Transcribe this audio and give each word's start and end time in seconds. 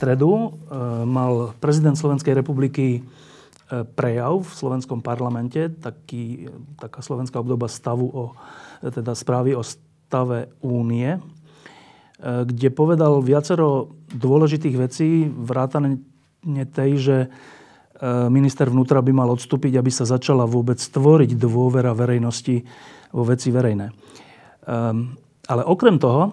Stredu 0.00 0.32
e, 0.32 0.48
mal 1.04 1.52
prezident 1.60 1.92
Slovenskej 1.92 2.32
republiky 2.32 2.86
e, 2.96 3.00
prejav 3.84 4.40
v 4.40 4.48
slovenskom 4.48 5.04
parlamente, 5.04 5.68
taký, 5.68 6.48
taká 6.80 7.04
slovenská 7.04 7.36
obdoba 7.36 7.68
stavu 7.68 8.08
o, 8.08 8.24
teda 8.80 9.12
správy 9.12 9.52
o 9.52 9.60
stave 9.60 10.48
únie, 10.64 11.20
e, 11.20 11.20
kde 12.48 12.72
povedal 12.72 13.20
viacero 13.20 13.92
dôležitých 14.16 14.76
vecí, 14.80 15.28
vrátane 15.28 16.00
tej, 16.72 16.92
že 16.96 17.18
minister 18.32 18.72
vnútra 18.72 19.04
by 19.04 19.12
mal 19.12 19.28
odstúpiť, 19.36 19.76
aby 19.76 19.92
sa 19.92 20.08
začala 20.08 20.48
vôbec 20.48 20.80
stvoriť 20.80 21.36
dôvera 21.36 21.92
verejnosti 21.92 22.64
vo 23.12 23.28
veci 23.28 23.52
verejné. 23.52 23.92
Ale 25.44 25.62
okrem 25.68 26.00
toho, 26.00 26.32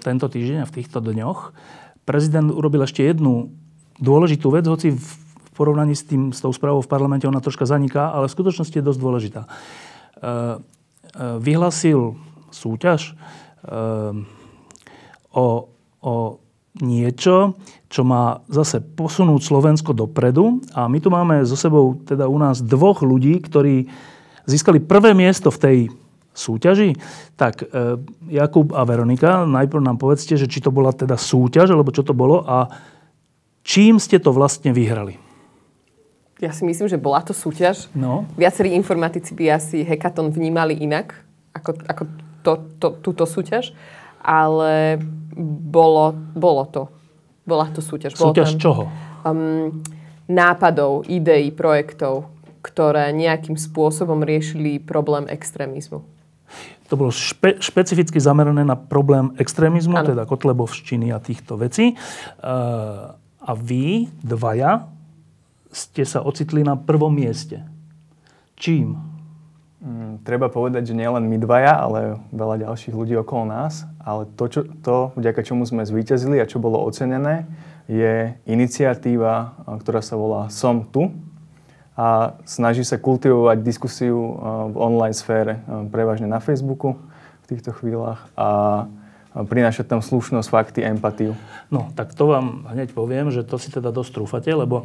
tento 0.00 0.26
týždeň 0.32 0.64
a 0.64 0.68
v 0.72 0.74
týchto 0.80 1.04
dňoch 1.04 1.52
prezident 2.06 2.48
urobil 2.48 2.86
ešte 2.86 3.02
jednu 3.02 3.50
dôležitú 3.98 4.48
vec, 4.54 4.64
hoci 4.64 4.94
v 4.94 5.08
porovnaní 5.58 5.98
s, 5.98 6.06
tým, 6.06 6.30
s 6.30 6.38
tou 6.38 6.52
správou 6.54 6.84
v 6.84 6.88
parlamente 6.88 7.26
ona 7.26 7.42
troška 7.42 7.66
zaniká, 7.66 8.14
ale 8.14 8.30
v 8.30 8.36
skutočnosti 8.36 8.76
je 8.76 8.84
dosť 8.86 9.00
dôležitá. 9.00 9.42
E, 9.42 9.48
e, 9.50 9.56
vyhlasil 11.40 12.14
súťaž 12.54 13.10
e, 13.10 13.12
o, 15.32 15.46
o 16.04 16.14
niečo, 16.76 17.56
čo 17.88 18.02
má 18.04 18.44
zase 18.52 18.84
posunúť 18.84 19.40
Slovensko 19.40 19.96
dopredu. 19.96 20.60
A 20.76 20.92
my 20.92 20.98
tu 21.00 21.08
máme 21.08 21.40
so 21.48 21.56
sebou 21.56 21.96
teda 22.04 22.28
u 22.28 22.36
nás 22.36 22.60
dvoch 22.60 23.00
ľudí, 23.00 23.40
ktorí 23.40 23.88
získali 24.44 24.84
prvé 24.84 25.16
miesto 25.16 25.48
v 25.48 25.60
tej 25.60 25.78
súťaži. 26.36 26.94
Tak 27.34 27.64
e, 27.64 27.96
Jakub 28.28 28.76
a 28.76 28.84
Veronika, 28.84 29.48
najprv 29.48 29.82
nám 29.82 29.96
povedzte, 29.96 30.36
že 30.36 30.46
či 30.46 30.60
to 30.60 30.68
bola 30.68 30.92
teda 30.92 31.16
súťaž, 31.16 31.72
alebo 31.72 31.90
čo 31.90 32.04
to 32.04 32.12
bolo 32.12 32.44
a 32.44 32.68
čím 33.64 33.96
ste 33.96 34.20
to 34.20 34.30
vlastne 34.30 34.70
vyhrali? 34.76 35.16
Ja 36.36 36.52
si 36.52 36.68
myslím, 36.68 36.86
že 36.86 37.00
bola 37.00 37.24
to 37.24 37.32
súťaž. 37.32 37.88
No. 37.96 38.28
Viacerí 38.36 38.76
informatici 38.76 39.32
by 39.32 39.56
asi 39.56 39.80
hekaton 39.80 40.28
vnímali 40.28 40.76
inak 40.76 41.24
ako, 41.56 41.70
ako 41.88 42.02
to, 42.44 42.52
to, 42.76 42.88
túto 43.00 43.24
súťaž, 43.24 43.72
ale 44.20 45.00
bolo, 45.72 46.12
bolo 46.36 46.64
to. 46.68 46.82
Bola 47.48 47.72
to 47.72 47.80
súťaž. 47.80 48.20
Bolo 48.20 48.36
súťaž 48.36 48.54
tam, 48.54 48.60
čoho? 48.60 48.82
Um, 49.24 49.80
nápadov, 50.28 51.08
ideí, 51.08 51.48
projektov, 51.54 52.28
ktoré 52.60 53.14
nejakým 53.14 53.54
spôsobom 53.54 54.26
riešili 54.26 54.82
problém 54.82 55.30
extrémizmu. 55.30 56.02
To 56.86 56.94
bolo 56.94 57.10
špe, 57.10 57.58
špecificky 57.58 58.18
zamerané 58.22 58.62
na 58.62 58.78
problém 58.78 59.34
extrémizmu, 59.36 59.98
ano. 59.98 60.08
teda 60.14 60.22
kotlebovštiny 60.24 61.10
a 61.10 61.18
týchto 61.18 61.58
vecí. 61.58 61.92
E, 61.92 61.96
a 63.46 63.52
vy, 63.54 64.10
dvaja, 64.22 64.86
ste 65.74 66.06
sa 66.06 66.22
ocitli 66.22 66.62
na 66.62 66.78
prvom 66.78 67.10
mieste. 67.12 67.62
Čím? 68.56 68.96
Mm, 69.82 70.24
treba 70.24 70.48
povedať, 70.48 70.90
že 70.90 70.98
nielen 70.98 71.28
my 71.28 71.36
dvaja, 71.36 71.76
ale 71.76 72.16
veľa 72.32 72.64
ďalších 72.64 72.96
ľudí 72.96 73.14
okolo 73.20 73.44
nás. 73.50 73.84
Ale 74.00 74.24
to, 74.38 74.48
čo, 74.48 74.60
to, 74.80 75.12
vďaka 75.18 75.44
čomu 75.44 75.68
sme 75.68 75.84
zvíťazili 75.84 76.40
a 76.40 76.48
čo 76.48 76.62
bolo 76.62 76.80
ocenené, 76.80 77.44
je 77.86 78.34
iniciatíva, 78.50 79.62
ktorá 79.78 80.02
sa 80.02 80.18
volá 80.18 80.50
Som 80.50 80.90
tu 80.90 81.14
a 81.96 82.36
snaží 82.44 82.84
sa 82.84 83.00
kultivovať 83.00 83.64
diskusiu 83.64 84.16
uh, 84.16 84.68
v 84.68 84.76
online 84.76 85.16
sfére, 85.16 85.64
uh, 85.64 85.88
prevažne 85.88 86.28
na 86.28 86.38
Facebooku 86.44 87.00
v 87.42 87.46
týchto 87.48 87.72
chvíľach 87.72 88.28
a 88.36 88.48
prinášať 89.44 89.84
tam 89.92 90.00
slušnosť, 90.00 90.48
fakty, 90.48 90.80
empatiu. 90.80 91.36
No, 91.68 91.92
tak 91.92 92.16
to 92.16 92.24
vám 92.24 92.64
hneď 92.72 92.96
poviem, 92.96 93.28
že 93.28 93.44
to 93.44 93.60
si 93.60 93.68
teda 93.68 93.92
dosť 93.92 94.16
trúfate, 94.16 94.48
lebo 94.48 94.80
e, 94.80 94.84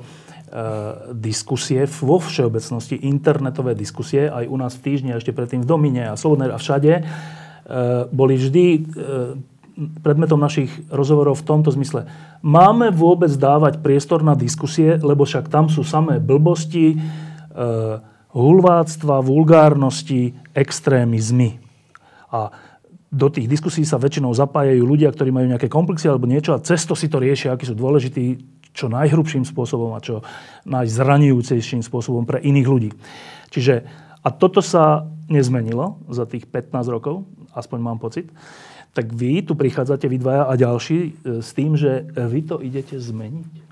diskusie 1.16 1.88
vo 1.88 2.20
všeobecnosti, 2.20 3.00
internetové 3.00 3.80
diskusie, 3.80 4.28
aj 4.28 4.52
u 4.52 4.58
nás 4.60 4.76
v 4.76 4.84
týždni, 4.92 5.16
ešte 5.16 5.32
predtým 5.32 5.64
v 5.64 5.70
Domine 5.72 6.04
a 6.12 6.20
Slobodnej 6.20 6.52
a 6.52 6.60
všade, 6.60 6.94
boli 8.12 8.36
vždy 8.36 8.66
predmetom 10.04 10.38
našich 10.38 10.70
rozhovorov 10.92 11.40
v 11.40 11.48
tomto 11.48 11.70
zmysle. 11.72 12.08
Máme 12.44 12.92
vôbec 12.92 13.32
dávať 13.32 13.80
priestor 13.80 14.22
na 14.22 14.36
diskusie, 14.36 15.00
lebo 15.00 15.24
však 15.24 15.48
tam 15.48 15.72
sú 15.72 15.82
samé 15.88 16.20
blbosti, 16.20 16.96
e, 16.96 16.98
hulváctva, 18.32 19.24
vulgárnosti, 19.24 20.36
extrémizmy. 20.56 21.60
A 22.32 22.52
do 23.12 23.28
tých 23.28 23.52
diskusí 23.52 23.84
sa 23.84 24.00
väčšinou 24.00 24.32
zapájajú 24.32 24.88
ľudia, 24.88 25.12
ktorí 25.12 25.36
majú 25.36 25.52
nejaké 25.52 25.68
komplexy 25.68 26.08
alebo 26.08 26.32
niečo 26.32 26.56
a 26.56 26.64
cesto 26.64 26.96
si 26.96 27.12
to 27.12 27.20
riešia, 27.20 27.52
akí 27.52 27.68
sú 27.68 27.76
dôležití 27.76 28.40
čo 28.72 28.88
najhrubším 28.88 29.44
spôsobom 29.44 29.92
a 29.92 30.00
čo 30.00 30.24
najzranujúcejším 30.64 31.84
spôsobom 31.84 32.24
pre 32.24 32.40
iných 32.40 32.68
ľudí. 32.72 32.90
Čiže, 33.52 33.84
a 34.24 34.32
toto 34.32 34.64
sa 34.64 35.12
nezmenilo 35.28 36.00
za 36.08 36.24
tých 36.24 36.48
15 36.48 36.88
rokov, 36.88 37.28
aspoň 37.52 37.80
mám 37.84 38.00
pocit 38.00 38.32
tak 38.92 39.12
vy 39.16 39.42
tu 39.42 39.56
prichádzate, 39.56 40.08
vy 40.12 40.18
dvaja 40.20 40.44
a 40.52 40.54
ďalší, 40.60 41.00
e, 41.00 41.12
s 41.40 41.56
tým, 41.56 41.80
že 41.80 42.12
vy 42.12 42.42
to 42.44 42.60
idete 42.60 43.00
zmeniť? 43.00 43.72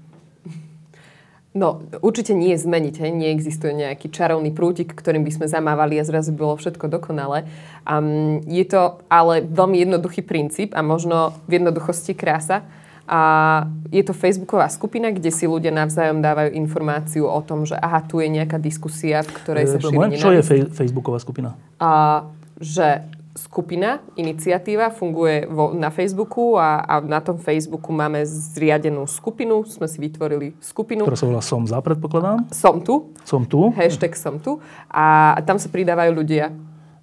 No, 1.50 1.81
určite 2.06 2.38
nie 2.38 2.53
zmeniť. 2.53 2.96
Hej. 3.02 3.12
Neexistuje 3.12 3.74
nejaký 3.74 4.13
čarovný 4.13 4.53
prútik, 4.53 4.94
ktorým 4.94 5.25
by 5.25 5.31
sme 5.34 5.47
zamávali 5.50 5.97
a 5.97 6.06
zrazu 6.06 6.30
bolo 6.30 6.53
všetko 6.62 6.85
dokonalé. 6.85 7.50
Um, 7.90 8.38
je 8.46 8.62
to 8.69 9.02
ale 9.09 9.41
veľmi 9.41 9.81
jednoduchý 9.81 10.22
princíp 10.22 10.78
a 10.78 10.85
možno 10.85 11.34
v 11.50 11.57
jednoduchosti 11.57 12.13
krása. 12.13 12.62
A 13.09 13.66
je 13.90 14.06
to 14.06 14.13
facebooková 14.13 14.69
skupina, 14.69 15.09
kde 15.09 15.34
si 15.34 15.50
ľudia 15.50 15.74
navzájom 15.74 16.22
dávajú 16.22 16.53
informáciu 16.53 17.25
o 17.25 17.41
tom, 17.41 17.66
že 17.66 17.74
aha, 17.74 18.06
tu 18.06 18.22
je 18.22 18.30
nejaká 18.30 18.62
diskusia, 18.62 19.25
v 19.25 19.34
ktorej 19.41 19.66
sa 19.66 19.78
e, 19.78 19.90
šíri 19.90 20.22
Čo 20.22 20.30
je 20.30 20.44
fej- 20.46 20.69
facebooková 20.69 21.18
skupina? 21.18 21.57
A, 21.81 22.30
že 22.62 23.09
skupina, 23.39 24.03
iniciatíva, 24.19 24.91
funguje 24.91 25.47
vo, 25.47 25.72
na 25.72 25.88
Facebooku 25.88 26.59
a, 26.59 26.83
a 26.83 27.00
na 27.00 27.23
tom 27.23 27.39
Facebooku 27.39 27.95
máme 27.95 28.19
zriadenú 28.27 29.07
skupinu. 29.07 29.63
Sme 29.63 29.88
si 29.88 29.97
vytvorili 30.03 30.59
skupinu. 30.59 31.07
Ktorá 31.07 31.16
sa 31.16 31.27
volá 31.27 31.44
Som 31.44 31.63
za, 31.63 31.79
predpokladám? 31.79 32.51
Som 32.51 32.83
tu. 32.83 33.16
Som 33.23 33.47
tu. 33.47 33.72
Hashtag 33.72 34.19
Som 34.19 34.44
tu. 34.44 34.59
A, 34.91 35.39
tam 35.47 35.55
sa 35.55 35.72
pridávajú 35.72 36.11
ľudia, 36.11 36.51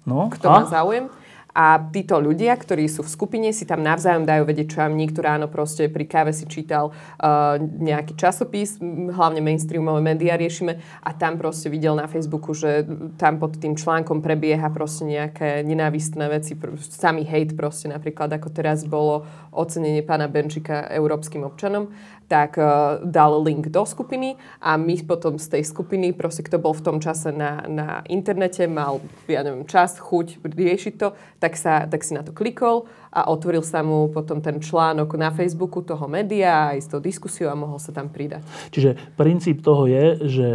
no, 0.05 0.29
kto 0.29 0.45
a? 0.47 0.61
má 0.61 0.63
záujem. 0.69 1.09
A 1.57 1.81
títo 1.89 2.21
ľudia, 2.21 2.53
ktorí 2.53 2.85
sú 2.85 3.01
v 3.01 3.09
skupine, 3.09 3.49
si 3.49 3.65
tam 3.65 3.81
navzájom 3.81 4.29
dajú 4.29 4.45
vedieť, 4.45 4.77
čo 4.77 4.85
vám 4.85 4.93
niekto 4.93 5.25
ráno 5.25 5.49
proste 5.49 5.89
pri 5.89 6.05
káve 6.05 6.29
si 6.29 6.45
čítal 6.45 6.93
uh, 6.93 7.57
nejaký 7.57 8.13
časopis, 8.13 8.77
hlavne 9.09 9.41
mainstreamové 9.41 10.05
médiá 10.05 10.37
riešime. 10.37 10.77
A 11.01 11.17
tam 11.17 11.41
proste 11.41 11.73
videl 11.73 11.97
na 11.97 12.05
Facebooku, 12.05 12.53
že 12.53 12.85
tam 13.17 13.41
pod 13.41 13.57
tým 13.57 13.73
článkom 13.73 14.21
prebieha 14.21 14.69
proste 14.69 15.09
nejaké 15.09 15.65
nenávistné 15.65 16.29
veci, 16.29 16.53
samý 16.77 17.25
hate 17.25 17.57
proste 17.57 17.89
napríklad, 17.89 18.29
ako 18.37 18.53
teraz 18.53 18.85
bolo 18.85 19.25
ocenenie 19.49 20.05
pána 20.05 20.29
Benčika 20.29 20.85
európskym 20.93 21.41
občanom 21.41 21.89
tak 22.27 22.59
uh, 22.59 22.99
dal 23.07 23.39
link 23.39 23.71
do 23.71 23.87
skupiny 23.87 24.35
a 24.59 24.75
my 24.75 24.99
potom 25.07 25.39
z 25.39 25.57
tej 25.57 25.63
skupiny, 25.63 26.11
proste 26.11 26.43
kto 26.43 26.59
bol 26.59 26.75
v 26.75 26.83
tom 26.83 26.97
čase 26.99 27.31
na, 27.31 27.63
na 27.65 28.03
internete, 28.11 28.67
mal, 28.67 28.99
ja 29.31 29.41
neviem, 29.47 29.63
čas, 29.63 29.95
chuť 29.97 30.43
riešiť 30.43 30.93
to, 30.99 31.15
tak, 31.39 31.55
sa, 31.55 31.87
tak 31.87 32.03
si 32.03 32.13
na 32.13 32.21
to 32.21 32.35
klikol 32.35 32.85
a 33.15 33.31
otvoril 33.31 33.63
sa 33.63 33.81
mu 33.81 34.11
potom 34.11 34.43
ten 34.43 34.59
článok 34.59 35.15
na 35.15 35.31
Facebooku 35.31 35.79
toho 35.81 36.05
média 36.11 36.75
aj 36.75 36.79
s 36.83 36.87
tou 36.91 36.99
diskusiou 36.99 37.47
a 37.47 37.55
mohol 37.55 37.79
sa 37.79 37.95
tam 37.95 38.11
pridať. 38.11 38.43
Čiže 38.75 39.15
princíp 39.15 39.63
toho 39.63 39.87
je, 39.87 40.05
že 40.27 40.47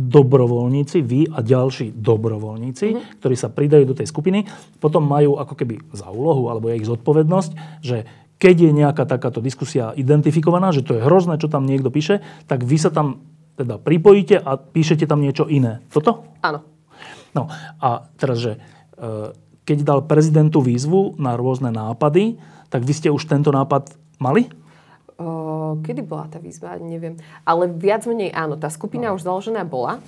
dobrovoľníci, 0.00 1.04
vy 1.04 1.28
a 1.28 1.44
ďalší 1.44 1.92
dobrovoľníci, 1.92 2.86
mm-hmm. 2.88 3.20
ktorí 3.20 3.36
sa 3.36 3.52
pridajú 3.52 3.84
do 3.84 3.92
tej 3.92 4.08
skupiny, 4.08 4.48
potom 4.80 5.04
majú 5.04 5.36
ako 5.36 5.52
keby 5.52 5.76
za 5.92 6.08
úlohu, 6.08 6.48
alebo 6.48 6.72
je 6.72 6.80
ich 6.80 6.88
zodpovednosť, 6.88 7.50
že 7.84 8.08
keď 8.40 8.56
je 8.56 8.70
nejaká 8.72 9.04
takáto 9.04 9.44
diskusia 9.44 9.92
identifikovaná, 9.92 10.72
že 10.72 10.80
to 10.80 10.96
je 10.96 11.04
hrozné, 11.04 11.36
čo 11.36 11.52
tam 11.52 11.68
niekto 11.68 11.92
píše, 11.92 12.24
tak 12.48 12.64
vy 12.64 12.80
sa 12.80 12.88
tam 12.88 13.20
teda 13.60 13.76
pripojíte 13.76 14.40
a 14.40 14.56
píšete 14.56 15.04
tam 15.04 15.20
niečo 15.20 15.44
iné. 15.44 15.84
Toto? 15.92 16.24
Áno. 16.40 16.64
No 17.36 17.52
a 17.76 18.08
teraz, 18.16 18.40
že 18.40 18.56
e, 18.56 18.58
keď 19.68 19.78
dal 19.84 20.00
prezidentu 20.08 20.64
výzvu 20.64 21.20
na 21.20 21.36
rôzne 21.36 21.68
nápady, 21.68 22.40
tak 22.72 22.88
vy 22.88 22.92
ste 22.96 23.12
už 23.12 23.28
tento 23.28 23.52
nápad 23.52 23.92
mali? 24.16 24.48
O, 25.20 25.76
kedy 25.84 26.00
bola 26.00 26.32
tá 26.32 26.40
výzva? 26.40 26.80
Neviem. 26.80 27.20
Ale 27.44 27.68
viac 27.68 28.08
menej 28.08 28.32
áno. 28.32 28.56
Tá 28.56 28.72
skupina 28.72 29.12
no. 29.12 29.20
už 29.20 29.28
založená 29.28 29.68
bola, 29.68 30.00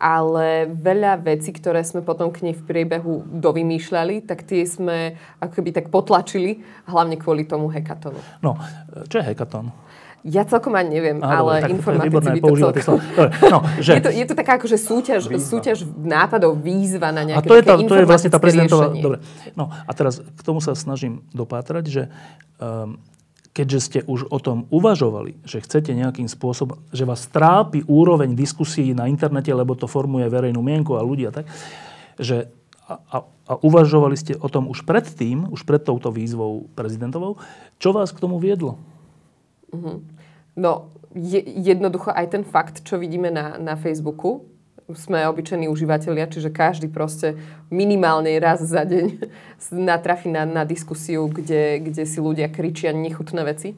ale 0.00 0.64
veľa 0.72 1.20
vecí, 1.20 1.52
ktoré 1.52 1.84
sme 1.84 2.00
potom 2.00 2.32
k 2.32 2.48
nej 2.48 2.56
v 2.56 2.64
priebehu 2.64 3.20
dovymýšľali, 3.36 4.24
tak 4.24 4.48
tie 4.48 4.64
sme 4.64 5.20
ako 5.44 5.60
keby 5.60 5.70
tak 5.76 5.86
potlačili, 5.92 6.64
hlavne 6.88 7.20
kvôli 7.20 7.44
tomu 7.44 7.68
hekatonu. 7.68 8.16
No, 8.40 8.56
čo 9.12 9.20
je 9.20 9.24
hekaton? 9.28 9.68
Ja 10.20 10.44
celkom 10.44 10.76
ani 10.76 11.00
neviem, 11.00 11.16
Aha, 11.24 11.40
ale 11.40 11.52
tak, 11.64 11.80
informatici 11.80 12.28
by 12.28 12.40
to 12.44 12.52
celkom... 12.84 13.00
No, 13.48 13.58
že... 13.84 13.96
je, 13.96 14.02
to, 14.04 14.10
je 14.12 14.24
to 14.28 14.34
taká 14.36 14.60
akože 14.60 14.76
súťaž, 14.76 15.28
výzva. 15.28 15.48
súťaž 15.48 15.78
nápadov, 15.96 16.60
výzva 16.60 17.08
na 17.08 17.24
nejaké 17.24 17.44
a 17.44 17.48
to 17.48 17.56
je, 17.56 17.64
tá, 17.64 17.74
to 17.80 17.94
je 17.96 18.04
vlastne 18.04 18.28
tá 18.32 18.36
prezidentová... 18.36 18.92
Dobre. 18.92 19.24
No 19.56 19.72
a 19.72 19.90
teraz 19.96 20.20
k 20.20 20.40
tomu 20.44 20.60
sa 20.60 20.76
snažím 20.76 21.24
dopátrať, 21.32 21.84
že 21.88 22.02
um, 22.60 23.00
keďže 23.50 23.80
ste 23.80 24.00
už 24.06 24.30
o 24.30 24.38
tom 24.38 24.70
uvažovali, 24.70 25.42
že 25.42 25.62
chcete 25.62 25.90
nejakým 25.90 26.30
spôsobom, 26.30 26.78
že 26.94 27.02
vás 27.02 27.26
trápi 27.26 27.82
úroveň 27.84 28.38
diskusí 28.38 28.94
na 28.94 29.10
internete, 29.10 29.50
lebo 29.50 29.74
to 29.74 29.90
formuje 29.90 30.30
verejnú 30.30 30.62
mienku 30.62 30.94
a 30.94 31.02
ľudia 31.02 31.34
tak, 31.34 31.50
že 32.14 32.46
a, 32.90 33.22
a, 33.22 33.52
uvažovali 33.62 34.14
ste 34.18 34.34
o 34.38 34.50
tom 34.50 34.66
už 34.70 34.82
predtým, 34.86 35.50
už 35.50 35.62
pred 35.62 35.82
touto 35.82 36.10
výzvou 36.10 36.70
prezidentovou, 36.74 37.38
čo 37.78 37.94
vás 37.94 38.10
k 38.10 38.22
tomu 38.22 38.42
viedlo? 38.42 38.78
Mm-hmm. 39.70 39.96
No, 40.58 40.90
je, 41.14 41.38
jednoducho 41.42 42.10
aj 42.10 42.26
ten 42.34 42.42
fakt, 42.42 42.82
čo 42.82 42.98
vidíme 42.98 43.30
na, 43.30 43.58
na 43.58 43.74
Facebooku, 43.78 44.46
sme 44.94 45.26
obyčajní 45.28 45.66
užívateľia, 45.68 46.30
čiže 46.30 46.54
každý 46.54 46.88
proste 46.88 47.36
minimálne 47.68 48.30
raz 48.38 48.62
za 48.62 48.86
deň 48.86 49.06
natrafi 49.90 50.30
na, 50.30 50.46
na 50.48 50.62
diskusiu, 50.64 51.28
kde, 51.28 51.82
kde 51.82 52.02
si 52.06 52.18
ľudia 52.18 52.48
kričia 52.48 52.94
nechutné 52.94 53.42
veci. 53.44 53.74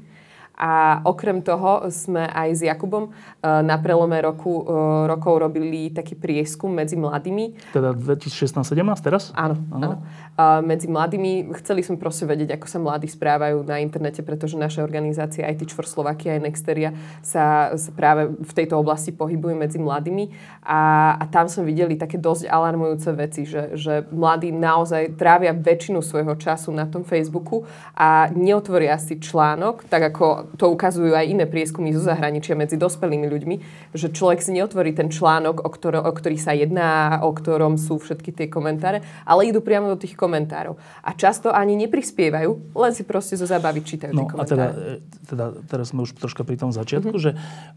A 0.62 1.03
okrem 1.03 1.43
toho 1.43 1.91
sme 1.91 2.23
aj 2.31 2.49
s 2.55 2.61
Jakubom 2.62 3.11
eh, 3.11 3.50
na 3.67 3.82
prelome 3.82 4.14
roku, 4.23 4.62
eh, 4.62 5.11
rokov 5.11 5.43
robili 5.43 5.91
taký 5.91 6.14
prieskum 6.14 6.70
medzi 6.70 6.94
mladými. 6.94 7.75
Teda 7.75 7.91
2016-17 7.91 9.03
teraz? 9.03 9.35
Áno, 9.35 9.59
áno. 9.75 9.99
A 10.38 10.62
medzi 10.62 10.87
mladými 10.87 11.50
chceli 11.61 11.82
sme 11.82 11.99
proste 11.99 12.25
vedieť, 12.25 12.56
ako 12.56 12.67
sa 12.70 12.79
mladí 12.79 13.11
správajú 13.11 13.67
na 13.67 13.82
internete, 13.82 14.23
pretože 14.23 14.55
naša 14.55 14.81
organizácia 14.87 15.44
IT 15.50 15.75
for 15.75 15.85
Slovakia 15.85 16.38
aj 16.38 16.41
Nexteria 16.47 16.91
sa, 17.20 17.75
sa 17.75 17.91
práve 17.93 18.31
v 18.31 18.53
tejto 18.55 18.79
oblasti 18.79 19.11
pohybuje 19.12 19.59
medzi 19.59 19.76
mladými. 19.82 20.31
A, 20.62 21.14
a 21.20 21.25
tam 21.26 21.50
sme 21.50 21.69
videli 21.69 21.99
také 21.99 22.17
dosť 22.17 22.49
alarmujúce 22.49 23.11
veci, 23.12 23.44
že, 23.44 23.75
že 23.75 24.06
mladí 24.09 24.55
naozaj 24.55 25.19
trávia 25.19 25.53
väčšinu 25.53 26.00
svojho 26.00 26.38
času 26.38 26.70
na 26.70 26.87
tom 26.87 27.05
Facebooku 27.05 27.69
a 27.93 28.32
neotvoria 28.32 28.97
si 28.97 29.20
článok, 29.20 29.85
tak 29.91 30.14
ako 30.14 30.51
to 30.56 30.69
ukazujú 30.69 31.12
aj 31.16 31.26
iné 31.28 31.44
prieskumy 31.49 31.93
zo 31.96 32.04
zahraničia 32.04 32.56
medzi 32.56 32.76
dospelými 32.76 33.26
ľuďmi, 33.28 33.56
že 33.96 34.12
človek 34.12 34.40
si 34.44 34.52
neotvorí 34.56 34.93
ten 34.93 35.08
článok, 35.08 35.64
o, 35.64 35.69
ktoro, 35.69 36.04
o 36.04 36.12
ktorý 36.12 36.37
sa 36.37 36.52
jedná, 36.52 37.20
o 37.25 37.32
ktorom 37.32 37.81
sú 37.81 37.96
všetky 38.00 38.32
tie 38.32 38.46
komentáre, 38.52 39.00
ale 39.25 39.49
idú 39.49 39.64
priamo 39.64 39.93
do 39.93 39.99
tých 40.00 40.16
komentárov. 40.16 40.76
A 41.04 41.10
často 41.16 41.52
ani 41.52 41.76
neprispievajú, 41.87 42.76
len 42.76 42.93
si 42.93 43.02
proste 43.06 43.37
zo 43.38 43.49
zábavy 43.49 43.81
čítajú 43.84 44.12
no, 44.12 44.19
tie 44.25 44.26
komentáre. 44.28 44.49
A 44.49 44.52
teda, 44.52 44.66
e, 44.72 45.26
teda, 45.28 45.44
teraz 45.69 45.87
sme 45.93 46.04
už 46.04 46.16
troška 46.16 46.44
pri 46.44 46.56
tom 46.60 46.70
začiatku, 46.70 47.16
mm-hmm. 47.16 47.25
že 47.25 47.32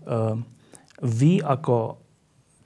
uh, 0.08 0.36
vy 1.04 1.44
ako 1.44 2.06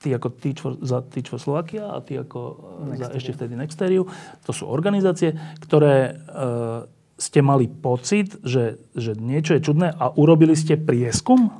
ty 0.00 0.16
ako 0.16 0.28
Teach 0.32 0.60
for, 0.64 0.72
za 0.80 1.04
for 1.04 1.36
Slovakia 1.36 1.92
a 1.92 2.00
ty 2.00 2.16
ako 2.16 2.40
e, 2.40 2.96
Nexteria. 2.96 3.04
za 3.04 3.08
ešte 3.20 3.32
vtedy 3.36 3.52
Nexteriu, 3.52 4.02
to 4.48 4.52
sú 4.56 4.64
organizácie, 4.64 5.36
ktoré 5.60 6.16
uh, 6.16 6.88
ste 7.20 7.44
mali 7.44 7.68
pocit, 7.68 8.40
že, 8.40 8.80
že 8.96 9.12
niečo 9.12 9.54
je 9.54 9.60
čudné 9.60 9.92
a 9.92 10.08
urobili 10.16 10.56
ste 10.56 10.80
prieskum? 10.80 11.52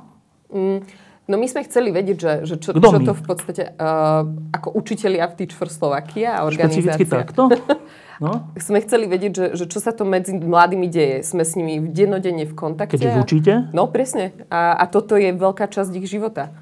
Mm, 0.49 0.81
no 1.29 1.35
my 1.37 1.45
sme 1.45 1.61
chceli 1.69 1.93
vedieť, 1.93 2.17
že, 2.17 2.33
že 2.49 2.55
čo, 2.57 2.73
čo 2.73 2.99
to 3.05 3.13
v 3.13 3.23
podstate 3.23 3.77
uh, 3.77 4.25
ako 4.51 4.73
učitelia 4.73 5.29
v 5.29 5.33
Teach 5.37 5.53
for 5.53 5.69
Slovakia 5.69 6.41
a 6.41 6.49
organizácia. 6.49 6.97
Špecificky 6.97 7.05
takto? 7.05 7.47
No? 8.21 8.53
sme 8.53 8.77
chceli 8.85 9.09
vedieť, 9.09 9.33
že, 9.33 9.45
že 9.57 9.65
čo 9.65 9.81
sa 9.81 9.97
to 9.97 10.05
medzi 10.05 10.37
mladými 10.37 10.85
deje. 10.85 11.25
Sme 11.25 11.41
s 11.41 11.57
nimi 11.57 11.81
dennodenne 11.89 12.45
v 12.45 12.53
kontakte. 12.53 13.01
Keď 13.01 13.01
ich 13.01 13.17
učíte? 13.17 13.53
No 13.73 13.89
presne. 13.89 14.37
A, 14.53 14.77
a 14.77 14.85
toto 14.85 15.17
je 15.17 15.33
veľká 15.33 15.65
časť 15.65 15.89
ich 15.97 16.05
života. 16.05 16.53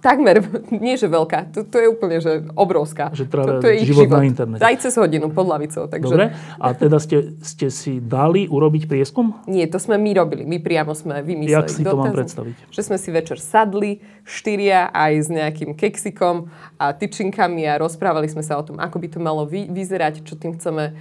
Takmer, 0.00 0.40
nie 0.84 0.96
že 0.96 1.06
veľká, 1.12 1.52
to, 1.52 1.68
to 1.68 1.76
je 1.76 1.86
úplne 1.86 2.18
že 2.24 2.48
obrovská. 2.56 3.12
Že 3.12 3.24
to, 3.28 3.38
to 3.60 3.68
je 3.68 3.84
život, 3.84 4.08
život 4.08 4.16
na 4.16 4.24
internete. 4.24 4.62
Aj 4.64 4.76
cez 4.80 4.96
hodinu 4.96 5.28
pod 5.28 5.44
lavicou. 5.44 5.84
Takže... 5.84 6.08
Dobre, 6.08 6.26
a 6.56 6.66
teda 6.72 6.96
ste, 6.96 7.36
ste 7.44 7.68
si 7.68 8.00
dali 8.00 8.48
urobiť 8.48 8.88
prieskum? 8.88 9.36
Nie, 9.44 9.68
to 9.68 9.76
sme 9.76 10.00
my 10.00 10.10
robili. 10.16 10.48
My 10.48 10.56
priamo 10.56 10.96
sme 10.96 11.20
vymysleli. 11.20 11.52
Jak 11.52 11.68
si 11.68 11.84
to 11.84 11.96
mám 12.00 12.16
predstaviť? 12.16 12.72
Že 12.72 12.80
sme 12.80 12.96
si 12.96 13.08
večer 13.12 13.36
sadli, 13.36 14.00
štyria 14.24 14.88
aj 14.88 15.12
s 15.20 15.28
nejakým 15.28 15.76
keksikom 15.76 16.48
a 16.80 16.96
tyčinkami 16.96 17.68
a 17.68 17.76
rozprávali 17.76 18.28
sme 18.32 18.40
sa 18.40 18.56
o 18.56 18.64
tom, 18.64 18.80
ako 18.80 18.96
by 18.96 19.08
to 19.12 19.18
malo 19.20 19.44
vy, 19.44 19.68
vyzerať, 19.68 20.24
čo 20.24 20.38
tým 20.40 20.56
chceme 20.56 20.96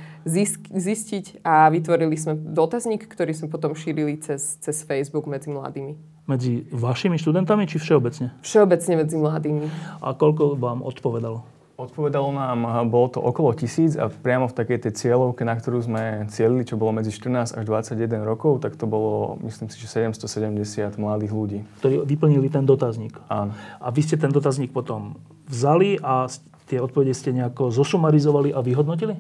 zistiť 0.76 1.46
a 1.48 1.72
vytvorili 1.72 2.20
sme 2.20 2.36
dotazník, 2.36 3.08
ktorý 3.08 3.32
sme 3.32 3.48
potom 3.48 3.78
šírili 3.78 4.20
cez, 4.20 4.60
cez 4.60 4.84
Facebook 4.84 5.24
medzi 5.30 5.48
mladými. 5.48 6.09
Medzi 6.30 6.62
vašimi 6.70 7.18
študentami 7.18 7.66
či 7.66 7.82
všeobecne? 7.82 8.30
Všeobecne 8.46 9.02
medzi 9.02 9.18
mladými. 9.18 9.66
A 9.98 10.14
koľko 10.14 10.54
vám 10.62 10.86
odpovedalo? 10.86 11.42
Odpovedalo 11.74 12.30
nám, 12.30 12.86
bolo 12.92 13.08
to 13.08 13.24
okolo 13.24 13.56
tisíc 13.58 13.98
a 13.98 14.12
priamo 14.14 14.46
v 14.46 14.54
takej 14.54 14.78
tej 14.84 14.94
cieľovke, 15.00 15.42
na 15.42 15.58
ktorú 15.58 15.82
sme 15.82 16.30
cieľili, 16.30 16.70
čo 16.70 16.78
bolo 16.78 17.02
medzi 17.02 17.10
14 17.10 17.56
až 17.56 17.64
21 17.66 18.28
rokov, 18.28 18.62
tak 18.62 18.78
to 18.78 18.86
bolo, 18.86 19.42
myslím 19.48 19.74
si, 19.74 19.82
že 19.82 19.88
770 19.88 21.00
mladých 21.02 21.32
ľudí. 21.34 21.60
Ktorí 21.82 22.04
vyplnili 22.06 22.52
ten 22.52 22.68
dotazník. 22.68 23.18
Áno. 23.32 23.58
A 23.82 23.90
vy 23.90 24.02
ste 24.06 24.20
ten 24.20 24.30
dotazník 24.30 24.70
potom 24.70 25.18
vzali 25.50 25.98
a 26.04 26.30
tie 26.70 26.78
odpovede 26.78 27.16
ste 27.18 27.34
nejako 27.34 27.74
zosumarizovali 27.74 28.54
a 28.54 28.62
vyhodnotili? 28.62 29.18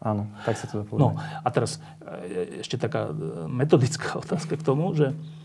Áno, 0.00 0.30
tak 0.48 0.56
sa 0.56 0.70
to 0.70 0.80
dá 0.80 0.88
No 0.96 1.18
a 1.18 1.48
teraz 1.52 1.82
e, 2.00 2.64
ešte 2.64 2.80
taká 2.80 3.12
e, 3.12 3.44
metodická 3.50 4.16
otázka 4.24 4.56
k 4.56 4.62
tomu, 4.64 4.94
že 4.96 5.12
E, 5.12 5.39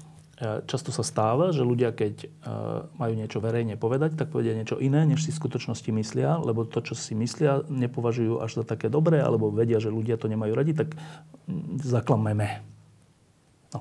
často 0.68 0.92
sa 0.92 1.00
stáva, 1.00 1.56
že 1.56 1.64
ľudia, 1.64 1.96
keď 1.96 2.14
e, 2.24 2.28
majú 3.00 3.14
niečo 3.16 3.40
verejne 3.40 3.80
povedať, 3.80 4.20
tak 4.20 4.36
povedia 4.36 4.52
niečo 4.52 4.76
iné, 4.84 5.08
než 5.08 5.24
si 5.24 5.32
v 5.32 5.40
skutočnosti 5.40 5.88
myslia, 5.96 6.44
lebo 6.44 6.68
to, 6.68 6.84
čo 6.84 6.92
si 6.92 7.16
myslia, 7.16 7.64
nepovažujú 7.72 8.44
až 8.44 8.60
za 8.60 8.64
také 8.68 8.92
dobré, 8.92 9.24
alebo 9.24 9.48
vedia, 9.48 9.80
že 9.80 9.88
ľudia 9.88 10.20
to 10.20 10.28
nemajú 10.28 10.52
radi, 10.52 10.76
tak 10.76 10.92
zaklameme. 11.80 12.60
No. 13.72 13.80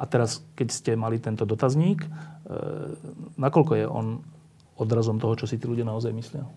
A 0.00 0.02
teraz, 0.08 0.40
keď 0.56 0.68
ste 0.72 0.90
mali 0.96 1.20
tento 1.20 1.44
dotazník, 1.44 2.00
e, 2.00 2.08
nakoľko 3.36 3.72
je 3.76 3.84
on 3.84 4.24
odrazom 4.80 5.20
toho, 5.20 5.36
čo 5.36 5.44
si 5.44 5.60
tí 5.60 5.68
ľudia 5.68 5.84
naozaj 5.84 6.16
myslia? 6.16 6.48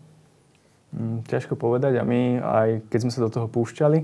Mm, 0.96 1.28
ťažko 1.28 1.60
povedať 1.60 2.00
a 2.00 2.08
my, 2.08 2.40
aj 2.40 2.70
keď 2.88 3.00
sme 3.04 3.12
sa 3.12 3.26
do 3.28 3.32
toho 3.34 3.52
púšťali, 3.52 4.00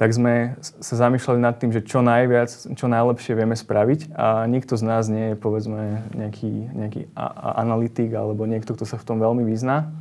tak 0.00 0.16
sme 0.16 0.56
sa 0.80 0.94
zamýšľali 0.96 1.44
nad 1.44 1.60
tým, 1.60 1.76
že 1.76 1.84
čo 1.84 2.00
najviac, 2.00 2.48
čo 2.72 2.88
najlepšie 2.88 3.36
vieme 3.36 3.52
spraviť 3.52 4.16
a 4.16 4.48
nikto 4.48 4.80
z 4.80 4.88
nás 4.88 5.12
nie 5.12 5.32
je, 5.32 5.36
povedzme, 5.36 6.08
nejaký, 6.16 6.72
nejaký 6.72 7.12
a- 7.12 7.60
analytik 7.60 8.08
alebo 8.16 8.48
niekto, 8.48 8.72
kto 8.72 8.88
sa 8.88 8.96
v 8.96 9.04
tom 9.04 9.20
veľmi 9.20 9.44
vyzná, 9.44 9.92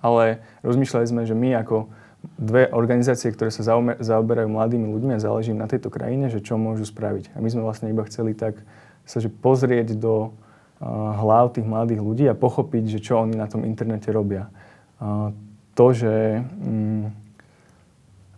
ale 0.00 0.40
rozmýšľali 0.64 1.04
sme, 1.04 1.22
že 1.28 1.36
my 1.36 1.52
ako 1.60 1.92
dve 2.40 2.72
organizácie, 2.72 3.28
ktoré 3.28 3.52
sa 3.52 3.76
zaoberajú 4.00 4.48
mladými 4.48 4.88
ľuďmi 4.88 5.20
a 5.20 5.20
záleží 5.20 5.52
na 5.52 5.68
tejto 5.68 5.92
krajine, 5.92 6.32
že 6.32 6.40
čo 6.40 6.56
môžu 6.56 6.88
spraviť. 6.88 7.36
A 7.36 7.44
my 7.44 7.48
sme 7.52 7.60
vlastne 7.60 7.92
iba 7.92 8.08
chceli 8.08 8.32
tak 8.32 8.56
sa 9.04 9.20
že 9.20 9.28
pozrieť 9.28 10.00
do 10.00 10.32
uh, 10.32 11.12
hlav 11.20 11.52
tých 11.52 11.68
mladých 11.68 12.00
ľudí 12.00 12.24
a 12.24 12.38
pochopiť, 12.38 12.96
že 12.96 13.04
čo 13.04 13.20
oni 13.20 13.36
na 13.36 13.50
tom 13.52 13.68
internete 13.68 14.08
robia. 14.08 14.48
Uh, 14.96 15.34
to, 15.76 15.92
že 15.92 16.40
um, 16.40 17.12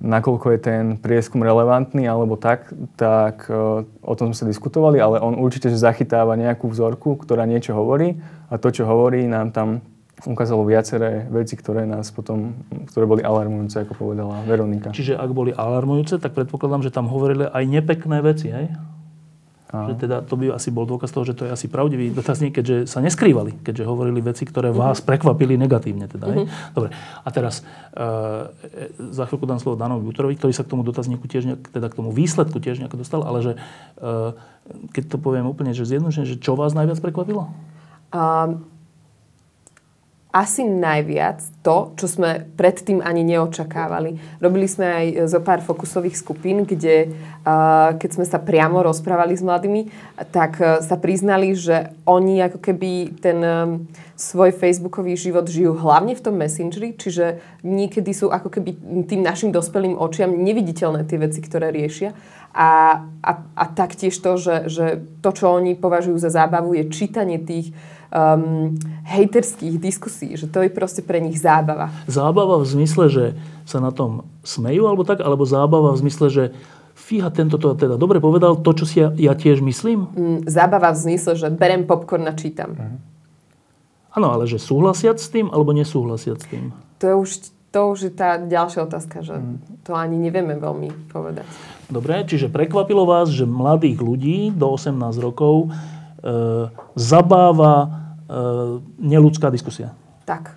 nakoľko 0.04 0.46
je 0.54 0.58
ten 0.61 0.84
prieskum 1.00 1.40
relevantný 1.40 2.04
alebo 2.04 2.37
tak, 2.37 2.68
tak 3.00 3.49
e, 3.49 3.88
o 3.88 4.14
tom 4.14 4.30
sme 4.30 4.37
sa 4.37 4.44
diskutovali, 4.44 5.00
ale 5.00 5.16
on 5.18 5.40
určite 5.40 5.73
že 5.73 5.80
zachytáva 5.80 6.37
nejakú 6.37 6.68
vzorku, 6.68 7.16
ktorá 7.16 7.49
niečo 7.49 7.73
hovorí 7.73 8.20
a 8.52 8.61
to, 8.61 8.68
čo 8.68 8.84
hovorí, 8.84 9.25
nám 9.25 9.56
tam 9.56 9.80
ukázalo 10.23 10.62
viaceré 10.64 11.26
veci, 11.32 11.58
ktoré 11.58 11.88
nás 11.88 12.12
potom, 12.14 12.54
ktoré 12.92 13.04
boli 13.04 13.23
alarmujúce, 13.25 13.82
ako 13.82 13.92
povedala 13.99 14.44
Veronika. 14.46 14.94
Čiže 14.94 15.18
ak 15.18 15.30
boli 15.34 15.50
alarmujúce, 15.50 16.23
tak 16.23 16.32
predpokladám, 16.32 16.87
že 16.87 16.94
tam 16.94 17.11
hovorili 17.11 17.50
aj 17.50 17.64
nepekné 17.66 18.23
veci, 18.23 18.49
hej? 18.52 18.70
Že 19.75 19.95
teda 20.07 20.16
to 20.23 20.35
by 20.38 20.54
asi 20.54 20.71
bol 20.71 20.87
dôkaz 20.87 21.11
toho, 21.11 21.26
že 21.26 21.35
to 21.35 21.43
je 21.45 21.50
asi 21.50 21.66
pravdivý 21.66 22.14
dotazník, 22.14 22.54
keďže 22.54 22.87
sa 22.87 23.02
neskrývali, 23.02 23.59
keďže 23.66 23.85
hovorili 23.85 24.23
veci, 24.23 24.47
ktoré 24.47 24.71
uh-huh. 24.71 24.95
vás 24.95 25.02
prekvapili 25.02 25.59
negatívne. 25.59 26.07
Teda, 26.07 26.31
uh-huh. 26.31 26.47
Dobre, 26.71 26.95
a 26.95 27.28
teraz 27.35 27.66
uh, 27.99 28.54
za 29.11 29.26
chvíľku 29.26 29.50
dám 29.50 29.59
slovo 29.59 29.75
Danovi 29.75 30.07
Butorovi, 30.07 30.38
ktorý 30.38 30.54
sa 30.54 30.62
k 30.62 30.71
tomu 30.71 30.87
dotazníku 30.87 31.26
tiež 31.26 31.50
nejak, 31.50 31.75
teda 31.75 31.90
k 31.90 31.99
tomu 31.99 32.14
výsledku 32.14 32.62
tiež 32.62 32.78
nejako 32.78 33.02
dostal, 33.02 33.21
ale 33.26 33.38
že 33.43 33.52
uh, 33.99 34.38
keď 34.95 35.04
to 35.11 35.16
poviem 35.19 35.45
úplne, 35.45 35.75
že 35.75 35.85
zjednodušene, 35.85 36.25
že 36.28 36.40
čo 36.40 36.54
vás 36.54 36.73
najviac 36.73 37.02
prekvapilo? 37.02 37.50
Um, 38.14 38.74
asi 40.35 40.67
najviac 40.67 41.38
to, 41.62 41.95
čo 41.95 42.11
sme 42.11 42.43
predtým 42.59 42.99
ani 42.99 43.23
neočakávali. 43.23 44.43
Robili 44.43 44.67
sme 44.67 44.87
aj 44.91 45.07
zo 45.31 45.38
pár 45.38 45.62
fokusových 45.62 46.19
skupín, 46.19 46.67
kde 46.67 47.14
uh, 47.47 47.95
keď 47.95 48.11
sme 48.11 48.26
sa 48.26 48.43
priamo 48.43 48.83
rozprávali 48.83 49.38
s 49.38 49.47
mladými, 49.47 49.95
tak 50.35 50.59
uh, 50.59 50.83
sa 50.83 50.99
priznali, 50.99 51.55
že 51.55 51.95
oni 52.03 52.43
ako 52.43 52.59
keby 52.59 53.23
ten 53.23 53.38
svoj 54.14 54.55
facebookový 54.55 55.14
život 55.14 55.47
žijú 55.47 55.75
hlavne 55.79 56.19
v 56.19 56.23
tom 56.23 56.35
messengeri, 56.38 56.95
čiže 56.95 57.38
niekedy 57.62 58.11
sú 58.14 58.31
ako 58.31 58.50
keby 58.50 58.71
tým 59.07 59.23
našim 59.23 59.50
dospelým 59.50 59.99
očiam 59.99 60.35
neviditeľné 60.35 61.07
tie 61.07 61.19
veci, 61.19 61.43
ktoré 61.43 61.75
riešia. 61.75 62.14
A, 62.55 63.03
a, 63.23 63.33
a 63.59 63.64
taktiež 63.75 64.14
to, 64.23 64.38
že, 64.38 64.71
že 64.71 64.87
to, 65.19 65.31
čo 65.35 65.50
oni 65.50 65.75
považujú 65.75 66.14
za 66.23 66.31
zábavu, 66.31 66.79
je 66.79 66.87
čítanie 66.87 67.43
tých 67.43 67.75
um, 68.14 68.73
hejterských 69.04 69.76
diskusí, 69.76 70.38
že 70.38 70.47
to 70.47 70.62
je 70.62 70.71
proste 70.71 71.02
pre 71.02 71.18
nich 71.18 71.37
zábava. 71.37 71.90
Zábava 72.06 72.62
v 72.62 72.66
zmysle, 72.71 73.11
že 73.11 73.25
sa 73.66 73.83
na 73.83 73.90
tom 73.90 74.25
smejú, 74.47 74.87
alebo 74.87 75.02
tak, 75.02 75.21
alebo 75.21 75.42
zábava 75.42 75.92
v 75.92 76.00
zmysle, 76.06 76.26
že 76.30 76.44
fíha, 76.94 77.28
tento 77.35 77.59
to 77.59 77.75
teda 77.75 77.99
dobre 77.99 78.23
povedal, 78.23 78.56
to, 78.62 78.71
čo 78.73 78.85
si 78.87 79.02
ja, 79.02 79.11
ja 79.18 79.35
tiež 79.35 79.61
myslím? 79.61 80.09
Mm, 80.14 80.38
zábava 80.47 80.94
v 80.94 80.99
zmysle, 81.11 81.35
že 81.35 81.50
berem 81.50 81.85
popcorn 81.85 82.25
a 82.30 82.35
čítam. 82.38 82.78
Áno, 84.14 84.30
ale 84.30 84.47
že 84.47 84.62
súhlasiac 84.62 85.18
s 85.18 85.26
tým, 85.26 85.50
alebo 85.50 85.75
nesúhlasiac 85.75 86.38
s 86.38 86.47
tým? 86.47 86.71
To 87.02 87.04
je 87.11 87.14
už, 87.18 87.30
to 87.75 87.80
už 87.90 87.99
je 88.09 88.12
tá 88.14 88.38
ďalšia 88.38 88.87
otázka, 88.87 89.26
že 89.26 89.35
mm. 89.35 89.83
to 89.83 89.90
ani 89.99 90.16
nevieme 90.16 90.54
veľmi 90.54 91.11
povedať. 91.11 91.44
Dobre, 91.90 92.23
čiže 92.25 92.49
prekvapilo 92.49 93.04
vás, 93.04 93.28
že 93.28 93.44
mladých 93.44 93.99
ľudí 94.00 94.38
do 94.54 94.73
18 94.73 94.94
rokov 95.21 95.66
e, 95.66 95.68
zabáva 96.97 98.03
neludská 98.99 99.52
diskusia. 99.52 99.93
Tak. 100.25 100.57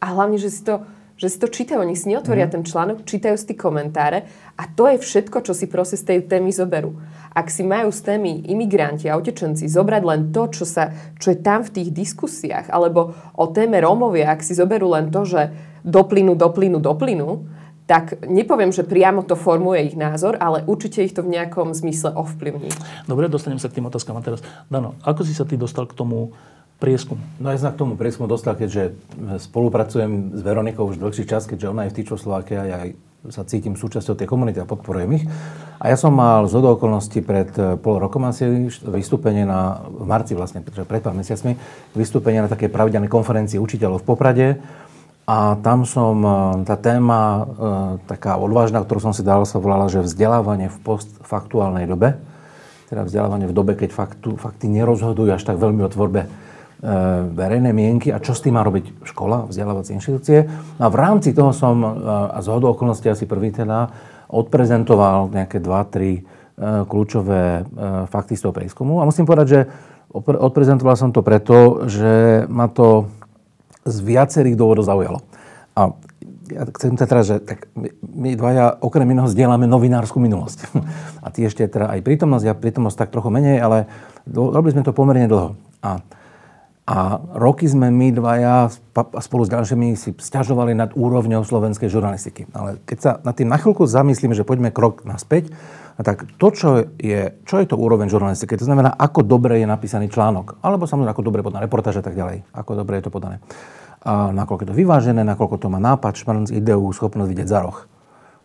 A 0.00 0.06
hlavne, 0.14 0.38
že 0.38 0.48
si 0.48 0.62
to, 0.62 0.86
že 1.20 1.28
si 1.28 1.36
to 1.36 1.52
čítajú. 1.52 1.84
Oni 1.84 1.92
si 1.92 2.08
neotvoria 2.08 2.48
mm. 2.48 2.52
ten 2.56 2.62
článok, 2.64 3.04
čítajú 3.04 3.36
si 3.36 3.52
komentáre 3.52 4.24
a 4.56 4.64
to 4.64 4.88
je 4.88 4.96
všetko, 4.96 5.44
čo 5.44 5.52
si 5.52 5.68
proste 5.68 6.00
z 6.00 6.04
tej 6.08 6.18
témy 6.24 6.48
zoberú. 6.48 6.96
Ak 7.30 7.52
si 7.52 7.60
majú 7.60 7.92
z 7.92 8.00
témy 8.00 8.48
imigranti 8.48 9.06
a 9.06 9.20
utečenci 9.20 9.68
zobrať 9.68 10.02
len 10.02 10.20
to, 10.32 10.48
čo, 10.48 10.64
sa, 10.64 10.90
čo 11.20 11.36
je 11.36 11.38
tam 11.38 11.60
v 11.60 11.70
tých 11.76 11.88
diskusiách, 11.92 12.72
alebo 12.72 13.12
o 13.36 13.46
téme 13.52 13.78
Rómovia, 13.84 14.32
ak 14.32 14.40
si 14.40 14.56
zoberú 14.56 14.96
len 14.96 15.12
to, 15.12 15.28
že 15.28 15.52
doplynú, 15.84 16.32
doplynú, 16.34 16.80
doplynú, 16.80 17.44
tak 17.84 18.22
nepoviem, 18.22 18.70
že 18.70 18.86
priamo 18.86 19.26
to 19.26 19.34
formuje 19.34 19.92
ich 19.92 19.96
názor, 19.98 20.38
ale 20.38 20.62
určite 20.62 21.02
ich 21.02 21.10
to 21.10 21.26
v 21.26 21.34
nejakom 21.34 21.74
zmysle 21.74 22.14
ovplyvní. 22.14 22.70
Dobre, 23.10 23.26
dostanem 23.26 23.58
sa 23.58 23.66
k 23.66 23.82
tým 23.82 23.90
otázkam. 23.90 24.14
A 24.14 24.22
teraz, 24.22 24.46
Dano, 24.70 24.94
ako 25.02 25.26
si 25.26 25.34
sa 25.34 25.42
ty 25.42 25.58
dostal 25.58 25.90
k 25.90 25.98
tomu 25.98 26.30
prieskum. 26.80 27.20
No 27.36 27.52
ja 27.52 27.60
sa 27.60 27.70
k 27.70 27.78
tomu 27.78 27.94
prieskumu 28.00 28.26
dostal, 28.26 28.56
keďže 28.56 28.96
spolupracujem 29.52 30.34
s 30.34 30.40
Veronikou 30.40 30.88
už 30.88 30.96
dlhší 30.96 31.28
čas, 31.28 31.44
keďže 31.44 31.68
ona 31.68 31.86
je 31.86 31.92
v 31.92 31.96
Týčoslováke 32.00 32.56
a 32.56 32.64
ja 32.64 32.76
aj 32.88 32.90
sa 33.28 33.44
cítim 33.44 33.76
súčasťou 33.76 34.16
tej 34.16 34.24
komunity 34.24 34.64
a 34.64 34.64
podporujem 34.64 35.20
ich. 35.20 35.24
A 35.76 35.92
ja 35.92 35.96
som 36.00 36.16
mal 36.16 36.48
z 36.48 36.56
okolností 36.56 37.20
pred 37.20 37.52
eh, 37.60 37.76
pol 37.76 38.00
rokom 38.00 38.24
asi 38.24 38.48
vystúpenie 38.88 39.44
na, 39.44 39.84
v 39.84 40.08
marci 40.08 40.32
vlastne, 40.32 40.64
pretože 40.64 40.88
pred 40.88 41.04
pár 41.04 41.12
mesiacmi, 41.12 41.60
vystúpenie 41.92 42.40
na 42.40 42.48
také 42.48 42.72
pravidelnej 42.72 43.12
konferencii 43.12 43.60
učiteľov 43.60 44.00
v 44.00 44.08
Poprade. 44.08 44.48
A 45.28 45.60
tam 45.60 45.84
som, 45.84 46.16
eh, 46.16 46.32
tá 46.64 46.80
téma 46.80 47.20
e, 47.20 47.42
taká 48.08 48.40
odvážna, 48.40 48.80
ktorú 48.80 49.04
som 49.04 49.12
si 49.12 49.20
dal, 49.20 49.44
sa 49.44 49.60
volala, 49.60 49.92
že 49.92 50.00
vzdelávanie 50.00 50.72
v 50.72 50.80
postfaktuálnej 50.80 51.84
dobe. 51.84 52.16
Teda 52.88 53.04
vzdelávanie 53.04 53.46
v 53.46 53.54
dobe, 53.54 53.76
keď 53.76 53.94
faktu, 53.94 54.40
fakty 54.40 54.66
nerozhodujú 54.66 55.36
až 55.36 55.44
tak 55.44 55.60
veľmi 55.60 55.84
o 55.86 55.92
tvorbe 55.92 56.26
verejné 57.36 57.76
mienky 57.76 58.08
a 58.08 58.22
čo 58.24 58.32
s 58.32 58.40
tým 58.40 58.56
má 58.56 58.64
robiť 58.64 59.04
škola, 59.04 59.44
vzdelávacie 59.52 60.00
inštitúcie. 60.00 60.48
A 60.80 60.86
v 60.88 60.96
rámci 60.96 61.36
toho 61.36 61.52
som, 61.52 61.76
e, 61.84 61.88
a 62.08 62.40
z 62.40 62.48
hodou 62.48 62.72
okolností 62.72 63.12
asi 63.12 63.28
prvý 63.28 63.52
teda, 63.52 63.92
odprezentoval 64.32 65.28
nejaké 65.28 65.60
dva, 65.60 65.84
tri 65.84 66.20
e, 66.20 66.22
kľúčové 66.88 67.68
fakty 68.08 68.32
z 68.32 68.48
toho 68.48 68.56
prieskumu. 68.56 69.04
A 69.04 69.08
musím 69.08 69.28
povedať, 69.28 69.46
že 69.48 69.60
odprezentoval 70.16 70.96
som 70.96 71.12
to 71.12 71.20
preto, 71.20 71.84
že 71.84 72.44
ma 72.48 72.66
to 72.66 73.12
z 73.84 73.96
viacerých 74.00 74.56
dôvodov 74.56 74.88
zaujalo. 74.88 75.20
A 75.76 75.92
ja 76.50 76.66
chcem 76.66 76.98
teda, 76.98 77.22
že 77.22 77.36
tak 77.38 77.70
my 78.02 78.34
dvaja 78.34 78.82
okrem 78.82 79.06
iného 79.06 79.30
zdieľame 79.30 79.70
novinárskú 79.70 80.18
minulosť. 80.18 80.66
A 81.24 81.30
ty 81.30 81.46
ešte 81.46 81.62
teda 81.68 81.94
aj 81.94 82.02
prítomnosť, 82.02 82.44
ja 82.44 82.54
prítomnosť 82.58 82.96
tak 83.06 83.14
trochu 83.14 83.30
menej, 83.30 83.62
ale 83.62 83.86
robili 84.26 84.74
sme 84.74 84.82
to 84.82 84.96
pomerne 84.96 85.30
dlho. 85.30 85.54
A 85.80 86.02
a 86.90 87.22
roky 87.38 87.70
sme 87.70 87.86
my 87.94 88.10
dvaja 88.10 88.66
spolu 89.22 89.46
s 89.46 89.50
ďalšími 89.54 89.94
si 89.94 90.10
stiažovali 90.10 90.74
nad 90.74 90.90
úrovňou 90.90 91.46
slovenskej 91.46 91.86
žurnalistiky. 91.86 92.50
Ale 92.50 92.82
keď 92.82 92.98
sa 92.98 93.10
na 93.22 93.30
tým 93.30 93.46
na 93.46 93.62
chvíľku 93.62 93.86
zamyslíme, 93.86 94.34
že 94.34 94.42
poďme 94.42 94.74
krok 94.74 95.06
naspäť, 95.06 95.54
tak 96.02 96.26
to, 96.34 96.48
čo 96.50 96.90
je, 96.98 97.38
čo 97.46 97.62
je 97.62 97.66
to 97.70 97.78
úroveň 97.78 98.10
žurnalistiky, 98.10 98.58
to 98.58 98.66
znamená, 98.66 98.90
ako 98.90 99.22
dobre 99.22 99.62
je 99.62 99.70
napísaný 99.70 100.10
článok, 100.10 100.58
alebo 100.66 100.90
samozrejme, 100.90 101.14
ako 101.14 101.22
dobre 101.22 101.38
je 101.38 101.46
podaná 101.46 101.62
reportáž 101.62 102.02
a 102.02 102.04
tak 102.04 102.18
ďalej, 102.18 102.42
ako 102.50 102.70
dobre 102.74 102.98
je 102.98 103.04
to 103.06 103.14
podané. 103.14 103.38
A 104.02 104.34
nakoľko 104.34 104.66
je 104.66 104.70
to 104.74 104.78
vyvážené, 104.80 105.22
nakoľko 105.22 105.62
to 105.62 105.68
má 105.70 105.78
nápad, 105.78 106.18
šmrnc, 106.18 106.50
ideu, 106.50 106.82
schopnosť 106.90 107.30
vidieť 107.30 107.48
za 107.52 107.60
roh. 107.62 107.86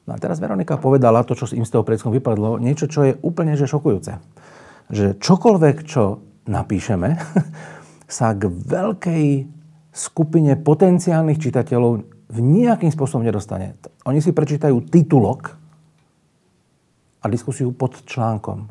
No 0.06 0.14
a 0.14 0.22
teraz 0.22 0.38
Veronika 0.38 0.78
povedala 0.78 1.26
to, 1.26 1.34
čo 1.34 1.50
im 1.58 1.66
z 1.66 1.74
toho 1.74 1.88
predskom 1.88 2.14
vypadlo, 2.14 2.62
niečo, 2.62 2.86
čo 2.86 3.10
je 3.10 3.18
úplne 3.26 3.58
že 3.58 3.66
šokujúce. 3.66 4.22
Že 4.94 5.18
čokoľvek, 5.18 5.82
čo 5.88 6.22
napíšeme, 6.46 7.10
sa 8.06 8.34
k 8.38 8.50
veľkej 8.50 9.28
skupine 9.96 10.54
potenciálnych 10.60 11.40
čitateľov 11.40 11.92
v 12.26 12.40
nejakým 12.42 12.92
spôsobom 12.92 13.24
nedostane. 13.24 13.78
Oni 14.06 14.20
si 14.20 14.36
prečítajú 14.36 14.92
titulok 14.92 15.56
a 17.22 17.26
diskusiu 17.32 17.72
pod 17.74 18.04
článkom. 18.06 18.70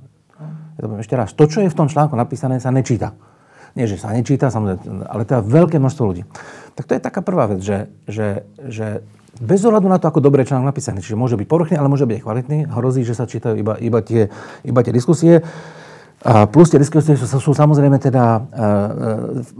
Ja 0.74 0.80
to 0.82 0.86
poviem 0.90 1.02
ešte 1.02 1.16
raz. 1.18 1.30
To, 1.34 1.46
čo 1.46 1.62
je 1.62 1.70
v 1.70 1.78
tom 1.78 1.86
článku 1.90 2.14
napísané, 2.18 2.58
sa 2.58 2.74
nečíta. 2.74 3.14
Nie, 3.74 3.90
že 3.90 3.98
sa 3.98 4.14
nečíta, 4.14 4.54
samozrejme, 4.54 5.06
ale 5.10 5.26
teda 5.26 5.42
veľké 5.42 5.82
množstvo 5.82 6.04
ľudí. 6.06 6.22
Tak 6.78 6.86
to 6.86 6.94
je 6.94 7.02
taká 7.02 7.26
prvá 7.26 7.50
vec, 7.50 7.58
že, 7.58 7.90
že, 8.06 8.46
že 8.62 9.02
bez 9.42 9.66
ohľadu 9.66 9.90
na 9.90 9.98
to, 9.98 10.06
ako 10.06 10.22
dobre 10.22 10.46
článok 10.46 10.70
napísaný, 10.70 11.02
čiže 11.02 11.18
môže 11.18 11.34
byť 11.34 11.46
povrchný, 11.50 11.74
ale 11.74 11.90
môže 11.90 12.06
byť 12.06 12.14
aj 12.14 12.22
kvalitný, 12.22 12.58
hrozí, 12.70 13.02
že 13.02 13.18
sa 13.18 13.26
čítajú 13.26 13.58
iba, 13.58 13.74
iba, 13.82 13.98
tie, 13.98 14.30
iba 14.62 14.80
tie 14.86 14.94
diskusie. 14.94 15.42
A 16.24 16.48
plus 16.48 16.72
tie 16.72 16.80
diskusie 16.80 17.20
sú, 17.20 17.28
sú 17.28 17.52
samozrejme 17.52 18.00
teda, 18.00 18.40
e, 18.40 18.62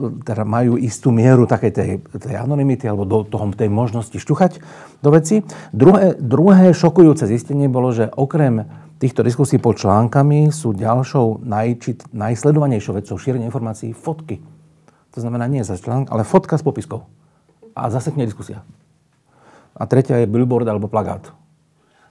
e, 0.01 0.25
teda 0.25 0.49
majú 0.49 0.81
istú 0.81 1.13
mieru 1.13 1.45
takej 1.45 1.71
tej, 1.77 1.91
tej 2.17 2.41
anonymity 2.41 2.89
alebo 2.89 3.05
do 3.05 3.21
toho, 3.21 3.53
tej 3.53 3.69
možnosti 3.69 4.17
šťuchať 4.17 4.65
do 5.05 5.13
veci. 5.13 5.45
Druhé, 5.77 6.17
druhé 6.17 6.73
šokujúce 6.73 7.29
zistenie 7.29 7.69
bolo, 7.69 7.93
že 7.93 8.09
okrem 8.09 8.65
týchto 8.97 9.21
diskusí 9.21 9.61
pod 9.61 9.77
článkami 9.77 10.49
sú 10.49 10.73
ďalšou 10.73 11.45
najčit, 11.45 12.09
najsledovanejšou 12.17 12.97
vecou 12.97 13.21
šírenie 13.21 13.45
informácií 13.45 13.93
fotky. 13.93 14.41
To 15.13 15.21
znamená 15.21 15.45
nie 15.45 15.61
za 15.69 15.77
článok, 15.77 16.09
ale 16.09 16.25
fotka 16.25 16.57
s 16.57 16.65
popiskou. 16.65 17.05
A 17.77 17.93
zase 17.93 18.09
nie 18.17 18.25
diskusia. 18.25 18.65
A 19.77 19.85
tretia 19.85 20.17
je 20.17 20.31
billboard 20.33 20.65
alebo 20.65 20.89
plagát. 20.89 21.29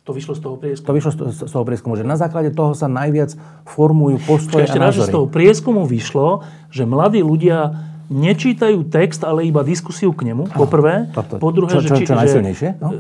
To 0.03 0.12
vyšlo 0.12 0.36
z 0.36 0.41
toho 0.43 0.55
prieskumu? 0.60 0.88
To 0.88 0.93
vyšlo 1.00 1.12
z 1.31 1.51
toho 1.51 1.63
prieskumu, 1.63 1.93
že 1.95 2.03
na 2.03 2.19
základe 2.19 2.51
toho 2.51 2.75
sa 2.75 2.91
najviac 2.91 3.39
formujú 3.63 4.19
postoje 4.27 4.67
Ešte 4.67 4.75
a 4.75 4.91
názory. 4.91 5.07
Ešte 5.07 5.12
z 5.12 5.15
toho 5.15 5.27
prieskumu 5.31 5.88
vyšlo, 5.88 6.43
že 6.67 6.83
mladí 6.83 7.24
ľudia 7.24 7.72
nečítajú 8.12 8.83
text, 8.91 9.24
ale 9.24 9.48
iba 9.48 9.63
diskusiu 9.63 10.12
k 10.12 10.27
nemu, 10.27 10.51
po 10.51 10.67
prvé. 10.67 11.07
Po 11.15 11.50
druhé, 11.55 11.72
čo, 11.72 11.79
čo, 11.79 11.95
čo, 12.03 12.13
čo 12.13 12.19
najsilnejšie? 12.19 12.83
No? 12.83 12.89
E, 12.91 13.00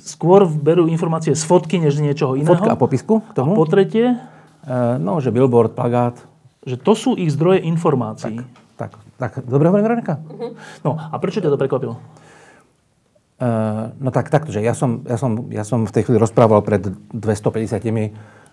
skôr 0.00 0.48
berú 0.48 0.88
informácie 0.88 1.36
z 1.36 1.44
fotky, 1.44 1.76
než 1.76 2.00
z 2.00 2.10
niečoho 2.10 2.32
iného. 2.34 2.48
Fotka 2.48 2.72
a 2.72 2.80
popisku 2.80 3.20
k 3.28 3.32
tomu? 3.36 3.52
A 3.52 3.60
po 3.60 3.68
tretie? 3.68 4.16
Uh, 4.64 4.96
no, 4.96 5.20
že 5.20 5.28
billboard, 5.28 5.76
plagát. 5.76 6.16
Že 6.64 6.76
to 6.80 6.92
sú 6.96 7.10
ich 7.18 7.28
zdroje 7.28 7.60
informácií. 7.60 8.40
Tak, 8.80 8.90
tak, 9.20 9.36
tak. 9.36 9.44
Dobre 9.44 9.68
hovorím, 9.68 9.84
Veronika? 9.84 10.16
Uh-huh. 10.16 10.56
No, 10.80 10.96
a 10.96 11.12
prečo 11.20 11.44
ťa 11.44 11.52
to 11.52 11.60
prekvapilo? 11.60 12.00
Uh, 13.42 13.90
no 13.98 14.14
tak 14.14 14.30
takto, 14.30 14.54
že 14.54 14.62
ja 14.62 14.70
som, 14.70 15.02
ja, 15.02 15.18
som, 15.18 15.50
ja 15.50 15.66
som 15.66 15.82
v 15.82 15.90
tej 15.90 16.06
chvíli 16.06 16.22
rozprával 16.22 16.62
pred 16.62 16.94
250 17.10 17.82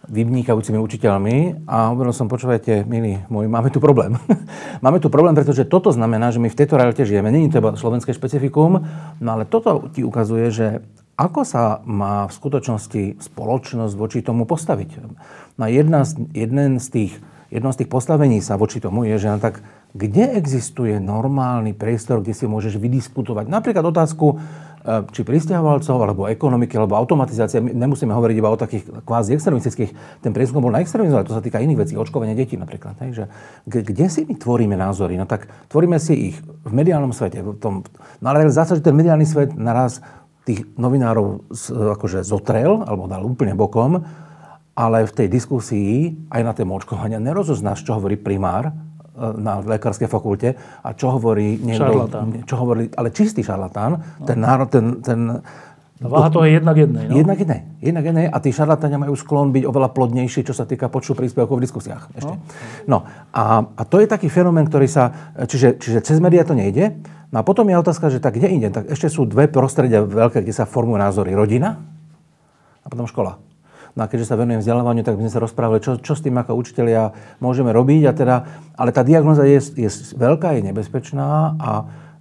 vynikajúcimi 0.09 0.81
učiteľmi 0.81 1.69
a 1.69 1.93
hovoril 1.93 2.09
som, 2.09 2.25
počúvajte, 2.25 2.89
milí 2.89 3.21
môj, 3.29 3.45
máme 3.45 3.69
tu 3.69 3.77
problém. 3.77 4.17
máme 4.85 4.97
tu 4.97 5.13
problém, 5.13 5.37
pretože 5.37 5.69
toto 5.69 5.93
znamená, 5.93 6.33
že 6.33 6.41
my 6.41 6.49
v 6.49 6.57
tejto 6.57 6.81
realite 6.81 7.05
žijeme. 7.05 7.29
Není 7.29 7.53
to 7.53 7.61
iba 7.61 7.77
slovenské 7.77 8.17
špecifikum, 8.17 8.81
no 9.21 9.29
ale 9.29 9.45
toto 9.45 9.93
ti 9.93 10.01
ukazuje, 10.01 10.49
že 10.49 10.67
ako 11.19 11.45
sa 11.45 11.85
má 11.85 12.25
v 12.25 12.33
skutočnosti 12.33 13.03
spoločnosť 13.21 13.93
voči 13.93 14.25
tomu 14.25 14.49
postaviť. 14.49 14.89
No 15.59 15.63
jedna 15.69 16.01
z, 16.07 16.23
jeden 16.33 16.81
z 16.81 16.87
tých, 16.89 17.13
jedno 17.53 17.69
z 17.75 17.85
tých 17.85 17.91
postavení 17.91 18.41
sa 18.41 18.57
voči 18.57 18.81
tomu 18.81 19.05
je, 19.05 19.21
že 19.21 19.37
tak 19.37 19.61
kde 19.93 20.37
existuje 20.37 21.01
normálny 21.01 21.73
priestor, 21.73 22.21
kde 22.21 22.37
si 22.37 22.45
môžeš 22.45 22.77
vydiskutovať 22.77 23.49
napríklad 23.49 23.89
otázku, 23.89 24.37
či 24.85 25.21
pristahovalcov, 25.27 25.97
alebo 25.99 26.25
ekonomiky, 26.31 26.79
alebo 26.79 26.95
automatizácia. 26.95 27.59
My 27.59 27.75
nemusíme 27.75 28.15
hovoriť 28.15 28.35
iba 28.39 28.49
o 28.49 28.57
takých 28.57 28.83
kvázi 29.03 29.35
extremistických. 29.35 30.23
Ten 30.23 30.31
prieskum 30.31 30.63
bol 30.63 30.71
na 30.71 30.79
extrémizmu, 30.79 31.27
to 31.27 31.35
sa 31.35 31.43
týka 31.43 31.59
iných 31.59 31.79
vecí, 31.83 31.93
očkovania 31.99 32.33
detí 32.33 32.55
napríklad. 32.55 32.95
Hej, 33.03 33.11
že, 33.11 33.25
kde 33.67 34.05
si 34.07 34.23
my 34.23 34.39
tvoríme 34.39 34.79
názory? 34.79 35.19
No 35.19 35.27
tak 35.27 35.51
tvoríme 35.67 35.99
si 35.99 36.33
ich 36.33 36.37
v 36.41 36.71
mediálnom 36.71 37.11
svete. 37.11 37.43
V 37.43 37.59
tom, 37.59 37.83
no 38.23 38.25
ale 38.31 38.47
zase, 38.47 38.79
že 38.79 38.87
ten 38.87 38.95
mediálny 38.95 39.27
svet 39.27 39.51
naraz 39.53 39.99
tých 40.47 40.65
novinárov 40.79 41.51
akože 41.99 42.25
zotrel, 42.25 42.81
alebo 42.81 43.05
dal 43.05 43.21
úplne 43.21 43.53
bokom, 43.53 44.01
ale 44.73 45.03
v 45.03 45.11
tej 45.11 45.27
diskusii 45.27 46.15
aj 46.31 46.41
na 46.41 46.55
tému 46.55 46.79
očkovania 46.79 47.19
nerozoznáš, 47.19 47.83
čo 47.83 47.99
hovorí 47.99 48.15
primár, 48.15 48.71
na 49.37 49.59
lekárskej 49.59 50.07
fakulte 50.07 50.55
a 50.83 50.89
čo 50.95 51.11
hovorí 51.13 51.59
niekto... 51.59 51.85
Šarlatán. 51.85 52.25
Čo 52.47 52.55
hovorí, 52.59 52.87
ale 52.95 53.11
čistý 53.11 53.43
šarlatán, 53.43 53.91
no. 53.99 54.25
ten 54.25 54.37
národ, 54.39 54.71
ten, 54.71 55.03
ten 55.03 55.43
tá 55.99 56.07
váha 56.07 56.31
to 56.31 56.47
je 56.47 56.55
jednak 56.55 56.79
jednej. 56.79 57.11
No? 57.11 57.13
Jednak 57.19 57.37
jednej. 57.43 57.61
Jednak 57.83 58.03
jednej. 58.07 58.25
A 58.31 58.37
tí 58.39 58.55
šarlatáni 58.55 58.95
majú 58.95 59.19
sklon 59.19 59.51
byť 59.51 59.63
oveľa 59.67 59.91
plodnejší, 59.91 60.47
čo 60.47 60.55
sa 60.55 60.63
týka 60.63 60.87
počtu 60.87 61.11
príspevkov 61.11 61.59
v 61.59 61.63
diskusiách. 61.67 62.07
Ešte. 62.15 62.35
No. 62.87 63.03
no. 63.03 63.11
A, 63.35 63.67
a 63.67 63.81
to 63.83 63.99
je 63.99 64.07
taký 64.07 64.31
fenomén, 64.31 64.63
ktorý 64.63 64.87
sa... 64.87 65.35
Čiže, 65.35 65.75
čiže 65.75 65.99
cez 65.99 66.23
médiá 66.23 66.47
to 66.47 66.55
nejde. 66.55 66.95
No 67.35 67.43
a 67.43 67.43
potom 67.43 67.67
je 67.67 67.75
otázka, 67.75 68.07
že 68.07 68.23
tak 68.23 68.39
kde 68.39 68.47
inde? 68.47 68.71
Tak 68.71 68.87
ešte 68.87 69.11
sú 69.11 69.27
dve 69.27 69.51
prostredia 69.51 69.99
veľké, 69.99 70.39
kde 70.39 70.55
sa 70.55 70.63
formujú 70.63 71.03
názory. 71.03 71.35
Rodina 71.35 71.83
a 72.79 72.87
potom 72.87 73.03
škola. 73.03 73.35
No 73.99 74.07
a 74.07 74.07
keďže 74.07 74.31
sa 74.31 74.39
venujem 74.39 74.63
vzdelávaniu, 74.63 75.03
tak 75.03 75.19
by 75.19 75.27
sme 75.27 75.33
sa 75.35 75.43
rozprávali, 75.43 75.83
čo, 75.83 75.99
čo 75.99 76.15
s 76.15 76.23
tým 76.23 76.39
ako 76.39 76.55
učiteľia 76.55 77.11
môžeme 77.43 77.75
robiť. 77.75 78.07
A 78.07 78.11
teda, 78.15 78.35
ale 78.79 78.95
tá 78.95 79.03
diagnoza 79.03 79.43
je, 79.43 79.59
je 79.75 79.89
veľká, 80.15 80.55
je 80.55 80.71
nebezpečná 80.71 81.59
a, 81.59 81.71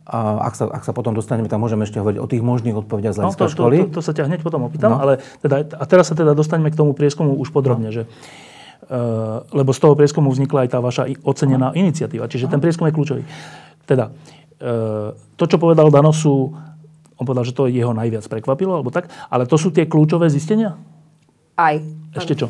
a 0.02 0.18
ak, 0.42 0.58
sa, 0.58 0.66
ak 0.66 0.82
sa 0.82 0.90
potom 0.90 1.14
dostaneme, 1.14 1.46
tak 1.46 1.62
môžeme 1.62 1.86
ešte 1.86 2.02
hovoriť 2.02 2.18
o 2.18 2.26
tých 2.26 2.42
možných 2.42 2.74
odpovediach 2.82 3.14
z 3.14 3.18
hľadiska 3.22 3.44
no, 3.46 3.46
to, 3.46 3.54
školy. 3.54 3.76
To, 3.78 3.86
to, 3.86 3.94
to 3.94 4.02
sa 4.02 4.10
ťa 4.10 4.26
hneď 4.26 4.42
potom 4.42 4.66
opýtam, 4.66 4.98
no. 4.98 4.98
ale 4.98 5.22
teda, 5.38 5.70
a 5.78 5.84
teraz 5.86 6.10
sa 6.10 6.18
teda 6.18 6.34
dostaneme 6.34 6.74
k 6.74 6.76
tomu 6.82 6.98
prieskumu 6.98 7.38
už 7.38 7.54
podrobne, 7.54 7.94
no. 7.94 7.94
že 7.94 8.04
Uh, 8.88 9.44
lebo 9.52 9.76
z 9.76 9.84
toho 9.84 9.92
prieskumu 9.92 10.32
vznikla 10.32 10.64
aj 10.64 10.70
tá 10.72 10.80
vaša 10.80 11.12
ocenená 11.20 11.68
no. 11.68 11.76
iniciatíva. 11.76 12.24
Čiže 12.24 12.48
no. 12.48 12.56
ten 12.56 12.60
prieskum 12.64 12.88
je 12.88 12.96
kľúčový. 12.96 13.22
Teda, 13.84 14.08
uh, 14.08 15.12
to, 15.36 15.44
čo 15.44 15.60
povedal 15.60 15.92
Dano, 15.92 16.08
sú, 16.08 16.56
on 17.20 17.24
povedal, 17.28 17.44
že 17.44 17.52
to 17.52 17.68
jeho 17.68 17.92
najviac 17.92 18.24
prekvapilo, 18.24 18.80
alebo 18.80 18.88
tak, 18.88 19.12
ale 19.28 19.44
to 19.44 19.60
sú 19.60 19.76
tie 19.76 19.84
kľúčové 19.84 20.32
zistenia? 20.32 20.80
Aj. 21.58 21.74
Ešte 22.14 22.38
čo? 22.38 22.46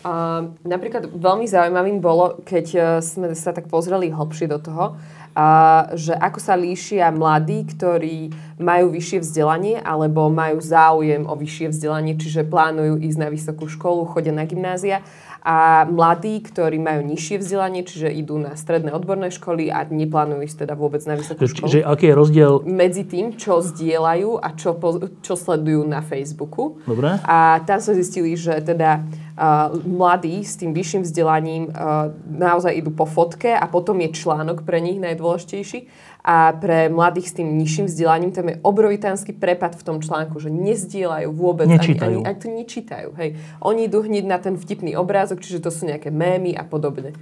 Uh, 0.00 0.56
napríklad 0.64 1.12
veľmi 1.12 1.44
zaujímavým 1.44 2.00
bolo, 2.00 2.40
keď 2.42 2.66
uh, 2.74 2.84
sme 3.04 3.36
sa 3.36 3.52
tak 3.52 3.68
pozreli 3.68 4.08
hlbšie 4.08 4.48
do 4.48 4.56
toho, 4.56 4.96
uh, 4.96 5.92
že 5.92 6.16
ako 6.16 6.40
sa 6.40 6.56
líšia 6.56 7.12
mladí, 7.12 7.68
ktorí 7.68 8.32
majú 8.56 8.96
vyššie 8.96 9.20
vzdelanie 9.20 9.76
alebo 9.76 10.32
majú 10.32 10.56
záujem 10.56 11.28
o 11.28 11.36
vyššie 11.36 11.68
vzdelanie, 11.68 12.16
čiže 12.16 12.48
plánujú 12.48 12.96
ísť 12.96 13.18
na 13.20 13.28
vysokú 13.28 13.68
školu, 13.68 14.08
chodia 14.08 14.32
na 14.32 14.48
gymnázia 14.48 15.04
a 15.40 15.88
mladí, 15.88 16.40
ktorí 16.44 16.76
majú 16.76 17.00
nižšie 17.04 17.40
vzdelanie, 17.40 17.82
čiže 17.82 18.12
idú 18.12 18.36
na 18.36 18.54
stredné 18.56 18.92
odborné 18.92 19.32
školy 19.32 19.72
a 19.72 19.88
neplánujú 19.88 20.44
ísť 20.44 20.68
teda 20.68 20.74
vôbec 20.76 21.00
na 21.08 21.16
vysokú 21.16 21.48
školu. 21.48 21.68
Čiže 21.68 21.80
aký 21.84 22.12
je 22.12 22.14
rozdiel? 22.14 22.52
Medzi 22.68 23.04
tým, 23.08 23.36
čo 23.40 23.64
zdieľajú 23.64 24.36
a 24.36 24.48
čo, 24.52 24.76
po, 24.76 25.00
čo 25.24 25.34
sledujú 25.34 25.88
na 25.88 26.04
Facebooku. 26.04 26.80
Dobre. 26.84 27.16
A 27.24 27.64
tam 27.64 27.80
sme 27.80 27.96
zistili, 27.96 28.36
že 28.36 28.60
teda 28.60 29.00
uh, 29.00 29.72
mladí 29.80 30.44
s 30.44 30.60
tým 30.60 30.76
vyšším 30.76 31.02
vzdelaním 31.08 31.72
uh, 31.72 32.12
naozaj 32.28 32.76
idú 32.76 32.92
po 32.92 33.08
fotke 33.08 33.56
a 33.56 33.64
potom 33.64 33.96
je 34.04 34.12
článok 34.12 34.68
pre 34.68 34.84
nich 34.84 35.00
najdôležitejší 35.00 36.09
a 36.20 36.52
pre 36.52 36.92
mladých 36.92 37.32
s 37.32 37.36
tým 37.40 37.56
nižším 37.56 37.88
vzdelaním 37.88 38.32
tam 38.32 38.52
je 38.52 38.60
obrovitánsky 38.60 39.32
prepad 39.32 39.72
v 39.72 39.82
tom 39.82 39.96
článku, 40.04 40.36
že 40.36 40.52
nezdielajú 40.52 41.32
vôbec, 41.32 41.64
nečítajú. 41.64 42.20
ani, 42.20 42.28
ani, 42.28 42.28
ani 42.28 42.38
to 42.38 42.48
nečítajú. 42.52 43.08
Hej. 43.16 43.30
Oni 43.64 43.88
idú 43.88 44.04
hneď 44.04 44.24
na 44.28 44.36
ten 44.36 44.60
vtipný 44.60 45.00
obrázok, 45.00 45.40
čiže 45.40 45.64
to 45.64 45.72
sú 45.72 45.88
nejaké 45.88 46.12
mémy 46.12 46.52
a 46.52 46.64
podobne. 46.68 47.16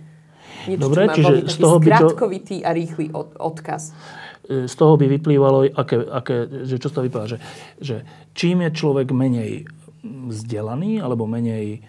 Niečo, 0.67 0.91
Dobre, 0.91 1.07
čiže 1.15 1.35
z 1.47 1.57
toho 1.63 1.79
by 1.79 1.91
to... 1.95 2.07
a 2.67 2.71
rýchly 2.75 3.15
od, 3.15 3.39
odkaz. 3.39 3.95
E, 4.51 4.67
z 4.67 4.75
toho 4.75 4.99
by 4.99 5.07
vyplývalo, 5.07 5.71
aké, 5.71 5.97
aké, 6.03 6.67
že 6.67 6.83
čo 6.83 6.91
z 6.91 6.93
toho 6.99 7.05
vyplýva, 7.07 7.27
že, 7.31 7.39
že 7.79 8.03
čím 8.35 8.67
je 8.67 8.71
človek 8.75 9.15
menej 9.15 9.71
vzdelaný, 10.03 10.99
alebo 10.99 11.31
menej 11.31 11.87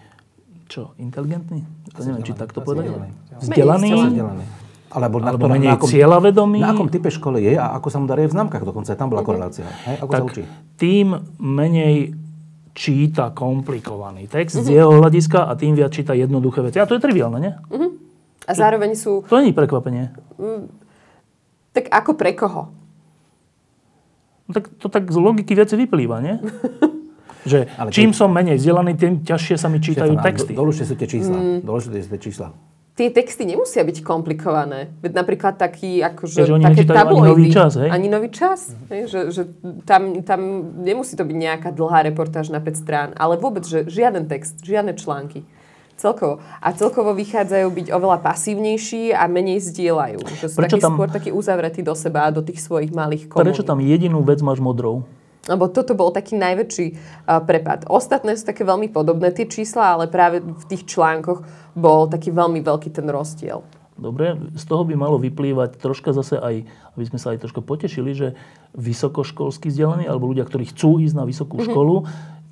čo, 0.70 0.94
inteligentný? 1.02 1.66
To 1.98 2.06
neviem, 2.06 2.22
či 2.22 2.32
tak 2.38 2.54
to 2.54 2.62
povedať. 2.62 3.10
Vzdelaný. 3.42 3.90
vzdelaný 3.90 4.59
alebo, 4.90 5.22
na, 5.22 5.30
Alebo 5.30 5.46
ktorom, 5.46 5.54
menej 5.54 5.70
na 5.70 5.78
akom, 5.78 5.86
cieľavedomý. 5.86 6.58
Na 6.58 6.74
akom 6.74 6.90
type 6.90 7.10
škole 7.14 7.38
je 7.38 7.54
a 7.54 7.78
ako 7.78 7.88
sa 7.94 8.02
mu 8.02 8.10
darí 8.10 8.26
v 8.26 8.34
známkach 8.34 8.66
dokonca. 8.66 8.90
Tam 8.98 9.06
bola 9.06 9.22
mhm. 9.22 9.28
korelácia. 9.30 9.66
Hej? 9.86 9.96
Ako 10.02 10.10
tak 10.10 10.20
sa 10.20 10.26
učí? 10.26 10.42
tým 10.80 11.14
menej 11.38 12.16
číta 12.72 13.30
komplikovaný 13.36 14.24
text 14.30 14.56
uh-huh. 14.56 14.66
z 14.66 14.80
jeho 14.80 14.90
hľadiska 14.96 15.46
a 15.46 15.52
tým 15.58 15.76
viac 15.76 15.92
číta 15.92 16.16
jednoduché 16.16 16.64
veci. 16.64 16.80
A 16.80 16.88
to 16.88 16.96
je 16.96 17.02
triviálne, 17.02 17.38
nie? 17.38 17.52
Uh-huh. 17.68 17.92
A 18.48 18.52
zároveň 18.56 18.96
sú... 18.96 19.22
To 19.28 19.38
nie 19.42 19.52
je 19.52 19.58
prekvapenie. 19.58 20.16
Mm, 20.40 20.72
tak 21.76 21.92
ako 21.92 22.16
pre 22.16 22.32
koho? 22.32 22.72
No, 24.48 24.50
tak 24.56 24.72
to 24.80 24.88
tak 24.88 25.06
z 25.12 25.18
logiky 25.20 25.52
veci 25.54 25.76
vyplýva, 25.76 26.24
nie? 26.24 26.40
že 27.50 27.68
Ale 27.76 27.92
čím 27.92 28.16
som 28.16 28.32
menej 28.32 28.56
vzdelaný, 28.56 28.96
tým 28.96 29.14
ťažšie 29.22 29.60
sa 29.60 29.68
mi 29.68 29.78
čítajú 29.78 30.16
Štefan, 30.16 30.26
texty. 30.26 30.52
Dolužte 30.56 30.88
sú 30.88 30.94
tie 30.96 31.06
čísla. 31.10 31.36
Mm. 31.36 31.58
Dolužte 31.62 31.92
sú 32.00 32.08
tie 32.08 32.22
čísla 32.22 32.48
tie 32.98 33.08
texty 33.08 33.48
nemusia 33.48 33.80
byť 33.80 34.04
komplikované. 34.04 34.92
Veď 35.00 35.12
napríklad 35.24 35.56
taký, 35.56 36.04
akože, 36.04 36.44
Takže 36.44 36.54
také 36.60 36.82
tabloidy. 36.84 37.20
Ani 37.20 37.30
nový 37.32 37.46
čas, 37.48 37.72
hej? 37.78 37.88
Ani 37.88 38.08
nový 38.12 38.28
čas. 38.28 38.60
Hej? 38.92 39.00
Že, 39.08 39.20
že 39.32 39.42
tam, 39.88 40.20
tam 40.26 40.40
nemusí 40.84 41.16
to 41.16 41.24
byť 41.24 41.36
nejaká 41.36 41.70
dlhá 41.72 42.04
reportáž 42.04 42.52
na 42.52 42.60
5 42.60 42.76
strán, 42.76 43.08
ale 43.16 43.40
vôbec, 43.40 43.64
že 43.64 43.88
žiaden 43.88 44.28
text, 44.28 44.60
žiadne 44.60 44.92
články. 44.98 45.46
Celkovo. 46.00 46.40
A 46.64 46.72
celkovo 46.72 47.12
vychádzajú 47.12 47.68
byť 47.76 47.86
oveľa 47.92 48.24
pasívnejší 48.24 49.12
a 49.12 49.28
menej 49.28 49.60
zdieľajú. 49.60 50.24
Že 50.40 50.46
sú 50.48 50.56
Prečo 50.56 50.80
taký 50.80 50.80
tam... 50.80 50.92
skôr 50.96 51.08
taký 51.12 51.28
uzavretí 51.28 51.84
do 51.84 51.92
seba 51.92 52.24
a 52.24 52.32
do 52.32 52.40
tých 52.40 52.64
svojich 52.64 52.88
malých 52.88 53.28
komunít. 53.28 53.52
Prečo 53.52 53.68
tam 53.68 53.84
jedinú 53.84 54.24
vec 54.24 54.40
máš 54.40 54.64
modrou? 54.64 55.04
Lebo 55.48 55.72
toto 55.72 55.96
bol 55.96 56.12
taký 56.12 56.36
najväčší 56.36 56.86
prepad. 57.48 57.88
Ostatné 57.88 58.36
sú 58.36 58.44
také 58.44 58.60
veľmi 58.60 58.92
podobné 58.92 59.32
tie 59.32 59.48
čísla, 59.48 59.96
ale 59.96 60.04
práve 60.04 60.44
v 60.44 60.64
tých 60.68 60.84
článkoch 60.84 61.40
bol 61.72 62.12
taký 62.12 62.28
veľmi 62.28 62.60
veľký 62.60 62.92
ten 62.92 63.08
rozdiel. 63.08 63.64
Dobre, 64.00 64.36
z 64.56 64.64
toho 64.64 64.84
by 64.84 64.96
malo 64.96 65.20
vyplývať 65.20 65.76
troška 65.76 66.16
zase 66.16 66.40
aj, 66.40 66.64
aby 66.96 67.04
sme 67.04 67.20
sa 67.20 67.36
aj 67.36 67.44
troška 67.44 67.60
potešili, 67.60 68.16
že 68.16 68.28
vysokoškolskí 68.72 69.68
vzdelaní 69.68 70.08
alebo 70.08 70.28
ľudia, 70.28 70.48
ktorí 70.48 70.72
chcú 70.72 71.04
ísť 71.04 71.16
na 71.20 71.28
vysokú 71.28 71.60
mm-hmm. 71.60 71.72
školu, 71.72 71.96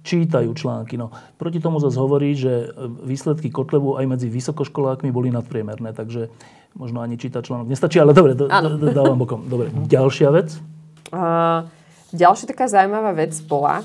čítajú 0.04 0.50
články. 0.52 1.00
No, 1.00 1.08
proti 1.40 1.60
tomu 1.60 1.80
zase 1.80 1.96
hovorí, 1.96 2.36
že 2.36 2.72
výsledky 3.04 3.48
Kotlebu 3.48 3.96
aj 3.96 4.04
medzi 4.08 4.28
vysokoškolákmi 4.28 5.08
boli 5.08 5.32
nadpriemerné, 5.32 5.96
takže 5.96 6.28
možno 6.76 7.00
ani 7.00 7.16
čítať 7.16 7.40
článok 7.40 7.68
nestačí, 7.68 7.96
ale 7.96 8.12
dobre, 8.12 8.36
do, 8.36 8.48
do, 8.48 8.92
dávam 8.92 9.16
bokom. 9.16 9.48
Dobre, 9.48 9.72
ďalšia 9.72 10.28
vec? 10.32 10.52
Uh, 11.08 11.64
Ďalšia 12.12 12.48
taká 12.48 12.68
zaujímavá 12.68 13.12
vec 13.12 13.36
bola, 13.44 13.84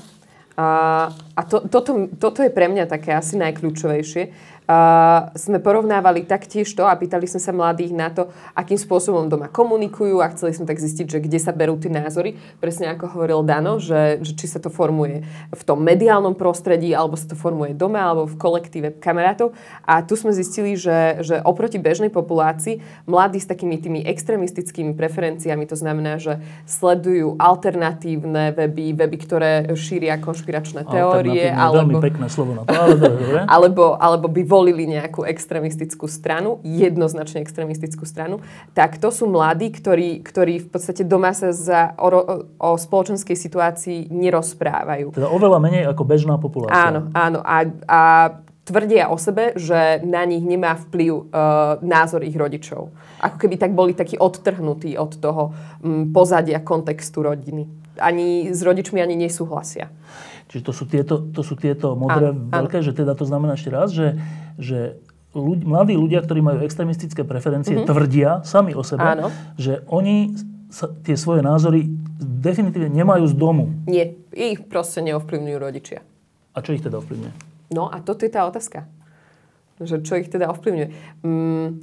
a, 0.54 1.10
a 1.10 1.40
to, 1.50 1.66
toto, 1.66 2.06
toto 2.14 2.38
je 2.38 2.50
pre 2.50 2.70
mňa 2.70 2.86
také 2.86 3.10
asi 3.10 3.34
najkľúčovejšie, 3.42 4.22
sme 5.36 5.60
porovnávali 5.60 6.24
taktiež 6.24 6.72
to 6.72 6.88
a 6.88 6.96
pýtali 6.96 7.28
sme 7.28 7.36
sa 7.36 7.52
mladých 7.52 7.92
na 7.92 8.08
to, 8.08 8.32
akým 8.56 8.80
spôsobom 8.80 9.28
doma 9.28 9.52
komunikujú 9.52 10.24
a 10.24 10.32
chceli 10.32 10.56
sme 10.56 10.64
tak 10.64 10.80
zistiť, 10.80 11.04
že 11.04 11.18
kde 11.20 11.36
sa 11.36 11.52
berú 11.52 11.76
tie 11.76 11.92
názory. 11.92 12.40
Presne 12.64 12.96
ako 12.96 13.12
hovoril 13.12 13.44
Dano, 13.44 13.76
že, 13.76 14.24
že 14.24 14.32
či 14.32 14.48
sa 14.48 14.64
to 14.64 14.72
formuje 14.72 15.20
v 15.52 15.62
tom 15.68 15.84
mediálnom 15.84 16.32
prostredí, 16.32 16.96
alebo 16.96 17.12
sa 17.20 17.28
to 17.28 17.36
formuje 17.36 17.76
doma, 17.76 18.08
alebo 18.08 18.24
v 18.24 18.40
kolektíve 18.40 18.88
kamarátov. 19.04 19.52
A 19.84 20.00
tu 20.00 20.16
sme 20.16 20.32
zistili, 20.32 20.80
že, 20.80 21.20
že 21.20 21.44
oproti 21.44 21.76
bežnej 21.76 22.08
populácii 22.08 23.04
mladí 23.04 23.44
s 23.44 23.50
takými 23.50 23.76
tými 23.76 24.00
extremistickými 24.00 24.96
preferenciami, 24.96 25.68
to 25.68 25.76
znamená, 25.76 26.16
že 26.16 26.40
sledujú 26.64 27.36
alternatívne 27.36 28.56
weby, 28.56 28.96
weby, 28.96 29.16
ktoré 29.20 29.52
šíria 29.76 30.16
konšpiračné 30.16 30.88
teórie. 30.88 31.52
Alebo, 31.52 32.00
veľmi 32.00 32.00
pekné 32.00 32.26
slovo 32.32 32.56
na 32.56 32.62
to, 32.64 32.72
ale 32.72 32.96
dobre. 32.96 33.38
alebo, 33.54 34.00
alebo 34.00 34.26
by 34.32 34.53
volili 34.54 34.86
nejakú 34.86 35.26
extremistickú 35.26 36.06
stranu, 36.06 36.62
jednoznačne 36.62 37.42
extremistickú 37.42 38.06
stranu, 38.06 38.38
tak 38.70 39.02
to 39.02 39.10
sú 39.10 39.26
mladí, 39.26 39.74
ktorí, 39.74 40.22
ktorí 40.22 40.62
v 40.62 40.68
podstate 40.70 41.02
doma 41.02 41.34
sa 41.34 41.50
za, 41.50 41.90
o, 41.98 42.08
o 42.62 42.70
spoločenskej 42.78 43.34
situácii 43.34 44.14
nerozprávajú. 44.14 45.10
Teda 45.10 45.26
oveľa 45.26 45.58
menej 45.58 45.90
ako 45.90 46.02
bežná 46.06 46.38
populácia. 46.38 46.78
Áno, 46.78 47.10
áno. 47.10 47.42
A, 47.42 47.56
a 47.90 48.00
tvrdia 48.64 49.12
o 49.12 49.18
sebe, 49.18 49.52
že 49.58 50.00
na 50.06 50.24
nich 50.24 50.40
nemá 50.40 50.78
vplyv 50.88 51.12
uh, 51.12 51.24
názor 51.84 52.24
ich 52.24 52.32
rodičov. 52.38 52.94
Ako 53.20 53.36
keby 53.36 53.60
tak 53.60 53.76
boli 53.76 53.92
takí 53.92 54.16
odtrhnutí 54.16 54.96
od 54.96 55.20
toho 55.20 55.52
um, 55.82 56.14
pozadia, 56.14 56.64
kontextu 56.64 57.20
rodiny. 57.20 57.68
Ani 58.00 58.50
s 58.50 58.64
rodičmi 58.64 58.98
ani 59.02 59.14
nesúhlasia. 59.18 59.92
Čiže 60.54 60.70
to 60.70 60.70
sú 60.70 60.84
tieto, 60.86 61.18
to 61.18 61.42
sú 61.42 61.58
tieto 61.58 61.98
modré 61.98 62.30
áno, 62.30 62.46
veľké, 62.46 62.78
áno. 62.78 62.86
že 62.86 62.94
teda 62.94 63.18
to 63.18 63.26
znamená 63.26 63.58
ešte 63.58 63.74
raz, 63.74 63.90
že, 63.90 64.14
že 64.54 65.02
ľudí, 65.34 65.66
mladí 65.66 65.98
ľudia, 65.98 66.22
ktorí 66.22 66.46
majú 66.46 66.62
extremistické 66.62 67.26
preferencie, 67.26 67.74
mm-hmm. 67.74 67.90
tvrdia 67.90 68.46
sami 68.46 68.70
o 68.70 68.86
sebe, 68.86 69.02
áno. 69.02 69.34
že 69.58 69.82
oni 69.90 70.30
sa, 70.70 70.94
tie 71.02 71.18
svoje 71.18 71.42
názory 71.42 71.90
definitívne 72.22 72.86
nemajú 72.86 73.26
z 73.26 73.34
domu. 73.34 73.74
Nie, 73.90 74.14
ich 74.30 74.62
proste 74.62 75.02
neovplyvňujú 75.02 75.58
rodičia. 75.58 76.06
A 76.54 76.62
čo 76.62 76.70
ich 76.70 76.86
teda 76.86 77.02
ovplyvňuje? 77.02 77.34
No 77.74 77.90
a 77.90 77.98
toto 77.98 78.22
je 78.22 78.30
tá 78.30 78.46
otázka. 78.46 78.86
Že 79.82 80.06
čo 80.06 80.14
ich 80.22 80.30
teda 80.30 80.54
ovplyvňuje. 80.54 81.18
Mm, 81.26 81.82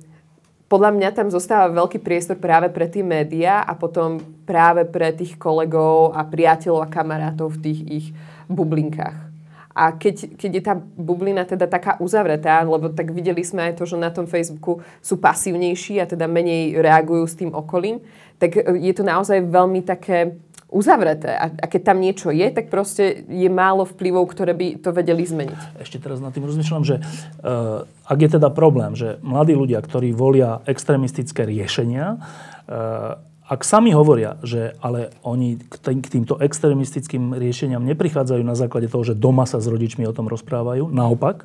podľa 0.72 0.96
mňa 0.96 1.10
tam 1.12 1.28
zostáva 1.28 1.68
veľký 1.76 2.00
priestor 2.00 2.40
práve 2.40 2.72
pre 2.72 2.88
tie 2.88 3.04
médiá 3.04 3.68
a 3.68 3.76
potom 3.76 4.24
práve 4.48 4.88
pre 4.88 5.12
tých 5.12 5.36
kolegov 5.36 6.16
a 6.16 6.24
priateľov 6.24 6.88
a 6.88 6.88
kamarátov 6.88 7.60
v 7.60 7.62
tých 7.68 7.80
ich 7.84 8.08
bublinkách. 8.52 9.32
A 9.72 9.96
keď, 9.96 10.36
keď 10.36 10.52
je 10.52 10.64
tá 10.64 10.76
bublina 10.76 11.48
teda 11.48 11.64
taká 11.64 11.96
uzavretá, 12.04 12.60
lebo 12.60 12.92
tak 12.92 13.16
videli 13.16 13.40
sme 13.40 13.72
aj 13.72 13.80
to, 13.80 13.88
že 13.88 13.96
na 13.96 14.12
tom 14.12 14.28
Facebooku 14.28 14.84
sú 15.00 15.16
pasívnejší 15.16 16.04
a 16.04 16.06
teda 16.06 16.28
menej 16.28 16.76
reagujú 16.76 17.24
s 17.24 17.40
tým 17.40 17.56
okolím, 17.56 18.04
tak 18.36 18.60
je 18.60 18.92
to 18.92 19.04
naozaj 19.08 19.40
veľmi 19.40 19.80
také 19.88 20.36
uzavreté. 20.72 21.36
A, 21.36 21.52
a 21.52 21.66
keď 21.68 21.82
tam 21.88 22.00
niečo 22.00 22.32
je, 22.32 22.48
tak 22.48 22.72
proste 22.72 23.28
je 23.28 23.50
málo 23.52 23.84
vplyvov, 23.84 24.28
ktoré 24.32 24.56
by 24.56 24.80
to 24.80 24.96
vedeli 24.96 25.24
zmeniť. 25.28 25.84
Ešte 25.84 26.00
teraz 26.00 26.24
nad 26.24 26.32
tým 26.32 26.48
rozmýšľam, 26.48 26.84
že 26.88 27.00
uh, 27.00 27.84
ak 28.08 28.20
je 28.20 28.30
teda 28.40 28.52
problém, 28.56 28.96
že 28.96 29.20
mladí 29.20 29.56
ľudia, 29.56 29.84
ktorí 29.84 30.16
volia 30.16 30.64
extrémistické 30.68 31.44
riešenia, 31.44 32.20
uh, 32.20 33.20
ak 33.52 33.68
sami 33.68 33.92
hovoria, 33.92 34.40
že 34.48 34.80
ale 34.80 35.12
oni 35.28 35.60
k, 35.60 35.76
tým, 35.76 36.00
k 36.00 36.08
týmto 36.08 36.40
extrémistickým 36.40 37.36
riešeniam 37.36 37.84
neprichádzajú 37.84 38.40
na 38.48 38.56
základe 38.56 38.88
toho, 38.88 39.04
že 39.04 39.20
doma 39.20 39.44
sa 39.44 39.60
s 39.60 39.68
rodičmi 39.68 40.08
o 40.08 40.16
tom 40.16 40.32
rozprávajú, 40.32 40.88
naopak, 40.88 41.44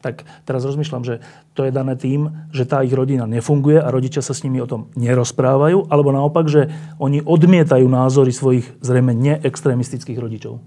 tak 0.00 0.24
teraz 0.48 0.64
rozmýšľam, 0.64 1.04
že 1.04 1.20
to 1.52 1.68
je 1.68 1.74
dané 1.74 2.00
tým, 2.00 2.48
že 2.48 2.64
tá 2.64 2.80
ich 2.80 2.94
rodina 2.94 3.28
nefunguje 3.28 3.76
a 3.76 3.92
rodičia 3.92 4.24
sa 4.24 4.32
s 4.32 4.40
nimi 4.40 4.56
o 4.62 4.70
tom 4.70 4.88
nerozprávajú, 4.96 5.92
alebo 5.92 6.16
naopak, 6.16 6.48
že 6.48 6.72
oni 6.96 7.20
odmietajú 7.20 7.84
názory 7.84 8.32
svojich 8.32 8.64
zrejme 8.80 9.12
neextrémistických 9.12 10.16
rodičov. 10.16 10.64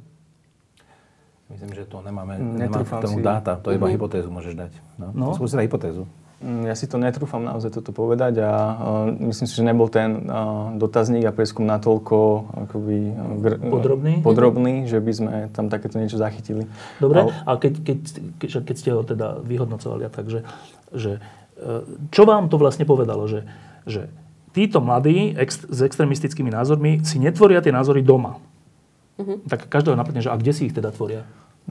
Myslím, 1.52 1.72
že 1.74 1.84
to 1.90 2.00
nemáme, 2.06 2.38
nemáme 2.38 2.86
k 2.86 3.04
tomu 3.04 3.20
dáta. 3.20 3.60
To 3.60 3.74
iba 3.76 3.90
mm-hmm. 3.90 3.96
hypotézu 3.98 4.30
môžeš 4.32 4.54
dať. 4.56 4.72
No? 4.96 5.08
no? 5.12 5.28
Skúsi 5.36 5.58
dať 5.58 5.68
hypotézu. 5.68 6.04
Mm, 6.42 6.66
ja 6.66 6.74
si 6.74 6.90
to 6.90 6.98
netrúfam 6.98 7.46
naozaj 7.46 7.70
toto 7.70 7.94
povedať 7.94 8.42
a 8.42 8.50
uh, 8.50 8.74
myslím 9.30 9.46
si, 9.46 9.54
že 9.54 9.62
nebol 9.62 9.86
ten 9.94 10.26
uh, 10.26 10.74
dotazník 10.74 11.22
a 11.30 11.32
prieskum 11.32 11.70
natoľko 11.70 12.18
akoby, 12.66 12.98
uh, 13.14 13.38
gr- 13.38 13.62
podrobný? 13.62 14.14
podrobný, 14.26 14.74
že 14.90 14.98
by 14.98 15.12
sme 15.14 15.32
tam 15.54 15.70
takéto 15.70 16.02
niečo 16.02 16.18
zachytili. 16.18 16.66
Dobre, 16.98 17.30
Ale... 17.30 17.32
a 17.46 17.52
keď, 17.62 17.74
keď, 17.86 18.00
keď, 18.42 18.50
keď 18.66 18.76
ste 18.76 18.90
ho 18.90 19.06
teda 19.06 19.38
vyhodnocovali, 19.46 20.10
takže 20.10 20.42
že, 20.90 21.22
uh, 21.62 21.86
čo 22.10 22.26
vám 22.26 22.50
to 22.50 22.58
vlastne 22.58 22.90
povedalo, 22.90 23.30
že, 23.30 23.46
že 23.86 24.10
títo 24.58 24.82
mladí 24.82 25.38
ex, 25.38 25.62
s 25.62 25.80
extrémistickými 25.86 26.50
názormi 26.50 27.06
si 27.06 27.22
netvoria 27.22 27.62
tie 27.62 27.70
názory 27.70 28.02
doma. 28.02 28.42
Uh-huh. 29.22 29.38
Tak 29.46 29.70
každého 29.70 29.94
napadne, 29.94 30.26
že 30.26 30.34
a 30.34 30.42
kde 30.42 30.58
si 30.58 30.66
ich 30.66 30.74
teda 30.74 30.90
tvoria? 30.90 31.22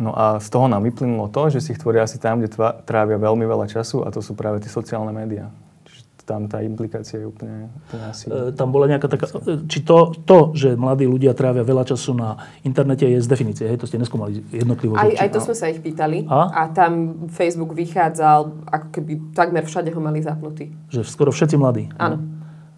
No 0.01 0.17
a 0.17 0.41
z 0.41 0.49
toho 0.49 0.65
nám 0.65 0.81
vyplynulo 0.89 1.29
to, 1.29 1.53
že 1.53 1.61
si 1.61 1.77
ich 1.77 1.81
tvoria 1.81 2.09
asi 2.09 2.17
tam, 2.17 2.41
kde 2.41 2.57
trávia 2.89 3.21
veľmi 3.21 3.45
veľa 3.45 3.69
času 3.69 4.01
a 4.01 4.09
to 4.09 4.25
sú 4.25 4.33
práve 4.33 4.57
tie 4.65 4.73
sociálne 4.73 5.13
médiá. 5.13 5.53
Čiže 5.85 6.25
tam 6.25 6.49
tá 6.49 6.65
implikácia 6.65 7.21
je 7.21 7.29
úplne, 7.29 7.69
úplne 7.69 8.05
asi... 8.09 8.33
E, 8.33 8.57
tam 8.57 8.73
bola 8.73 8.89
nejaká 8.89 9.13
taká... 9.13 9.29
Či 9.69 9.85
to, 9.85 10.17
to, 10.25 10.57
že 10.57 10.73
mladí 10.73 11.05
ľudia 11.05 11.37
trávia 11.37 11.61
veľa 11.61 11.85
času 11.85 12.17
na 12.17 12.41
internete 12.65 13.05
je 13.05 13.21
z 13.21 13.29
definície, 13.29 13.69
hej? 13.69 13.77
To 13.77 13.85
ste 13.85 14.01
neskúmali 14.01 14.41
jednotlivo. 14.49 14.97
Aj, 14.97 15.13
aj 15.21 15.29
to 15.37 15.45
sme 15.45 15.53
sa 15.53 15.69
ich 15.69 15.85
pýtali. 15.85 16.25
A? 16.33 16.49
a 16.49 16.63
tam 16.73 17.29
Facebook 17.29 17.77
vychádzal, 17.77 18.73
ako 18.73 18.87
keby 18.97 19.37
takmer 19.37 19.69
všade 19.69 19.93
ho 19.93 20.01
mali 20.01 20.25
zapnutý. 20.25 20.73
Že 20.89 21.05
skoro 21.05 21.29
všetci 21.29 21.61
mladí. 21.61 21.93
Áno. 22.01 22.25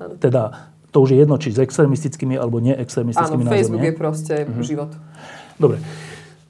Áno. 0.02 0.18
Teda 0.18 0.74
to 0.90 1.06
už 1.06 1.14
je 1.14 1.18
jedno, 1.22 1.38
či 1.38 1.54
s 1.54 1.62
extrémistickými 1.62 2.34
alebo 2.34 2.58
neextrémistickými 2.58 3.46
názormi. 3.46 3.46
Áno, 3.46 3.54
Facebook 3.54 3.84
je 3.86 3.94
proste 3.94 4.34
mhm. 4.42 4.62
život. 4.66 4.90
Dobre. 5.54 5.78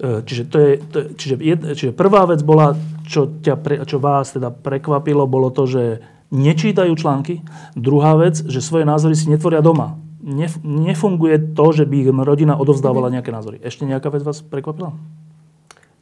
E, 0.03 0.27
čiže, 0.27 0.43
to 0.51 0.57
je, 0.59 0.71
to, 0.83 0.99
čiže, 1.15 1.35
jed, 1.39 1.61
čiže 1.79 1.93
prvá 1.95 2.27
vec 2.27 2.43
bola, 2.43 2.75
čo, 3.07 3.31
ťa 3.31 3.55
pre, 3.55 3.75
čo 3.87 4.03
vás 4.03 4.35
teda 4.35 4.51
prekvapilo, 4.51 5.31
bolo 5.31 5.55
to, 5.55 5.71
že 5.71 6.03
nečítajú 6.35 6.91
články. 6.99 7.47
Druhá 7.79 8.19
vec, 8.19 8.43
že 8.43 8.59
svoje 8.59 8.83
názory 8.83 9.15
si 9.15 9.31
netvoria 9.31 9.63
doma. 9.63 9.95
Nef, 10.23 10.59
nefunguje 10.67 11.55
to, 11.55 11.71
že 11.71 11.87
by 11.87 11.95
ich 12.03 12.11
rodina 12.11 12.59
odovzdávala 12.59 13.15
nejaké 13.15 13.31
názory. 13.31 13.63
Ešte 13.63 13.87
nejaká 13.87 14.11
vec 14.11 14.27
vás 14.27 14.43
prekvapila? 14.43 14.91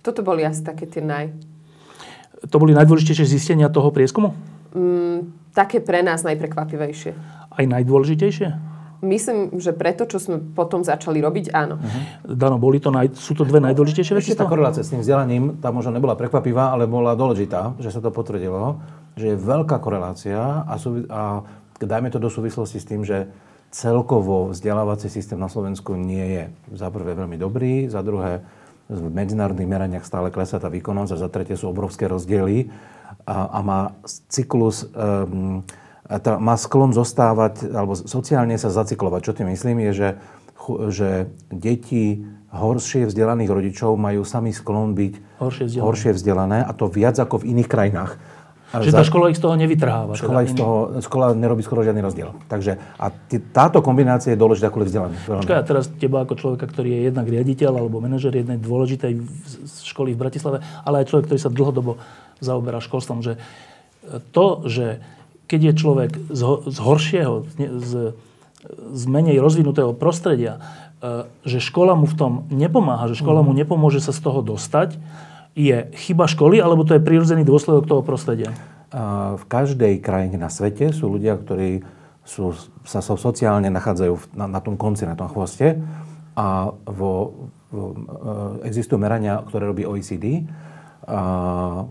Toto 0.00 0.24
boli 0.24 0.48
asi 0.48 0.64
také 0.64 0.88
tie 0.88 1.04
naj... 1.04 1.36
To 2.48 2.56
boli 2.56 2.72
najdôležitejšie 2.72 3.28
zistenia 3.28 3.68
toho 3.68 3.92
prieskumu? 3.92 4.32
Mm, 4.72 5.52
také 5.52 5.84
pre 5.84 6.00
nás 6.00 6.24
najprekvapivejšie. 6.24 7.12
Aj 7.52 7.64
najdôležitejšie? 7.68 8.69
Myslím, 9.00 9.56
že 9.56 9.72
preto, 9.72 10.04
čo 10.04 10.20
sme 10.20 10.36
potom 10.36 10.84
začali 10.84 11.24
robiť, 11.24 11.56
áno. 11.56 11.80
Uh-huh. 11.80 12.36
Dano, 12.36 12.60
boli 12.60 12.76
to 12.80 12.92
naj, 12.92 13.16
sú 13.16 13.32
to 13.32 13.48
dve 13.48 13.56
najdôležitejšie 13.64 14.12
veci? 14.12 14.32
Ešte 14.32 14.44
tá 14.44 14.48
korelácia 14.48 14.84
s 14.84 14.92
tým 14.92 15.00
vzdelaním, 15.00 15.56
tá 15.56 15.72
možno 15.72 15.96
nebola 15.96 16.12
prekvapivá, 16.20 16.76
ale 16.76 16.84
bola 16.84 17.16
dôležitá, 17.16 17.80
že 17.80 17.88
sa 17.88 18.04
to 18.04 18.12
potvrdilo, 18.12 18.76
že 19.16 19.32
je 19.32 19.36
veľká 19.40 19.80
korelácia 19.80 20.36
a, 20.68 20.74
sú, 20.76 21.08
a 21.08 21.48
dajme 21.80 22.12
to 22.12 22.20
do 22.20 22.28
súvislosti 22.28 22.76
s 22.76 22.88
tým, 22.88 23.02
že 23.08 23.32
celkovo 23.70 24.50
vzdelávací 24.50 25.08
systém 25.08 25.38
na 25.38 25.48
Slovensku 25.48 25.94
nie 25.94 26.26
je 26.26 26.44
za 26.74 26.90
prvé 26.90 27.14
veľmi 27.14 27.38
dobrý, 27.38 27.86
za 27.88 28.02
druhé 28.02 28.42
v 28.90 29.06
medzinárodných 29.06 29.70
meraniach 29.70 30.04
stále 30.04 30.34
klesá 30.34 30.58
tá 30.58 30.66
výkonnosť 30.66 31.12
a 31.14 31.22
za 31.22 31.28
tretie 31.30 31.54
sú 31.54 31.70
obrovské 31.70 32.10
rozdiely 32.10 32.66
a, 33.22 33.46
a 33.54 33.58
má 33.62 33.94
cyklus 34.26 34.90
um, 34.90 35.62
tá 36.18 36.42
má 36.42 36.58
sklon 36.58 36.90
zostávať, 36.90 37.70
alebo 37.70 37.94
sociálne 37.94 38.58
sa 38.58 38.72
zacyklovať. 38.72 39.20
Čo 39.30 39.32
tým 39.38 39.54
myslím 39.54 39.86
je, 39.86 39.92
že, 39.94 40.08
že 40.90 41.10
deti 41.54 42.26
horšie 42.50 43.06
vzdelaných 43.06 43.50
rodičov 43.54 43.94
majú 43.94 44.26
sami 44.26 44.50
sklon 44.50 44.98
byť 44.98 45.38
horšie 45.38 45.64
vzdelané. 45.70 45.86
horšie 45.86 46.10
vzdelané 46.18 46.58
a 46.66 46.70
to 46.74 46.90
viac 46.90 47.14
ako 47.14 47.46
v 47.46 47.54
iných 47.54 47.70
krajinách. 47.70 48.18
Že 48.70 48.94
tá 48.94 49.02
škola 49.02 49.34
ich 49.34 49.38
z 49.38 49.42
toho 49.42 49.58
nevytrháva. 49.58 50.14
Škola, 50.14 50.42
teda 50.42 50.46
ich 50.46 50.54
z 50.54 50.58
toho, 50.62 50.74
škola 51.02 51.34
nerobí 51.34 51.58
skoro 51.58 51.82
žiadny 51.82 52.06
rozdiel. 52.06 52.38
Takže 52.46 52.78
a 53.02 53.10
t- 53.10 53.42
táto 53.50 53.82
kombinácia 53.82 54.30
je 54.30 54.38
dôležitá 54.38 54.70
kvôli 54.70 54.86
vzdelaniu. 54.86 55.18
Počkaj, 55.26 55.58
a 55.58 55.64
teraz 55.66 55.90
teba 55.90 56.22
ako 56.22 56.38
človeka, 56.38 56.70
ktorý 56.70 56.94
je 56.94 57.00
jednak 57.10 57.26
riaditeľ 57.26 57.82
alebo 57.82 57.98
manažer 57.98 58.30
jednej 58.30 58.62
dôležitej 58.62 59.26
školy 59.90 60.14
v 60.14 60.22
Bratislave, 60.22 60.62
ale 60.86 61.02
aj 61.02 61.10
človek, 61.10 61.26
ktorý 61.26 61.40
sa 61.42 61.50
dlhodobo 61.50 61.98
zaoberá 62.38 62.78
školstvom, 62.78 63.26
že 63.26 63.42
to, 64.30 64.62
že 64.70 65.02
keď 65.50 65.60
je 65.60 65.72
človek 65.74 66.10
z, 66.30 66.42
z 66.70 66.78
horšieho, 66.78 67.34
z, 67.58 68.14
z 68.94 69.02
menej 69.10 69.42
rozvinutého 69.42 69.90
prostredia, 69.98 70.62
e, 71.02 71.26
že 71.42 71.58
škola 71.58 71.98
mu 71.98 72.06
v 72.06 72.14
tom 72.14 72.32
nepomáha, 72.54 73.10
že 73.10 73.18
škola 73.18 73.42
mu 73.42 73.50
mhm. 73.50 73.66
nepomôže 73.66 73.98
sa 73.98 74.14
z 74.14 74.22
toho 74.22 74.46
dostať, 74.46 74.94
je 75.58 75.90
chyba 76.06 76.30
školy, 76.30 76.62
alebo 76.62 76.86
to 76.86 76.94
je 76.94 77.02
prirodzený 77.02 77.42
dôsledok 77.42 77.90
toho 77.90 78.02
prostredia? 78.06 78.54
V 79.34 79.44
každej 79.46 80.02
krajine 80.02 80.38
na 80.38 80.50
svete 80.50 80.94
sú 80.94 81.10
ľudia, 81.10 81.38
ktorí 81.38 81.82
sú, 82.26 82.54
sa 82.86 83.02
so 83.02 83.18
sociálne 83.18 83.70
nachádzajú 83.70 84.38
na, 84.38 84.46
na 84.46 84.60
tom 84.62 84.78
konci, 84.78 85.06
na 85.06 85.18
tom 85.18 85.30
chvoste 85.30 85.78
a 86.38 86.70
vo, 86.86 87.50
vo, 87.74 87.86
e, 87.90 88.70
existujú 88.70 88.98
merania, 88.98 89.42
ktoré 89.46 89.66
robí 89.66 89.82
OECD, 89.82 90.46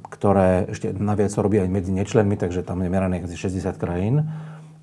ktoré 0.10 0.70
ešte 0.70 0.94
naviac 0.96 1.34
sa 1.34 1.42
robí 1.42 1.60
aj 1.60 1.70
medzi 1.70 1.92
nečlenmi, 1.92 2.38
takže 2.38 2.62
tam 2.62 2.86
je 2.86 2.90
merané 2.92 3.22
asi 3.26 3.36
60 3.36 3.76
krajín. 3.82 4.30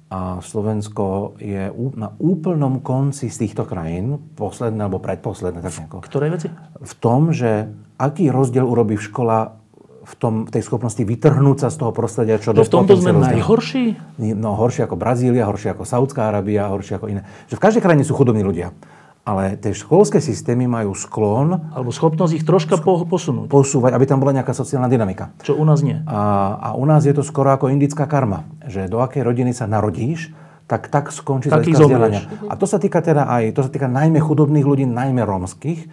A 0.06 0.38
Slovensko 0.38 1.34
je 1.42 1.66
na 1.98 2.14
úplnom 2.22 2.78
konci 2.78 3.26
z 3.26 3.42
týchto 3.42 3.66
krajín, 3.66 4.22
posledné 4.38 4.86
alebo 4.86 5.02
predposledné, 5.02 5.58
tak 5.66 5.74
nejako. 5.74 5.98
Ktoré 5.98 6.30
veci? 6.30 6.46
V 6.78 6.94
tom, 7.02 7.34
že 7.34 7.74
aký 7.98 8.30
rozdiel 8.30 8.62
urobí 8.62 8.94
v 8.94 9.02
škola 9.02 9.58
v 10.06 10.14
tom, 10.14 10.34
tej 10.46 10.62
schopnosti 10.62 11.02
vytrhnúť 11.02 11.66
sa 11.66 11.68
z 11.74 11.82
toho 11.82 11.90
prostredia, 11.90 12.38
čo 12.38 12.54
do 12.54 12.62
V 12.62 12.70
tomto 12.70 12.94
sme 12.94 13.18
najhorší? 13.18 13.98
No, 14.38 14.54
horšie 14.54 14.86
ako 14.86 14.94
Brazília, 14.94 15.50
horšie 15.50 15.74
ako 15.74 15.82
Saudská 15.82 16.30
Arábia, 16.30 16.70
horšie 16.70 17.02
ako 17.02 17.10
iné. 17.10 17.26
Že 17.50 17.58
v 17.58 17.62
každej 17.66 17.82
krajine 17.82 18.06
sú 18.06 18.14
chudobní 18.14 18.46
ľudia. 18.46 18.70
Ale 19.26 19.58
tie 19.58 19.74
školské 19.74 20.22
systémy 20.22 20.70
majú 20.70 20.94
sklon... 20.94 21.74
Alebo 21.74 21.90
schopnosť 21.90 22.32
ich 22.38 22.46
troška 22.46 22.78
sk- 22.78 23.10
posunúť. 23.10 23.50
Posúvať, 23.50 23.98
aby 23.98 24.06
tam 24.06 24.22
bola 24.22 24.30
nejaká 24.38 24.54
sociálna 24.54 24.86
dynamika. 24.86 25.34
Čo 25.42 25.58
u 25.58 25.66
nás 25.66 25.82
nie. 25.82 25.98
A, 26.06 26.54
a 26.54 26.68
u 26.78 26.86
nás 26.86 27.02
je 27.02 27.10
to 27.10 27.26
skoro 27.26 27.50
ako 27.50 27.66
indická 27.66 28.06
karma. 28.06 28.46
Že 28.70 28.86
do 28.86 29.02
akej 29.02 29.26
rodiny 29.26 29.50
sa 29.50 29.66
narodíš, 29.66 30.30
tak 30.70 30.90
tak 30.90 31.14
skončí 31.14 31.50
sa 31.50 31.62
vzdelania. 31.62 32.26
A 32.50 32.54
to 32.58 32.66
sa 32.66 32.78
týka 32.82 32.98
teda 33.02 33.26
aj, 33.26 33.54
to 33.54 33.66
sa 33.66 33.70
týka 33.70 33.86
najmä 33.86 34.18
chudobných 34.18 34.66
ľudí, 34.66 34.82
najmä 34.86 35.22
rómskych 35.22 35.80
e, 35.82 35.88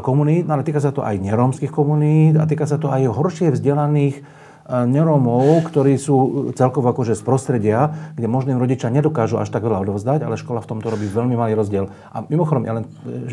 komunít, 0.00 0.48
no 0.48 0.56
ale 0.56 0.64
týka 0.64 0.80
sa 0.80 0.88
to 0.92 1.04
aj 1.04 1.20
nerómskych 1.20 1.68
komunít 1.68 2.40
a 2.40 2.48
týka 2.48 2.64
sa 2.64 2.80
to 2.80 2.88
aj 2.88 3.12
horšie 3.12 3.52
vzdelaných 3.52 4.24
nerómov, 4.66 5.62
ktorí 5.70 5.94
sú 5.94 6.50
celkovo 6.58 6.90
akože 6.90 7.14
z 7.14 7.22
prostredia, 7.22 7.78
kde 8.18 8.26
možno 8.26 8.58
im 8.58 8.60
rodičia 8.60 8.90
nedokážu 8.90 9.38
až 9.38 9.54
tak 9.54 9.62
veľa 9.62 9.86
odovzdať, 9.86 10.26
ale 10.26 10.34
škola 10.34 10.58
v 10.58 10.68
tomto 10.74 10.90
robí 10.90 11.06
veľmi 11.06 11.38
malý 11.38 11.54
rozdiel. 11.54 11.86
A 12.10 12.26
mimochodom, 12.26 12.66
ja 12.66 12.82
len 12.82 12.84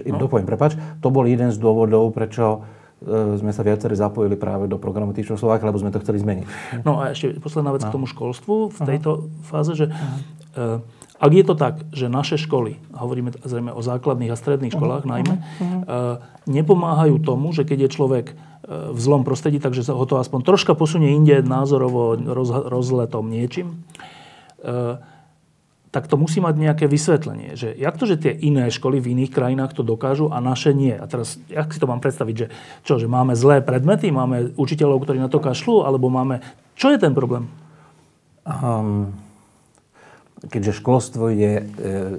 im 0.05 0.15
no. 0.15 0.21
dopoviem, 0.21 0.45
prepač, 0.45 0.77
to 1.01 1.09
bol 1.09 1.25
jeden 1.25 1.49
z 1.49 1.57
dôvodov, 1.57 2.13
prečo 2.13 2.61
e, 3.01 3.41
sme 3.41 3.49
sa 3.49 3.65
viacerí 3.65 3.97
zapojili 3.97 4.37
práve 4.37 4.69
do 4.69 4.77
programu 4.77 5.09
Týčov 5.17 5.41
Slovákia, 5.41 5.73
lebo 5.73 5.81
sme 5.81 5.89
to 5.89 5.97
chceli 6.05 6.21
zmeniť. 6.21 6.45
No 6.85 7.01
a 7.01 7.17
ešte 7.17 7.41
posledná 7.41 7.73
vec 7.73 7.81
no. 7.81 7.89
k 7.89 7.95
tomu 7.97 8.05
školstvu 8.05 8.69
v 8.69 8.79
tejto 8.85 9.09
uh-huh. 9.25 9.49
fáze, 9.49 9.73
že 9.73 9.89
uh-huh. 9.89 10.85
Ak 11.23 11.31
je 11.31 11.45
to 11.47 11.55
tak, 11.55 11.87
že 11.95 12.11
naše 12.11 12.35
školy, 12.35 12.83
hovoríme 12.91 13.31
zrejme 13.47 13.71
o 13.71 13.79
základných 13.79 14.33
a 14.33 14.35
stredných 14.35 14.75
školách 14.75 15.07
najmä, 15.07 15.35
uh, 15.39 16.19
nepomáhajú 16.51 17.23
tomu, 17.23 17.55
že 17.55 17.63
keď 17.63 17.87
je 17.87 17.89
človek 17.95 18.25
v 18.67 18.99
zlom 18.99 19.27
prostredí, 19.27 19.59
takže 19.59 19.83
ho 19.91 20.05
to 20.07 20.15
aspoň 20.15 20.39
troška 20.47 20.71
posunie 20.71 21.11
inde 21.11 21.43
názorovo 21.43 22.15
roz, 22.15 22.49
rozletom 22.49 23.27
niečím, 23.27 23.83
uh, 24.63 25.03
tak 25.93 26.09
to 26.09 26.17
musí 26.17 26.41
mať 26.41 26.57
nejaké 26.57 26.85
vysvetlenie. 26.89 27.53
Že 27.53 27.77
jak 27.77 27.95
to, 28.01 28.09
že 28.09 28.17
tie 28.17 28.33
iné 28.33 28.73
školy 28.73 28.97
v 28.97 29.13
iných 29.13 29.29
krajinách 29.29 29.77
to 29.77 29.85
dokážu 29.85 30.25
a 30.33 30.41
naše 30.41 30.73
nie? 30.73 30.89
A 30.89 31.05
teraz, 31.05 31.37
jak 31.45 31.69
si 31.69 31.77
to 31.77 31.85
mám 31.85 32.01
predstaviť, 32.01 32.35
že 32.35 32.47
čo, 32.81 32.97
že 32.97 33.05
máme 33.05 33.37
zlé 33.37 33.61
predmety, 33.61 34.09
máme 34.09 34.57
učiteľov, 34.57 35.05
ktorí 35.05 35.21
na 35.21 35.29
to 35.29 35.37
kašľú, 35.37 35.85
alebo 35.85 36.09
máme... 36.09 36.41
Čo 36.73 36.89
je 36.89 36.97
ten 36.97 37.13
problém? 37.13 37.45
Um, 38.41 39.13
keďže 40.49 40.83
školstvo 40.83 41.31
je 41.31 41.53
e, 41.59 41.63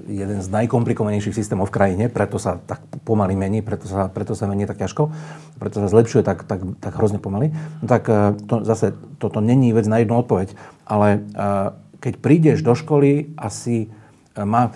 jeden 0.09 0.41
z 0.41 0.47
najkomplikovanejších 0.49 1.37
systémov 1.37 1.69
v 1.69 1.75
krajine, 1.77 2.05
preto 2.09 2.41
sa 2.41 2.57
tak 2.57 2.81
pomaly 3.05 3.37
mení, 3.37 3.61
preto 3.61 3.85
sa, 3.85 4.09
preto 4.09 4.33
sa 4.33 4.49
mení 4.49 4.65
tak 4.65 4.81
ťažko, 4.81 5.13
preto 5.61 5.77
sa 5.85 5.87
zlepšuje 5.89 6.25
tak, 6.25 6.41
tak, 6.49 6.61
tak 6.81 6.93
hrozne 6.97 7.21
pomaly, 7.21 7.53
no 7.53 7.85
tak 7.85 8.09
e, 8.09 8.33
to, 8.49 8.65
zase 8.65 8.97
toto 9.21 9.45
není 9.45 9.69
vec 9.77 9.85
na 9.85 10.01
jednu 10.01 10.17
odpoveď, 10.25 10.57
ale 10.89 11.07
e, 11.13 11.45
keď 12.01 12.13
prídeš 12.21 12.59
do 12.65 12.73
školy, 12.73 13.33
asi 13.37 13.93
má 14.43 14.75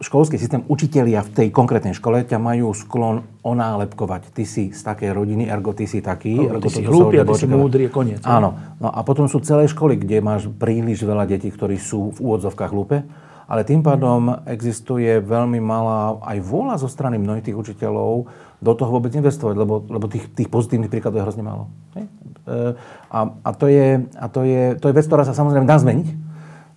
školský 0.00 0.40
systém, 0.40 0.64
učitelia 0.64 1.20
v 1.20 1.30
tej 1.36 1.48
konkrétnej 1.52 1.92
škole 1.92 2.24
ťa 2.24 2.40
majú 2.40 2.72
sklon 2.72 3.28
onálepkovať. 3.44 4.32
Ty 4.32 4.44
si 4.48 4.72
z 4.72 4.80
takej 4.80 5.12
rodiny, 5.12 5.44
ergo 5.52 5.76
ty 5.76 5.84
si 5.84 6.00
taký. 6.00 6.40
No, 6.40 6.56
ergo 6.56 6.64
ty 6.64 6.80
si 6.80 6.84
hlúpy 6.88 7.20
a 7.20 7.28
ty 7.28 7.36
si 7.36 7.44
múdry, 7.44 7.92
koniec. 7.92 8.24
Áno. 8.24 8.56
No 8.80 8.88
a 8.88 9.04
potom 9.04 9.28
sú 9.28 9.44
celé 9.44 9.68
školy, 9.68 10.00
kde 10.00 10.24
máš 10.24 10.48
príliš 10.48 11.04
veľa 11.04 11.28
detí, 11.28 11.52
ktorí 11.52 11.76
sú 11.76 12.16
v 12.16 12.18
úvodzovkách 12.24 12.72
hlúpe. 12.72 13.04
Ale 13.50 13.66
tým 13.66 13.82
pádom 13.82 14.46
existuje 14.46 15.18
veľmi 15.18 15.58
malá 15.58 16.16
aj 16.22 16.38
vôľa 16.38 16.78
zo 16.80 16.86
strany 16.86 17.18
mnohých 17.18 17.50
tých 17.50 17.58
učiteľov 17.58 18.30
do 18.62 18.72
toho 18.78 18.90
vôbec 18.94 19.10
investovať, 19.10 19.58
lebo, 19.58 19.82
lebo 19.90 20.06
tých, 20.06 20.30
tých 20.32 20.46
pozitívnych 20.46 20.86
príkladov 20.86 21.18
je 21.18 21.26
hrozne 21.26 21.42
málo. 21.42 21.64
E, 21.98 22.06
a, 23.10 23.20
a, 23.26 23.50
to 23.50 23.66
je, 23.66 24.06
a 24.06 24.26
to, 24.30 24.46
je, 24.46 24.78
to 24.78 24.86
je 24.86 24.94
vec, 24.94 25.02
ktorá 25.02 25.26
sa 25.26 25.34
samozrejme 25.34 25.66
dá 25.66 25.82
zmeniť 25.82 26.29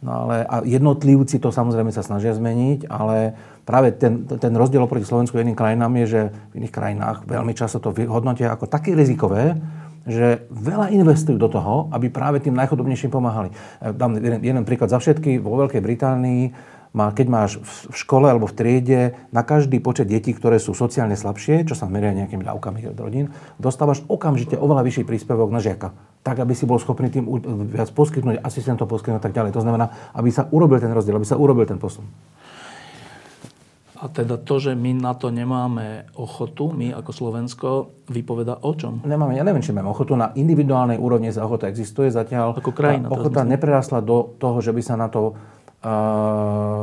No 0.03 0.27
ale, 0.27 0.43
a 0.43 0.59
jednotlivci 0.67 1.39
to 1.39 1.47
samozrejme 1.47 1.89
sa 1.95 2.03
snažia 2.03 2.35
zmeniť, 2.35 2.91
ale 2.91 3.31
práve 3.63 3.95
ten, 3.95 4.27
ten 4.27 4.51
rozdiel 4.51 4.83
oproti 4.83 5.07
Slovensku 5.07 5.39
a 5.39 5.43
iným 5.47 5.55
krajinám 5.55 5.95
je, 6.03 6.05
že 6.05 6.21
v 6.51 6.53
iných 6.59 6.75
krajinách 6.75 7.17
veľmi 7.23 7.55
často 7.55 7.79
to 7.79 7.95
hodnotia 8.11 8.51
ako 8.51 8.67
také 8.67 8.91
rizikové, 8.91 9.55
že 10.03 10.43
veľa 10.51 10.91
investujú 10.91 11.39
do 11.39 11.47
toho, 11.47 11.87
aby 11.95 12.11
práve 12.11 12.43
tým 12.43 12.51
najchodobnejším 12.59 13.07
pomáhali. 13.07 13.55
E, 13.79 13.95
dám 13.95 14.19
jeden, 14.19 14.43
jeden 14.43 14.63
príklad 14.67 14.91
za 14.91 14.99
všetky. 14.99 15.39
Vo 15.39 15.55
Veľkej 15.63 15.79
Británii 15.79 16.43
má, 16.93 17.10
keď 17.10 17.27
máš 17.27 17.51
v 17.89 17.93
škole 17.97 18.29
alebo 18.29 18.45
v 18.45 18.56
triede 18.56 19.01
na 19.34 19.41
každý 19.41 19.82
počet 19.82 20.08
detí, 20.08 20.32
ktoré 20.32 20.62
sú 20.62 20.77
sociálne 20.77 21.17
slabšie, 21.17 21.65
čo 21.65 21.73
sa 21.73 21.89
meria 21.89 22.13
nejakými 22.13 22.45
dávkami 22.45 22.93
od 22.93 22.97
rodín, 23.01 23.34
dostávaš 23.58 24.06
okamžite 24.06 24.56
oveľa 24.56 24.86
vyšší 24.86 25.03
príspevok 25.10 25.49
na 25.49 25.58
žiaka 25.60 26.13
tak, 26.23 26.39
aby 26.39 26.56
si 26.56 26.63
bol 26.63 26.79
schopný 26.79 27.12
tým 27.12 27.27
viac 27.67 27.91
poskytnúť, 27.91 28.39
asistentov 28.39 28.88
poskytnúť 28.88 29.19
a 29.19 29.23
tak 29.27 29.36
ďalej. 29.36 29.51
To 29.60 29.62
znamená, 29.62 29.91
aby 30.15 30.32
sa 30.32 30.47
urobil 30.49 30.79
ten 30.79 30.89
rozdiel, 30.95 31.19
aby 31.19 31.27
sa 31.27 31.36
urobil 31.36 31.67
ten 31.67 31.77
posun. 31.77 32.08
A 34.03 34.12
teda 34.12 34.36
to, 34.36 34.60
že 34.60 34.75
my 34.75 34.99
na 34.99 35.15
to 35.15 35.32
nemáme 35.32 36.12
ochotu, 36.19 36.75
my 36.75 36.91
ako 36.91 37.12
Slovensko, 37.15 37.67
vypoveda 38.12 38.60
o 38.67 38.71
čom? 38.75 38.99
Nemáme, 39.08 39.39
ja 39.39 39.47
neviem, 39.47 39.63
či 39.63 39.71
máme 39.71 39.88
ochotu. 39.88 40.19
Na 40.19 40.36
individuálnej 40.36 40.99
úrovni 40.99 41.32
sa 41.32 41.47
ochota 41.47 41.71
existuje. 41.71 42.12
Zatiaľ 42.12 42.60
ako 42.60 42.71
krajina, 42.75 43.08
ochota 43.08 43.47
neprerastla 43.47 44.03
do 44.03 44.36
toho, 44.36 44.60
že 44.60 44.75
by 44.75 44.82
sa 44.84 44.99
na 44.99 45.08
to, 45.08 45.39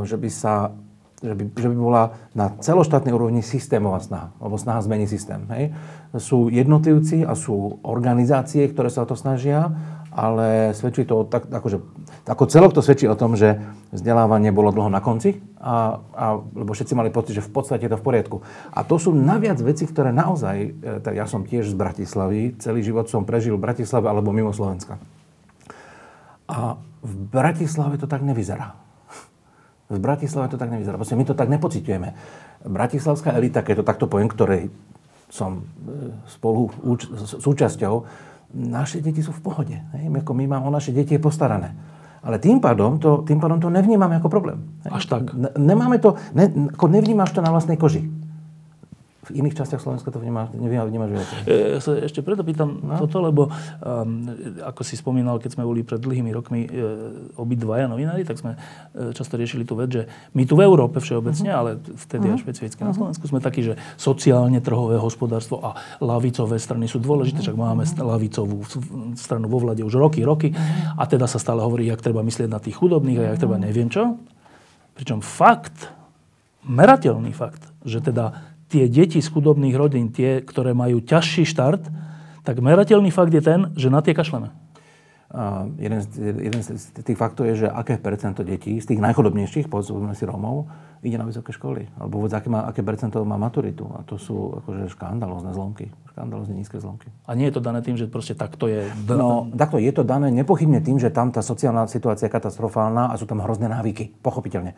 že 0.04 0.16
by 0.20 0.30
sa 0.30 0.76
že 1.20 1.36
by, 1.36 1.52
že 1.52 1.68
by 1.68 1.76
bola 1.76 2.16
na 2.32 2.48
celoštátnej 2.48 3.12
úrovni 3.12 3.44
systémová 3.44 4.00
snaha, 4.00 4.32
alebo 4.40 4.56
snaha 4.56 4.80
zmeniť 4.80 5.08
systém. 5.08 5.44
Hej. 5.52 5.64
Sú 6.16 6.48
jednotlivci 6.48 7.28
a 7.28 7.36
sú 7.36 7.76
organizácie, 7.84 8.64
ktoré 8.72 8.88
sa 8.88 9.04
o 9.04 9.08
to 9.08 9.20
snažia, 9.20 9.68
ale 10.10 10.72
svedčí 10.72 11.04
to, 11.04 11.28
tak, 11.28 11.46
akože, 11.52 11.78
ako 12.24 12.44
celok 12.48 12.72
to 12.72 12.80
svedčí 12.82 13.04
o 13.06 13.14
tom, 13.14 13.36
že 13.36 13.60
vzdelávanie 13.92 14.50
bolo 14.50 14.72
dlho 14.72 14.88
na 14.88 15.04
konci, 15.04 15.38
a, 15.60 16.00
a, 16.00 16.40
lebo 16.40 16.72
všetci 16.72 16.96
mali 16.96 17.12
pocit, 17.12 17.36
že 17.36 17.46
v 17.46 17.52
podstate 17.52 17.84
je 17.86 17.92
to 17.92 18.00
v 18.00 18.06
poriadku. 18.08 18.36
A 18.72 18.80
to 18.82 18.96
sú 18.96 19.12
naviac 19.12 19.60
veci, 19.60 19.84
ktoré 19.86 20.10
naozaj, 20.10 20.56
e, 20.56 20.68
tak 21.04 21.14
ja 21.14 21.28
som 21.28 21.44
tiež 21.46 21.68
z 21.68 21.76
Bratislavy, 21.76 22.58
celý 22.58 22.80
život 22.80 23.06
som 23.12 23.28
prežil 23.28 23.60
v 23.60 23.70
Bratislave 23.70 24.08
alebo 24.08 24.34
mimo 24.34 24.56
Slovenska. 24.56 24.98
A 26.48 26.80
v 27.04 27.14
Bratislave 27.28 28.00
to 28.00 28.10
tak 28.10 28.24
nevyzerá. 28.24 28.89
V 29.90 29.98
Bratislave 29.98 30.48
to 30.48 30.56
tak 30.56 30.70
nevyzerá. 30.70 30.94
Proste 30.94 31.18
my 31.18 31.26
to 31.26 31.34
tak 31.34 31.50
nepocitujeme. 31.50 32.14
Bratislavská 32.62 33.34
elita, 33.34 33.66
keď 33.66 33.82
to 33.82 33.88
takto 33.90 34.06
poviem, 34.06 34.30
ktorej 34.30 34.70
som 35.30 35.62
e, 35.62 36.14
spolu 36.30 36.70
úč- 36.86 37.10
súčasťou, 37.42 38.06
naše 38.54 39.02
deti 39.02 39.22
sú 39.22 39.34
v 39.34 39.42
pohode. 39.42 39.76
Hej? 39.98 40.06
My, 40.06 40.22
ako 40.22 40.32
my 40.34 40.44
máme, 40.46 40.64
o 40.66 40.74
naše 40.74 40.94
deti 40.94 41.18
je 41.18 41.22
postarané. 41.22 41.74
Ale 42.22 42.38
tým 42.38 42.62
pádom 42.62 43.02
to, 43.02 43.26
tým 43.26 43.42
pádom 43.42 43.58
to 43.58 43.66
nevnímame 43.66 44.18
ako 44.22 44.30
problém. 44.30 44.62
Hej? 44.86 44.90
Až 44.94 45.04
tak. 45.10 45.22
Nemáme 45.58 45.98
to, 45.98 46.14
ne, 46.38 46.70
ako 46.70 46.86
nevnímaš 46.86 47.34
to 47.34 47.42
na 47.42 47.50
vlastnej 47.50 47.74
koži 47.74 48.19
v 49.20 49.44
iných 49.44 49.52
častiach 49.52 49.84
Slovenska 49.84 50.08
to 50.08 50.16
vníma, 50.16 50.48
vnímaš 50.56 51.10
viac. 51.12 51.28
Ja 51.44 51.76
sa 51.76 51.92
ešte 52.00 52.24
preto 52.24 52.40
pýtam 52.40 52.80
no? 52.80 52.96
toto, 53.04 53.20
lebo 53.20 53.52
um, 53.52 54.32
ako 54.64 54.80
si 54.80 54.96
spomínal, 54.96 55.36
keď 55.36 55.60
sme 55.60 55.68
boli 55.68 55.84
pred 55.84 56.00
dlhými 56.00 56.32
rokmi 56.32 56.64
e, 56.64 56.68
obidvaja 57.36 57.84
novinári, 57.84 58.24
tak 58.24 58.40
sme 58.40 58.56
e, 58.56 59.12
často 59.12 59.36
riešili 59.36 59.68
tú 59.68 59.76
vec, 59.76 59.92
že 59.92 60.02
my 60.32 60.48
tu 60.48 60.56
v 60.56 60.64
Európe 60.64 61.04
všeobecne, 61.04 61.52
uh-huh. 61.52 61.60
ale 61.60 61.70
vtedy 62.00 62.32
uh-huh. 62.32 62.40
aj 62.40 62.44
špecificky 62.48 62.80
uh-huh. 62.80 62.90
na 62.90 62.96
Slovensku, 62.96 63.24
sme 63.28 63.44
takí, 63.44 63.60
že 63.60 63.76
sociálne 64.00 64.56
trhové 64.64 64.96
hospodárstvo 64.96 65.60
a 65.60 65.76
lavicové 66.00 66.56
strany 66.56 66.88
sú 66.88 66.96
dôležité, 66.96 67.44
však 67.44 67.60
máme 67.60 67.84
lavicovú 68.00 68.64
stranu 69.20 69.52
vo 69.52 69.60
vlade 69.60 69.84
už 69.84 70.00
roky, 70.00 70.24
roky 70.24 70.56
a 70.96 71.04
teda 71.04 71.28
sa 71.28 71.36
stále 71.36 71.60
hovorí, 71.60 71.84
jak 71.84 72.00
treba 72.00 72.24
myslieť 72.24 72.48
na 72.48 72.56
tých 72.56 72.80
chudobných 72.80 73.20
a 73.20 73.24
jak 73.36 73.40
treba 73.44 73.60
neviem 73.60 73.92
čo. 73.92 74.16
Pričom 74.96 75.20
fakt, 75.20 75.92
merateľný 76.64 77.32
fakt, 77.32 77.68
že 77.84 78.00
teda 78.04 78.49
tie 78.70 78.86
deti 78.86 79.18
z 79.18 79.28
chudobných 79.28 79.74
rodín, 79.74 80.14
tie, 80.14 80.40
ktoré 80.40 80.72
majú 80.72 81.02
ťažší 81.02 81.42
štart, 81.44 81.90
tak 82.46 82.62
merateľný 82.62 83.10
fakt 83.10 83.34
je 83.34 83.42
ten, 83.42 83.74
že 83.74 83.90
na 83.90 84.00
tie 84.00 84.14
kašleme. 84.14 84.54
A 85.30 85.62
jeden, 85.78 86.02
z, 86.02 86.06
jeden 86.18 86.58
z 86.58 86.90
tých 87.06 87.14
faktov 87.14 87.46
je, 87.46 87.66
že 87.66 87.68
aké 87.70 88.02
percento 88.02 88.42
detí 88.42 88.82
z 88.82 88.86
tých 88.86 88.98
najchodobnejších, 88.98 89.70
povedzme 89.70 90.10
si 90.10 90.26
Rómov, 90.26 90.66
ide 91.06 91.14
na 91.14 91.22
vysoké 91.22 91.54
školy. 91.54 91.86
Alebo 92.02 92.18
vôbec 92.18 92.34
aké, 92.34 92.50
má, 92.50 92.66
aké 92.66 92.82
percento 92.82 93.22
má 93.22 93.38
maturitu. 93.38 93.86
A 93.94 94.02
to 94.02 94.18
sú 94.18 94.58
akože 94.58 94.90
škandalózne 94.90 95.54
zlomky. 95.54 95.86
Škandalózne 96.10 96.58
nízke 96.58 96.82
zlomky. 96.82 97.14
A 97.30 97.38
nie 97.38 97.46
je 97.46 97.54
to 97.54 97.62
dané 97.62 97.78
tým, 97.78 97.94
že 97.94 98.10
proste 98.10 98.34
takto 98.34 98.66
je... 98.66 98.90
No, 99.06 99.46
takto 99.54 99.78
je 99.78 99.94
to 99.94 100.02
dané 100.02 100.34
nepochybne 100.34 100.82
tým, 100.82 100.98
že 100.98 101.14
tam 101.14 101.30
tá 101.30 101.46
sociálna 101.46 101.86
situácia 101.86 102.26
je 102.26 102.34
katastrofálna 102.34 103.14
a 103.14 103.14
sú 103.14 103.30
tam 103.30 103.38
hrozné 103.38 103.70
návyky. 103.70 104.10
Pochopiteľne. 104.18 104.74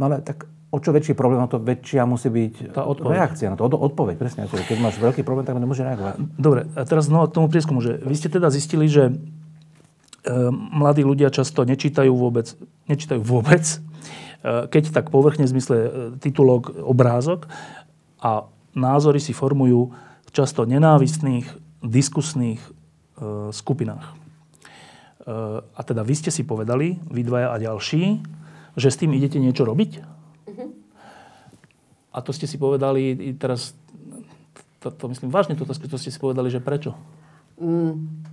No 0.00 0.08
ale 0.08 0.24
tak 0.24 0.48
o 0.72 0.78
čo 0.80 0.88
väčší 0.88 1.12
problém, 1.12 1.44
o 1.44 1.52
to 1.52 1.60
väčšia 1.60 2.08
musí 2.08 2.32
byť 2.32 2.72
tá 2.72 2.88
odpoveď. 2.88 3.12
reakcia 3.12 3.52
na 3.52 3.60
to. 3.60 3.68
Odpoveď, 3.68 4.16
presne. 4.16 4.48
Keď 4.48 4.78
máš 4.80 4.96
veľký 4.96 5.20
problém, 5.20 5.44
tak 5.44 5.60
nemôže 5.60 5.84
reagovať. 5.84 6.16
Dobre, 6.40 6.64
a 6.72 6.88
teraz 6.88 7.12
znova 7.12 7.28
k 7.28 7.36
tomu 7.36 7.52
prieskumu, 7.52 7.84
že 7.84 8.00
vy 8.00 8.16
ste 8.16 8.32
teda 8.32 8.48
zistili, 8.48 8.88
že 8.88 9.12
e, 9.12 9.14
mladí 10.72 11.04
ľudia 11.04 11.28
často 11.28 11.68
nečítajú 11.68 12.08
vôbec, 12.16 12.56
nečítajú 12.88 13.20
vôbec, 13.20 13.60
e, 13.68 13.76
keď 14.72 14.96
tak 14.96 15.12
povrchne 15.12 15.44
v 15.44 15.52
zmysle 15.52 15.76
e, 15.76 15.88
titulok, 16.16 16.72
obrázok 16.80 17.52
a 18.24 18.48
názory 18.72 19.20
si 19.20 19.36
formujú 19.36 19.92
v 20.24 20.30
často 20.32 20.64
nenávistných, 20.64 21.44
diskusných 21.84 22.62
skupinách. 23.52 24.18
A 25.76 25.80
teda 25.86 26.02
vy 26.02 26.14
ste 26.18 26.34
si 26.34 26.42
povedali, 26.42 26.98
vy 27.06 27.22
dvaja 27.22 27.54
a 27.54 27.56
ďalší, 27.60 28.18
že 28.76 28.88
s 28.88 29.00
tým 29.00 29.12
idete 29.12 29.36
niečo 29.36 29.64
robiť. 29.64 29.90
Uh-huh. 30.00 30.68
A 32.12 32.18
to 32.20 32.30
ste 32.32 32.48
si 32.48 32.56
povedali 32.60 33.34
teraz, 33.36 33.76
to, 34.80 34.92
to 34.92 35.08
myslím 35.12 35.32
vážne, 35.32 35.56
to, 35.56 35.64
to 35.64 35.96
ste 36.00 36.10
si 36.12 36.18
povedali, 36.20 36.48
že 36.52 36.60
prečo? 36.60 36.96
Mm. 37.60 38.24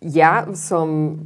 Ja 0.00 0.48
som 0.56 1.20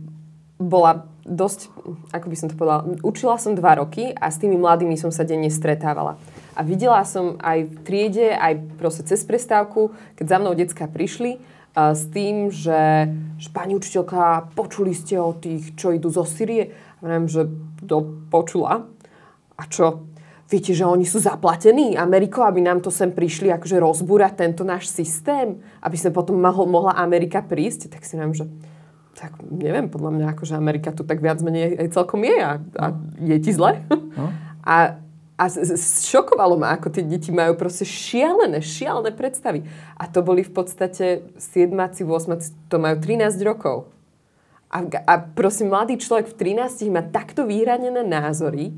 bola 0.58 1.06
dosť, 1.24 1.72
ako 2.12 2.26
by 2.28 2.36
som 2.36 2.48
to 2.52 2.58
povedala, 2.58 3.00
učila 3.00 3.40
som 3.40 3.56
dva 3.56 3.80
roky 3.80 4.12
a 4.12 4.28
s 4.28 4.36
tými 4.36 4.60
mladými 4.60 4.94
som 5.00 5.08
sa 5.08 5.24
denne 5.24 5.48
stretávala. 5.48 6.20
A 6.54 6.62
videla 6.62 7.02
som 7.02 7.40
aj 7.42 7.66
v 7.66 7.76
triede, 7.82 8.28
aj 8.36 8.78
proste 8.78 9.02
cez 9.08 9.24
prestávku, 9.26 9.90
keď 10.14 10.26
za 10.30 10.36
mnou 10.38 10.54
decka 10.54 10.86
prišli, 10.86 11.40
s 11.74 12.06
tým, 12.14 12.54
že, 12.54 13.10
že 13.34 13.48
pani 13.50 13.74
učiteľka, 13.74 14.54
počuli 14.54 14.94
ste 14.94 15.18
o 15.18 15.34
tých, 15.34 15.74
čo 15.74 15.90
idú 15.90 16.06
zo 16.06 16.22
Syrie? 16.22 16.70
Viem, 17.02 17.26
že 17.26 17.50
to 17.84 18.24
počula. 18.30 18.86
A 19.58 19.62
čo? 19.66 20.06
Viete, 20.46 20.70
že 20.70 20.86
oni 20.86 21.02
sú 21.02 21.18
zaplatení 21.18 21.98
Amerikou, 21.98 22.46
aby 22.46 22.62
nám 22.62 22.78
to 22.78 22.94
sem 22.94 23.10
prišli 23.10 23.50
akože 23.50 23.80
rozbúrať 23.82 24.46
tento 24.46 24.62
náš 24.62 24.86
systém? 24.86 25.58
Aby 25.82 25.96
sme 25.98 26.14
potom 26.14 26.38
mohol, 26.38 26.70
mohla 26.70 26.94
Amerika 26.94 27.42
prísť? 27.42 27.90
Tak 27.90 28.06
si 28.06 28.14
viem, 28.14 28.30
že 28.30 28.46
tak 29.14 29.34
neviem, 29.46 29.86
podľa 29.86 30.10
mňa 30.10 30.26
akože 30.34 30.54
Amerika 30.58 30.90
tu 30.90 31.06
tak 31.06 31.22
viac 31.22 31.38
menej 31.38 31.86
celkom 31.94 32.22
je 32.26 32.34
a, 32.34 32.58
a 32.58 32.86
je 33.22 33.36
ti 33.38 33.54
zle. 33.54 33.82
No. 34.14 34.30
A, 34.66 35.03
a 35.34 35.50
šokovalo 36.06 36.54
ma, 36.54 36.78
ako 36.78 36.94
tie 36.94 37.02
deti 37.02 37.34
majú 37.34 37.58
proste 37.58 37.82
šialené, 37.82 38.62
šialené 38.62 39.10
predstavy. 39.10 39.66
A 39.98 40.06
to 40.06 40.22
boli 40.22 40.46
v 40.46 40.52
podstate 40.54 41.26
7 41.42 41.74
8 41.74 42.70
to 42.70 42.76
majú 42.78 42.96
13 43.02 43.34
rokov. 43.42 43.90
A, 44.70 44.86
a 44.86 45.14
proste 45.18 45.66
mladý 45.66 45.98
človek 45.98 46.30
v 46.30 46.54
13 46.54 46.86
má 46.90 47.02
takto 47.02 47.50
vyhranené 47.50 48.06
názory, 48.06 48.74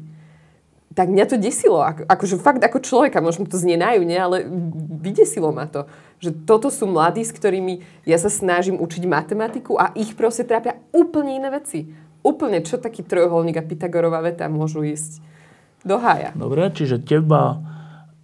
tak 0.96 1.12
mňa 1.12 1.24
to 1.28 1.36
desilo. 1.36 1.84
Ako, 1.84 2.08
akože 2.08 2.40
fakt 2.40 2.64
ako 2.64 2.80
človeka, 2.80 3.20
možno 3.20 3.44
to 3.44 3.60
znie 3.60 3.76
najúne, 3.76 4.16
ale 4.16 4.48
vydesilo 4.96 5.52
ma 5.52 5.68
to. 5.68 5.84
Že 6.24 6.48
toto 6.48 6.72
sú 6.72 6.88
mladí, 6.88 7.20
s 7.20 7.36
ktorými 7.36 7.84
ja 8.08 8.16
sa 8.16 8.32
snažím 8.32 8.80
učiť 8.80 9.04
matematiku 9.04 9.76
a 9.76 9.92
ich 9.92 10.16
proste 10.16 10.48
trápia 10.48 10.80
úplne 10.96 11.36
iné 11.36 11.52
veci. 11.52 11.84
Úplne, 12.24 12.64
čo 12.64 12.80
taký 12.80 13.04
trojuholník 13.04 13.60
a 13.60 13.68
Pythagorová 13.68 14.24
veta 14.24 14.48
môžu 14.48 14.80
ísť 14.88 15.35
do 15.86 15.96
hája. 16.02 16.34
Dobre, 16.34 16.66
čiže 16.74 16.98
teba 16.98 17.62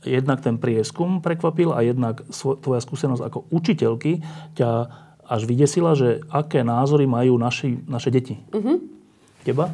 jednak 0.02 0.42
ten 0.42 0.58
prieskum 0.58 1.22
prekvapil 1.22 1.70
a 1.70 1.86
jednak 1.86 2.26
tvoja 2.34 2.82
skúsenosť 2.82 3.22
ako 3.22 3.38
učiteľky 3.54 4.20
ťa 4.58 4.70
až 5.22 5.40
vydesila, 5.46 5.94
že 5.94 6.20
aké 6.28 6.66
názory 6.66 7.06
majú 7.06 7.38
naši, 7.38 7.78
naše 7.86 8.10
deti. 8.10 8.42
Uh-huh. 8.50 8.82
Teba? 9.46 9.70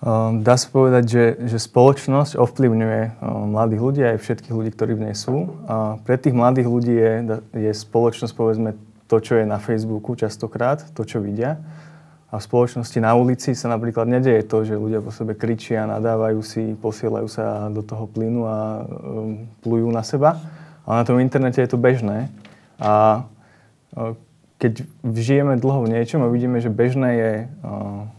Uh, 0.00 0.38
Dá 0.40 0.54
sa 0.54 0.70
povedať, 0.70 1.04
že, 1.10 1.24
že 1.50 1.58
spoločnosť 1.58 2.38
ovplyvňuje 2.38 3.00
uh, 3.02 3.44
mladých 3.50 3.80
ľudí 3.82 4.02
aj 4.06 4.22
všetkých 4.22 4.54
ľudí, 4.54 4.70
ktorí 4.72 4.92
v 4.94 5.04
nej 5.10 5.16
sú. 5.18 5.50
A 5.66 5.98
pre 6.06 6.14
tých 6.16 6.32
mladých 6.32 6.68
ľudí 6.70 6.94
je, 6.94 7.12
je 7.58 7.72
spoločnosť, 7.74 8.32
povedzme, 8.32 8.78
to, 9.10 9.16
čo 9.18 9.38
je 9.38 9.44
na 9.44 9.58
Facebooku 9.58 10.14
častokrát, 10.14 10.82
to, 10.94 11.02
čo 11.02 11.18
vidia. 11.18 11.58
A 12.26 12.42
v 12.42 12.42
spoločnosti 12.42 12.98
na 12.98 13.14
ulici 13.14 13.54
sa 13.54 13.70
napríklad 13.70 14.10
nedeje 14.10 14.42
to, 14.50 14.66
že 14.66 14.74
ľudia 14.74 14.98
po 14.98 15.14
sebe 15.14 15.38
kričia, 15.38 15.86
nadávajú 15.86 16.42
si, 16.42 16.74
posielajú 16.74 17.28
sa 17.30 17.70
do 17.70 17.86
toho 17.86 18.10
plynu 18.10 18.42
a 18.42 18.82
um, 18.82 19.46
plujú 19.62 19.86
na 19.94 20.02
seba. 20.02 20.34
Ale 20.82 21.02
na 21.02 21.04
tom 21.06 21.22
internete 21.22 21.62
je 21.62 21.70
to 21.70 21.78
bežné. 21.78 22.26
A 22.82 23.22
uh, 23.94 24.18
keď 24.58 24.82
žijeme 25.14 25.54
dlho 25.54 25.86
v 25.86 25.92
niečom 25.94 26.26
a 26.26 26.32
vidíme, 26.32 26.58
že 26.58 26.66
bežné 26.66 27.10
je 27.14 27.32
uh, 27.46 28.10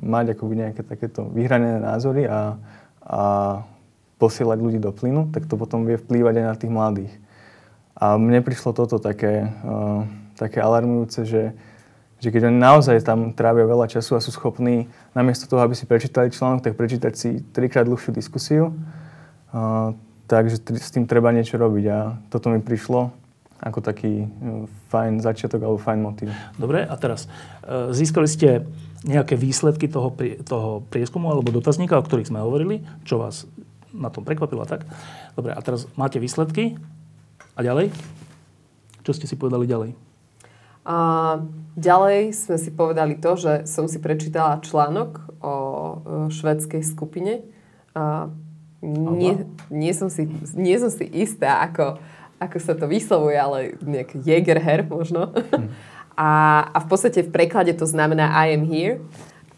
mať 0.00 0.32
akoby 0.32 0.54
nejaké 0.64 0.80
takéto 0.80 1.28
vyhranené 1.28 1.84
názory 1.84 2.24
a, 2.24 2.56
a 3.04 3.22
posielať 4.16 4.56
ľudí 4.56 4.80
do 4.80 4.88
plynu, 4.88 5.36
tak 5.36 5.44
to 5.44 5.60
potom 5.60 5.84
vie 5.84 6.00
vplývať 6.00 6.34
aj 6.40 6.46
na 6.48 6.56
tých 6.56 6.72
mladých. 6.72 7.12
A 7.92 8.16
mne 8.16 8.40
prišlo 8.40 8.72
toto 8.72 8.96
také, 8.96 9.52
uh, 9.68 10.08
také 10.40 10.64
alarmujúce, 10.64 11.28
že, 11.28 11.52
že 12.20 12.28
keď 12.28 12.52
oni 12.52 12.58
naozaj 12.60 13.00
tam 13.00 13.32
trávia 13.32 13.64
veľa 13.64 13.88
času 13.88 14.20
a 14.20 14.20
sú 14.20 14.28
schopní 14.30 14.92
namiesto 15.16 15.48
toho, 15.48 15.64
aby 15.64 15.72
si 15.72 15.88
prečítali 15.88 16.28
článok, 16.28 16.60
tak 16.60 16.76
prečítať 16.76 17.12
si 17.16 17.40
trikrát 17.50 17.88
dlhšiu 17.88 18.12
diskusiu. 18.12 18.76
Uh, 19.50 19.96
takže 20.28 20.60
tr- 20.60 20.78
s 20.78 20.92
tým 20.92 21.08
treba 21.08 21.32
niečo 21.32 21.56
robiť 21.56 21.84
a 21.88 21.98
toto 22.28 22.52
mi 22.52 22.60
prišlo 22.60 23.10
ako 23.60 23.80
taký 23.80 24.28
uh, 24.28 24.68
fajn 24.92 25.24
začiatok 25.24 25.64
alebo 25.64 25.80
fajn 25.80 25.98
motív. 26.04 26.28
Dobre, 26.60 26.84
a 26.84 26.94
teraz 26.98 27.30
e, 27.62 27.94
získali 27.94 28.26
ste 28.26 28.66
nejaké 29.06 29.38
výsledky 29.38 29.88
toho, 29.88 30.12
toho 30.44 30.84
prieskumu 30.92 31.32
alebo 31.32 31.54
dotazníka, 31.54 31.96
o 31.96 32.04
ktorých 32.04 32.28
sme 32.28 32.42
hovorili, 32.42 32.84
čo 33.06 33.22
vás 33.22 33.48
na 33.94 34.10
tom 34.12 34.26
prekvapilo 34.26 34.66
tak. 34.66 34.84
Dobre, 35.38 35.54
a 35.54 35.60
teraz 35.62 35.88
máte 35.94 36.20
výsledky 36.20 36.76
a 37.54 37.60
ďalej? 37.62 37.94
Čo 39.06 39.16
ste 39.16 39.24
si 39.24 39.38
povedali 39.38 39.64
ďalej? 39.64 40.09
A 40.84 40.96
ďalej 41.76 42.32
sme 42.32 42.56
si 42.56 42.70
povedali 42.72 43.20
to, 43.20 43.36
že 43.36 43.68
som 43.68 43.84
si 43.84 44.00
prečítala 44.00 44.64
článok 44.64 45.28
o 45.44 45.54
e, 45.54 45.94
švedskej 46.32 46.80
skupine. 46.84 47.44
A 47.92 48.32
nie, 48.80 49.44
nie, 49.68 49.92
som 49.92 50.08
si, 50.08 50.24
nie 50.56 50.76
som 50.80 50.88
si 50.88 51.04
istá, 51.04 51.60
ako, 51.60 52.00
ako 52.40 52.56
sa 52.56 52.72
to 52.72 52.88
vyslovuje, 52.88 53.36
ale 53.36 53.58
nejak 53.84 54.16
Jägerher 54.24 54.88
možno. 54.88 55.30
A, 56.20 56.68
a 56.76 56.84
v 56.84 56.86
podstate 56.92 57.24
v 57.24 57.32
preklade 57.32 57.72
to 57.72 57.88
znamená 57.88 58.28
I 58.44 58.52
am 58.52 58.68
here. 58.68 59.00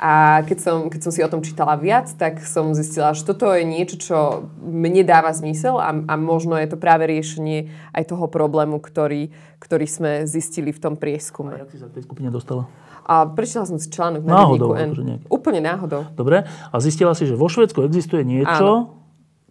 A 0.02 0.42
keď 0.42 0.58
som, 0.58 0.76
keď 0.90 1.00
som 1.06 1.12
si 1.14 1.22
o 1.22 1.30
tom 1.30 1.46
čítala 1.46 1.78
viac, 1.78 2.10
tak 2.18 2.42
som 2.42 2.74
zistila, 2.74 3.14
že 3.14 3.22
toto 3.22 3.46
je 3.54 3.62
niečo, 3.62 3.94
čo 4.02 4.18
mne 4.58 5.06
dáva 5.06 5.30
zmysel 5.30 5.78
a, 5.78 5.94
a 5.94 6.14
možno 6.18 6.58
je 6.58 6.66
to 6.66 6.74
práve 6.74 7.06
riešenie 7.06 7.70
aj 7.94 8.10
toho 8.10 8.26
problému, 8.26 8.82
ktorý, 8.82 9.30
ktorý 9.62 9.86
sme 9.86 10.10
zistili 10.26 10.74
v 10.74 10.82
tom 10.82 10.94
A 10.94 11.00
prieskume. 11.00 11.54
jak 11.54 11.70
si 11.70 11.78
sa 11.78 11.86
k 11.86 12.02
tej 12.02 12.10
skupine 12.10 12.34
dostala? 12.34 12.66
A 13.06 13.30
prečítala 13.30 13.66
som 13.70 13.78
si 13.78 13.94
článok 13.94 14.26
na 14.26 14.42
Náhodou, 14.42 14.74
N. 14.74 14.90
akože. 14.90 15.02
Úplne 15.30 15.60
náhodou. 15.62 16.02
Dobre, 16.18 16.50
a 16.50 16.74
zistila 16.82 17.14
si, 17.14 17.26
že 17.30 17.38
vo 17.38 17.46
Švedsku 17.46 17.86
existuje 17.86 18.26
niečo, 18.26 19.01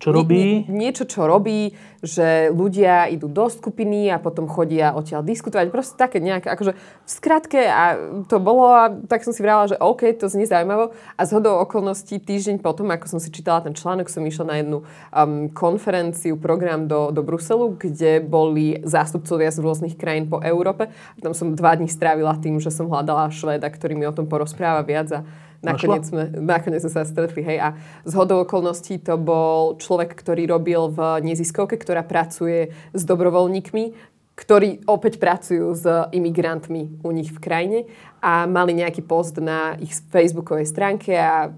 čo 0.02 0.10
robí... 0.10 0.66
nie- 0.66 0.90
niečo, 0.90 1.06
čo 1.06 1.30
robí, 1.30 1.78
že 2.02 2.50
ľudia 2.50 3.06
idú 3.14 3.30
do 3.30 3.46
skupiny 3.46 4.10
a 4.10 4.18
potom 4.18 4.50
chodia 4.50 4.98
odtiaľ 4.98 5.22
diskutovať. 5.22 5.70
Proste 5.70 5.94
také 5.94 6.18
nejaké, 6.18 6.50
akože 6.50 6.74
v 6.74 7.10
skratke 7.10 7.62
a 7.70 7.94
to 8.26 8.42
bolo 8.42 8.74
a 8.74 8.90
tak 9.06 9.22
som 9.22 9.30
si 9.30 9.46
vrala, 9.46 9.70
že 9.70 9.78
OK, 9.78 10.10
to 10.18 10.26
znie 10.26 10.50
zaujímavo. 10.50 10.98
A 11.14 11.22
z 11.22 11.38
hodou 11.38 11.62
okolností 11.62 12.18
týždeň 12.18 12.58
potom, 12.58 12.90
ako 12.90 13.06
som 13.06 13.20
si 13.22 13.30
čítala 13.30 13.62
ten 13.62 13.78
článok, 13.78 14.10
som 14.10 14.26
išla 14.26 14.46
na 14.50 14.56
jednu 14.58 14.82
um, 14.82 15.46
konferenciu, 15.54 16.42
program 16.42 16.90
do, 16.90 17.14
do 17.14 17.22
Bruselu, 17.22 17.78
kde 17.78 18.26
boli 18.26 18.82
zástupcovia 18.82 19.54
z 19.54 19.62
rôznych 19.62 19.94
krajín 19.94 20.26
po 20.26 20.42
Európe. 20.42 20.90
Tam 21.22 21.38
som 21.38 21.54
dva 21.54 21.78
dní 21.78 21.86
strávila 21.86 22.34
tým, 22.42 22.58
že 22.58 22.74
som 22.74 22.90
hľadala 22.90 23.30
Švéda, 23.30 23.70
ktorý 23.70 23.94
mi 23.94 24.10
o 24.10 24.16
tom 24.18 24.26
porozpráva 24.26 24.82
viac 24.82 25.14
a 25.14 25.22
Nakoniec 25.62 26.04
sme, 26.10 26.24
nakoniec 26.42 26.82
sme 26.82 26.90
sa 26.92 27.06
stretli, 27.06 27.46
hej. 27.46 27.58
A 27.62 27.70
z 28.02 28.14
hodou 28.18 28.42
okolností 28.42 28.98
to 28.98 29.14
bol 29.22 29.78
človek, 29.78 30.18
ktorý 30.18 30.50
robil 30.50 30.90
v 30.90 31.22
neziskovke, 31.22 31.78
ktorá 31.78 32.02
pracuje 32.02 32.74
s 32.98 33.02
dobrovoľníkmi, 33.06 33.94
ktorí 34.34 34.90
opäť 34.90 35.22
pracujú 35.22 35.70
s 35.78 35.86
imigrantmi 36.10 37.06
u 37.06 37.10
nich 37.14 37.30
v 37.30 37.38
krajine 37.38 37.80
a 38.26 38.50
mali 38.50 38.74
nejaký 38.74 39.06
post 39.06 39.38
na 39.38 39.78
ich 39.78 39.94
facebookovej 40.10 40.66
stránke 40.66 41.14
a 41.14 41.54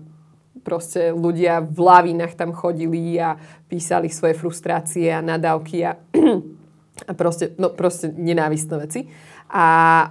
proste 0.68 1.16
ľudia 1.16 1.64
v 1.64 1.80
lavinách 1.80 2.36
tam 2.36 2.52
chodili 2.52 3.16
a 3.20 3.40
písali 3.72 4.12
svoje 4.12 4.36
frustrácie 4.36 5.12
a 5.12 5.24
nadávky 5.24 5.88
a, 5.88 5.96
proste, 7.12 7.52
no, 7.60 7.68
proste 7.70 8.08
nenávistné 8.08 8.76
veci. 8.80 9.02
A 9.54 9.66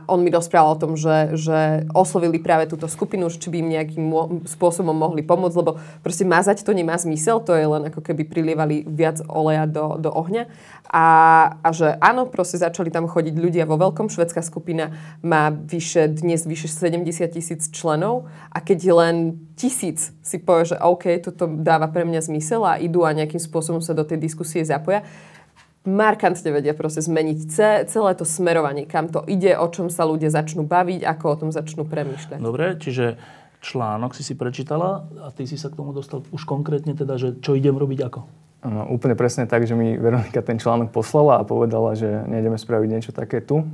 on 0.06 0.22
mi 0.22 0.30
rozprával 0.30 0.76
o 0.76 0.78
tom, 0.78 0.92
že, 0.94 1.34
že 1.34 1.82
oslovili 1.90 2.38
práve 2.38 2.70
túto 2.70 2.86
skupinu, 2.86 3.26
či 3.26 3.50
by 3.50 3.56
im 3.58 3.72
nejakým 3.74 4.04
mo- 4.04 4.30
spôsobom 4.46 4.94
mohli 4.94 5.26
pomôcť, 5.26 5.56
lebo 5.58 5.82
proste 6.04 6.22
mazať 6.22 6.62
to 6.62 6.70
nemá 6.70 6.94
zmysel, 6.94 7.42
to 7.42 7.58
je 7.58 7.66
len 7.66 7.90
ako 7.90 8.06
keby 8.06 8.22
prilievali 8.22 8.86
viac 8.86 9.18
oleja 9.26 9.66
do, 9.66 9.98
do 9.98 10.14
ohňa. 10.14 10.46
A, 10.92 11.06
a 11.58 11.68
že 11.74 11.96
áno, 11.98 12.30
proste 12.30 12.60
začali 12.60 12.92
tam 12.92 13.10
chodiť 13.10 13.34
ľudia 13.34 13.64
vo 13.66 13.80
veľkom. 13.80 14.12
Švedská 14.12 14.44
skupina 14.44 14.94
má 15.24 15.50
vyše, 15.50 16.06
dnes 16.06 16.46
vyše 16.46 16.70
70 16.70 17.02
tisíc 17.32 17.66
členov 17.74 18.30
a 18.52 18.62
keď 18.62 18.78
len 18.94 19.42
tisíc 19.58 20.14
si 20.22 20.38
povie, 20.38 20.70
že 20.70 20.76
OK, 20.78 21.18
toto 21.18 21.48
dáva 21.48 21.90
pre 21.90 22.06
mňa 22.06 22.20
zmysel 22.30 22.62
a 22.62 22.78
idú 22.78 23.02
a 23.02 23.16
nejakým 23.16 23.40
spôsobom 23.42 23.82
sa 23.82 23.96
do 23.96 24.06
tej 24.06 24.22
diskusie 24.22 24.62
zapoja, 24.62 25.02
markantne 25.82 26.54
vedia 26.54 26.74
proste 26.78 27.02
zmeniť 27.02 27.38
ce- 27.50 27.82
celé 27.90 28.10
to 28.14 28.22
smerovanie, 28.22 28.86
kam 28.86 29.10
to 29.10 29.22
ide, 29.26 29.54
o 29.58 29.66
čom 29.66 29.90
sa 29.90 30.06
ľudia 30.06 30.30
začnú 30.30 30.62
baviť, 30.62 31.02
ako 31.02 31.24
o 31.26 31.36
tom 31.46 31.50
začnú 31.50 31.82
premýšľať. 31.86 32.38
Dobre, 32.38 32.78
čiže 32.78 33.18
článok 33.62 34.14
si 34.14 34.22
si 34.26 34.34
prečítala 34.34 35.06
a 35.22 35.30
ty 35.30 35.46
si 35.46 35.54
sa 35.54 35.70
k 35.70 35.78
tomu 35.78 35.94
dostal 35.94 36.22
už 36.34 36.42
konkrétne 36.46 36.94
teda, 36.94 37.18
že 37.18 37.38
čo 37.38 37.54
idem 37.54 37.74
robiť 37.78 38.00
ako? 38.10 38.20
No, 38.62 38.86
úplne 38.94 39.18
presne 39.18 39.50
tak, 39.50 39.66
že 39.66 39.74
mi 39.74 39.98
Veronika 39.98 40.38
ten 40.38 40.54
článok 40.54 40.94
poslala 40.94 41.42
a 41.42 41.46
povedala, 41.46 41.98
že 41.98 42.06
nejdeme 42.30 42.54
spraviť 42.54 42.88
niečo 42.90 43.10
také 43.10 43.42
tu. 43.42 43.66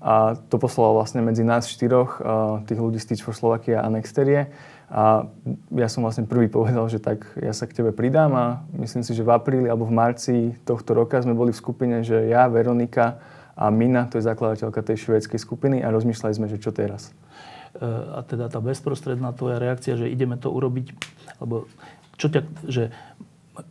A 0.00 0.32
to 0.48 0.56
poslala 0.56 0.96
vlastne 0.96 1.20
medzi 1.20 1.44
nás 1.44 1.68
štyroch, 1.68 2.24
uh, 2.24 2.64
tých 2.64 2.80
ľudí 2.80 2.96
z 2.96 3.12
Teach 3.12 3.20
for 3.20 3.36
Slovakia 3.36 3.84
a 3.84 3.92
Nexterie. 3.92 4.48
A 4.90 5.30
ja 5.70 5.86
som 5.86 6.02
vlastne 6.02 6.26
prvý 6.26 6.50
povedal, 6.50 6.82
že 6.90 6.98
tak 6.98 7.22
ja 7.38 7.54
sa 7.54 7.70
k 7.70 7.78
tebe 7.78 7.94
pridám 7.94 8.34
a 8.34 8.44
myslím 8.74 9.06
si, 9.06 9.14
že 9.14 9.22
v 9.22 9.30
apríli 9.30 9.70
alebo 9.70 9.86
v 9.86 9.94
marci 9.94 10.36
tohto 10.66 10.98
roka 10.98 11.22
sme 11.22 11.30
boli 11.30 11.54
v 11.54 11.62
skupine, 11.62 12.02
že 12.02 12.26
ja, 12.26 12.50
Veronika 12.50 13.22
a 13.54 13.70
Mina, 13.70 14.10
to 14.10 14.18
je 14.18 14.26
zakladateľka 14.26 14.82
tej 14.82 15.06
švédskej 15.06 15.38
skupiny 15.38 15.78
a 15.78 15.94
rozmýšľali 15.94 16.34
sme, 16.34 16.50
že 16.50 16.58
čo 16.58 16.74
teraz. 16.74 17.14
E, 17.78 17.86
a 17.86 18.26
teda 18.26 18.50
tá 18.50 18.58
bezprostredná 18.58 19.30
tvoja 19.30 19.62
reakcia, 19.62 19.94
že 19.94 20.10
ideme 20.10 20.34
to 20.34 20.50
urobiť, 20.50 20.90
alebo 21.38 21.70
čo 22.18 22.26
ťa, 22.26 22.42
že 22.66 22.90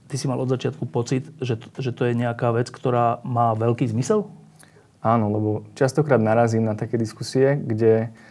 ty 0.07 0.15
si 0.15 0.23
mal 0.23 0.39
od 0.39 0.47
začiatku 0.47 0.87
pocit, 0.87 1.27
že, 1.43 1.59
to- 1.59 1.83
že 1.83 1.91
to 1.91 2.07
je 2.07 2.15
nejaká 2.15 2.55
vec, 2.55 2.71
ktorá 2.71 3.19
má 3.27 3.51
veľký 3.59 3.91
zmysel? 3.91 4.23
Áno, 5.03 5.27
lebo 5.27 5.49
častokrát 5.75 6.19
narazím 6.23 6.63
na 6.63 6.79
také 6.79 6.95
diskusie, 6.95 7.59
kde, 7.59 8.07
uh, 8.07 8.28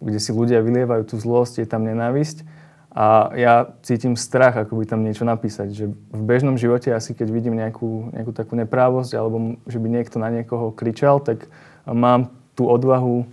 kde 0.00 0.18
si 0.22 0.30
ľudia 0.30 0.62
vylievajú 0.62 1.02
tú 1.02 1.16
zlosť, 1.18 1.60
je 1.62 1.68
tam 1.68 1.82
nenávisť 1.82 2.46
a 2.90 3.30
ja 3.38 3.70
cítim 3.86 4.18
strach, 4.18 4.58
ako 4.58 4.82
by 4.82 4.84
tam 4.86 5.06
niečo 5.06 5.22
napísať. 5.22 5.70
Že 5.70 5.84
v 5.94 6.22
bežnom 6.26 6.58
živote 6.58 6.90
asi 6.90 7.14
keď 7.14 7.30
vidím 7.30 7.54
nejakú, 7.54 8.10
nejakú 8.10 8.34
takú 8.34 8.58
neprávosť 8.58 9.14
alebo 9.14 9.62
že 9.70 9.78
by 9.78 9.86
niekto 9.86 10.18
na 10.18 10.34
niekoho 10.34 10.74
kričal, 10.74 11.22
tak 11.22 11.46
mám 11.86 12.34
tú 12.58 12.66
odvahu 12.66 13.30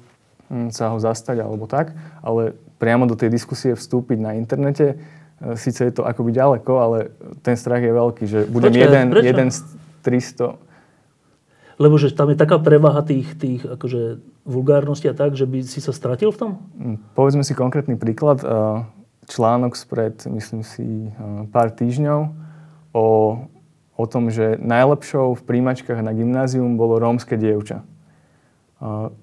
hm, 0.53 0.69
sa 0.69 0.93
ho 0.93 1.01
zastať 1.01 1.41
alebo 1.41 1.65
tak, 1.65 1.97
ale 2.21 2.53
priamo 2.77 3.09
do 3.09 3.17
tej 3.17 3.33
diskusie 3.33 3.73
vstúpiť 3.73 4.21
na 4.21 4.37
internete, 4.37 4.93
e, 4.93 5.57
síce 5.57 5.89
je 5.89 5.93
to 5.93 6.05
akoby 6.05 6.37
ďaleko, 6.37 6.73
ale 6.77 6.97
ten 7.41 7.57
strach 7.57 7.81
je 7.81 7.89
veľký, 7.89 8.23
že 8.29 8.39
budem 8.45 8.69
Počkaj, 8.77 8.85
jeden, 8.85 9.05
prečo? 9.09 9.25
jeden 9.25 9.49
z 9.49 9.59
300 10.05 10.66
Lebo 11.77 12.01
že 12.01 12.09
tam 12.09 12.33
je 12.33 12.37
taká 12.37 12.57
prevaha 12.57 13.05
tých, 13.05 13.37
tých 13.37 13.61
akože 13.61 14.17
vulgárnosti 14.49 15.05
a 15.09 15.13
tak, 15.13 15.37
že 15.37 15.45
by 15.45 15.61
si 15.61 15.77
sa 15.77 15.93
stratil 15.93 16.33
v 16.33 16.37
tom? 16.37 16.51
Hm, 16.73 16.97
Povedzme 17.13 17.45
si 17.45 17.53
konkrétny 17.53 17.93
príklad. 17.97 18.41
Eh, 18.41 18.49
Článok 19.27 19.77
spred, 19.77 20.25
myslím 20.25 20.65
si, 20.65 21.09
eh, 21.09 21.13
pár 21.53 21.69
týždňov 21.69 22.33
o, 22.97 23.07
o 23.93 24.05
tom, 24.09 24.33
že 24.33 24.57
najlepšou 24.57 25.37
v 25.37 25.45
príjmačkách 25.45 26.01
na 26.01 26.15
gymnázium 26.17 26.81
bolo 26.81 26.97
rómske 26.97 27.37
dievča. 27.37 27.85
Eh, 28.81 29.13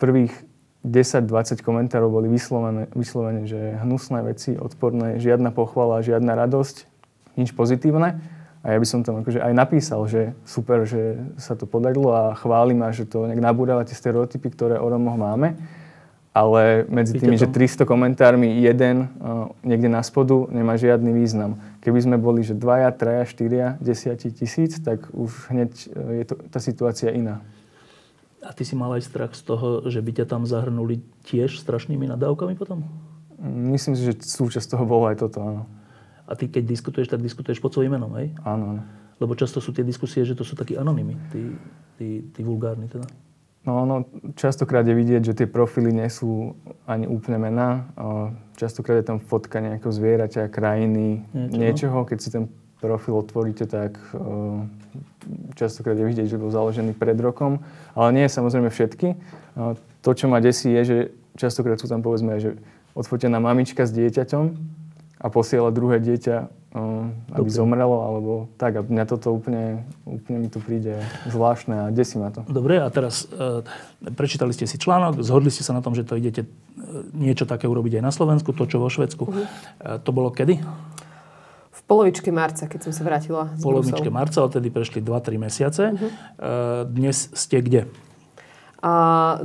Prvých 0.00 0.32
10-20 0.80 1.60
komentárov 1.60 2.08
boli 2.08 2.32
vyslovené, 2.32 2.88
vyslovené, 2.96 3.44
že 3.44 3.76
hnusné 3.84 4.24
veci, 4.24 4.56
odporné, 4.56 5.20
žiadna 5.20 5.52
pochvala, 5.52 6.00
žiadna 6.00 6.32
radosť, 6.32 6.88
nič 7.36 7.52
pozitívne. 7.52 8.16
A 8.60 8.76
ja 8.76 8.78
by 8.78 8.86
som 8.86 9.00
tam 9.00 9.24
akože 9.24 9.40
aj 9.40 9.52
napísal, 9.56 10.04
že 10.04 10.36
super, 10.44 10.84
že 10.84 11.16
sa 11.40 11.56
to 11.56 11.64
podarilo 11.64 12.12
a 12.12 12.36
chválim 12.36 12.84
a 12.84 12.92
že 12.92 13.08
to 13.08 13.24
nejak 13.24 13.40
nabúrava 13.40 13.88
tie 13.88 13.96
stereotypy, 13.96 14.52
ktoré 14.52 14.76
o 14.76 14.84
Romoch 14.84 15.16
máme. 15.16 15.56
Ale 16.30 16.86
medzi 16.86 17.18
tými, 17.18 17.34
že 17.34 17.50
300 17.50 17.82
komentármi 17.88 18.62
jeden 18.62 19.10
uh, 19.18 19.50
niekde 19.66 19.90
na 19.90 19.98
spodu 19.98 20.46
nemá 20.46 20.78
žiadny 20.78 21.10
význam. 21.10 21.58
Keby 21.82 21.98
sme 22.06 22.16
boli, 22.22 22.46
že 22.46 22.54
dvaja, 22.54 22.94
traja, 22.94 23.26
štyria, 23.26 23.74
desiati 23.82 24.30
tisíc, 24.30 24.78
tak 24.78 25.10
už 25.10 25.50
hneď 25.50 25.70
uh, 25.90 26.22
je 26.22 26.24
to, 26.30 26.34
tá 26.52 26.62
situácia 26.62 27.10
iná. 27.10 27.42
A 28.46 28.54
ty 28.54 28.62
si 28.62 28.78
mal 28.78 28.94
aj 28.94 29.10
strach 29.10 29.32
z 29.34 29.42
toho, 29.42 29.88
že 29.90 29.98
by 29.98 30.22
ťa 30.22 30.26
tam 30.30 30.46
zahrnuli 30.46 31.02
tiež 31.26 31.58
strašnými 31.60 32.06
nadávkami 32.14 32.54
potom? 32.54 32.86
Myslím 33.74 33.98
si, 33.98 34.06
že 34.06 34.14
súčasť 34.20 34.76
toho 34.76 34.84
bolo 34.86 35.10
aj 35.10 35.16
toto, 35.18 35.40
áno. 35.42 35.62
A 36.30 36.38
ty 36.38 36.46
keď 36.46 36.62
diskutuješ, 36.62 37.10
tak 37.10 37.20
diskutuješ 37.20 37.58
pod 37.58 37.74
svojím 37.74 37.98
menom, 37.98 38.14
hej? 38.14 38.30
Áno, 38.46 38.78
áno. 38.78 38.82
Lebo 39.18 39.34
často 39.34 39.58
sú 39.58 39.74
tie 39.74 39.82
diskusie, 39.82 40.22
že 40.22 40.38
to 40.38 40.46
sú 40.46 40.54
takí 40.54 40.78
anonymy, 40.78 41.18
tí, 41.34 41.42
tí, 41.98 42.08
tí 42.30 42.40
vulgárni 42.46 42.86
teda. 42.86 43.04
No, 43.60 43.84
no, 43.84 44.08
častokrát 44.40 44.88
je 44.88 44.96
vidieť, 44.96 45.20
že 45.20 45.36
tie 45.36 45.44
profily 45.44 45.92
nie 45.92 46.08
sú 46.08 46.56
ani 46.88 47.04
úplne 47.04 47.36
mená. 47.36 47.92
Častokrát 48.56 49.04
je 49.04 49.06
tam 49.12 49.20
fotka 49.20 49.60
nejakého 49.60 49.92
zvieraťa, 49.92 50.48
krajiny, 50.48 51.28
Niečo, 51.36 51.60
niečoho. 51.60 52.08
Keď 52.08 52.18
si 52.24 52.28
ten 52.32 52.48
profil 52.80 53.20
otvoríte, 53.20 53.68
tak 53.68 54.00
uh, 54.16 54.64
častokrát 55.60 55.92
je 55.92 56.08
vidieť, 56.08 56.32
že 56.32 56.40
bol 56.40 56.48
založený 56.48 56.96
pred 56.96 57.20
rokom. 57.20 57.60
Ale 57.92 58.16
nie 58.16 58.32
samozrejme 58.32 58.72
všetky. 58.72 59.20
Uh, 59.52 59.76
to, 60.00 60.16
čo 60.16 60.32
ma 60.32 60.40
desí, 60.40 60.72
je, 60.72 60.82
že 60.82 60.96
častokrát 61.36 61.76
sú 61.76 61.84
tam 61.84 62.00
povedzme, 62.00 62.40
že 62.40 62.56
odfotená 62.96 63.44
mamička 63.44 63.84
s 63.84 63.92
dieťaťom 63.92 64.56
a 65.20 65.28
posiela 65.28 65.68
druhé 65.68 66.00
dieťa, 66.00 66.36
uh, 66.72 67.36
aby 67.36 67.44
Dobre. 67.44 67.58
zomrelo, 67.60 67.96
alebo 68.00 68.32
tak. 68.56 68.76
A 68.76 68.80
mňa 68.80 69.04
toto 69.04 69.36
úplne, 69.36 69.84
úplne 70.08 70.40
mi 70.40 70.48
to 70.48 70.64
príde 70.64 70.96
zvláštne 71.28 71.76
a 71.76 71.84
desí 71.92 72.16
ma 72.16 72.32
to. 72.32 72.40
Dobre, 72.48 72.80
a 72.80 72.88
teraz 72.88 73.28
e, 73.28 73.60
prečítali 74.16 74.56
ste 74.56 74.64
si 74.64 74.80
článok, 74.80 75.20
zhodli 75.20 75.52
ste 75.52 75.60
sa 75.60 75.76
na 75.76 75.84
tom, 75.84 75.92
že 75.92 76.08
to 76.08 76.16
idete 76.16 76.44
e, 76.44 76.48
niečo 77.12 77.44
také 77.44 77.68
urobiť 77.68 78.00
aj 78.00 78.04
na 78.08 78.12
Slovensku, 78.16 78.56
to 78.56 78.64
čo 78.64 78.80
vo 78.80 78.88
Švedsku. 78.88 79.28
E, 79.28 80.00
to 80.00 80.08
bolo 80.08 80.32
kedy? 80.32 80.56
V 81.70 81.80
polovičke 81.84 82.32
marca, 82.32 82.64
keď 82.64 82.88
som 82.88 82.92
sa 82.96 83.02
vrátila 83.04 83.52
z 83.58 83.60
V 83.60 83.66
polovičke 83.66 84.08
Bruselu. 84.08 84.16
marca, 84.16 84.38
odtedy 84.40 84.72
prešli 84.72 85.04
2-3 85.04 85.36
mesiace. 85.36 85.82
E, 85.92 85.96
dnes 86.88 87.28
ste 87.36 87.60
kde? 87.60 87.92
A 88.80 88.92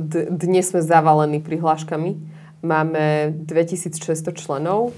d- 0.00 0.32
dnes 0.32 0.72
sme 0.72 0.80
zavalení 0.80 1.44
prihláškami. 1.44 2.16
Máme 2.64 3.36
2600 3.44 4.32
členov 4.32 4.96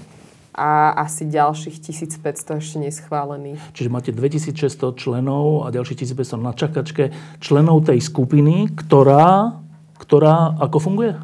a 0.59 0.91
asi 1.07 1.23
ďalších 1.23 1.79
1500 1.79 2.59
ešte 2.59 2.77
neschválených. 2.83 3.71
Čiže 3.71 3.87
máte 3.87 4.11
2600 4.11 4.99
členov 4.99 5.63
a 5.63 5.71
ďalších 5.71 6.03
1500 6.03 6.35
na 6.35 6.51
čakačke 6.51 7.15
členov 7.39 7.87
tej 7.87 8.03
skupiny, 8.03 8.67
ktorá, 8.75 9.55
ktorá 9.95 10.59
ako 10.59 10.77
funguje? 10.83 11.15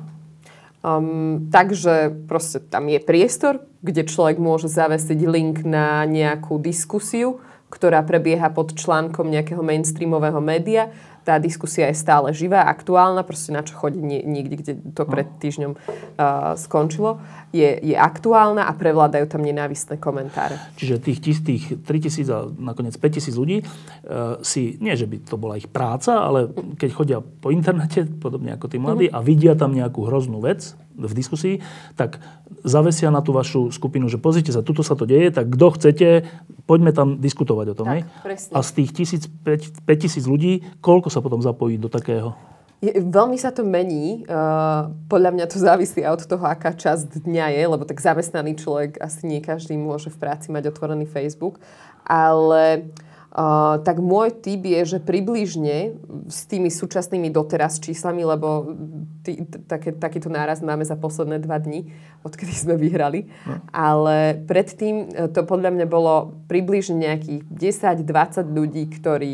Um, 0.86 1.52
takže 1.52 2.14
proste 2.30 2.64
tam 2.64 2.88
je 2.88 3.04
priestor, 3.04 3.60
kde 3.84 4.08
človek 4.08 4.40
môže 4.40 4.72
zavesiť 4.72 5.20
link 5.28 5.68
na 5.68 6.08
nejakú 6.08 6.56
diskusiu, 6.62 7.44
ktorá 7.68 8.06
prebieha 8.06 8.54
pod 8.54 8.78
článkom 8.78 9.28
nejakého 9.28 9.60
mainstreamového 9.60 10.40
média. 10.40 10.94
Tá 11.26 11.42
diskusia 11.42 11.90
je 11.90 11.98
stále 11.98 12.30
živá, 12.38 12.70
aktuálna, 12.70 13.26
proste 13.26 13.50
na 13.50 13.66
čo 13.66 13.74
chodí 13.74 13.98
nie, 13.98 14.22
niekde, 14.22 14.56
kde 14.62 14.74
to 14.94 15.10
pred 15.10 15.26
týždňom 15.42 15.74
uh, 15.74 16.54
skončilo. 16.54 17.18
Je, 17.50 17.82
je 17.82 17.96
aktuálna 17.98 18.70
a 18.70 18.72
prevládajú 18.78 19.26
tam 19.26 19.42
nenávistné 19.42 19.98
komentáre. 19.98 20.62
Čiže 20.78 21.02
tých, 21.02 21.20
tých 21.42 21.64
3000 21.82 22.30
a 22.30 22.46
nakoniec 22.52 22.94
5000 23.00 23.32
ľudí 23.32 23.64
e, 23.64 23.66
si, 24.44 24.76
nie 24.84 24.92
že 24.92 25.08
by 25.08 25.24
to 25.24 25.40
bola 25.40 25.56
ich 25.56 25.72
práca, 25.72 26.20
ale 26.20 26.52
keď 26.76 26.90
chodia 26.92 27.18
po 27.24 27.56
internete, 27.56 28.04
podobne 28.20 28.52
ako 28.60 28.68
tí 28.68 28.76
mladí, 28.76 29.08
a 29.08 29.24
vidia 29.24 29.56
tam 29.56 29.72
nejakú 29.72 30.04
hroznú 30.04 30.44
vec 30.44 30.76
v 30.96 31.12
diskusii, 31.12 31.56
tak 32.00 32.24
zavesia 32.64 33.12
na 33.12 33.20
tú 33.20 33.36
vašu 33.36 33.70
skupinu, 33.70 34.08
že 34.08 34.16
pozrite 34.16 34.56
sa, 34.56 34.64
tuto 34.64 34.82
sa 34.82 34.96
to 34.96 35.04
deje, 35.04 35.32
tak 35.32 35.52
kto 35.52 35.68
chcete, 35.76 36.08
poďme 36.64 36.96
tam 36.96 37.20
diskutovať 37.20 37.66
o 37.72 37.76
tom. 37.76 37.88
Tak, 37.88 37.96
hej? 37.96 38.02
A 38.56 38.60
z 38.64 38.70
tých 38.72 38.90
1000, 39.20 39.84
5000 39.84 40.24
ľudí, 40.32 40.64
koľko 40.80 41.12
sa 41.16 41.24
potom 41.24 41.40
zapojí 41.40 41.80
do 41.80 41.88
takého? 41.88 42.36
Je, 42.84 42.92
veľmi 43.00 43.40
sa 43.40 43.56
to 43.56 43.64
mení. 43.64 44.28
Uh, 44.28 44.92
podľa 45.08 45.32
mňa 45.32 45.46
to 45.48 45.58
závisí 45.58 46.04
od 46.04 46.20
toho, 46.28 46.44
aká 46.44 46.76
časť 46.76 47.24
dňa 47.24 47.56
je, 47.56 47.64
lebo 47.72 47.88
tak 47.88 48.04
zamestnaný 48.04 48.60
človek 48.60 49.00
asi 49.00 49.26
nie 49.32 49.40
každý 49.40 49.80
môže 49.80 50.12
v 50.12 50.20
práci 50.20 50.52
mať 50.52 50.76
otvorený 50.76 51.08
Facebook. 51.08 51.64
Ale 52.04 52.92
uh, 53.32 53.80
tak 53.80 54.04
môj 54.04 54.36
typ 54.44 54.60
je, 54.68 54.82
že 54.86 55.00
približne 55.00 55.96
s 56.28 56.46
tými 56.52 56.68
súčasnými 56.68 57.32
doteraz 57.32 57.80
číslami, 57.80 58.28
lebo 58.28 58.76
ty, 59.24 59.40
t- 59.42 59.64
také, 59.66 59.96
takýto 59.96 60.28
náraz 60.28 60.60
máme 60.60 60.84
za 60.84 61.00
posledné 61.00 61.42
dva 61.42 61.58
dni, 61.58 61.90
odkedy 62.28 62.54
sme 62.70 62.76
vyhrali. 62.76 63.32
Ale 63.72 64.46
predtým 64.46 64.96
e, 65.10 65.32
to 65.32 65.48
podľa 65.48 65.74
mňa 65.74 65.88
bolo 65.88 66.44
približne 66.52 67.08
nejakých 67.08 67.42
10-20 68.04 68.52
ľudí, 68.52 68.84
ktorí 68.94 69.34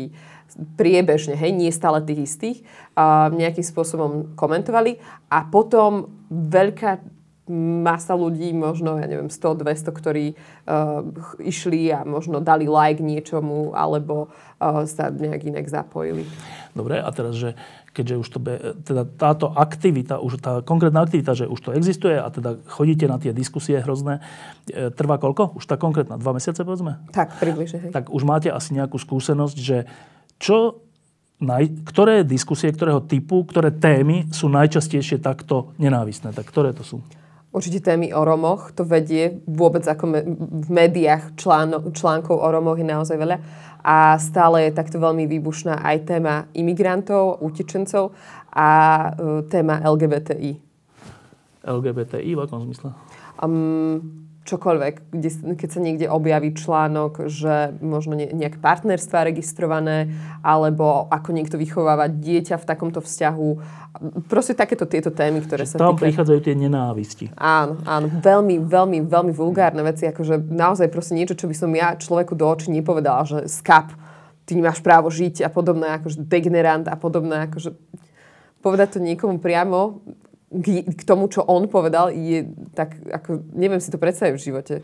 priebežne, 0.76 1.36
hej, 1.36 1.52
nie 1.52 1.72
stále 1.72 2.04
tých 2.04 2.28
istých, 2.28 2.58
a 2.92 3.32
nejakým 3.32 3.64
spôsobom 3.64 4.36
komentovali 4.36 5.00
a 5.32 5.48
potom 5.48 6.12
veľká 6.30 7.00
masa 7.82 8.14
ľudí, 8.14 8.54
možno, 8.54 9.02
ja 9.02 9.10
neviem, 9.10 9.26
100-200, 9.26 9.90
ktorí 9.90 10.26
uh, 10.32 11.02
išli 11.42 11.90
a 11.90 12.06
možno 12.06 12.38
dali 12.38 12.70
like 12.70 13.02
niečomu 13.02 13.74
alebo 13.74 14.30
uh, 14.30 14.86
sa 14.86 15.10
nejak 15.10 15.50
inak 15.50 15.66
zapojili. 15.66 16.22
Dobre, 16.72 17.02
a 17.02 17.10
teraz, 17.10 17.34
že 17.34 17.58
keďže 17.92 18.14
už 18.24 18.28
to 18.32 18.38
be, 18.40 18.54
teda 18.86 19.04
táto 19.04 19.52
aktivita, 19.52 20.22
už 20.22 20.40
tá 20.40 20.52
konkrétna 20.64 21.04
aktivita, 21.04 21.36
že 21.36 21.44
už 21.44 21.60
to 21.60 21.70
existuje 21.76 22.16
a 22.16 22.24
teda 22.32 22.56
chodíte 22.64 23.04
na 23.04 23.20
tie 23.20 23.36
diskusie 23.36 23.76
hrozné, 23.84 24.24
e, 24.72 24.88
trvá 24.88 25.20
koľko? 25.20 25.60
Už 25.60 25.68
tá 25.68 25.76
konkrétna, 25.76 26.16
dva 26.16 26.32
mesiace 26.32 26.64
povedzme? 26.64 27.04
Tak, 27.12 27.36
približne. 27.36 27.92
Tak 27.92 28.08
už 28.08 28.24
máte 28.24 28.48
asi 28.48 28.72
nejakú 28.72 28.96
skúsenosť, 28.96 29.56
že 29.60 29.84
čo, 30.42 30.82
naj, 31.38 31.86
ktoré 31.86 32.26
diskusie, 32.26 32.74
ktorého 32.74 33.06
typu, 33.06 33.46
ktoré 33.46 33.70
témy 33.70 34.26
sú 34.34 34.50
najčastejšie 34.50 35.22
takto 35.22 35.70
nenávistné? 35.78 36.34
Tak 36.34 36.50
ktoré 36.50 36.74
to 36.74 36.82
sú? 36.82 36.98
Určite 37.52 37.84
témy 37.84 38.16
o 38.16 38.24
Romoch, 38.24 38.72
to 38.72 38.82
vedie 38.82 39.44
vôbec 39.44 39.84
ako 39.84 40.04
me- 40.08 40.24
v 40.66 40.68
médiách 40.72 41.36
článo- 41.36 41.92
článkov 41.92 42.40
o 42.40 42.48
Romoch 42.48 42.80
je 42.80 42.88
naozaj 42.88 43.14
veľa. 43.14 43.38
A 43.84 44.16
stále 44.16 44.66
je 44.66 44.78
takto 44.78 44.96
veľmi 44.96 45.28
výbušná 45.28 45.84
aj 45.84 45.96
téma 46.08 46.48
imigrantov, 46.56 47.44
utečencov 47.44 48.16
a 48.50 48.68
e, 49.12 49.42
téma 49.52 49.84
LGBTI. 49.84 50.52
LGBTI 51.66 52.30
v 52.34 52.40
akom 52.40 52.64
zmysle? 52.64 52.94
Um, 53.42 54.31
čokoľvek, 54.42 55.14
kde, 55.14 55.30
keď 55.54 55.68
sa 55.70 55.80
niekde 55.80 56.06
objaví 56.10 56.50
článok, 56.50 57.30
že 57.30 57.78
možno 57.78 58.18
ne, 58.18 58.26
nejaké 58.34 58.58
partnerstva 58.58 59.30
registrované, 59.30 60.10
alebo 60.42 61.06
ako 61.06 61.30
niekto 61.30 61.54
vychováva 61.54 62.10
dieťa 62.10 62.58
v 62.58 62.66
takomto 62.66 62.98
vzťahu. 62.98 63.48
Proste 64.26 64.58
takéto 64.58 64.90
tieto 64.90 65.14
témy, 65.14 65.46
ktoré 65.46 65.62
sa 65.62 65.78
Tam 65.78 65.94
týkajú... 65.94 66.10
prichádzajú 66.10 66.40
tie 66.42 66.58
nenávisti. 66.58 67.24
Áno, 67.38 67.78
áno. 67.86 68.10
Veľmi, 68.10 68.58
veľmi, 68.66 68.98
veľmi 69.06 69.30
vulgárne 69.30 69.86
veci. 69.86 70.10
Akože 70.10 70.42
naozaj 70.42 70.90
proste 70.90 71.14
niečo, 71.14 71.38
čo 71.38 71.46
by 71.46 71.54
som 71.54 71.70
ja 71.70 71.94
človeku 71.94 72.34
do 72.34 72.42
očí 72.42 72.74
nepovedala, 72.74 73.22
že 73.22 73.46
skap, 73.46 73.94
ty 74.42 74.58
nemáš 74.58 74.82
právo 74.82 75.06
žiť 75.06 75.46
a 75.46 75.50
podobné, 75.54 76.02
akože 76.02 76.18
degenerant 76.26 76.90
a 76.90 76.98
podobné, 76.98 77.46
akože 77.46 77.78
povedať 78.58 78.98
to 78.98 78.98
niekomu 78.98 79.38
priamo 79.38 80.02
k, 80.60 80.84
k 80.84 81.02
tomu, 81.08 81.32
čo 81.32 81.40
on 81.48 81.64
povedal, 81.64 82.12
je 82.12 82.44
tak, 82.76 83.00
ako, 83.08 83.40
neviem 83.56 83.80
si 83.80 83.88
to 83.88 83.96
predstaviť 83.96 84.34
v 84.36 84.44
živote. 84.44 84.74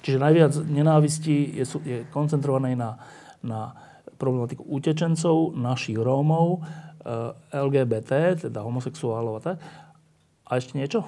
Čiže 0.00 0.16
najviac 0.16 0.52
nenávisti 0.64 1.60
je, 1.60 1.64
je 1.84 1.98
koncentrované 2.08 2.72
na, 2.72 2.96
na 3.44 3.76
problematiku 4.16 4.64
utečencov, 4.64 5.52
našich 5.52 6.00
Rómov, 6.00 6.64
eh, 7.04 7.32
LGBT, 7.52 8.48
teda 8.48 8.64
homosexuálov 8.64 9.40
a 9.40 9.42
tak. 9.52 9.56
A 10.48 10.56
ešte 10.56 10.80
niečo? 10.80 11.04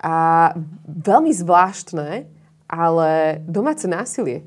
A 0.00 0.54
veľmi 0.86 1.34
zvláštne, 1.34 2.30
ale 2.70 3.10
domáce 3.42 3.90
násilie. 3.90 4.46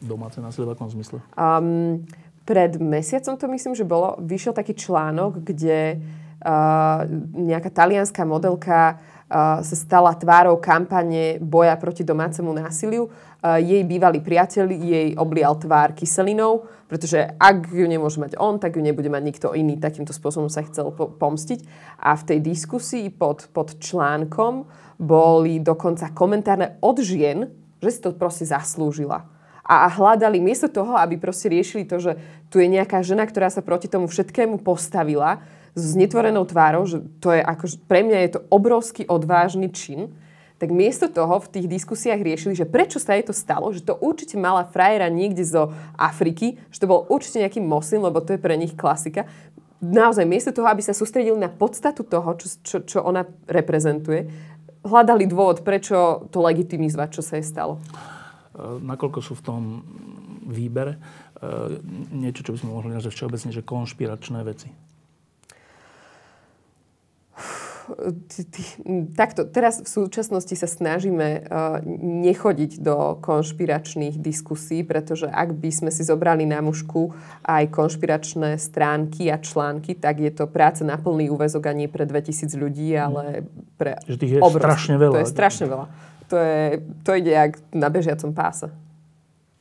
Domáce 0.00 0.40
násilie 0.40 0.68
v 0.68 0.74
akom 0.76 0.88
zmysle? 0.88 1.20
Um, 1.36 2.04
pred 2.44 2.80
mesiacom 2.80 3.36
to 3.36 3.46
myslím, 3.52 3.72
že 3.76 3.84
bolo, 3.84 4.16
vyšiel 4.20 4.56
taký 4.56 4.72
článok, 4.72 5.44
kde 5.44 6.00
uh, 6.00 6.19
nejaká 7.36 7.68
talianská 7.68 8.24
modelka 8.24 8.96
uh, 8.96 9.60
sa 9.60 9.76
stala 9.76 10.16
tvárou 10.16 10.56
kampane 10.56 11.36
boja 11.36 11.76
proti 11.76 12.00
domácemu 12.00 12.56
násiliu. 12.56 13.12
Uh, 13.44 13.60
jej 13.60 13.84
bývalý 13.84 14.24
priateľ 14.24 14.72
jej 14.72 15.08
oblial 15.20 15.60
tvár 15.60 15.92
kyselinou, 15.92 16.64
pretože 16.88 17.20
ak 17.36 17.68
ju 17.68 17.84
nemôže 17.84 18.16
mať 18.16 18.40
on, 18.40 18.56
tak 18.56 18.80
ju 18.80 18.82
nebude 18.82 19.12
mať 19.12 19.22
nikto 19.22 19.46
iný. 19.52 19.76
Takýmto 19.76 20.16
spôsobom 20.16 20.48
sa 20.48 20.64
chcel 20.64 20.96
po- 20.96 21.12
pomstiť. 21.12 21.60
A 22.00 22.16
v 22.16 22.22
tej 22.24 22.38
diskusii 22.40 23.12
pod, 23.12 23.52
pod 23.52 23.76
článkom 23.76 24.64
boli 24.96 25.60
dokonca 25.60 26.08
komentárne 26.16 26.80
od 26.80 27.04
žien, 27.04 27.52
že 27.84 27.90
si 27.92 28.00
to 28.00 28.16
proste 28.16 28.48
zaslúžila 28.48 29.28
a 29.70 29.86
hľadali 29.86 30.42
miesto 30.42 30.66
toho, 30.66 30.98
aby 30.98 31.14
proste 31.14 31.46
riešili 31.46 31.86
to, 31.86 32.02
že 32.02 32.18
tu 32.50 32.58
je 32.58 32.66
nejaká 32.66 33.06
žena, 33.06 33.22
ktorá 33.22 33.46
sa 33.46 33.62
proti 33.62 33.86
tomu 33.86 34.10
všetkému 34.10 34.66
postavila 34.66 35.38
s 35.74 35.94
netvorenou 35.94 36.42
tvárou, 36.46 36.86
že 36.86 37.02
to 37.22 37.34
je 37.34 37.40
ako, 37.42 37.64
pre 37.86 38.02
mňa 38.02 38.18
je 38.26 38.30
to 38.38 38.40
obrovský 38.50 39.06
odvážny 39.06 39.70
čin, 39.70 40.10
tak 40.60 40.76
miesto 40.76 41.08
toho 41.08 41.40
v 41.40 41.50
tých 41.56 41.66
diskusiách 41.72 42.20
riešili, 42.20 42.52
že 42.52 42.68
prečo 42.68 43.00
sa 43.00 43.16
jej 43.16 43.24
to 43.24 43.32
stalo, 43.32 43.72
že 43.72 43.80
to 43.80 43.96
určite 43.96 44.36
mala 44.36 44.68
frajera 44.68 45.08
niekde 45.08 45.40
zo 45.40 45.72
Afriky, 45.96 46.60
že 46.68 46.84
to 46.84 46.90
bol 46.90 47.08
určite 47.08 47.40
nejaký 47.40 47.64
moslim, 47.64 48.04
lebo 48.04 48.20
to 48.20 48.36
je 48.36 48.44
pre 48.44 48.60
nich 48.60 48.76
klasika. 48.76 49.24
Naozaj, 49.80 50.28
miesto 50.28 50.52
toho, 50.52 50.68
aby 50.68 50.84
sa 50.84 50.92
sústredili 50.92 51.40
na 51.40 51.48
podstatu 51.48 52.04
toho, 52.04 52.36
čo, 52.36 52.46
čo, 52.60 52.76
čo 52.84 52.98
ona 53.00 53.24
reprezentuje, 53.48 54.28
hľadali 54.84 55.24
dôvod, 55.24 55.64
prečo 55.64 56.28
to 56.28 56.44
legitimizovať, 56.44 57.08
čo 57.08 57.22
sa 57.24 57.40
jej 57.40 57.46
stalo. 57.48 57.80
E, 57.80 58.84
nakoľko 58.84 59.24
sú 59.24 59.32
v 59.40 59.44
tom 59.44 59.62
výbere 60.44 61.00
e, 61.40 61.80
niečo, 62.12 62.44
čo 62.44 62.52
by 62.52 62.58
sme 62.60 62.76
mohli 62.76 62.92
nazvať 62.92 63.16
všeobecne, 63.16 63.50
že 63.56 63.64
konšpiračné 63.64 64.40
veci? 64.44 64.68
Takto, 69.16 69.48
teraz 69.48 69.80
v 69.82 69.88
súčasnosti 69.88 70.52
sa 70.56 70.68
snažíme 70.68 71.28
uh, 71.44 71.80
nechodiť 72.02 72.80
do 72.82 73.18
konšpiračných 73.20 74.20
diskusí, 74.20 74.84
pretože 74.84 75.26
ak 75.26 75.56
by 75.56 75.70
sme 75.70 75.90
si 75.90 76.02
zobrali 76.04 76.44
na 76.44 76.60
mužku 76.60 77.12
aj 77.44 77.70
konšpiračné 77.72 78.60
stránky 78.60 79.32
a 79.32 79.40
články, 79.40 79.96
tak 79.96 80.20
je 80.20 80.30
to 80.30 80.50
práca 80.50 80.84
na 80.84 81.00
plný 81.00 81.32
úvezok 81.32 81.68
a 81.68 81.72
nie 81.72 81.88
pre 81.88 82.04
2000 82.06 82.52
ľudí, 82.56 82.92
ale 82.96 83.48
pre 83.80 83.96
Že 84.06 84.16
tých 84.20 84.32
je 84.36 84.40
obrovský. 84.40 84.60
strašne 84.60 84.94
veľa. 85.00 85.14
To 85.14 85.20
je 85.20 85.28
strašne 85.28 85.66
veľa 85.66 85.86
to, 86.30 86.36
je, 86.38 86.82
to 87.02 87.10
ide 87.18 87.30
jak 87.34 87.58
na 87.74 87.90
bežiacom 87.90 88.30
páse. 88.30 88.70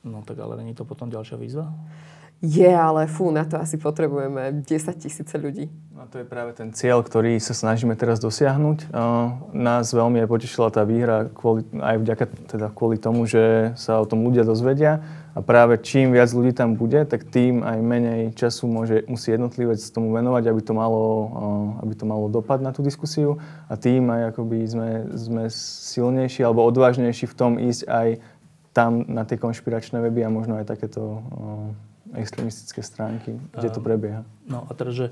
No 0.06 0.22
tak 0.22 0.38
ale 0.40 0.62
není 0.62 0.78
to 0.78 0.86
potom 0.86 1.10
ďalšia 1.10 1.36
výzva? 1.36 1.74
Je, 2.40 2.72
ale 2.72 3.04
fú, 3.12 3.36
na 3.36 3.44
to 3.44 3.60
asi 3.60 3.76
potrebujeme 3.76 4.64
10 4.64 4.96
tisíce 4.96 5.36
ľudí. 5.36 5.68
A 6.00 6.08
to 6.08 6.24
je 6.24 6.26
práve 6.26 6.56
ten 6.56 6.72
cieľ, 6.72 7.04
ktorý 7.04 7.36
sa 7.44 7.52
snažíme 7.52 7.92
teraz 8.00 8.24
dosiahnuť. 8.24 8.96
Nás 9.52 9.92
veľmi 9.92 10.24
aj 10.24 10.32
potešila 10.32 10.72
tá 10.72 10.88
výhra 10.88 11.28
kvôli, 11.36 11.68
aj 11.76 12.00
vďaka 12.00 12.26
teda 12.48 12.68
kvôli 12.72 12.96
tomu, 12.96 13.28
že 13.28 13.76
sa 13.76 14.00
o 14.00 14.08
tom 14.08 14.24
ľudia 14.24 14.48
dozvedia 14.48 15.04
a 15.36 15.44
práve 15.44 15.84
čím 15.84 16.16
viac 16.16 16.32
ľudí 16.32 16.56
tam 16.56 16.80
bude, 16.80 17.04
tak 17.04 17.28
tým 17.28 17.60
aj 17.60 17.78
menej 17.84 18.22
času 18.40 18.72
môže, 18.72 19.04
musí 19.12 19.36
jednotlivec 19.36 19.84
tomu 19.92 20.16
venovať, 20.16 20.48
aby 20.48 20.62
to 20.64 20.72
malo, 20.72 21.04
aby 21.84 21.92
to 21.92 22.08
malo 22.08 22.32
dopad 22.32 22.64
na 22.64 22.72
tú 22.72 22.80
diskusiu 22.80 23.36
a 23.68 23.76
tým 23.76 24.08
aj 24.08 24.32
akoby 24.32 24.64
sme, 24.64 24.90
sme 25.12 25.44
silnejší 25.92 26.48
alebo 26.48 26.64
odvážnejší 26.64 27.28
v 27.28 27.36
tom 27.36 27.60
ísť 27.60 27.84
aj 27.92 28.08
tam 28.72 29.04
na 29.12 29.28
tie 29.28 29.36
konšpiračné 29.36 30.00
weby 30.00 30.24
a 30.24 30.32
možno 30.32 30.56
aj 30.56 30.72
takéto 30.72 31.20
extremistické 32.18 32.82
stránky, 32.82 33.38
kde 33.54 33.70
to 33.70 33.82
prebieha. 33.84 34.26
No 34.50 34.66
a 34.66 34.72
teraz, 34.74 34.98
že 34.98 35.08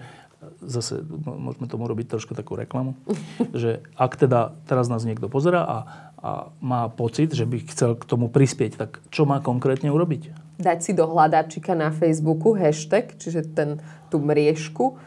zase 0.61 1.01
môžeme 1.25 1.65
tomu 1.65 1.89
robiť 1.89 2.17
trošku 2.17 2.37
takú 2.37 2.53
reklamu, 2.53 2.93
že 3.53 3.81
ak 3.97 4.17
teda 4.17 4.53
teraz 4.69 4.89
nás 4.89 5.05
niekto 5.05 5.29
pozera 5.29 5.65
a, 5.65 5.77
a 6.17 6.29
má 6.61 6.89
pocit, 6.89 7.33
že 7.33 7.45
by 7.45 7.57
chcel 7.69 7.97
k 7.97 8.03
tomu 8.05 8.29
prispieť, 8.29 8.77
tak 8.77 9.01
čo 9.09 9.25
má 9.25 9.41
konkrétne 9.41 9.89
urobiť? 9.89 10.33
Dať 10.57 10.79
si 10.81 10.91
do 10.97 11.05
hľadáčika 11.05 11.77
na 11.77 11.93
Facebooku 11.93 12.57
hashtag, 12.57 13.13
čiže 13.17 13.45
ten, 13.53 13.77
tú 14.09 14.17
mriežku, 14.17 14.97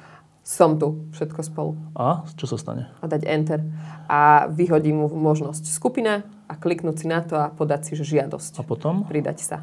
som 0.46 0.78
tu, 0.78 1.06
všetko 1.14 1.40
spolu. 1.46 1.72
A 1.94 2.26
čo 2.34 2.46
sa 2.50 2.56
stane? 2.58 2.90
A 3.02 3.06
dať 3.06 3.22
enter. 3.28 3.60
A 4.10 4.50
vyhodí 4.50 4.90
mu 4.90 5.06
možnosť 5.06 5.68
skupina 5.68 6.26
a 6.50 6.58
kliknúť 6.58 6.96
si 6.96 7.06
na 7.06 7.22
to 7.22 7.38
a 7.38 7.52
podať 7.54 7.92
si 7.92 7.92
žiadosť. 7.94 8.58
A 8.58 8.62
potom? 8.66 9.06
Pridať 9.06 9.38
sa. 9.46 9.58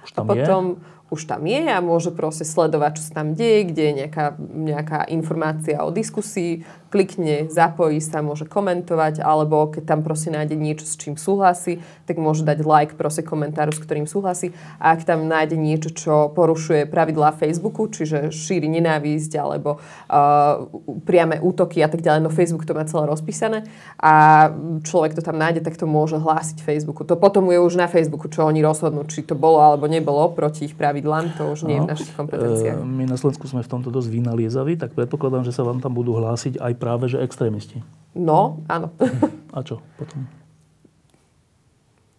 Už 0.00 0.16
tam 0.16 0.24
a 0.24 0.32
potom 0.32 0.62
je? 0.80 0.99
Už 1.10 1.26
tam 1.26 1.42
je 1.44 1.66
a 1.66 1.82
môže 1.82 2.14
proste 2.14 2.46
sledovať, 2.46 2.98
čo 2.98 3.02
sa 3.10 3.22
tam 3.22 3.34
deje, 3.34 3.74
kde 3.74 3.82
je 3.82 3.92
nejaká, 4.06 4.26
nejaká 4.38 5.00
informácia 5.10 5.82
o 5.82 5.90
diskusii, 5.90 6.62
klikne, 6.90 7.48
zapojí 7.48 8.02
sa, 8.02 8.20
môže 8.20 8.44
komentovať, 8.44 9.22
alebo 9.24 9.70
keď 9.70 9.82
tam 9.86 10.00
proste 10.04 10.28
nájde 10.34 10.58
niečo, 10.58 10.84
s 10.84 10.98
čím 10.98 11.16
súhlasí, 11.16 11.80
tak 12.04 12.18
môže 12.18 12.44
dať 12.44 12.66
like 12.66 12.94
proste 12.98 13.24
komentáru, 13.24 13.72
s 13.72 13.80
ktorým 13.80 14.04
súhlasí. 14.04 14.52
A 14.76 14.92
ak 14.92 15.08
tam 15.08 15.24
nájde 15.24 15.56
niečo, 15.56 15.94
čo 15.94 16.28
porušuje 16.34 16.90
pravidlá 16.90 17.32
Facebooku, 17.38 17.88
čiže 17.88 18.34
šíri 18.34 18.68
nenávisť 18.68 19.38
alebo 19.38 19.78
uh, 19.78 20.66
priame 21.08 21.40
útoky 21.40 21.80
a 21.80 21.88
tak 21.88 22.02
ďalej, 22.04 22.26
no 22.26 22.30
Facebook 22.30 22.66
to 22.66 22.76
má 22.76 22.84
celé 22.84 23.06
rozpísané 23.06 23.64
a 23.96 24.46
človek 24.84 25.16
to 25.16 25.22
tam 25.22 25.38
nájde, 25.38 25.62
tak 25.62 25.78
to 25.78 25.86
môže 25.88 26.18
hlásiť 26.18 26.60
Facebooku. 26.60 27.06
To 27.06 27.16
potom 27.16 27.48
je 27.48 27.58
už 27.62 27.78
na 27.78 27.86
Facebooku, 27.86 28.26
čo 28.28 28.44
oni 28.44 28.60
rozhodnú, 28.60 29.06
či 29.06 29.22
to 29.22 29.38
bolo 29.38 29.62
alebo 29.62 29.86
nebolo 29.86 30.34
proti 30.34 30.66
ich 30.66 30.74
pravidlám 30.74 31.30
to 31.38 31.54
už 31.54 31.68
nie 31.68 31.78
je 31.78 31.82
v 31.86 31.90
našich 31.90 32.12
kompetenciách. 32.16 32.78
E, 32.80 32.84
my 32.84 33.04
na 33.06 33.16
Slovensku 33.16 33.46
sme 33.46 33.62
v 33.62 33.70
tomto 33.70 33.88
dosť 33.88 34.08
vynaliezaví, 34.10 34.76
tak 34.76 34.92
predpokladám, 34.92 35.46
že 35.46 35.54
sa 35.54 35.62
vám 35.62 35.78
tam 35.78 35.94
budú 35.94 36.18
hlásiť 36.18 36.58
aj 36.58 36.72
práve 36.80 37.12
že 37.12 37.20
extrémisti. 37.20 37.84
No, 38.16 38.64
áno. 38.66 38.90
A 39.54 39.60
čo 39.60 39.84
potom? 40.00 40.24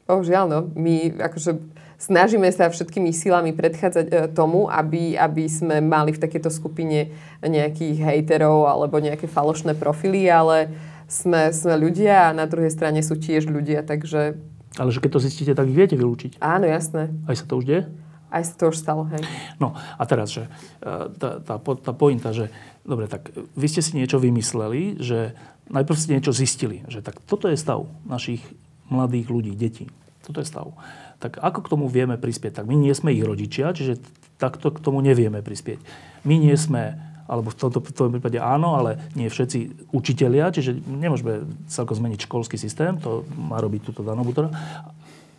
Bohužiaľ, 0.06 0.46
no. 0.46 0.60
My 0.76 1.10
akože 1.18 1.58
snažíme 2.02 2.50
sa 2.52 2.68
všetkými 2.68 3.16
silami 3.16 3.56
predchádzať 3.56 4.06
e, 4.10 4.16
tomu, 4.34 4.68
aby, 4.68 5.16
aby 5.16 5.46
sme 5.48 5.80
mali 5.80 6.12
v 6.12 6.22
takéto 6.22 6.52
skupine 6.52 7.14
nejakých 7.40 8.02
hejterov 8.02 8.68
alebo 8.68 9.00
nejaké 9.00 9.30
falošné 9.30 9.78
profily, 9.78 10.28
ale 10.28 10.74
sme, 11.08 11.52
sme 11.56 11.76
ľudia 11.80 12.32
a 12.32 12.36
na 12.36 12.48
druhej 12.50 12.74
strane 12.74 13.00
sú 13.06 13.16
tiež 13.16 13.48
ľudia, 13.48 13.84
takže... 13.84 14.36
Ale 14.80 14.90
že 14.92 15.04
keď 15.04 15.12
to 15.20 15.26
zistíte, 15.28 15.54
tak 15.56 15.68
viete 15.68 16.00
vylúčiť. 16.00 16.40
Áno, 16.40 16.64
jasné. 16.64 17.12
Aj 17.28 17.36
sa 17.36 17.44
to 17.44 17.60
už 17.60 17.66
deje? 17.68 17.84
Aj 18.32 18.48
sa 18.48 18.56
to 18.56 18.72
už 18.72 18.80
stalo, 18.80 19.04
hej. 19.12 19.22
No 19.60 19.76
a 19.76 20.04
teraz, 20.08 20.32
že 20.32 20.48
e, 20.80 21.12
tá, 21.20 21.44
tá, 21.44 21.56
tá 21.60 21.92
pointa, 21.92 22.32
že 22.32 22.48
dobre, 22.88 23.12
tak 23.12 23.36
vy 23.36 23.68
ste 23.68 23.84
si 23.84 24.00
niečo 24.00 24.24
vymysleli, 24.24 25.04
že 25.04 25.36
najprv 25.68 25.98
ste 26.00 26.16
niečo 26.16 26.32
zistili, 26.32 26.88
že 26.88 27.04
tak 27.04 27.20
toto 27.28 27.52
je 27.52 27.60
stav 27.60 27.86
našich 28.08 28.40
mladých 28.88 29.28
ľudí, 29.28 29.52
detí. 29.56 29.92
Toto 30.24 30.40
je 30.40 30.48
stav. 30.48 30.72
Tak 31.20 31.38
ako 31.38 31.60
k 31.66 31.72
tomu 31.72 31.86
vieme 31.92 32.16
prispieť? 32.16 32.62
Tak 32.62 32.66
my 32.66 32.76
nie 32.80 32.94
sme 32.96 33.14
ich 33.14 33.24
rodičia, 33.24 33.76
čiže 33.76 34.00
takto 34.42 34.74
k 34.74 34.82
tomu 34.82 35.04
nevieme 35.04 35.44
prispieť. 35.44 35.80
My 36.26 36.38
nie 36.38 36.54
sme, 36.58 36.98
alebo 37.30 37.54
v 37.54 37.58
tomto 37.58 37.80
v 37.82 37.94
tom 37.94 38.10
prípade 38.16 38.42
áno, 38.42 38.74
ale 38.78 39.12
nie 39.14 39.30
všetci 39.30 39.90
učitelia, 39.94 40.50
čiže 40.50 40.82
nemôžeme 40.82 41.46
celkom 41.70 41.98
zmeniť 41.98 42.26
školský 42.26 42.58
systém, 42.58 42.98
to 42.98 43.28
má 43.38 43.62
robiť 43.62 43.82
túto 43.86 44.02
Danobutora. 44.02 44.50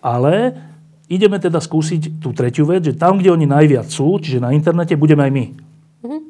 Ale 0.03 0.55
ideme 1.12 1.36
teda 1.36 1.60
skúsiť 1.60 2.24
tú 2.24 2.32
tretiu 2.32 2.64
vec, 2.64 2.88
že 2.88 2.96
tam, 2.96 3.20
kde 3.20 3.36
oni 3.36 3.44
najviac 3.44 3.84
sú, 3.92 4.16
čiže 4.16 4.40
na 4.40 4.56
internete, 4.56 4.96
budeme 4.96 5.28
aj 5.28 5.32
my. 5.32 5.44
Mm-hmm. 6.08 6.20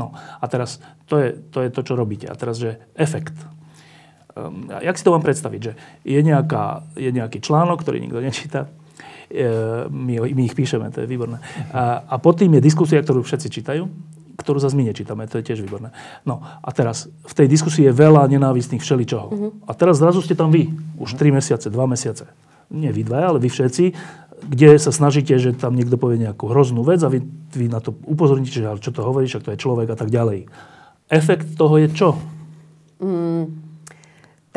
No 0.00 0.16
a 0.16 0.44
teraz 0.48 0.80
to 1.04 1.20
je, 1.20 1.28
to 1.52 1.60
je 1.60 1.68
to, 1.68 1.80
čo 1.84 1.92
robíte. 1.98 2.24
A 2.30 2.34
teraz, 2.38 2.56
že 2.56 2.80
efekt. 2.96 3.36
Um, 4.32 4.70
jak 4.70 4.96
si 4.96 5.04
to 5.04 5.12
mám 5.12 5.26
predstaviť? 5.26 5.60
Že 5.60 5.72
je, 6.08 6.20
nejaká, 6.24 6.88
je 6.96 7.10
nejaký 7.12 7.42
článok, 7.44 7.84
ktorý 7.84 8.00
nikto 8.00 8.22
nečíta, 8.22 8.70
e, 9.28 9.44
my, 9.90 10.14
my 10.22 10.42
ich 10.46 10.54
píšeme, 10.56 10.88
to 10.94 11.02
je 11.04 11.10
výborné. 11.10 11.42
A, 11.74 12.06
a 12.06 12.14
pod 12.22 12.38
tým 12.40 12.56
je 12.56 12.62
diskusia, 12.64 13.02
ktorú 13.02 13.26
všetci 13.26 13.48
čítajú, 13.50 13.84
ktorú 14.38 14.62
zase 14.62 14.78
my 14.78 14.86
nečítame, 14.86 15.26
to 15.26 15.42
je 15.42 15.50
tiež 15.50 15.66
výborné. 15.66 15.90
No 16.22 16.38
a 16.40 16.70
teraz 16.70 17.10
v 17.26 17.34
tej 17.34 17.50
diskusii 17.50 17.90
je 17.90 17.92
veľa 17.92 18.30
nenávistných 18.30 18.80
všeličoho. 18.80 19.26
Mm-hmm. 19.28 19.50
A 19.66 19.72
teraz 19.74 19.98
zrazu 19.98 20.22
ste 20.22 20.38
tam 20.38 20.54
vy, 20.54 20.70
už 20.94 21.18
3 21.18 21.34
mesiace, 21.34 21.66
2 21.66 21.74
mesiace 21.90 22.30
nie 22.68 22.90
vy 22.92 23.02
dvaja, 23.04 23.26
ale 23.32 23.42
vy 23.42 23.48
všetci, 23.48 23.84
kde 24.48 24.78
sa 24.78 24.94
snažíte, 24.94 25.34
že 25.36 25.56
tam 25.56 25.74
niekto 25.74 25.98
povie 25.98 26.22
nejakú 26.22 26.48
hroznú 26.48 26.86
vec 26.86 27.02
a 27.02 27.10
vy, 27.10 27.24
vy 27.52 27.66
na 27.66 27.82
to 27.82 27.96
upozorníte, 28.06 28.54
že 28.54 28.62
čo 28.80 28.94
to 28.94 29.02
hovoríš, 29.02 29.40
ak 29.40 29.46
to 29.48 29.52
je 29.54 29.62
človek 29.62 29.88
a 29.90 29.96
tak 29.98 30.14
ďalej. 30.14 30.46
Efekt 31.08 31.56
toho 31.56 31.74
je 31.80 31.88
čo? 31.90 32.08
Mm, 33.02 33.67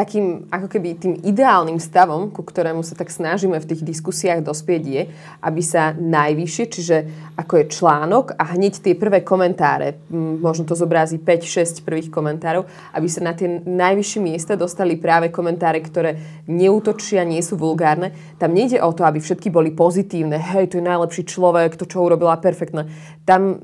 takým 0.01 0.49
ako 0.49 0.65
keby 0.65 0.97
tým 0.97 1.13
ideálnym 1.21 1.77
stavom, 1.77 2.33
ku 2.33 2.41
ktorému 2.41 2.81
sa 2.81 2.97
tak 2.97 3.13
snažíme 3.13 3.61
v 3.61 3.69
tých 3.69 3.85
diskusiách 3.85 4.41
dospieť 4.41 4.83
je, 4.89 5.01
aby 5.45 5.61
sa 5.61 5.93
najvyššie, 5.93 6.65
čiže 6.65 6.97
ako 7.37 7.53
je 7.61 7.65
článok 7.69 8.33
a 8.33 8.57
hneď 8.57 8.81
tie 8.81 8.97
prvé 8.97 9.21
komentáre, 9.21 10.01
možno 10.09 10.65
to 10.65 10.73
zobrazí 10.73 11.21
5-6 11.21 11.85
prvých 11.85 12.09
komentárov, 12.09 12.65
aby 12.97 13.05
sa 13.05 13.21
na 13.21 13.37
tie 13.37 13.61
najvyššie 13.61 14.19
miesta 14.25 14.57
dostali 14.57 14.97
práve 14.97 15.29
komentáre, 15.29 15.77
ktoré 15.85 16.17
neútočia, 16.49 17.21
nie 17.21 17.45
sú 17.45 17.61
vulgárne. 17.61 18.17
Tam 18.41 18.57
nejde 18.57 18.81
o 18.81 18.89
to, 18.97 19.05
aby 19.05 19.21
všetky 19.21 19.53
boli 19.53 19.69
pozitívne, 19.69 20.41
hej, 20.41 20.73
to 20.73 20.81
je 20.81 20.89
najlepší 20.89 21.29
človek, 21.29 21.77
to, 21.77 21.85
čo 21.85 22.01
urobila, 22.01 22.41
perfektné. 22.41 22.89
Tam 23.21 23.61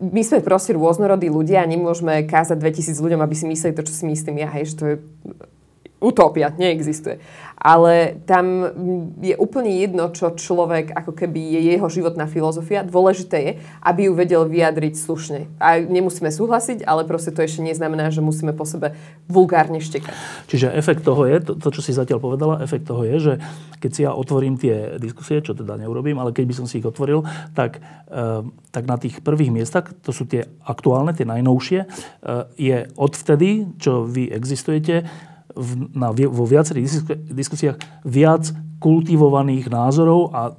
my 0.00 0.22
sme 0.24 0.40
proste 0.40 0.72
rôznorodí 0.72 1.28
ľudia 1.28 1.60
a 1.60 1.68
nemôžeme 1.68 2.24
kázať 2.24 2.56
2000 2.56 3.04
ľuďom, 3.04 3.20
aby 3.20 3.34
si 3.36 3.44
mysleli 3.44 3.76
to, 3.76 3.84
čo 3.84 3.92
si 3.92 4.08
myslím 4.08 4.40
ja, 4.40 4.48
hej, 4.48 4.72
že 4.72 4.76
to 4.80 4.84
je 4.88 4.96
utopia, 6.04 6.52
neexistuje. 6.52 7.16
Ale 7.56 8.20
tam 8.28 8.68
je 9.24 9.32
úplne 9.40 9.72
jedno, 9.72 10.12
čo 10.12 10.36
človek, 10.36 10.92
ako 10.92 11.16
keby 11.16 11.40
je 11.56 11.60
jeho 11.72 11.88
životná 11.88 12.28
filozofia. 12.28 12.84
Dôležité 12.84 13.36
je, 13.40 13.52
aby 13.80 14.10
ju 14.10 14.12
vedel 14.12 14.44
vyjadriť 14.44 14.94
slušne. 15.00 15.48
A 15.56 15.80
nemusíme 15.80 16.28
súhlasiť, 16.28 16.84
ale 16.84 17.08
proste 17.08 17.32
to 17.32 17.40
ešte 17.40 17.64
neznamená, 17.64 18.12
že 18.12 18.20
musíme 18.20 18.52
po 18.52 18.68
sebe 18.68 18.92
vulgárne 19.32 19.80
štekať. 19.80 20.12
Čiže 20.52 20.76
efekt 20.76 21.08
toho 21.08 21.24
je, 21.24 21.40
to, 21.40 21.56
to 21.56 21.72
čo 21.72 21.80
si 21.80 21.96
zatiaľ 21.96 22.20
povedala, 22.20 22.60
efekt 22.60 22.84
toho 22.84 23.00
je, 23.00 23.16
že 23.16 23.34
keď 23.80 23.90
si 23.92 24.00
ja 24.04 24.12
otvorím 24.12 24.60
tie 24.60 25.00
diskusie, 25.00 25.40
čo 25.40 25.56
teda 25.56 25.80
neurobím, 25.80 26.20
ale 26.20 26.36
keď 26.36 26.44
by 26.44 26.54
som 26.60 26.66
si 26.68 26.84
ich 26.84 26.88
otvoril, 26.88 27.24
tak, 27.56 27.80
e, 28.08 28.44
tak 28.72 28.84
na 28.84 29.00
tých 29.00 29.24
prvých 29.24 29.52
miestach, 29.52 29.88
to 30.04 30.12
sú 30.12 30.28
tie 30.28 30.44
aktuálne, 30.68 31.16
tie 31.16 31.28
najnovšie, 31.28 31.80
e, 31.80 31.86
je 32.60 32.76
odvtedy, 32.96 33.72
čo 33.80 34.04
vy 34.04 34.28
existujete, 34.28 35.04
v, 35.54 35.70
na, 35.94 36.10
vo 36.10 36.44
viacerých 36.44 37.06
diskusiách 37.30 37.78
viac 38.02 38.50
kultivovaných 38.82 39.70
názorov 39.70 40.34
a, 40.34 40.52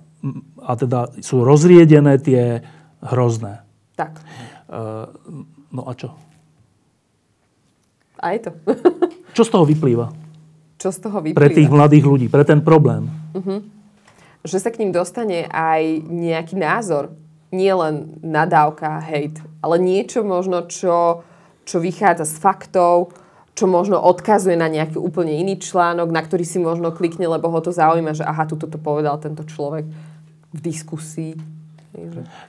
a 0.65 0.71
teda 0.73 1.13
sú 1.21 1.43
rozriedené 1.45 2.17
tie 2.17 2.63
hrozné. 3.03 3.61
Tak. 3.93 4.17
Uh, 4.65 5.11
no 5.69 5.85
a 5.85 5.93
čo? 5.93 6.15
A 8.17 8.33
je 8.33 8.49
to. 8.49 8.51
čo 9.37 9.43
z 9.45 9.49
toho 9.51 9.65
vyplýva? 9.67 10.09
Čo 10.81 10.89
z 10.89 10.97
toho 11.03 11.21
vyplýva? 11.21 11.39
Pre 11.39 11.49
tých 11.51 11.69
mladých 11.69 12.05
ľudí, 12.07 12.27
pre 12.31 12.41
ten 12.47 12.63
problém. 12.63 13.05
Uh-huh. 13.35 13.61
Že 14.41 14.57
sa 14.57 14.69
k 14.73 14.81
ním 14.81 14.91
dostane 14.95 15.45
aj 15.51 16.01
nejaký 16.09 16.55
názor. 16.57 17.13
Nie 17.53 17.77
len 17.77 18.19
nadávka, 18.25 18.99
hejt, 19.05 19.39
ale 19.61 19.79
niečo 19.79 20.25
možno, 20.25 20.65
čo, 20.67 21.23
čo 21.63 21.77
vychádza 21.79 22.25
z 22.27 22.35
faktov, 22.41 23.15
čo 23.55 23.65
možno 23.71 23.95
odkazuje 24.03 24.59
na 24.59 24.67
nejaký 24.67 24.99
úplne 24.99 25.31
iný 25.31 25.55
článok, 25.55 26.11
na 26.11 26.19
ktorý 26.19 26.43
si 26.43 26.59
možno 26.59 26.91
klikne, 26.91 27.31
lebo 27.31 27.47
ho 27.47 27.59
to 27.63 27.71
zaujíma, 27.71 28.11
že 28.11 28.27
aha, 28.27 28.43
tu 28.43 28.59
toto 28.59 28.75
povedal 28.75 29.15
tento 29.17 29.47
človek 29.47 29.87
v 30.51 30.59
diskusii. 30.59 31.33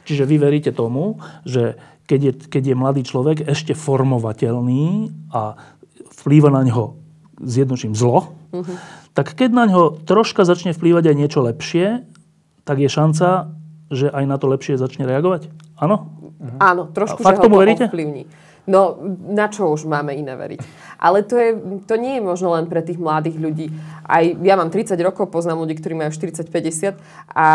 Čiže 0.02 0.26
vy 0.26 0.36
veríte 0.42 0.74
tomu, 0.74 1.22
že 1.46 1.78
keď 2.10 2.20
je, 2.22 2.32
keď 2.50 2.62
je 2.66 2.74
mladý 2.74 3.02
človek 3.06 3.46
ešte 3.46 3.78
formovateľný 3.78 5.14
a 5.30 5.54
vplýva 6.22 6.50
na 6.50 6.66
ňo 6.66 6.98
zjednočím 7.38 7.94
zlo, 7.94 8.34
uh-huh. 8.50 8.76
tak 9.14 9.38
keď 9.38 9.50
na 9.54 9.64
ňo 9.70 10.02
troška 10.02 10.42
začne 10.42 10.74
vplývať 10.74 11.14
aj 11.14 11.16
niečo 11.18 11.40
lepšie, 11.46 12.02
tak 12.66 12.82
je 12.82 12.90
šanca, 12.90 13.54
že 13.94 14.10
aj 14.10 14.24
na 14.26 14.36
to 14.42 14.50
lepšie 14.50 14.74
začne 14.74 15.06
reagovať? 15.06 15.50
Áno? 15.78 16.10
Uh-huh. 16.34 16.58
Áno, 16.58 16.90
trošku, 16.90 17.22
a 17.22 17.26
fakt 17.30 17.38
že 17.38 17.46
tomu 17.46 17.62
veríte? 17.62 17.86
ovplyvní. 17.86 18.26
No, 18.66 18.98
na 19.30 19.46
čo 19.46 19.70
už 19.70 19.86
máme 19.86 20.10
iné 20.10 20.34
veriť? 20.34 20.60
Ale 20.98 21.22
to, 21.22 21.38
je, 21.38 21.50
to 21.86 21.94
nie 21.94 22.18
je 22.18 22.22
možno 22.26 22.50
len 22.50 22.66
pre 22.66 22.82
tých 22.82 22.98
mladých 22.98 23.38
ľudí. 23.38 23.70
Aj 24.02 24.26
ja 24.26 24.54
mám 24.58 24.74
30 24.74 24.98
rokov, 25.06 25.30
poznám 25.30 25.62
ľudí, 25.62 25.78
ktorí 25.78 25.94
majú 25.94 26.10
40-50 26.10 26.98
a 27.30 27.48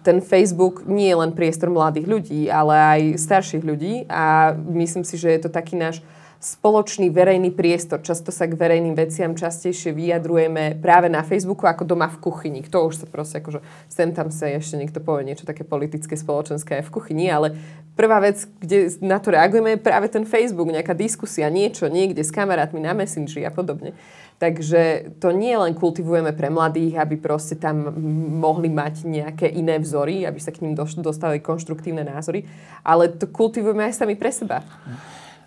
ten 0.00 0.24
Facebook 0.24 0.88
nie 0.88 1.12
je 1.12 1.20
len 1.20 1.36
priestor 1.36 1.68
mladých 1.68 2.08
ľudí, 2.08 2.40
ale 2.48 2.74
aj 2.74 3.00
starších 3.20 3.60
ľudí 3.60 4.08
a 4.08 4.56
myslím 4.56 5.04
si, 5.04 5.20
že 5.20 5.36
je 5.36 5.40
to 5.44 5.50
taký 5.52 5.76
náš 5.76 6.00
spoločný 6.44 7.08
verejný 7.08 7.56
priestor. 7.56 8.04
Často 8.04 8.28
sa 8.28 8.44
k 8.44 8.52
verejným 8.52 8.92
veciam 8.92 9.32
častejšie 9.32 9.96
vyjadrujeme 9.96 10.76
práve 10.76 11.08
na 11.08 11.24
Facebooku 11.24 11.64
ako 11.64 11.88
doma 11.88 12.12
v 12.12 12.20
kuchyni. 12.20 12.60
Kto 12.60 12.92
už 12.92 13.00
sa 13.00 13.06
proste 13.08 13.40
akože 13.40 13.64
sem 13.88 14.12
tam 14.12 14.28
sa 14.28 14.52
ešte 14.52 14.76
niekto 14.76 15.00
povie 15.00 15.24
niečo 15.24 15.48
také 15.48 15.64
politické, 15.64 16.12
spoločenské 16.12 16.84
aj 16.84 16.84
v 16.84 16.92
kuchyni, 16.92 17.32
ale 17.32 17.56
prvá 17.96 18.20
vec, 18.20 18.44
kde 18.60 18.92
na 19.00 19.16
to 19.16 19.32
reagujeme 19.32 19.80
je 19.80 19.80
práve 19.80 20.12
ten 20.12 20.28
Facebook, 20.28 20.68
nejaká 20.68 20.92
diskusia, 20.92 21.48
niečo 21.48 21.88
niekde 21.88 22.20
s 22.20 22.28
kamarátmi 22.28 22.76
na 22.76 22.92
Messengeri 22.92 23.48
a 23.48 23.50
podobne. 23.50 23.96
Takže 24.36 25.16
to 25.24 25.32
nie 25.32 25.56
len 25.56 25.72
kultivujeme 25.72 26.36
pre 26.36 26.52
mladých, 26.52 27.00
aby 27.00 27.16
proste 27.16 27.56
tam 27.56 27.88
mohli 28.36 28.68
mať 28.68 29.08
nejaké 29.08 29.48
iné 29.48 29.80
vzory, 29.80 30.28
aby 30.28 30.36
sa 30.36 30.52
k 30.52 30.60
ním 30.60 30.76
dostali 30.76 31.40
konštruktívne 31.40 32.04
názory, 32.04 32.44
ale 32.84 33.08
to 33.16 33.24
kultivujeme 33.32 33.88
aj 33.88 34.04
sami 34.04 34.12
pre 34.12 34.28
seba. 34.28 34.60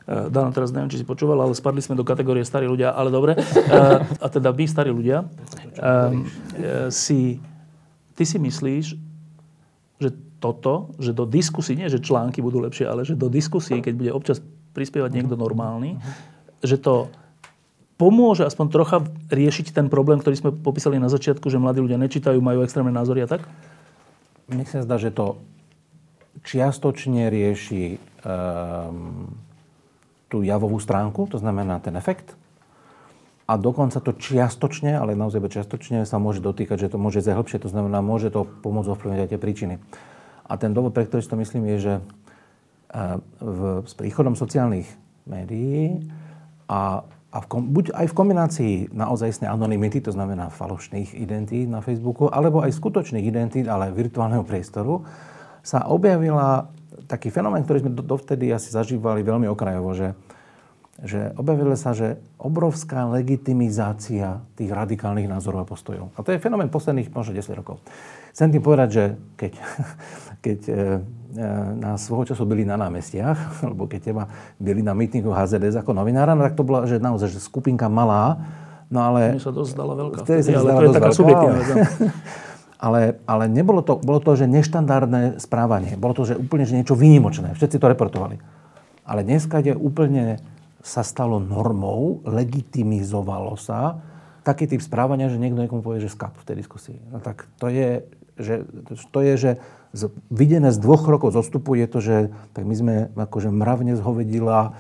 Eh, 0.08 0.32
Dano, 0.32 0.56
teraz 0.56 0.72
neviem, 0.72 0.88
či 0.88 1.04
si 1.04 1.06
počúval, 1.06 1.36
ale 1.44 1.52
spadli 1.52 1.84
sme 1.84 2.00
do 2.00 2.08
kategórie 2.08 2.48
starí 2.48 2.64
ľudia, 2.64 2.96
ale 2.96 3.12
dobre. 3.12 3.36
Eh, 3.36 4.24
a 4.24 4.28
teda 4.32 4.56
vy, 4.56 4.64
starí 4.64 4.88
ľudia, 4.88 5.28
eh, 5.76 6.88
si, 6.88 7.44
ty 8.16 8.24
si 8.24 8.40
myslíš, 8.40 8.96
že 10.00 10.10
toto, 10.40 10.96
že 10.96 11.12
do 11.12 11.28
diskusí, 11.28 11.76
nie 11.76 11.92
že 11.92 12.00
články 12.00 12.40
budú 12.40 12.64
lepšie, 12.64 12.88
ale 12.88 13.04
že 13.04 13.20
do 13.20 13.28
diskusí, 13.28 13.84
keď 13.84 13.94
bude 14.00 14.12
občas 14.16 14.40
prispievať 14.72 15.12
niekto 15.12 15.36
normálny, 15.36 16.00
že 16.64 16.80
to 16.80 17.12
pomôže 18.00 18.48
aspoň 18.48 18.66
trocha 18.72 18.98
riešiť 19.28 19.76
ten 19.76 19.92
problém, 19.92 20.24
ktorý 20.24 20.36
sme 20.40 20.52
popísali 20.56 21.02
na 21.02 21.12
začiatku, 21.12 21.52
že 21.52 21.60
mladí 21.60 21.84
ľudia 21.84 22.00
nečítajú, 22.00 22.40
majú 22.40 22.64
extrémne 22.64 22.94
názory 22.96 23.26
a 23.26 23.28
tak? 23.28 23.44
Mne 24.48 24.64
sa 24.70 24.86
zdá, 24.86 24.96
že 25.02 25.12
to 25.12 25.42
čiastočne 26.46 27.28
rieši 27.28 27.98
um, 28.24 29.47
tú 30.28 30.44
javovú 30.44 30.78
stránku, 30.80 31.28
to 31.32 31.40
znamená 31.40 31.80
ten 31.80 31.96
efekt. 31.96 32.36
A 33.48 33.56
dokonca 33.56 34.04
to 34.04 34.12
čiastočne, 34.12 35.00
ale 35.00 35.16
naozaj 35.16 35.40
čiastočne 35.40 36.04
sa 36.04 36.20
môže 36.20 36.44
dotýkať, 36.44 36.88
že 36.88 36.92
to 36.92 37.00
môže 37.00 37.24
ísť 37.24 37.32
hlbšie, 37.32 37.64
to 37.64 37.72
znamená, 37.72 38.04
môže 38.04 38.28
to 38.28 38.44
pomôcť 38.44 38.92
ovplyvniť 38.92 39.22
aj 39.24 39.30
tie 39.32 39.40
príčiny. 39.40 39.76
A 40.48 40.60
ten 40.60 40.76
dôvod, 40.76 40.92
pre 40.92 41.08
ktorý 41.08 41.24
si 41.24 41.32
to 41.32 41.40
myslím, 41.40 41.64
je, 41.76 41.78
že 41.80 41.94
e, 41.96 42.02
v, 43.40 43.60
s 43.88 43.94
príchodom 43.96 44.36
sociálnych 44.36 44.88
médií 45.24 46.12
a, 46.68 47.08
a 47.08 47.38
v, 47.40 47.46
buď 47.72 47.96
aj 47.96 48.08
v 48.12 48.18
kombinácii 48.20 48.74
naozajstnej 48.92 49.48
anonymity, 49.48 50.04
to 50.04 50.12
znamená 50.12 50.52
falošných 50.52 51.16
identít 51.16 51.72
na 51.72 51.80
Facebooku, 51.80 52.28
alebo 52.28 52.60
aj 52.60 52.76
skutočných 52.76 53.24
identít, 53.24 53.72
ale 53.72 53.96
virtuálneho 53.96 54.44
priestoru, 54.44 55.08
sa 55.64 55.88
objavila 55.88 56.68
taký 57.08 57.30
fenomén, 57.30 57.64
ktorý 57.64 57.86
sme 57.86 57.92
dovtedy 57.94 58.52
asi 58.52 58.72
zažívali 58.72 59.24
veľmi 59.24 59.48
okrajovo, 59.52 59.92
že, 59.94 60.16
že 61.04 61.32
objavilo 61.36 61.76
sa, 61.76 61.94
že 61.94 62.18
obrovská 62.40 63.06
legitimizácia 63.08 64.42
tých 64.56 64.72
radikálnych 64.72 65.30
názorov 65.30 65.64
a 65.64 65.70
postojov. 65.70 66.12
A 66.16 66.24
to 66.24 66.34
je 66.34 66.42
fenomén 66.42 66.72
posledných 66.72 67.12
možno 67.12 67.36
10 67.36 67.60
rokov. 67.60 67.84
Chcem 68.32 68.54
tým 68.54 68.64
povedať, 68.64 68.90
že 68.90 69.04
keď, 69.36 69.52
keď 70.46 70.60
e, 70.68 70.74
e, 70.74 70.78
nás 71.78 72.06
svojho 72.06 72.34
času 72.34 72.44
byli 72.46 72.64
na 72.66 72.78
námestiach, 72.78 73.38
alebo 73.68 73.86
keď 73.86 74.14
teba 74.14 74.24
byli 74.58 74.82
na 74.82 74.96
mýtingu 74.98 75.34
HZDS 75.34 75.82
ako 75.82 75.92
novinára, 75.94 76.34
no 76.34 76.46
tak 76.46 76.58
to 76.58 76.64
bola 76.64 76.86
že 76.86 77.02
naozaj 77.02 77.34
že 77.34 77.40
skupinka 77.44 77.92
malá, 77.92 78.40
no 78.88 79.04
ale... 79.04 79.38
Mne 79.38 79.44
sa 79.44 79.54
dosť 79.54 79.72
zdala 79.76 79.94
veľká. 79.96 80.20
Vtedy 80.24 80.42
sa 80.46 80.62
ale 80.64 80.72
to 80.72 80.84
je 80.88 80.98
taká 80.98 81.12
subjektívna. 81.12 81.62
ale, 82.78 83.18
ale 83.26 83.50
nebolo 83.50 83.82
to, 83.82 83.98
bolo 83.98 84.22
to, 84.22 84.38
že 84.38 84.46
neštandardné 84.46 85.42
správanie. 85.42 85.98
Bolo 85.98 86.14
to, 86.14 86.24
že 86.30 86.38
úplne 86.38 86.66
že 86.66 86.78
niečo 86.78 86.94
výnimočné. 86.94 87.58
Všetci 87.58 87.82
to 87.82 87.90
reportovali. 87.90 88.38
Ale 89.08 89.26
dneska 89.26 89.62
je 89.66 89.74
úplne 89.74 90.38
sa 90.86 91.02
stalo 91.02 91.42
normou, 91.42 92.22
legitimizovalo 92.24 93.58
sa 93.60 94.00
taký 94.48 94.64
typ 94.72 94.80
správania, 94.80 95.28
že 95.28 95.36
niekto 95.36 95.60
niekomu 95.60 95.84
povie, 95.84 96.00
že 96.00 96.08
skap 96.08 96.32
v 96.40 96.48
tej 96.48 96.56
diskusii. 96.64 96.96
No 97.12 97.20
tak 97.20 97.52
to 97.60 97.68
je, 97.68 98.08
že, 98.40 98.64
to 99.12 99.20
je, 99.20 99.34
že 99.36 99.52
z, 99.92 100.08
videné 100.32 100.72
z 100.72 100.80
dvoch 100.80 101.04
rokov 101.04 101.36
zostupu 101.36 101.76
je 101.76 101.88
to, 101.92 102.00
že 102.00 102.16
tak 102.56 102.64
my 102.64 102.76
sme 102.78 102.96
akože 103.12 103.52
mravne 103.52 104.00
zhovedila, 104.00 104.72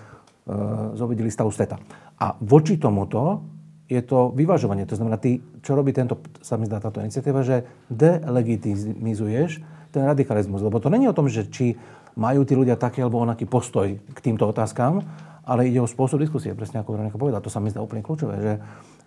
e, 0.47 0.55
zhovedili 0.95 1.27
stavu 1.27 1.51
sveta. 1.51 1.83
A 2.15 2.39
voči 2.39 2.79
tomuto 2.79 3.43
je 3.87 4.01
to 4.03 4.35
vyvažovanie. 4.35 4.83
To 4.87 4.99
znamená, 4.99 5.15
ty, 5.15 5.39
čo 5.63 5.75
robí 5.75 5.95
tento, 5.95 6.19
sa 6.43 6.59
mi 6.59 6.67
zdá 6.67 6.83
táto 6.83 6.99
iniciatíva, 6.99 7.43
že 7.43 7.63
delegitimizuješ 7.87 9.63
ten 9.95 10.03
radikalizmus. 10.03 10.59
Lebo 10.59 10.83
to 10.83 10.91
není 10.91 11.07
o 11.07 11.15
tom, 11.15 11.31
že 11.31 11.47
či 11.47 11.79
majú 12.19 12.43
tí 12.43 12.53
ľudia 12.57 12.75
taký 12.75 13.05
alebo 13.05 13.23
onaký 13.23 13.47
postoj 13.47 13.95
k 13.95 14.19
týmto 14.19 14.43
otázkam, 14.49 15.07
ale 15.47 15.71
ide 15.71 15.79
o 15.79 15.87
spôsob 15.87 16.19
diskusie, 16.19 16.51
presne 16.51 16.83
ako 16.83 16.99
Veronika 16.99 17.15
povedala. 17.15 17.39
To 17.39 17.53
sa 17.53 17.63
mi 17.63 17.71
zdá 17.71 17.79
úplne 17.79 18.03
kľúčové, 18.03 18.35
že, 18.43 18.53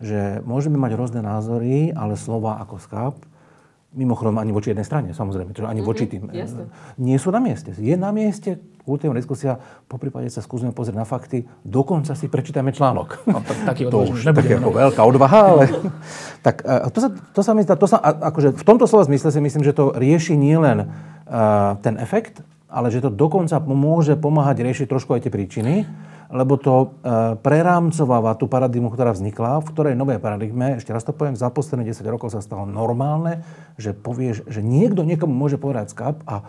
že 0.01 0.20
môžeme 0.49 0.81
mať 0.81 0.97
rôzne 0.97 1.20
názory, 1.20 1.93
ale 1.93 2.16
slova 2.16 2.57
ako 2.64 2.81
skáp, 2.81 3.14
mimochodom 3.93 4.39
ani 4.39 4.55
voči 4.55 4.72
jednej 4.72 4.87
strane, 4.87 5.11
samozrejme, 5.12 5.51
ani 5.53 5.83
mm-hmm, 5.83 5.85
voči 5.85 6.07
tým, 6.07 6.31
jasne. 6.31 6.70
nie 6.97 7.18
sú 7.18 7.35
na 7.35 7.43
mieste. 7.43 7.74
Je 7.74 7.99
na 7.99 8.14
mieste 8.14 8.62
kultívna 8.91 9.14
diskusia, 9.14 9.62
po 9.86 10.03
prípade 10.03 10.26
sa 10.34 10.43
skúsime 10.43 10.74
pozrieť 10.74 10.99
na 10.99 11.07
fakty, 11.07 11.47
dokonca 11.62 12.18
si 12.18 12.26
prečítame 12.26 12.74
článok. 12.74 13.22
No, 13.30 13.38
tak, 13.47 13.70
taký 13.70 13.86
to 13.93 14.11
už 14.11 14.26
nebudeme, 14.26 14.34
také 14.43 14.55
ako 14.59 14.70
no. 14.74 14.78
veľká 14.82 15.03
odvaha, 15.07 15.41
ale... 15.55 15.64
tak 16.47 16.66
e, 16.66 16.91
to 16.91 16.99
sa, 16.99 17.09
to 17.14 17.41
sa 17.47 17.53
mi 17.55 17.62
zdá, 17.62 17.78
to 17.78 17.86
sa, 17.86 18.03
akože 18.03 18.59
v 18.59 18.64
tomto 18.66 18.91
slova 18.91 19.07
zmysle 19.07 19.30
si 19.30 19.38
myslím, 19.38 19.62
že 19.62 19.76
to 19.78 19.95
rieši 19.95 20.34
nielen 20.34 20.91
uh, 20.91 21.78
ten 21.78 21.95
efekt, 22.03 22.43
ale 22.66 22.91
že 22.91 23.03
to 23.03 23.11
dokonca 23.14 23.62
môže 23.62 24.18
pomáhať 24.18 24.66
riešiť 24.66 24.86
trošku 24.91 25.14
aj 25.14 25.26
tie 25.26 25.34
príčiny, 25.34 25.86
lebo 26.30 26.55
to 26.55 26.74
uh, 26.74 27.34
prerámcováva 27.43 28.38
tú 28.38 28.47
paradigmu, 28.47 28.91
ktorá 28.95 29.11
vznikla, 29.11 29.62
v 29.62 29.70
ktorej 29.74 29.95
novej 29.99 30.22
paradigme, 30.22 30.78
ešte 30.78 30.95
raz 30.95 31.03
to 31.03 31.11
poviem, 31.11 31.34
za 31.34 31.51
posledné 31.51 31.91
10 31.91 32.07
rokov 32.07 32.30
sa 32.30 32.43
stalo 32.43 32.66
normálne, 32.66 33.43
že 33.74 33.91
povieš, 33.91 34.47
že 34.47 34.62
niekto 34.62 35.03
niekomu 35.03 35.34
môže 35.34 35.59
povedať 35.59 35.91
skap 35.91 36.22
a 36.30 36.47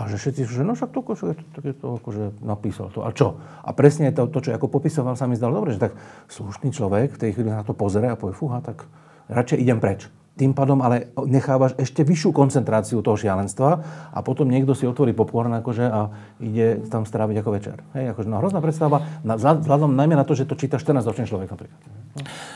a 0.00 0.08
že 0.08 0.16
všetci 0.16 0.48
že 0.48 0.64
no 0.64 0.72
však 0.72 0.96
to, 0.96 1.04
akože, 1.04 1.36
tak 1.52 1.62
je 1.68 1.74
to 1.76 2.00
akože 2.00 2.24
napísal 2.40 2.88
to. 2.88 3.04
A 3.04 3.12
čo? 3.12 3.36
A 3.60 3.76
presne 3.76 4.08
to, 4.16 4.24
to, 4.32 4.40
čo 4.40 4.56
ako 4.56 4.72
popisoval, 4.72 5.12
sa 5.12 5.28
mi 5.28 5.36
zdalo 5.36 5.60
dobre, 5.60 5.76
že 5.76 5.84
tak 5.84 5.92
slušný 6.32 6.72
človek 6.72 7.12
v 7.12 7.20
tej 7.20 7.30
chvíli 7.36 7.52
na 7.52 7.60
to 7.60 7.76
pozrie 7.76 8.08
a 8.08 8.16
povie, 8.16 8.32
fúha, 8.32 8.64
tak 8.64 8.88
radšej 9.28 9.60
idem 9.60 9.76
preč. 9.76 10.08
Tým 10.40 10.56
pádom 10.56 10.80
ale 10.80 11.12
nechávaš 11.28 11.76
ešte 11.76 12.00
vyššiu 12.00 12.32
koncentráciu 12.32 13.04
toho 13.04 13.12
šialenstva 13.12 13.84
a 14.08 14.18
potom 14.24 14.48
niekto 14.48 14.72
si 14.72 14.88
otvorí 14.88 15.12
popcorn 15.12 15.52
akože 15.60 15.84
a 15.84 16.08
ide 16.40 16.80
tam 16.88 17.04
stráviť 17.04 17.44
ako 17.44 17.50
večer. 17.52 17.76
Hej, 17.92 18.16
akože 18.16 18.28
no, 18.32 18.40
hrozná 18.40 18.64
predstava, 18.64 19.04
na- 19.20 19.36
vzhľad- 19.36 19.68
vzhľadom 19.68 19.92
najmä 19.92 20.16
na 20.16 20.24
to, 20.24 20.32
že 20.32 20.48
to 20.48 20.56
číta 20.56 20.80
14-ročný 20.80 21.28
človek 21.28 21.52
napríklad. 21.52 21.76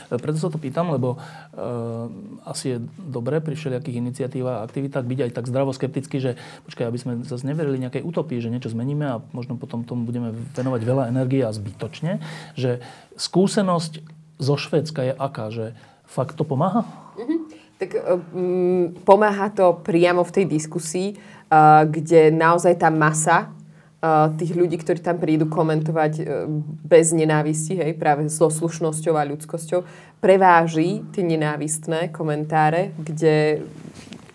Preto 0.09 0.37
sa 0.41 0.49
to 0.49 0.57
pýtam, 0.57 0.89
lebo 0.89 1.15
uh, 1.15 2.09
asi 2.49 2.73
je 2.73 2.77
dobré 2.97 3.37
pri 3.37 3.53
všelijakých 3.53 4.01
iniciatívach 4.01 4.61
a 4.61 4.65
aktivitách 4.65 5.05
byť 5.05 5.19
aj 5.21 5.31
tak 5.37 5.45
zdravo 5.45 5.69
skeptický, 5.69 6.17
že 6.17 6.31
počkaj, 6.65 6.89
aby 6.89 6.97
sme 6.97 7.13
zase 7.21 7.45
neverili 7.45 7.77
nejakej 7.77 8.01
utopii, 8.01 8.41
že 8.41 8.49
niečo 8.49 8.73
zmeníme 8.73 9.05
a 9.05 9.21
možno 9.29 9.61
potom 9.61 9.85
tomu 9.85 10.09
budeme 10.09 10.33
venovať 10.57 10.81
veľa 10.81 11.03
energie 11.13 11.45
a 11.45 11.53
zbytočne, 11.53 12.17
že 12.57 12.81
skúsenosť 13.13 14.01
zo 14.41 14.55
Švédska 14.57 15.01
je 15.05 15.13
aká, 15.13 15.53
že 15.53 15.77
fakt 16.09 16.33
to 16.33 16.43
pomáha? 16.43 16.83
Tak 17.75 17.91
um, 18.31 18.95
pomáha 19.03 19.51
to 19.51 19.83
priamo 19.83 20.23
v 20.23 20.31
tej 20.31 20.45
diskusii, 20.47 21.07
uh, 21.15 21.83
kde 21.83 22.31
naozaj 22.31 22.79
tá 22.79 22.87
masa 22.87 23.51
uh, 23.99 24.31
tých 24.39 24.55
ľudí, 24.55 24.79
ktorí 24.79 25.03
tam 25.03 25.19
prídu 25.19 25.51
komentovať 25.51 26.13
uh, 26.23 26.47
bez 26.87 27.11
nenávisti, 27.11 27.75
hej, 27.75 27.99
práve 27.99 28.31
so 28.31 28.47
slušnosťou 28.47 29.19
a 29.19 29.27
ľudskosťou, 29.27 29.83
preváži 30.23 31.03
tie 31.11 31.27
nenávistné 31.27 32.15
komentáre, 32.15 32.95
kde 32.95 33.67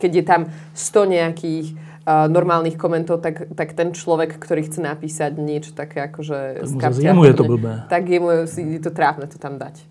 keď 0.00 0.10
je 0.16 0.24
tam 0.24 0.40
100 0.72 1.16
nejakých 1.16 1.66
uh, 2.04 2.28
normálnych 2.28 2.80
komentov, 2.80 3.20
tak, 3.20 3.52
tak 3.52 3.76
ten 3.76 3.92
človek, 3.92 4.40
ktorý 4.40 4.64
chce 4.64 4.80
napísať 4.80 5.36
niečo 5.36 5.76
také 5.76 6.08
akože... 6.08 6.64
Tak 6.80 6.96
mu 6.96 7.04
jemu 7.04 7.22
je 7.28 7.34
to 7.36 7.44
blbé. 7.44 7.72
Tak 7.92 8.02
je, 8.08 8.18
mu, 8.18 8.30
je 8.48 8.80
to 8.80 8.90
trápne 8.90 9.28
to 9.28 9.36
tam 9.36 9.60
dať. 9.60 9.84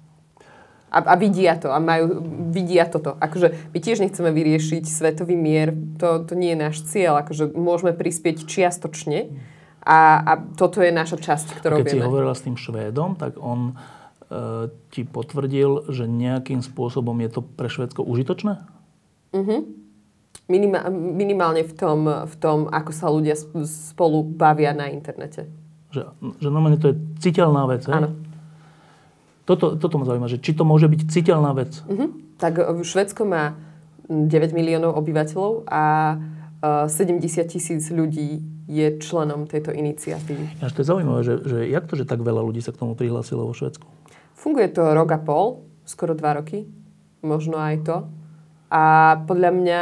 A, 0.89 1.05
a 1.05 1.15
vidia 1.15 1.53
to 1.55 1.69
a 1.69 1.77
majú, 1.77 2.21
vidia 2.49 2.89
toto. 2.89 3.13
Akože 3.21 3.71
my 3.73 3.77
tiež 3.77 4.01
nechceme 4.01 4.33
vyriešiť 4.33 4.83
svetový 4.89 5.37
mier, 5.37 5.73
to, 6.01 6.25
to 6.25 6.33
nie 6.33 6.57
je 6.57 6.59
náš 6.59 6.81
cieľ, 6.89 7.21
akože 7.21 7.53
môžeme 7.53 7.93
prispieť 7.93 8.49
čiastočne 8.49 9.29
a, 9.85 9.99
a 10.21 10.31
toto 10.57 10.81
je 10.81 10.91
naša 10.91 11.17
časť, 11.21 11.61
ktorú 11.61 11.81
Keď 11.81 11.87
si 11.87 11.97
vieme. 11.97 12.09
hovorila 12.09 12.33
s 12.35 12.43
tým 12.43 12.57
Švédom, 12.57 13.15
tak 13.15 13.37
on 13.39 13.73
e, 13.73 14.73
ti 14.91 15.05
potvrdil, 15.05 15.93
že 15.93 16.09
nejakým 16.09 16.65
spôsobom 16.65 17.15
je 17.23 17.29
to 17.31 17.41
pre 17.45 17.69
Švédsko 17.71 18.03
užitočné? 18.03 18.59
Minima, 20.49 20.89
minimálne 20.89 21.61
v 21.61 21.73
tom, 21.77 21.99
v 22.05 22.35
tom, 22.41 22.65
ako 22.65 22.91
sa 22.91 23.07
ľudia 23.13 23.37
sp- 23.37 23.69
spolu 23.69 24.25
bavia 24.25 24.73
na 24.73 24.89
internete. 24.89 25.45
Že, 25.93 26.09
že 26.41 26.47
normálne 26.49 26.81
to 26.81 26.93
je 26.93 26.95
citeľná 27.21 27.69
vec? 27.69 27.85
Áno. 27.85 28.13
Toto, 29.49 29.73
toto 29.81 29.97
ma 29.97 30.05
zaujíma, 30.05 30.29
že 30.29 30.37
či 30.37 30.53
to 30.53 30.61
môže 30.61 30.85
byť 30.85 31.09
citeľná 31.09 31.57
vec. 31.57 31.81
Mhm. 31.89 32.37
Tak 32.37 32.53
e, 32.61 32.85
Švedsko 32.85 33.25
má 33.25 33.57
mm, 34.05 34.29
9 34.29 34.53
miliónov 34.53 34.93
obyvateľov 35.01 35.65
a 35.65 36.15
e, 36.61 36.85
70 36.85 37.49
tisíc 37.49 37.89
ľudí 37.89 38.45
je 38.69 39.01
členom 39.01 39.49
tejto 39.49 39.73
iniciatívy. 39.73 40.61
Až 40.61 40.77
to 40.77 40.85
je 40.85 40.87
zaujímavé, 40.93 41.25
že, 41.25 41.41
že 41.41 41.57
jak 41.65 41.89
to, 41.89 41.97
že 41.97 42.05
tak 42.05 42.21
veľa 42.21 42.45
ľudí 42.45 42.61
sa 42.61 42.69
k 42.69 42.85
tomu 42.85 42.93
prihlásilo 42.93 43.49
vo 43.49 43.57
Švedsku? 43.57 43.89
Funguje 44.37 44.69
to 44.69 44.93
rok 44.93 45.09
a 45.09 45.17
pol, 45.17 45.65
skoro 45.89 46.13
dva 46.13 46.37
roky, 46.37 46.69
možno 47.25 47.57
aj 47.57 47.75
to. 47.81 47.97
A 48.69 49.17
podľa 49.25 49.51
mňa 49.57 49.81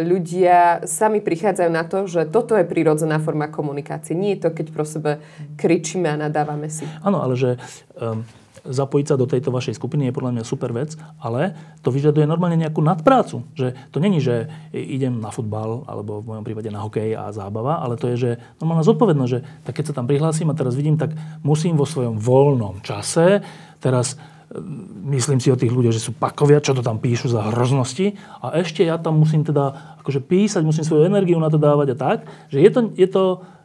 ľudia 0.00 0.88
sami 0.88 1.20
prichádzajú 1.20 1.70
na 1.70 1.84
to, 1.84 2.08
že 2.08 2.26
toto 2.32 2.56
je 2.56 2.64
prirodzená 2.64 3.20
forma 3.20 3.52
komunikácie. 3.52 4.16
Nie 4.16 4.40
je 4.40 4.48
to, 4.48 4.50
keď 4.56 4.66
pro 4.72 4.88
sebe 4.88 5.20
kričíme 5.60 6.08
a 6.08 6.16
nadávame 6.16 6.72
si. 6.72 6.88
Áno, 7.04 7.20
ale 7.20 7.36
že 7.36 7.60
um, 8.00 8.24
zapojiť 8.64 9.06
sa 9.12 9.20
do 9.20 9.28
tejto 9.28 9.52
vašej 9.52 9.76
skupiny 9.76 10.08
je 10.08 10.16
podľa 10.16 10.32
mňa 10.40 10.44
super 10.44 10.72
vec, 10.72 10.96
ale 11.20 11.52
to 11.84 11.92
vyžaduje 11.92 12.24
normálne 12.24 12.56
nejakú 12.56 12.80
nadprácu. 12.80 13.44
Že 13.52 13.76
to 13.92 13.98
není, 14.00 14.18
že 14.24 14.48
idem 14.72 15.20
na 15.20 15.28
futbal, 15.28 15.84
alebo 15.84 16.24
v 16.24 16.34
mojom 16.34 16.44
prípade 16.44 16.72
na 16.72 16.80
hokej 16.80 17.12
a 17.12 17.28
zábava, 17.30 17.84
ale 17.84 18.00
to 18.00 18.08
je, 18.12 18.16
že 18.16 18.30
normálna 18.58 18.84
zodpovednosť, 18.88 19.32
že 19.32 19.40
tak 19.68 19.76
keď 19.76 19.84
sa 19.92 19.96
tam 20.00 20.08
prihlásim 20.08 20.48
a 20.48 20.56
teraz 20.56 20.72
vidím, 20.72 20.96
tak 20.96 21.12
musím 21.44 21.76
vo 21.76 21.84
svojom 21.84 22.16
voľnom 22.16 22.80
čase 22.80 23.44
teraz 23.84 24.16
ehm, 24.16 25.12
myslím 25.12 25.38
si 25.44 25.52
o 25.52 25.60
tých 25.60 25.68
ľuďoch, 25.68 25.92
že 25.92 26.04
sú 26.08 26.16
pakovia, 26.16 26.64
čo 26.64 26.72
to 26.72 26.80
tam 26.80 26.96
píšu 26.96 27.28
za 27.28 27.52
hroznosti 27.52 28.16
a 28.40 28.56
ešte 28.56 28.80
ja 28.88 28.96
tam 28.96 29.20
musím 29.20 29.44
teda 29.44 29.96
akože 30.00 30.24
písať, 30.24 30.64
musím 30.64 30.88
svoju 30.88 31.04
energiu 31.04 31.36
na 31.36 31.52
to 31.52 31.60
dávať 31.60 31.92
a 31.92 31.96
tak, 32.00 32.18
že 32.48 32.64
je 32.64 32.70
to, 32.72 32.80
je 32.96 33.08
to, 33.12 33.24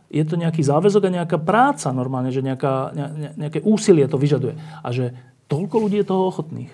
je 0.10 0.24
to 0.26 0.36
nejaký 0.36 0.66
záväzok 0.66 1.06
a 1.06 1.16
nejaká 1.22 1.38
práca 1.38 1.94
normálne, 1.94 2.34
že 2.34 2.42
nejaká, 2.42 2.92
ne, 2.98 3.06
ne- 3.14 3.34
nejaké 3.48 3.62
úsilie 3.62 4.10
to 4.10 4.18
vyžaduje. 4.18 4.58
A 4.82 4.90
že 4.90 5.14
toľko 5.46 5.76
ľudí 5.86 6.02
je 6.02 6.10
toho 6.10 6.24
ochotných 6.34 6.74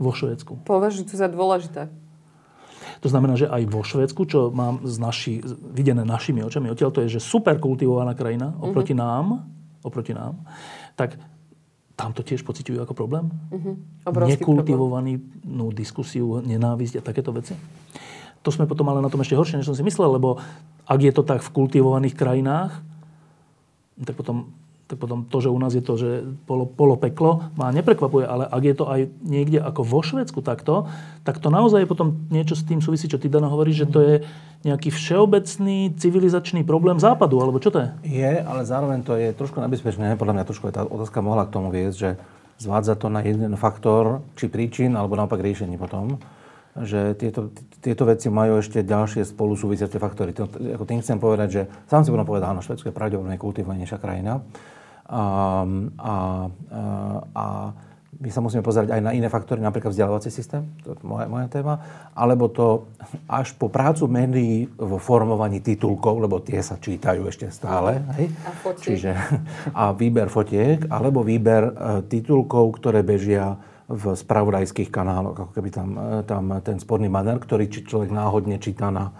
vo 0.00 0.10
Švédsku. 0.14 0.64
Považujú 0.64 1.10
to 1.10 1.14
za 1.18 1.28
dôležité. 1.28 1.90
To 3.00 3.08
znamená, 3.08 3.36
že 3.36 3.48
aj 3.48 3.62
vo 3.68 3.80
Švédsku, 3.80 4.22
čo 4.28 4.52
mám 4.52 4.84
z 4.84 4.96
naši, 5.00 5.34
videné 5.72 6.04
našimi 6.04 6.44
očami, 6.44 6.68
odtiaľ 6.68 6.90
to 6.92 7.02
je, 7.04 7.16
že 7.16 7.20
super 7.20 7.56
kultivovaná 7.56 8.12
krajina 8.12 8.52
oproti 8.60 8.92
nám, 8.92 9.44
oproti 9.80 10.12
nám, 10.12 10.36
tak 10.96 11.16
tam 11.96 12.16
to 12.16 12.24
tiež 12.24 12.44
pociťujú 12.44 12.80
ako 12.80 12.96
problém? 12.96 13.28
Obrovský 14.04 14.40
Nekultivovaný 14.40 15.20
no, 15.44 15.68
diskusiu, 15.68 16.40
nenávisť 16.40 17.00
a 17.00 17.02
takéto 17.04 17.32
veci. 17.32 17.52
To 18.40 18.48
sme 18.48 18.64
potom 18.64 18.88
ale 18.88 19.04
na 19.04 19.12
tom 19.12 19.20
ešte 19.20 19.36
horšie, 19.36 19.60
než 19.60 19.68
som 19.68 19.76
si 19.76 19.84
myslel, 19.84 20.16
lebo 20.16 20.40
ak 20.88 21.00
je 21.00 21.12
to 21.12 21.22
tak 21.22 21.44
v 21.44 21.52
kultivovaných 21.52 22.16
krajinách, 22.16 22.72
tak 24.00 24.16
potom, 24.16 24.48
tak 24.88 24.96
potom 24.96 25.28
to, 25.28 25.44
že 25.44 25.52
u 25.52 25.58
nás 25.60 25.76
je 25.76 25.84
to, 25.84 25.94
že 26.00 26.24
polo, 26.48 26.64
polo 26.64 26.96
peklo, 26.96 27.52
ma 27.60 27.68
neprekvapuje, 27.68 28.24
ale 28.24 28.48
ak 28.48 28.62
je 28.64 28.74
to 28.74 28.84
aj 28.88 29.00
niekde 29.20 29.60
ako 29.60 29.84
vo 29.84 30.00
Švedsku 30.00 30.40
takto, 30.40 30.88
tak 31.20 31.36
to 31.36 31.52
naozaj 31.52 31.84
je 31.84 31.90
potom 31.92 32.16
niečo 32.32 32.56
s 32.56 32.64
tým 32.64 32.80
súvisí, 32.80 33.12
čo 33.12 33.20
ty, 33.20 33.28
Dana, 33.28 33.52
hovoríš, 33.52 33.84
že 33.84 33.92
to 33.92 34.00
je 34.00 34.14
nejaký 34.64 34.88
všeobecný 34.88 36.00
civilizačný 36.00 36.64
problém 36.64 36.96
západu, 36.96 37.44
alebo 37.44 37.60
čo 37.60 37.68
to 37.68 37.84
je? 37.84 37.88
Je, 38.24 38.32
ale 38.40 38.64
zároveň 38.64 39.04
to 39.04 39.20
je 39.20 39.36
trošku 39.36 39.60
nebezpečné. 39.60 40.16
Podľa 40.16 40.40
mňa 40.40 40.48
trošku 40.48 40.64
aj 40.72 40.74
tá 40.80 40.82
otázka 40.88 41.20
mohla 41.20 41.44
k 41.44 41.54
tomu 41.60 41.68
viesť, 41.68 41.96
že 41.96 42.10
zvádza 42.60 42.96
to 42.96 43.12
na 43.12 43.20
jeden 43.20 43.56
faktor, 43.56 44.24
či 44.36 44.48
príčin, 44.48 44.96
alebo 44.96 45.16
naopak 45.16 45.40
riešení 45.40 45.76
potom. 45.76 46.20
Že 46.80 47.00
tieto, 47.16 47.40
tieto 47.80 48.04
veci 48.08 48.28
majú 48.32 48.60
ešte 48.60 48.84
ďalšie 48.84 49.24
spolu 49.24 49.56
súvisiace 49.56 49.96
faktory. 50.00 50.32
To, 50.36 50.48
ako 50.48 50.84
tým 50.88 51.00
chcem 51.04 51.20
povedať, 51.20 51.48
že 51.48 51.62
sám 51.88 52.04
si 52.04 52.12
budem 52.12 52.28
povedať, 52.28 52.48
áno, 52.48 52.64
Švedsko 52.64 52.90
je 52.90 52.96
pravdepodobne 52.96 53.36
kultivovanejšia 53.36 53.98
krajina. 54.00 54.40
A, 55.10 55.22
a, 55.98 56.14
a, 56.70 56.84
a 57.34 57.44
my 58.20 58.28
sa 58.28 58.44
musíme 58.44 58.60
pozerať 58.60 58.92
aj 58.92 59.00
na 59.00 59.16
iné 59.16 59.32
faktory, 59.32 59.64
napríklad 59.64 59.96
vzdelávací 59.96 60.28
systém, 60.28 60.68
to 60.84 60.92
je 60.92 61.00
moja, 61.00 61.24
moja 61.24 61.48
téma, 61.48 61.80
alebo 62.12 62.52
to 62.52 62.84
až 63.24 63.56
po 63.56 63.72
prácu 63.72 64.04
médií 64.12 64.68
vo 64.76 65.00
formovaní 65.00 65.64
titulkov, 65.64 66.20
lebo 66.20 66.36
tie 66.44 66.60
sa 66.60 66.76
čítajú 66.76 67.24
ešte 67.24 67.48
stále. 67.48 68.04
Hej? 68.20 68.28
A 68.44 68.50
fotiek. 68.52 68.86
Čiže, 68.92 69.10
a 69.72 69.96
výber 69.96 70.28
fotiek, 70.28 70.84
alebo 70.92 71.24
výber 71.24 71.62
e, 71.64 71.72
titulkov, 72.12 72.76
ktoré 72.76 73.00
bežia 73.00 73.56
v 73.90 74.14
spravodajských 74.14 74.94
kanáloch, 74.94 75.34
ako 75.34 75.52
keby 75.52 75.70
tam, 75.74 75.88
e, 75.98 76.22
tam 76.22 76.44
ten 76.62 76.78
sporný 76.78 77.10
banner, 77.10 77.42
ktorý 77.42 77.66
či 77.66 77.82
človek 77.82 78.14
náhodne 78.14 78.62
číta 78.62 78.94
na 78.94 79.10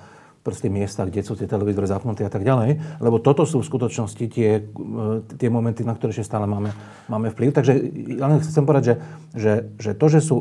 proste 0.41 0.73
miesta, 0.73 1.05
kde 1.05 1.21
sú 1.21 1.37
tie 1.37 1.45
televízory 1.45 1.85
zapnuté 1.85 2.25
a 2.25 2.33
tak 2.33 2.47
ďalej. 2.47 3.03
Lebo 3.03 3.21
toto 3.21 3.45
sú 3.45 3.61
v 3.61 3.69
skutočnosti 3.69 4.25
tie, 4.31 4.63
e, 4.63 5.27
tie 5.37 5.51
momenty, 5.51 5.83
na 5.83 5.93
ktoré 5.99 6.15
ešte 6.15 6.31
stále 6.31 6.47
máme, 6.47 6.71
máme 7.11 7.35
vplyv. 7.35 7.51
Takže 7.51 7.73
ja 8.17 8.31
len 8.31 8.39
chcem 8.41 8.65
povedať, 8.65 8.85
že, 8.87 8.95
že, 9.35 9.53
že 9.77 9.91
to, 9.99 10.07
že 10.07 10.21
sú 10.23 10.37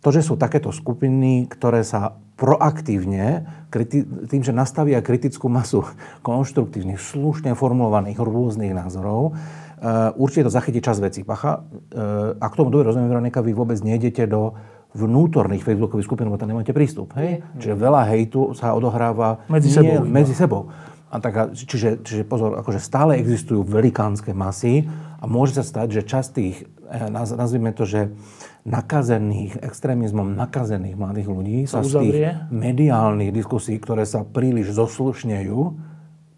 to, 0.00 0.08
že 0.08 0.24
sú 0.24 0.40
takéto 0.40 0.72
skupiny, 0.72 1.44
ktoré 1.44 1.84
sa 1.84 2.16
proaktívne, 2.40 3.44
kriti- 3.68 4.08
tým, 4.32 4.40
že 4.40 4.56
nastavia 4.56 5.04
kritickú 5.04 5.52
masu 5.52 5.84
konštruktívnych, 6.28 6.96
slušne 6.96 7.52
formulovaných 7.52 8.16
rôznych 8.16 8.72
názorov, 8.72 9.36
určite 10.20 10.46
to 10.46 10.52
zachytí 10.52 10.84
čas 10.84 11.00
vecí. 11.00 11.24
Pacha, 11.24 11.64
uh, 11.64 12.36
ak 12.36 12.52
tomu 12.52 12.68
dobre 12.68 12.92
rozumiem, 12.92 13.08
Veronika, 13.08 13.40
vy 13.40 13.56
vôbec 13.56 13.80
nejdete 13.80 14.28
do 14.28 14.52
vnútorných 14.92 15.62
facebookových 15.62 16.06
skupín, 16.06 16.26
lebo 16.26 16.36
tam 16.36 16.50
nemáte 16.50 16.74
prístup. 16.74 17.14
Hej? 17.14 17.46
Čiže 17.62 17.78
veľa 17.78 18.10
hejtu 18.10 18.58
sa 18.58 18.74
odohráva 18.74 19.46
Medzi 19.46 19.70
nie, 19.70 19.76
sebou 19.76 19.96
medzi 20.02 20.34
sebou. 20.34 20.62
A 21.10 21.18
tak, 21.18 21.54
čiže, 21.58 22.02
čiže 22.06 22.22
pozor, 22.22 22.54
akože 22.58 22.78
stále 22.78 23.18
existujú 23.18 23.66
velikánske 23.66 24.30
masy 24.30 24.86
a 25.18 25.26
môže 25.26 25.58
sa 25.58 25.64
stať, 25.66 25.88
že 25.90 26.02
časť 26.06 26.28
tých, 26.34 26.56
eh, 26.90 27.10
nazvime 27.10 27.74
to, 27.74 27.82
že 27.86 28.14
nakazených, 28.62 29.58
extrémizmom 29.62 30.36
nakazených 30.36 30.94
mladých 30.94 31.28
ľudí 31.32 31.58
sa 31.64 31.80
z 31.80 31.92
tých 31.96 32.16
mediálnych 32.52 33.32
diskusí, 33.32 33.80
ktoré 33.80 34.04
sa 34.04 34.22
príliš 34.22 34.76
zoslušnejú, 34.76 35.58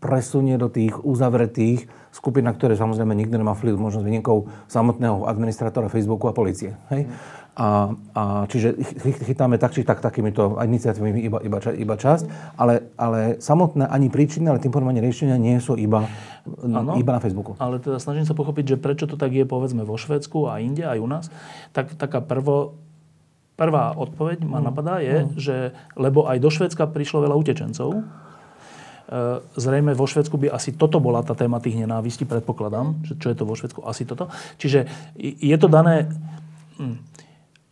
presunie 0.02 0.58
do 0.58 0.66
tých 0.66 0.98
uzavretých 0.98 1.86
skupín, 2.12 2.44
na 2.44 2.52
ktoré 2.52 2.76
samozrejme 2.76 3.16
nikto 3.16 3.40
nemá 3.40 3.56
vplyv, 3.56 3.80
možno 3.80 4.04
s 4.04 4.06
výnimkou 4.06 4.46
samotného 4.68 5.24
administrátora 5.24 5.88
Facebooku 5.88 6.28
a 6.28 6.36
policie. 6.36 6.76
Hej? 6.92 7.08
A, 7.52 7.92
a 8.16 8.22
čiže 8.48 8.80
chytáme 9.28 9.60
tak 9.60 9.76
či 9.76 9.84
tak 9.84 10.00
takýmito 10.00 10.56
iniciatívami 10.56 11.20
iba, 11.20 11.36
iba, 11.44 11.58
iba 11.60 11.94
časť, 12.00 12.56
ale, 12.56 12.92
ale 12.96 13.36
samotné 13.40 13.88
ani 13.88 14.08
príčiny, 14.08 14.48
ale 14.48 14.56
tým 14.56 14.72
podľa 14.72 14.96
riešenia 14.96 15.36
nie 15.36 15.60
sú 15.60 15.76
iba, 15.76 16.08
ano, 16.48 16.96
iba 16.96 17.12
na 17.12 17.20
Facebooku. 17.20 17.52
Ale 17.60 17.76
teda 17.76 18.00
snažím 18.00 18.24
sa 18.24 18.32
pochopiť, 18.32 18.76
že 18.76 18.80
prečo 18.80 19.04
to 19.04 19.20
tak 19.20 19.36
je 19.36 19.44
povedzme 19.44 19.84
vo 19.84 20.00
Švedsku 20.00 20.48
a 20.48 20.64
inde, 20.64 20.88
aj 20.88 20.96
u 21.00 21.08
nás. 21.08 21.24
Tak, 21.76 21.92
taká 22.00 22.24
prvo, 22.24 22.80
prvá 23.56 23.92
odpoveď 24.00 24.48
ma 24.48 24.60
mm. 24.60 24.64
napadá 24.64 25.04
je, 25.04 25.16
mm. 25.20 25.28
že 25.36 25.56
lebo 25.92 26.24
aj 26.24 26.40
do 26.40 26.48
Švedska 26.48 26.88
prišlo 26.88 27.28
veľa 27.28 27.36
utečencov, 27.36 28.00
Zrejme 29.56 29.92
vo 29.92 30.08
Švedsku 30.08 30.40
by 30.40 30.48
asi 30.48 30.72
toto 30.72 30.96
bola 30.96 31.20
tá 31.20 31.36
téma 31.36 31.60
tých 31.60 31.76
nenávistí, 31.76 32.24
predpokladám, 32.24 33.04
že 33.04 33.14
čo 33.20 33.28
je 33.28 33.36
to 33.36 33.44
vo 33.44 33.52
Švedsku, 33.52 33.84
asi 33.84 34.08
toto. 34.08 34.32
Čiže 34.56 34.88
je 35.20 35.56
to 35.60 35.68
dané... 35.68 36.08
Hm, 36.80 37.12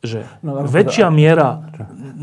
že 0.00 0.24
no, 0.40 0.64
väčšia, 0.64 1.12
miera, 1.12 1.60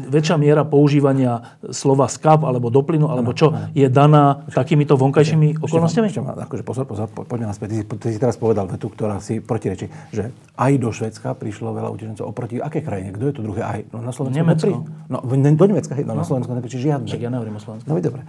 väčšia 0.09 0.33
miera 0.41 0.65
používania 0.65 1.61
slova 1.69 2.09
skap 2.09 2.41
alebo 2.41 2.73
doplinu 2.73 3.05
alebo 3.05 3.37
čo 3.37 3.53
no, 3.53 3.69
no. 3.69 3.77
je 3.77 3.85
daná 3.85 4.49
takýmito 4.49 4.97
vonkajšími 4.97 5.61
okolnostiami? 5.61 6.09
Akože 6.41 6.65
pozor, 6.65 6.89
pozor, 6.89 7.05
poďme 7.05 7.53
naspäť. 7.53 7.85
Ty, 7.85 8.01
ty 8.01 8.07
si 8.09 8.17
teraz 8.17 8.33
povedal 8.33 8.65
vetu, 8.65 8.89
ktorá 8.89 9.21
si 9.21 9.45
protirečí, 9.45 9.93
že 10.09 10.33
aj 10.57 10.71
do 10.81 10.89
Švedska 10.89 11.37
prišlo 11.37 11.69
veľa 11.77 11.93
utečencov. 11.93 12.25
Oproti 12.25 12.57
aké 12.57 12.81
krajine? 12.81 13.13
Kto 13.13 13.29
je 13.29 13.33
to 13.37 13.41
druhé 13.45 13.61
aj? 13.61 13.79
No 13.93 14.01
na 14.01 14.09
Slovensku 14.09 14.41
Nemecko. 14.41 14.81
No, 15.05 15.17
do 15.21 15.65
Nemecka, 15.69 15.93
no, 16.01 16.17
no. 16.17 16.17
na 16.17 16.25
Slovensku 16.25 16.49
nepričí 16.57 16.81
žiadne. 16.81 17.05
Však 17.05 17.21
ja 17.21 17.29
nehovorím 17.29 17.55
o 17.55 17.61
Slovensku. 17.61 17.85
No 17.85 18.01
dobre. 18.01 18.25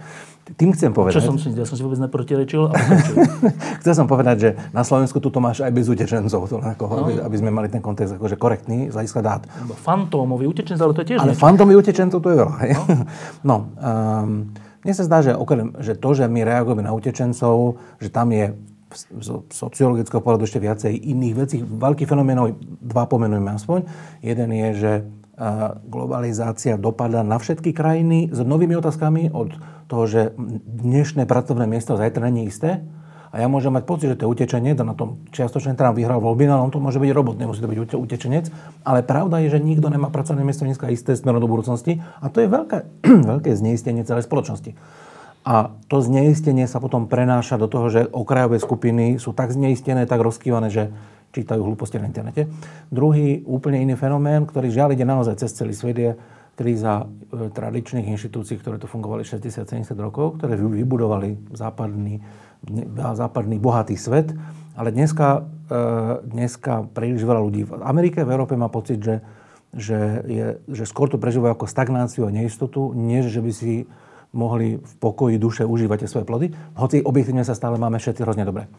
Tým 0.57 0.73
chcem 0.73 0.89
povedať. 0.89 1.21
Čo 1.21 1.33
som 1.33 1.37
si, 1.37 1.53
ja 1.53 1.65
som 1.67 1.75
si 1.77 1.83
vôbec 1.85 1.99
neprotirečil. 2.01 2.73
Chcel 3.83 3.93
som 3.93 4.07
povedať, 4.09 4.35
že 4.39 4.49
na 4.73 4.81
Slovensku 4.81 5.21
tu 5.21 5.29
to 5.29 5.37
máš 5.37 5.61
aj 5.61 5.69
bez 5.69 5.85
utečencov, 5.85 6.41
to, 6.49 6.57
ako, 6.57 6.83
no. 6.89 6.95
aby, 7.05 7.11
aby, 7.21 7.35
sme 7.37 7.49
mali 7.53 7.67
ten 7.69 7.83
kontext 7.83 8.17
akože 8.17 8.35
korektný 8.39 8.89
z 8.89 8.93
hľadiska 8.97 9.19
dát. 9.21 9.45
Fantómový 9.85 10.49
utečenec, 10.49 10.81
ale 10.81 10.93
to 10.97 11.05
je 11.05 11.07
tiež 11.13 11.19
Ale 11.21 11.37
fantómový 11.37 11.77
utečencov 11.77 12.17
to 12.17 12.29
je 12.33 12.37
veľa. 12.41 12.53
No, 12.55 12.81
no 13.49 13.55
um, 13.77 14.49
mne 14.81 14.93
sa 14.95 15.03
zdá, 15.03 15.19
že, 15.21 15.35
okrem, 15.35 15.75
že 15.83 15.93
to, 15.99 16.09
že 16.15 16.25
my 16.25 16.41
reagujeme 16.47 16.81
na 16.81 16.95
utečencov, 16.95 17.77
že 17.99 18.09
tam 18.09 18.31
je 18.31 18.55
z 18.89 19.29
sociologického 19.53 20.17
pohľadu 20.17 20.49
ešte 20.49 20.57
viacej 20.57 20.93
iných 20.97 21.35
vecí. 21.37 21.57
Veľkých 21.61 22.09
fenoménov, 22.09 22.57
dva 22.81 23.05
pomenujeme 23.05 23.53
aspoň. 23.53 23.85
Jeden 24.25 24.49
je, 24.49 24.67
že 24.73 24.91
globalizácia 25.87 26.75
dopadá 26.75 27.23
na 27.23 27.39
všetky 27.39 27.71
krajiny 27.71 28.27
s 28.27 28.39
novými 28.43 28.75
otázkami 28.75 29.31
od 29.31 29.55
toho, 29.87 30.03
že 30.05 30.21
dnešné 30.67 31.23
pracovné 31.23 31.63
miesto 31.63 31.95
zajtra 31.95 32.27
není 32.27 32.51
isté. 32.51 32.83
A 33.29 33.45
ja 33.45 33.45
môžem 33.45 33.69
mať 33.69 33.85
pocit, 33.85 34.09
že 34.09 34.17
to 34.17 34.25
je 34.25 34.31
utečenec 34.33 34.73
a 34.81 34.89
na 34.89 34.97
tom 34.97 35.21
čiastočne 35.29 35.77
Trump 35.77 35.93
vyhral 35.93 36.17
voľby, 36.17 36.49
ale 36.49 36.65
on 36.65 36.73
to 36.73 36.81
môže 36.81 36.97
byť 36.97 37.13
robot, 37.13 37.37
nemusí 37.37 37.61
to 37.61 37.69
byť 37.69 37.93
utečenec. 37.93 38.49
Ale 38.81 39.05
pravda 39.05 39.37
je, 39.45 39.53
že 39.53 39.61
nikto 39.61 39.85
nemá 39.85 40.09
pracovné 40.09 40.41
miesto 40.41 40.65
dneska 40.65 40.89
isté 40.89 41.13
smerom 41.13 41.37
do 41.37 41.45
budúcnosti 41.45 42.01
a 42.19 42.33
to 42.33 42.41
je 42.41 42.49
veľké, 42.49 42.77
veľké 43.31 43.53
zneistenie 43.53 44.01
celej 44.01 44.25
spoločnosti. 44.25 44.73
A 45.45 45.71
to 45.87 46.03
zneistenie 46.03 46.67
sa 46.67 46.81
potom 46.83 47.07
prenáša 47.07 47.55
do 47.55 47.71
toho, 47.71 47.87
že 47.87 48.09
okrajové 48.11 48.59
skupiny 48.59 49.21
sú 49.21 49.31
tak 49.31 49.53
zneistené, 49.55 50.03
tak 50.03 50.19
rozkývané, 50.19 50.67
že 50.67 50.91
čítajú 51.29 51.61
hlúposti 51.61 52.01
na 52.01 52.09
internete. 52.09 52.49
Druhý 52.89 53.45
úplne 53.45 53.81
iný 53.81 53.93
fenomén, 53.93 54.49
ktorý 54.49 54.73
žiaľ 54.73 54.97
ide 54.97 55.05
naozaj 55.05 55.39
cez 55.41 55.53
celý 55.53 55.73
svet, 55.77 55.97
je 55.97 56.11
kríza 56.59 57.07
e, 57.07 57.47
tradičných 57.47 58.11
inštitúcií, 58.11 58.59
ktoré 58.59 58.75
tu 58.75 58.91
fungovali 58.91 59.23
60-70 59.23 59.95
rokov, 59.95 60.43
ktoré 60.43 60.59
vybudovali 60.59 61.55
západný, 61.55 62.19
západný 63.15 63.55
bohatý 63.63 63.95
svet. 63.95 64.35
Ale 64.75 64.91
dneska, 64.91 65.47
e, 65.71 65.79
dneska 66.27 66.91
príliš 66.91 67.23
veľa 67.23 67.41
ľudí 67.47 67.63
v 67.63 67.79
Amerike, 67.79 68.27
v 68.27 68.35
Európe 68.35 68.59
má 68.59 68.67
pocit, 68.67 68.99
že, 68.99 69.23
že, 69.71 70.19
je, 70.27 70.47
že 70.67 70.83
skôr 70.83 71.07
to 71.07 71.15
prežívajú 71.15 71.55
ako 71.55 71.71
stagnáciu 71.71 72.27
a 72.27 72.35
neistotu, 72.35 72.91
než 72.91 73.31
že 73.31 73.39
by 73.39 73.51
si 73.55 73.87
mohli 74.29 74.77
v 74.77 74.93
pokoji 75.01 75.41
duše 75.41 75.63
užívať 75.65 76.05
svoje 76.05 76.27
plody. 76.27 76.47
Hoci 76.77 77.01
objektívne 77.01 77.41
sa 77.41 77.57
stále 77.57 77.81
máme 77.81 77.97
všetci 77.97 78.21
hrozne 78.21 78.45
dobre. 78.45 78.69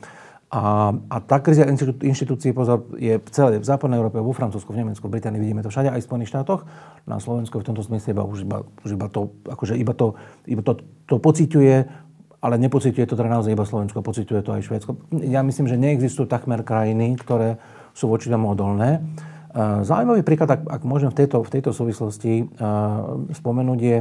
A, 0.51 0.91
a 0.91 1.17
tá 1.23 1.39
kríza 1.39 1.63
inštitúcií, 2.03 2.51
pozor, 2.51 2.91
je 2.99 3.23
v 3.23 3.31
celej 3.31 3.63
v 3.63 3.67
západnej 3.71 4.03
Európe, 4.03 4.19
vo 4.19 4.35
Francúzsku, 4.35 4.75
v 4.75 4.83
Nemecku, 4.83 5.07
v 5.07 5.15
Británii, 5.15 5.39
vidíme 5.39 5.63
to 5.63 5.71
všade, 5.71 5.95
aj 5.95 6.03
v 6.03 6.07
Spojených 6.11 6.31
štátoch. 6.35 6.67
Na 7.07 7.23
Slovensku 7.23 7.63
v 7.63 7.71
tomto 7.71 7.87
smysle 7.87 8.19
iba, 8.19 8.27
už 8.27 8.43
iba, 8.43 8.67
už 8.83 8.99
iba 8.99 9.07
to, 9.07 9.31
akože 9.47 9.79
iba 9.79 9.95
to, 9.95 10.19
iba 10.51 10.63
to, 10.67 10.83
to 11.07 11.23
pociťuje, 11.23 11.77
ale 12.43 12.55
nepociťuje 12.67 13.07
to 13.07 13.15
teda 13.15 13.31
naozaj 13.31 13.55
iba 13.55 13.63
Slovensko, 13.63 14.03
pociťuje 14.03 14.41
to 14.43 14.51
aj 14.51 14.63
Švédsko. 14.67 14.91
Ja 15.23 15.47
myslím, 15.47 15.71
že 15.71 15.79
neexistujú 15.79 16.27
takmer 16.27 16.67
krajiny, 16.67 17.15
ktoré 17.15 17.63
sú 17.95 18.11
voči 18.11 18.27
tomu 18.27 18.51
odolné. 18.51 19.07
Zaujímavý 19.87 20.27
príklad, 20.27 20.51
ak, 20.51 20.63
ak 20.67 20.83
môžem 20.83 21.15
v 21.15 21.19
tejto, 21.27 21.47
v 21.47 21.51
tejto 21.51 21.71
súvislosti 21.71 22.51
spomenúť, 23.39 23.79
je 23.79 23.99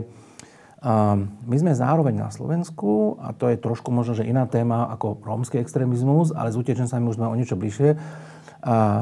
my 0.79 1.55
sme 1.59 1.75
zároveň 1.75 2.15
na 2.15 2.31
Slovensku, 2.31 3.19
a 3.19 3.35
to 3.35 3.51
je 3.51 3.59
trošku 3.59 3.91
možno, 3.91 4.15
že 4.15 4.23
iná 4.23 4.47
téma 4.47 4.87
ako 4.95 5.19
rómsky 5.19 5.59
extrémizmus, 5.59 6.31
ale 6.31 6.55
s 6.55 6.59
utečencami 6.59 7.03
už 7.03 7.19
sme 7.19 7.27
o 7.27 7.35
niečo 7.35 7.59
bližšie. 7.59 7.99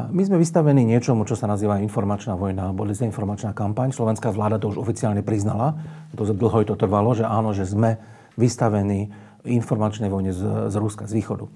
My 0.10 0.22
sme 0.22 0.38
vystavení 0.42 0.86
niečomu, 0.86 1.26
čo 1.26 1.38
sa 1.38 1.50
nazýva 1.50 1.82
informačná 1.82 2.38
vojna 2.38 2.70
alebo 2.70 2.86
dezinformačná 2.86 3.54
kampaň. 3.58 3.94
Slovenská 3.94 4.30
vláda 4.34 4.62
to 4.62 4.70
už 4.74 4.82
oficiálne 4.82 5.22
priznala. 5.22 5.78
To 6.18 6.26
dlho 6.26 6.66
to 6.66 6.78
trvalo, 6.78 7.14
že 7.14 7.26
áno, 7.26 7.54
že 7.54 7.66
sme 7.66 7.98
vystavení 8.38 9.10
informačnej 9.46 10.10
vojne 10.14 10.34
z, 10.34 10.70
z 10.70 10.76
Ruska, 10.78 11.10
z 11.10 11.14
východu. 11.18 11.50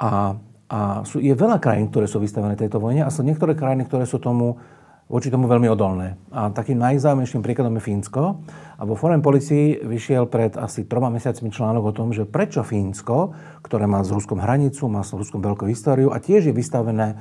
A, 0.00 0.40
a 0.72 1.04
sú, 1.04 1.20
je 1.20 1.36
veľa 1.36 1.60
krajín, 1.60 1.92
ktoré 1.92 2.08
sú 2.08 2.16
vystavené 2.20 2.56
tejto 2.56 2.80
vojne 2.80 3.04
a 3.04 3.12
sú 3.12 3.20
niektoré 3.20 3.52
krajiny, 3.52 3.84
ktoré 3.88 4.08
sú 4.08 4.20
tomu 4.20 4.56
voči 5.04 5.28
tomu 5.28 5.44
veľmi 5.44 5.68
odolné. 5.68 6.16
A 6.32 6.48
takým 6.48 6.80
najzaujímavejším 6.80 7.44
príkladom 7.44 7.76
je 7.76 7.82
Fínsko. 7.84 8.40
A 8.74 8.82
vo 8.82 8.96
Foreign 8.96 9.20
Policy 9.20 9.84
vyšiel 9.84 10.26
pred 10.26 10.56
asi 10.56 10.88
troma 10.88 11.12
mesiacmi 11.12 11.52
článok 11.52 11.92
o 11.92 11.96
tom, 11.96 12.10
že 12.10 12.24
prečo 12.24 12.64
Fínsko, 12.64 13.36
ktoré 13.62 13.84
má 13.84 14.00
s 14.00 14.10
Ruskom 14.10 14.40
hranicu, 14.40 14.88
má 14.88 15.04
s 15.04 15.12
Ruskom 15.12 15.44
veľkú 15.44 15.68
históriu 15.68 16.10
a 16.10 16.18
tiež 16.18 16.50
je 16.50 16.54
vystavené 16.56 17.20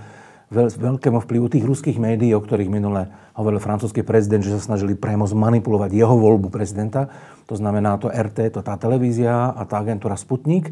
veľkému 0.53 1.17
vplyvu 1.25 1.49
tých 1.49 1.65
ruských 1.65 1.97
médií, 1.97 2.29
o 2.37 2.41
ktorých 2.41 2.69
minule 2.69 3.09
hovoril 3.33 3.57
francúzsky 3.57 4.05
prezident, 4.05 4.45
že 4.45 4.53
sa 4.53 4.61
snažili 4.73 4.93
priamo 4.93 5.25
zmanipulovať 5.25 5.89
jeho 5.97 6.13
voľbu 6.13 6.53
prezidenta. 6.53 7.09
To 7.49 7.57
znamená 7.57 7.97
to 7.97 8.13
RT, 8.13 8.53
to 8.53 8.61
tá 8.61 8.77
televízia 8.77 9.49
a 9.49 9.61
tá 9.65 9.81
agentúra 9.81 10.13
Sputnik. 10.13 10.69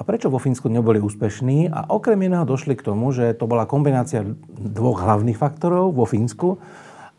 A 0.00 0.04
prečo 0.08 0.32
vo 0.32 0.40
Fínsku 0.40 0.72
neboli 0.72 0.96
úspešní? 0.96 1.68
A 1.68 1.92
okrem 1.92 2.16
iného 2.24 2.48
došli 2.48 2.72
k 2.72 2.88
tomu, 2.88 3.12
že 3.12 3.36
to 3.36 3.44
bola 3.44 3.68
kombinácia 3.68 4.24
dvoch 4.48 5.04
hlavných 5.04 5.36
faktorov 5.36 5.92
vo 5.92 6.08
Fínsku 6.08 6.56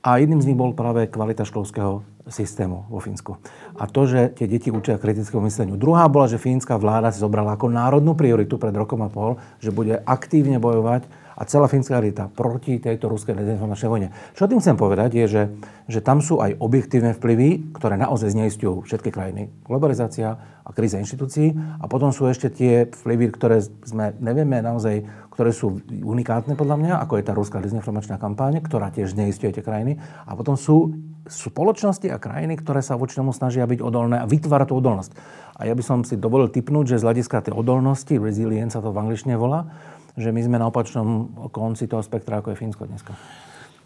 a 0.02 0.18
jedným 0.18 0.42
z 0.42 0.50
nich 0.50 0.58
bol 0.58 0.74
práve 0.74 1.06
kvalita 1.06 1.46
školského 1.46 2.02
systému 2.26 2.90
vo 2.90 2.98
Fínsku. 2.98 3.38
A 3.78 3.86
to, 3.86 4.10
že 4.10 4.34
tie 4.34 4.50
deti 4.50 4.74
učia 4.74 4.98
kritickému 4.98 5.46
mysleniu. 5.46 5.78
Druhá 5.78 6.10
bola, 6.10 6.26
že 6.26 6.42
fínska 6.42 6.74
vláda 6.82 7.14
si 7.14 7.22
zobrala 7.22 7.54
ako 7.54 7.70
národnú 7.70 8.18
prioritu 8.18 8.58
pred 8.58 8.74
rokom 8.74 9.06
a 9.06 9.14
pol, 9.14 9.38
že 9.62 9.70
bude 9.70 10.02
aktívne 10.02 10.58
bojovať 10.58 11.06
a 11.42 11.50
celá 11.50 11.66
fínska 11.66 11.98
elita 11.98 12.30
proti 12.30 12.78
tejto 12.78 13.10
ruskej 13.10 13.34
dezinformačnej 13.34 13.89
vojne. 13.89 14.08
Čo 14.38 14.46
tým 14.46 14.62
chcem 14.62 14.78
povedať 14.78 15.18
je, 15.18 15.26
že, 15.26 15.44
že 15.89 16.00
tam 16.06 16.22
sú 16.22 16.38
aj 16.38 16.62
objektívne 16.62 17.18
vplyvy, 17.18 17.74
ktoré 17.74 17.98
naozaj 17.98 18.38
zneistujú 18.38 18.86
všetky 18.86 19.10
krajiny. 19.10 19.50
Globalizácia 19.66 20.38
a 20.62 20.70
kríza 20.70 21.02
inštitúcií 21.02 21.58
a 21.82 21.89
potom 21.89 22.14
sú 22.14 22.30
ešte 22.30 22.54
tie 22.54 22.86
vplyvy, 22.94 23.34
ktoré 23.34 23.66
sme 23.66 24.14
nevieme 24.22 24.62
naozaj, 24.62 25.02
ktoré 25.34 25.50
sú 25.50 25.82
unikátne 25.89 26.54
podľa 26.54 26.78
mňa, 26.78 26.94
ako 27.02 27.18
je 27.18 27.26
tá 27.26 27.34
ruská 27.34 27.58
dezinformačná 27.58 28.22
kampáň, 28.22 28.62
ktorá 28.62 28.94
tiež 28.94 29.18
zneistuje 29.18 29.50
tie 29.50 29.66
krajiny. 29.66 29.98
A 30.30 30.38
potom 30.38 30.54
sú 30.54 30.94
spoločnosti 31.26 32.06
a 32.10 32.22
krajiny, 32.22 32.58
ktoré 32.62 32.86
sa 32.86 32.98
voči 32.98 33.18
tomu 33.18 33.34
snažia 33.34 33.66
byť 33.66 33.82
odolné 33.82 34.22
a 34.22 34.30
vytvára 34.30 34.70
tú 34.70 34.78
odolnosť. 34.78 35.14
A 35.62 35.70
ja 35.70 35.78
by 35.78 35.84
som 35.86 36.02
si 36.02 36.18
dovolil 36.18 36.50
typnúť, 36.50 36.98
že 36.98 37.00
z 37.02 37.06
hľadiska 37.06 37.46
tej 37.46 37.54
odolnosti, 37.54 38.18
resilience 38.18 38.74
sa 38.74 38.82
to 38.82 38.89
v 38.89 39.02
angličtine 39.06 39.38
volá, 39.38 39.70
že 40.16 40.30
my 40.32 40.41
sme 40.43 40.57
na 40.59 40.68
opačnom 40.68 41.32
konci 41.51 41.88
toho 41.88 42.03
spektra, 42.03 42.39
ako 42.39 42.51
je 42.51 42.59
Fínsko 42.59 42.84
dneska. 42.88 43.16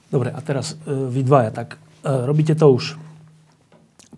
Dobre, 0.10 0.34
a 0.34 0.40
teraz 0.42 0.78
e, 0.86 0.94
vy 1.10 1.22
dvaja, 1.26 1.52
tak 1.54 1.78
e, 1.78 1.80
robíte 2.26 2.54
to 2.58 2.70
už 2.70 2.98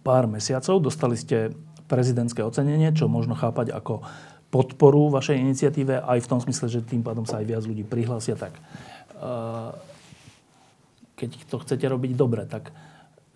pár 0.03 0.27
mesiacov, 0.27 0.79
dostali 0.79 1.19
ste 1.19 1.51
prezidentské 1.87 2.43
ocenenie, 2.43 2.91
čo 2.95 3.11
možno 3.11 3.35
chápať 3.35 3.71
ako 3.75 4.03
podporu 4.47 5.11
vašej 5.11 5.39
iniciatíve, 5.39 5.99
aj 5.99 6.19
v 6.23 6.29
tom 6.31 6.39
smysle, 6.39 6.71
že 6.71 6.83
tým 6.83 7.03
pádom 7.03 7.27
sa 7.27 7.43
aj 7.43 7.45
viac 7.47 7.63
ľudí 7.67 7.83
prihlásia, 7.83 8.39
tak 8.39 8.55
e, 8.55 8.61
keď 11.19 11.29
to 11.49 11.59
chcete 11.63 11.85
robiť 11.87 12.11
dobre, 12.15 12.45
tak 12.47 12.71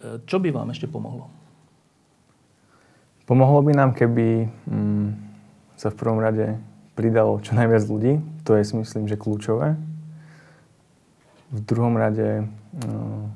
čo 0.01 0.41
by 0.41 0.49
vám 0.49 0.73
ešte 0.73 0.89
pomohlo? 0.89 1.29
Pomohlo 3.29 3.61
by 3.61 3.73
nám, 3.77 3.93
keby 3.93 4.49
mm, 4.49 5.09
sa 5.77 5.93
v 5.93 5.97
prvom 5.97 6.17
rade 6.21 6.57
pridalo 7.01 7.41
čo 7.41 7.57
najviac 7.57 7.81
ľudí. 7.89 8.21
To 8.45 8.53
je 8.53 8.61
si 8.61 8.77
myslím, 8.77 9.09
že 9.09 9.17
kľúčové. 9.17 9.73
V 11.49 11.59
druhom 11.65 11.97
rade 11.97 12.45
no, 12.77 13.33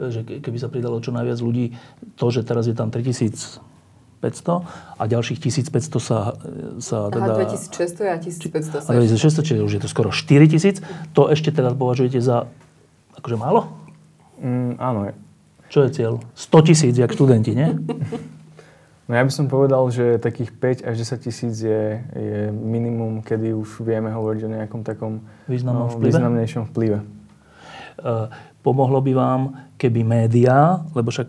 že 0.00 0.24
keby 0.24 0.56
sa 0.56 0.72
pridalo 0.72 0.96
čo 1.04 1.12
najviac 1.12 1.36
ľudí, 1.36 1.76
to, 2.16 2.32
že 2.32 2.48
teraz 2.48 2.64
je 2.64 2.72
tam 2.72 2.88
3500 2.88 3.60
a 4.96 5.02
ďalších 5.04 5.36
1500 5.36 6.00
sa, 6.00 6.32
sa 6.80 7.12
teda... 7.12 7.32
Aha, 7.36 7.52
2600 7.52 8.08
a 8.08 8.16
1500 8.16 8.80
sa... 8.80 8.88
A 8.88 8.96
2600, 8.96 9.44
čiže 9.44 9.60
už 9.60 9.72
je 9.76 9.80
to 9.84 9.92
skoro 9.92 10.08
4000. 10.08 10.80
To 11.12 11.28
ešte 11.28 11.52
teraz 11.52 11.76
považujete 11.76 12.24
za 12.24 12.48
akože 13.20 13.36
málo? 13.36 13.68
Mm, 14.40 14.80
áno. 14.80 15.12
Čo 15.68 15.84
je 15.84 15.90
cieľ? 15.92 16.24
100 16.32 16.68
tisíc, 16.72 16.96
jak 16.96 17.12
študenti, 17.12 17.52
nie? 17.52 17.68
No 19.06 19.14
ja 19.14 19.22
by 19.22 19.30
som 19.30 19.46
povedal, 19.46 19.86
že 19.94 20.18
takých 20.18 20.50
5 20.82 20.90
až 20.90 20.94
10 20.98 21.26
tisíc 21.30 21.54
je, 21.62 21.82
je 22.02 22.50
minimum, 22.50 23.22
kedy 23.22 23.54
už 23.54 23.86
vieme 23.86 24.10
hovoriť 24.10 24.40
o 24.42 24.52
nejakom 24.58 24.82
takom 24.82 25.22
Významnom 25.46 25.86
no, 25.86 25.94
vplyve? 25.94 26.10
významnejšom 26.10 26.64
vplyve. 26.74 26.98
Uh, 28.02 28.26
pomohlo 28.66 28.98
by 28.98 29.12
vám, 29.14 29.40
keby 29.78 30.02
médiá, 30.02 30.82
lebo 30.90 31.14
však 31.14 31.28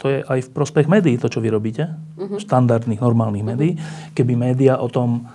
to 0.00 0.08
je 0.08 0.18
aj 0.24 0.40
v 0.48 0.50
prospech 0.56 0.86
médií, 0.88 1.20
to, 1.20 1.28
čo 1.28 1.44
vy 1.44 1.52
robíte, 1.52 1.84
uh-huh. 2.16 2.40
štandardných, 2.40 3.02
normálnych 3.02 3.44
uh-huh. 3.44 3.60
médií, 3.60 3.72
keby 4.16 4.32
médiá 4.32 4.80
o 4.80 4.88
tom 4.88 5.28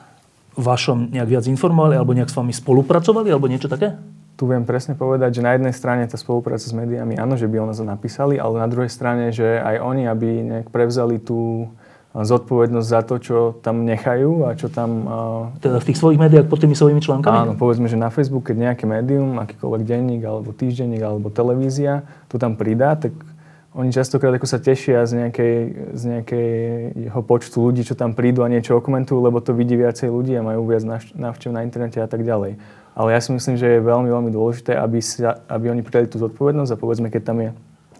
vašom 0.58 1.14
nejak 1.14 1.30
viac 1.30 1.46
informovali, 1.46 1.94
alebo 1.94 2.18
nejak 2.18 2.34
s 2.34 2.38
vami 2.38 2.58
spolupracovali, 2.58 3.30
alebo 3.30 3.46
niečo 3.46 3.70
také? 3.70 3.94
Tu 4.34 4.50
viem 4.50 4.66
presne 4.66 4.98
povedať, 4.98 5.38
že 5.38 5.46
na 5.46 5.54
jednej 5.54 5.78
strane 5.78 6.10
tá 6.10 6.18
spolupráca 6.18 6.66
s 6.66 6.74
médiami, 6.74 7.22
áno, 7.22 7.38
že 7.38 7.46
by 7.46 7.70
ono 7.70 7.74
to 7.78 7.86
napísali, 7.86 8.42
ale 8.42 8.66
na 8.66 8.68
druhej 8.72 8.90
strane, 8.90 9.30
že 9.30 9.62
aj 9.62 9.78
oni, 9.78 10.10
aby 10.10 10.28
nejak 10.42 10.68
prevzali 10.74 11.22
tú 11.22 11.70
zodpovednosť 12.14 12.88
za 12.88 13.02
to, 13.02 13.16
čo 13.18 13.38
tam 13.66 13.90
nechajú 13.90 14.46
a 14.46 14.54
čo 14.54 14.70
tam... 14.70 15.10
Teda 15.58 15.82
v 15.82 15.88
tých 15.90 15.98
svojich 15.98 16.22
médiách 16.22 16.46
pod 16.46 16.62
tými 16.62 16.78
svojimi 16.78 17.02
článkami? 17.02 17.34
Áno, 17.34 17.54
povedzme, 17.58 17.90
že 17.90 17.98
na 17.98 18.14
Facebook, 18.14 18.54
keď 18.54 18.70
nejaké 18.70 18.86
médium, 18.86 19.42
akýkoľvek 19.42 19.82
denník, 19.82 20.22
alebo 20.22 20.54
týždenník, 20.54 21.02
alebo 21.02 21.34
televízia, 21.34 22.06
to 22.30 22.38
tam 22.38 22.54
pridá, 22.54 22.94
tak 22.94 23.18
oni 23.74 23.90
častokrát 23.90 24.30
ako 24.38 24.46
sa 24.46 24.62
tešia 24.62 25.02
z, 25.10 25.26
nejakej, 25.26 25.56
z 25.98 26.02
nejakého 26.06 27.20
počtu 27.26 27.58
ľudí, 27.58 27.82
čo 27.82 27.98
tam 27.98 28.14
prídu 28.14 28.46
a 28.46 28.52
niečo 28.54 28.78
okomentujú, 28.78 29.18
lebo 29.18 29.42
to 29.42 29.58
vidí 29.58 29.74
viacej 29.74 30.14
ľudí 30.14 30.38
a 30.38 30.46
majú 30.46 30.70
viac 30.70 30.86
návštev 31.18 31.50
na 31.50 31.66
internete 31.66 31.98
a 31.98 32.06
tak 32.06 32.22
ďalej. 32.22 32.62
Ale 32.94 33.10
ja 33.10 33.18
si 33.18 33.34
myslím, 33.34 33.58
že 33.58 33.66
je 33.66 33.82
veľmi, 33.82 34.06
veľmi 34.14 34.30
dôležité, 34.30 34.78
aby, 34.78 35.02
sa, 35.02 35.42
aby 35.50 35.74
oni 35.74 35.82
pridali 35.82 36.06
tú 36.06 36.22
zodpovednosť 36.22 36.78
a 36.78 36.78
povedzme, 36.78 37.10
keď 37.10 37.22
tam 37.26 37.38
je 37.42 37.50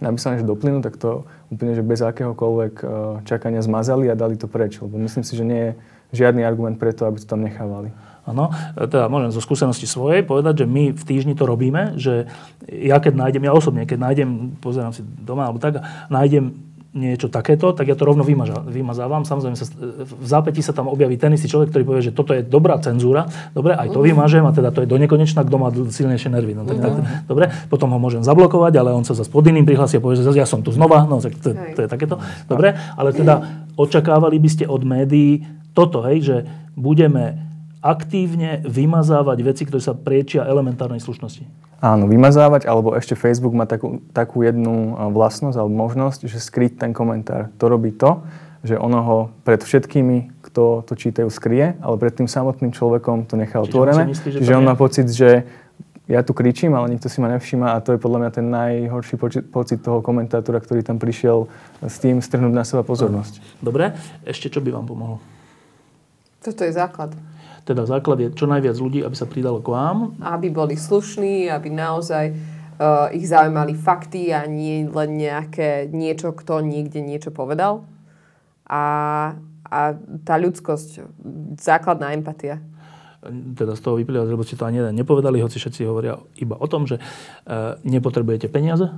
napísané, 0.04 0.44
že 0.44 0.46
do 0.46 0.60
plynu, 0.60 0.84
tak 0.84 1.00
to 1.00 1.24
úplne, 1.48 1.72
že 1.74 1.82
bez 1.82 2.04
akéhokoľvek 2.04 2.74
eh, 2.84 2.88
čakania 3.24 3.64
zmazali 3.64 4.12
a 4.12 4.20
dali 4.20 4.36
to 4.36 4.52
preč. 4.52 4.84
Lebo 4.84 5.00
myslím 5.00 5.24
si, 5.24 5.34
že 5.40 5.48
nie 5.48 5.62
je 5.72 5.72
žiadny 6.14 6.46
argument 6.46 6.78
preto, 6.78 7.08
aby 7.08 7.18
to 7.24 7.26
tam 7.26 7.42
nechávali. 7.42 7.90
Áno, 8.24 8.56
teda 8.80 9.12
môžem 9.12 9.36
zo 9.36 9.44
skúsenosti 9.44 9.84
svojej 9.84 10.24
povedať, 10.24 10.64
že 10.64 10.68
my 10.70 10.96
v 10.96 11.04
týždni 11.04 11.36
to 11.36 11.44
robíme, 11.44 12.00
že 12.00 12.32
ja 12.72 12.96
keď 13.04 13.20
nájdem, 13.20 13.44
ja 13.44 13.52
osobne, 13.52 13.84
keď 13.84 14.00
nájdem, 14.00 14.56
pozerám 14.64 14.96
si 14.96 15.04
doma 15.04 15.52
alebo 15.52 15.60
tak, 15.60 15.84
nájdem 16.08 16.56
niečo 16.94 17.26
takéto, 17.26 17.74
tak 17.74 17.90
ja 17.90 17.98
to 17.98 18.06
rovno 18.06 18.22
vymaža, 18.22 18.62
vymazávam. 18.70 19.26
Samozrejme, 19.26 19.58
sa, 19.58 19.66
v 20.06 20.26
zápäti 20.30 20.62
sa 20.62 20.78
tam 20.78 20.86
objaví 20.86 21.18
ten 21.18 21.34
istý 21.34 21.50
človek, 21.50 21.74
ktorý 21.74 21.84
povie, 21.90 22.02
že 22.06 22.14
toto 22.14 22.38
je 22.38 22.46
dobrá 22.46 22.78
cenzúra. 22.78 23.26
Dobre, 23.50 23.74
aj 23.74 23.90
to 23.90 24.00
uh-huh. 24.00 24.14
vymažem 24.14 24.46
a 24.46 24.54
teda 24.54 24.70
to 24.70 24.86
je 24.86 24.88
do 24.88 25.02
nekonečna, 25.02 25.42
kto 25.42 25.56
má 25.58 25.74
silnejšie 25.74 26.30
nervy. 26.30 26.54
No, 26.54 26.70
tak, 26.70 26.78
uh-huh. 26.78 26.86
tak, 26.86 27.26
dobre, 27.26 27.50
potom 27.66 27.90
ho 27.90 27.98
môžem 27.98 28.22
zablokovať, 28.22 28.78
ale 28.78 28.94
on 28.94 29.02
sa 29.02 29.18
zase 29.18 29.34
pod 29.34 29.42
iným 29.42 29.66
prihlási 29.66 29.98
a 29.98 30.06
povie, 30.06 30.22
že 30.22 30.30
ja 30.38 30.46
som 30.46 30.62
tu 30.62 30.70
znova. 30.70 31.10
No, 31.10 31.18
tak 31.18 31.34
to, 31.42 31.58
to 31.58 31.80
je 31.82 31.90
takéto. 31.90 32.22
Dobre, 32.46 32.78
ale 32.78 33.10
teda 33.10 33.42
očakávali 33.84 34.38
by 34.38 34.50
ste 34.54 34.66
od 34.70 34.86
médií 34.86 35.42
toto, 35.74 36.06
hej, 36.06 36.18
že 36.22 36.36
budeme 36.78 37.53
aktívne 37.84 38.64
vymazávať 38.64 39.38
veci, 39.44 39.68
ktoré 39.68 39.84
sa 39.84 39.92
priečia 39.92 40.48
elementárnej 40.48 41.04
slušnosti. 41.04 41.44
Áno, 41.84 42.08
vymazávať, 42.08 42.64
alebo 42.64 42.96
ešte 42.96 43.12
Facebook 43.12 43.52
má 43.52 43.68
takú, 43.68 44.00
takú 44.16 44.40
jednu 44.40 44.96
vlastnosť 45.12 45.60
alebo 45.60 45.76
možnosť, 45.76 46.32
že 46.32 46.40
skryť 46.40 46.80
ten 46.80 46.96
komentár. 46.96 47.52
To 47.60 47.68
robí 47.68 47.92
to, 47.92 48.24
že 48.64 48.80
ono 48.80 49.00
ho 49.04 49.18
pred 49.44 49.60
všetkými, 49.60 50.48
kto 50.48 50.88
to 50.88 50.96
čítajú, 50.96 51.28
skrie, 51.28 51.76
ale 51.84 51.96
pred 52.00 52.16
tým 52.16 52.32
samotným 52.32 52.72
človekom 52.72 53.28
to 53.28 53.36
nechá 53.36 53.60
otvorené. 53.60 54.16
Čiže, 54.16 54.40
Čiže 54.40 54.56
on 54.56 54.64
má 54.64 54.80
pocit, 54.80 55.12
že 55.12 55.44
ja 56.08 56.24
tu 56.24 56.32
kričím, 56.32 56.72
ale 56.72 56.96
nikto 56.96 57.12
si 57.12 57.20
ma 57.20 57.28
nevšíma 57.36 57.76
a 57.76 57.84
to 57.84 57.96
je 57.96 58.00
podľa 58.00 58.20
mňa 58.24 58.32
ten 58.32 58.48
najhorší 58.48 59.16
poči- 59.20 59.44
pocit 59.44 59.84
toho 59.84 60.00
komentátora, 60.00 60.64
ktorý 60.64 60.88
tam 60.88 61.00
prišiel 61.00 61.52
s 61.84 62.00
tým 62.00 62.24
strhnúť 62.24 62.56
na 62.56 62.64
seba 62.64 62.88
pozornosť. 62.88 63.60
Dobre, 63.60 63.92
ešte 64.24 64.48
čo 64.48 64.64
by 64.64 64.72
vám 64.72 64.88
pomohlo? 64.88 65.20
Toto 66.40 66.64
je 66.64 66.72
základ. 66.72 67.12
Teda 67.64 67.88
základ 67.88 68.20
je 68.20 68.28
čo 68.36 68.44
najviac 68.44 68.76
ľudí, 68.76 69.00
aby 69.08 69.16
sa 69.16 69.24
pridalo 69.24 69.64
k 69.64 69.72
vám. 69.72 70.20
Aby 70.20 70.52
boli 70.52 70.76
slušní, 70.76 71.48
aby 71.48 71.72
naozaj 71.72 72.36
uh, 72.36 73.08
ich 73.16 73.24
zaujímali 73.24 73.72
fakty 73.72 74.36
a 74.36 74.44
nie 74.44 74.84
len 74.84 75.16
nejaké 75.16 75.88
niečo, 75.88 76.36
kto 76.36 76.60
niekde 76.60 77.00
niečo 77.00 77.32
povedal. 77.32 77.88
A, 78.68 78.84
a 79.64 79.80
tá 80.28 80.36
ľudskosť, 80.36 81.08
základná 81.56 82.12
empatia. 82.12 82.60
Teda 83.56 83.80
z 83.80 83.82
toho 83.84 83.96
vyplýva, 83.96 84.28
lebo 84.28 84.44
ste 84.44 84.60
to 84.60 84.68
ani 84.68 84.84
jeden 84.84 85.00
nepovedali, 85.00 85.40
hoci 85.40 85.56
všetci 85.56 85.88
hovoria 85.88 86.20
iba 86.36 86.60
o 86.60 86.68
tom, 86.68 86.84
že 86.84 87.00
uh, 87.00 87.80
nepotrebujete 87.88 88.52
peniaze. 88.52 88.92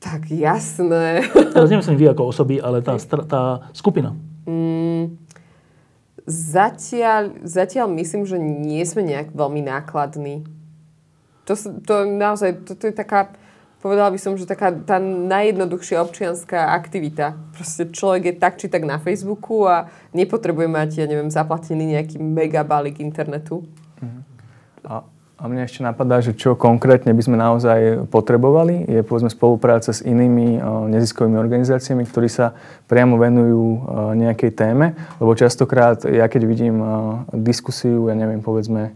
Tak 0.00 0.32
jasné. 0.32 1.22
Teraz 1.54 1.68
nemyslím 1.70 2.00
vy 2.00 2.06
ako 2.10 2.32
osoby, 2.32 2.56
ale 2.58 2.80
tá, 2.80 2.96
tá 3.28 3.68
skupina. 3.76 4.16
Mm, 4.48 5.20
Zatiaľ, 6.28 7.44
zatiaľ 7.44 7.86
myslím, 7.96 8.28
že 8.28 8.36
nie 8.40 8.84
sme 8.84 9.04
nejak 9.04 9.32
veľmi 9.32 9.64
nákladní. 9.64 10.44
To, 11.48 11.54
to 11.56 11.94
naozaj, 12.06 12.62
to, 12.66 12.76
to 12.76 12.92
je 12.92 12.94
taká, 12.94 13.34
povedala 13.80 14.12
by 14.12 14.18
som, 14.20 14.36
že 14.36 14.46
taká 14.46 14.70
tá 14.72 15.00
najjednoduchšia 15.00 16.02
občianská 16.04 16.76
aktivita. 16.76 17.34
Proste 17.56 17.90
človek 17.90 18.22
je 18.30 18.34
tak 18.36 18.54
či 18.60 18.70
tak 18.70 18.84
na 18.86 19.00
Facebooku 19.00 19.66
a 19.66 19.90
nepotrebuje 20.14 20.68
mať, 20.68 20.90
ja 21.02 21.06
neviem, 21.08 21.32
zaplatený 21.32 21.98
nejaký 21.98 22.20
megabalík 22.20 23.00
internetu. 23.02 23.66
A 24.84 25.04
a 25.40 25.48
mne 25.48 25.64
ešte 25.64 25.80
napadá, 25.80 26.20
že 26.20 26.36
čo 26.36 26.52
konkrétne 26.52 27.16
by 27.16 27.22
sme 27.24 27.40
naozaj 27.40 28.04
potrebovali, 28.12 28.84
je 28.84 29.00
povedzme 29.00 29.32
spolupráca 29.32 29.88
s 29.88 30.04
inými 30.04 30.60
neziskovými 30.92 31.40
organizáciami, 31.40 32.04
ktorí 32.04 32.28
sa 32.28 32.52
priamo 32.84 33.16
venujú 33.16 33.88
nejakej 34.20 34.52
téme, 34.52 34.92
lebo 35.16 35.32
častokrát 35.32 36.04
ja 36.04 36.28
keď 36.28 36.42
vidím 36.44 36.76
diskusiu, 37.32 38.12
ja 38.12 38.14
neviem, 38.20 38.44
povedzme 38.44 38.92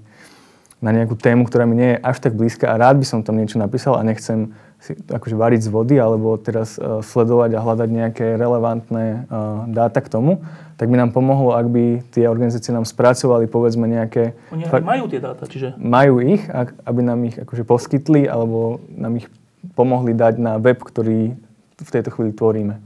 na 0.85 0.93
nejakú 0.93 1.17
tému, 1.17 1.49
ktorá 1.49 1.65
mi 1.65 1.81
nie 1.81 1.97
je 1.97 2.03
až 2.05 2.21
tak 2.21 2.37
blízka 2.37 2.69
a 2.69 2.77
rád 2.77 3.01
by 3.01 3.07
som 3.09 3.25
tam 3.25 3.41
niečo 3.41 3.57
napísal 3.57 3.97
a 3.97 4.05
nechcem 4.05 4.53
si 4.85 4.93
akože 4.93 5.33
variť 5.33 5.65
z 5.65 5.71
vody 5.73 5.97
alebo 5.97 6.37
teraz 6.37 6.77
sledovať 6.79 7.57
a 7.57 7.65
hľadať 7.65 7.89
nejaké 7.89 8.27
relevantné 8.37 9.25
dáta 9.73 10.05
k 10.05 10.13
tomu, 10.13 10.45
tak 10.77 10.93
by 10.93 11.01
nám 11.01 11.11
pomohlo, 11.17 11.57
ak 11.57 11.67
by 11.73 12.05
tie 12.13 12.29
organizácie 12.29 12.75
nám 12.75 12.85
spracovali 12.85 13.49
povedzme 13.49 13.89
nejaké... 13.89 14.37
Oni 14.53 14.69
fakt, 14.69 14.85
majú 14.85 15.09
tie 15.09 15.25
dáta, 15.25 15.49
čiže... 15.49 15.73
Majú 15.81 16.21
ich, 16.21 16.45
ak, 16.51 16.77
aby 16.85 17.01
nám 17.01 17.21
ich 17.25 17.37
akože 17.41 17.65
poskytli 17.65 18.29
alebo 18.29 18.85
nám 18.93 19.25
ich 19.25 19.33
pomohli 19.73 20.13
dať 20.13 20.37
na 20.37 20.61
web, 20.61 20.77
ktorý 20.77 21.33
v 21.81 21.91
tejto 21.91 22.13
chvíli 22.13 22.37
tvoríme. 22.37 22.77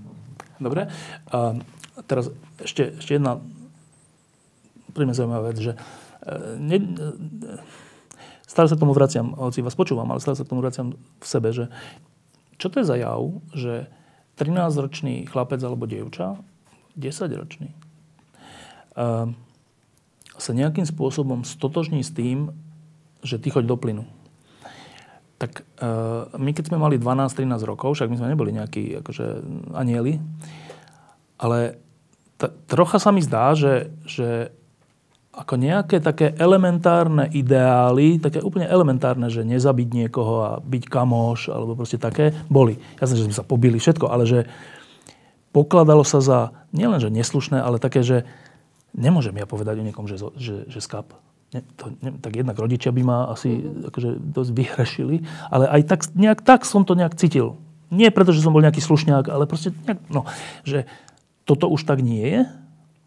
Dobre. 0.62 0.86
A 1.34 1.58
teraz 2.06 2.30
ešte, 2.62 2.94
ešte 3.02 3.18
jedna 3.18 3.42
príjme 4.94 5.14
zaujímavá 5.14 5.50
vec, 5.50 5.58
že 5.58 5.72
e, 5.74 5.78
ne, 6.58 6.78
stále 8.48 8.66
sa 8.66 8.74
k 8.74 8.82
tomu 8.82 8.96
vraciam, 8.96 9.36
hoci 9.36 9.60
vás 9.60 9.76
počúvam, 9.76 10.08
ale 10.08 10.24
stále 10.24 10.40
sa 10.40 10.48
k 10.48 10.50
tomu 10.56 10.64
vraciam 10.64 10.96
v 10.96 11.26
sebe, 11.28 11.52
že 11.52 11.68
čo 12.56 12.72
to 12.72 12.80
je 12.80 12.88
za 12.88 12.96
jav, 12.96 13.20
že 13.52 13.92
13-ročný 14.40 15.28
chlapec 15.28 15.60
alebo 15.60 15.84
dievča 15.84 16.40
10-ročný, 16.96 17.70
sa 20.38 20.50
nejakým 20.54 20.86
spôsobom 20.86 21.46
stotožní 21.46 22.02
s 22.02 22.10
tým, 22.10 22.50
že 23.22 23.38
ty 23.38 23.50
choď 23.50 23.66
do 23.66 23.76
plynu. 23.78 24.04
Tak 25.38 25.62
my 26.34 26.50
keď 26.50 26.64
sme 26.70 26.82
mali 26.82 26.98
12-13 26.98 27.62
rokov, 27.62 27.94
však 27.94 28.10
my 28.10 28.18
sme 28.18 28.32
neboli 28.34 28.50
nejakí 28.50 28.98
akože 29.02 29.26
anieli, 29.78 30.18
ale 31.38 31.78
t- 32.42 32.54
trocha 32.66 32.98
sa 32.98 33.14
mi 33.14 33.22
zdá, 33.22 33.54
že, 33.54 33.94
že 34.02 34.50
ako 35.38 35.54
nejaké 35.54 36.02
také 36.02 36.34
elementárne 36.34 37.30
ideály, 37.30 38.18
také 38.18 38.42
úplne 38.42 38.66
elementárne, 38.66 39.30
že 39.30 39.46
nezabiť 39.46 39.88
niekoho 39.94 40.34
a 40.42 40.50
byť 40.58 40.84
kamoš, 40.90 41.54
alebo 41.54 41.78
proste 41.78 41.94
také, 41.94 42.34
boli. 42.50 42.82
Jasné, 42.98 43.22
že 43.22 43.26
sme 43.30 43.38
sa 43.38 43.46
pobili, 43.46 43.78
všetko, 43.78 44.10
ale 44.10 44.26
že, 44.26 44.50
pokladalo 45.52 46.04
sa 46.04 46.20
za 46.20 46.38
nielenže 46.70 47.10
neslušné, 47.10 47.58
ale 47.58 47.80
také, 47.80 48.04
že 48.04 48.28
nemôžem 48.92 49.36
ja 49.36 49.46
povedať 49.48 49.80
o 49.80 49.86
niekom, 49.86 50.06
že, 50.06 50.20
že, 50.36 50.68
že 50.68 50.78
skap. 50.78 51.16
Ne, 51.48 51.64
to, 51.80 51.96
ne, 52.04 52.12
tak 52.20 52.36
jednak 52.36 52.60
rodičia 52.60 52.92
by 52.92 53.02
ma 53.02 53.18
asi 53.32 53.56
mm-hmm. 53.56 53.88
akože 53.88 54.10
dosť 54.20 54.50
vyhrešili, 54.52 55.16
ale 55.48 55.64
aj 55.64 55.82
tak, 55.88 56.00
nejak 56.12 56.44
tak 56.44 56.68
som 56.68 56.84
to 56.84 56.92
nejak 56.92 57.16
cítil. 57.16 57.56
Nie 57.88 58.12
preto, 58.12 58.36
že 58.36 58.44
som 58.44 58.52
bol 58.52 58.60
nejaký 58.60 58.84
slušňák, 58.84 59.32
ale 59.32 59.48
proste 59.48 59.72
nejak, 59.88 60.12
no, 60.12 60.28
že 60.68 60.84
toto 61.48 61.72
už 61.72 61.88
tak 61.88 62.04
nie 62.04 62.20
je? 62.20 62.40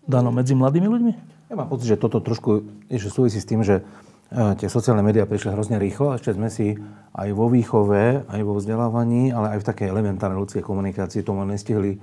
Dano 0.10 0.34
medzi 0.34 0.58
mladými 0.58 0.90
ľuďmi? 0.90 1.14
Ja 1.52 1.60
mám 1.60 1.68
pocit, 1.68 1.92
že 1.92 2.00
toto 2.00 2.24
trošku 2.24 2.64
ešte 2.88 3.12
súvisí 3.12 3.44
s 3.44 3.44
tým, 3.44 3.60
že 3.60 3.84
e, 4.32 4.56
tie 4.56 4.72
sociálne 4.72 5.04
médiá 5.04 5.28
prišli 5.28 5.52
hrozne 5.52 5.84
rýchlo 5.84 6.16
a 6.16 6.16
ešte 6.16 6.32
sme 6.32 6.48
si 6.48 6.80
aj 7.12 7.28
vo 7.36 7.52
výchove, 7.52 8.24
aj 8.24 8.42
vo 8.48 8.56
vzdelávaní, 8.56 9.36
ale 9.36 9.60
aj 9.60 9.68
v 9.68 9.68
takej 9.68 9.92
elementárnej 9.92 10.40
ľudskej 10.40 10.64
komunikácii 10.64 11.28
tomu 11.28 11.44
nestihli 11.44 11.92
e, 11.92 12.00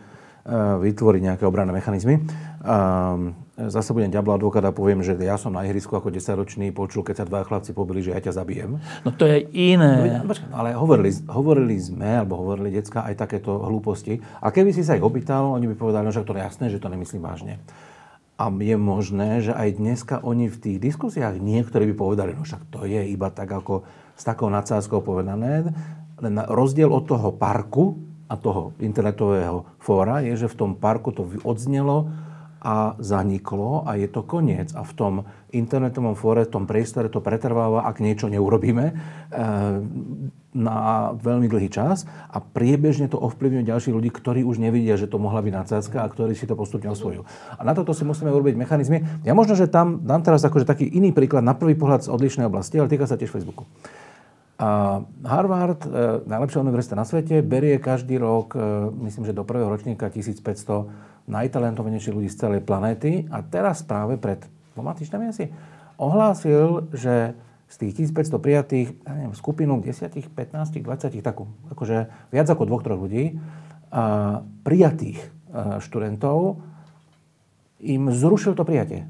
vytvoriť 0.53 1.23
nejaké 1.33 1.49
obranné 1.49 1.73
mechanizmy. 1.73 2.21
Zase 3.57 3.97
budem 3.97 4.13
ďabla 4.13 4.37
advokát 4.37 4.61
a 4.69 4.77
poviem, 4.77 5.01
že 5.01 5.17
ja 5.17 5.41
som 5.41 5.57
na 5.57 5.65
ihrisku 5.65 5.97
ako 5.97 6.13
10-ročný 6.13 6.69
počul, 6.77 7.01
keď 7.01 7.25
sa 7.25 7.25
dva 7.25 7.41
chlapci 7.41 7.73
pobili, 7.73 8.05
že 8.05 8.13
ja 8.13 8.21
ťa 8.21 8.37
zabijem. 8.37 8.77
No 9.03 9.17
to 9.17 9.25
je 9.25 9.49
iné. 9.51 10.21
No, 10.29 10.37
ale 10.53 10.77
hovorili, 10.77 11.09
hovorili 11.25 11.81
sme, 11.81 12.21
alebo 12.21 12.37
hovorili 12.37 12.69
decka 12.69 13.09
aj 13.09 13.17
takéto 13.17 13.65
hlúposti. 13.65 14.21
A 14.45 14.53
keby 14.53 14.77
si 14.77 14.85
sa 14.85 14.93
ich 14.93 15.03
opýtal, 15.03 15.57
oni 15.57 15.73
by 15.73 15.75
povedali, 15.75 16.05
no, 16.05 16.13
že 16.13 16.21
to 16.21 16.37
je 16.37 16.45
jasné, 16.45 16.69
že 16.69 16.77
to 16.77 16.93
nemyslím 16.93 17.25
vážne. 17.25 17.57
A 18.39 18.55
je 18.55 18.77
možné, 18.79 19.43
že 19.43 19.51
aj 19.51 19.83
dneska 19.83 20.23
oni 20.23 20.47
v 20.47 20.61
tých 20.63 20.79
diskusiách 20.79 21.43
niektorí 21.43 21.91
by 21.91 21.95
povedali, 21.99 22.31
no 22.39 22.47
však 22.47 22.71
to 22.71 22.87
je 22.87 23.03
iba 23.11 23.35
tak 23.35 23.51
ako 23.51 23.83
s 24.15 24.23
takou 24.23 24.47
nadsázkou 24.47 25.03
povedané, 25.03 25.75
len 26.23 26.35
rozdiel 26.47 26.87
od 26.87 27.03
toho 27.07 27.35
parku 27.35 27.99
a 28.31 28.39
toho 28.39 28.79
internetového 28.79 29.67
fóra 29.83 30.23
je, 30.23 30.39
že 30.39 30.47
v 30.47 30.59
tom 30.59 30.73
parku 30.79 31.11
to 31.11 31.27
odznelo 31.43 32.07
a 32.59 32.99
zaniklo 32.99 33.87
a 33.87 33.95
je 33.95 34.11
to 34.11 34.27
koniec. 34.27 34.75
A 34.75 34.83
v 34.83 34.93
tom 34.99 35.15
internetovom 35.55 36.19
fóre, 36.19 36.45
v 36.45 36.53
tom 36.53 36.65
priestore 36.67 37.09
to 37.09 37.23
pretrváva, 37.23 37.87
ak 37.87 38.03
niečo 38.03 38.27
neurobíme 38.27 38.85
e, 38.91 38.95
na 40.59 40.79
veľmi 41.15 41.47
dlhý 41.47 41.71
čas 41.71 42.05
a 42.29 42.43
priebežne 42.43 43.07
to 43.07 43.21
ovplyvňuje 43.21 43.69
ďalších 43.69 43.95
ľudí, 43.95 44.11
ktorí 44.11 44.43
už 44.43 44.59
nevidia, 44.59 44.99
že 44.99 45.07
to 45.07 45.23
mohla 45.23 45.39
byť 45.45 45.55
nadsázka 45.55 46.03
a 46.03 46.11
ktorí 46.11 46.35
si 46.35 46.51
to 46.51 46.59
postupne 46.59 46.91
osvojujú. 46.91 47.23
A 47.57 47.61
na 47.63 47.73
toto 47.79 47.95
si 47.95 48.03
musíme 48.03 48.33
urobiť 48.35 48.59
mechanizmy. 48.59 49.07
Ja 49.23 49.39
možno, 49.39 49.55
že 49.55 49.71
tam 49.71 50.03
dám 50.03 50.27
teraz 50.27 50.43
akože 50.43 50.67
taký 50.67 50.91
iný 50.91 51.15
príklad 51.15 51.47
na 51.47 51.55
prvý 51.55 51.79
pohľad 51.79 52.09
z 52.09 52.13
odlišnej 52.13 52.51
oblasti, 52.51 52.81
ale 52.81 52.91
týka 52.91 53.07
sa 53.07 53.15
tiež 53.15 53.31
Facebooku. 53.31 53.65
A 54.59 55.01
Harvard, 55.23 55.87
e, 55.87 55.89
najlepšia 56.27 56.67
univerzita 56.67 56.99
na 56.99 57.07
svete, 57.07 57.47
berie 57.47 57.79
každý 57.79 58.19
rok, 58.19 58.59
e, 58.59 58.91
myslím, 59.07 59.31
že 59.31 59.37
do 59.37 59.47
prvého 59.47 59.71
ročníka 59.71 60.11
1500 60.11 60.91
najtalentovanejších 61.29 62.15
ľudí 62.17 62.29
z 62.33 62.41
celej 62.49 62.61
planéty 62.65 63.29
a 63.29 63.45
teraz 63.45 63.85
práve 63.85 64.17
pred 64.17 64.43
dvoma 64.73 64.97
týždňami 64.97 65.25
asi 65.29 65.53
ohlásil, 66.01 66.89
že 66.95 67.37
z 67.69 67.77
tých 67.85 68.09
1500 68.09 68.41
prijatých, 68.41 68.89
ja 69.05 69.13
neviem, 69.13 69.37
skupinu 69.37 69.77
10, 69.85 70.09
15, 70.33 70.33
20, 70.33 71.21
takú, 71.21 71.53
akože 71.69 72.09
viac 72.33 72.49
ako 72.49 72.65
dvoch, 72.65 72.81
troch 72.81 72.97
ľudí, 72.97 73.37
a 73.93 74.41
prijatých 74.65 75.21
študentov, 75.85 76.65
im 77.85 78.09
zrušil 78.09 78.57
to 78.57 78.65
prijatie. 78.65 79.05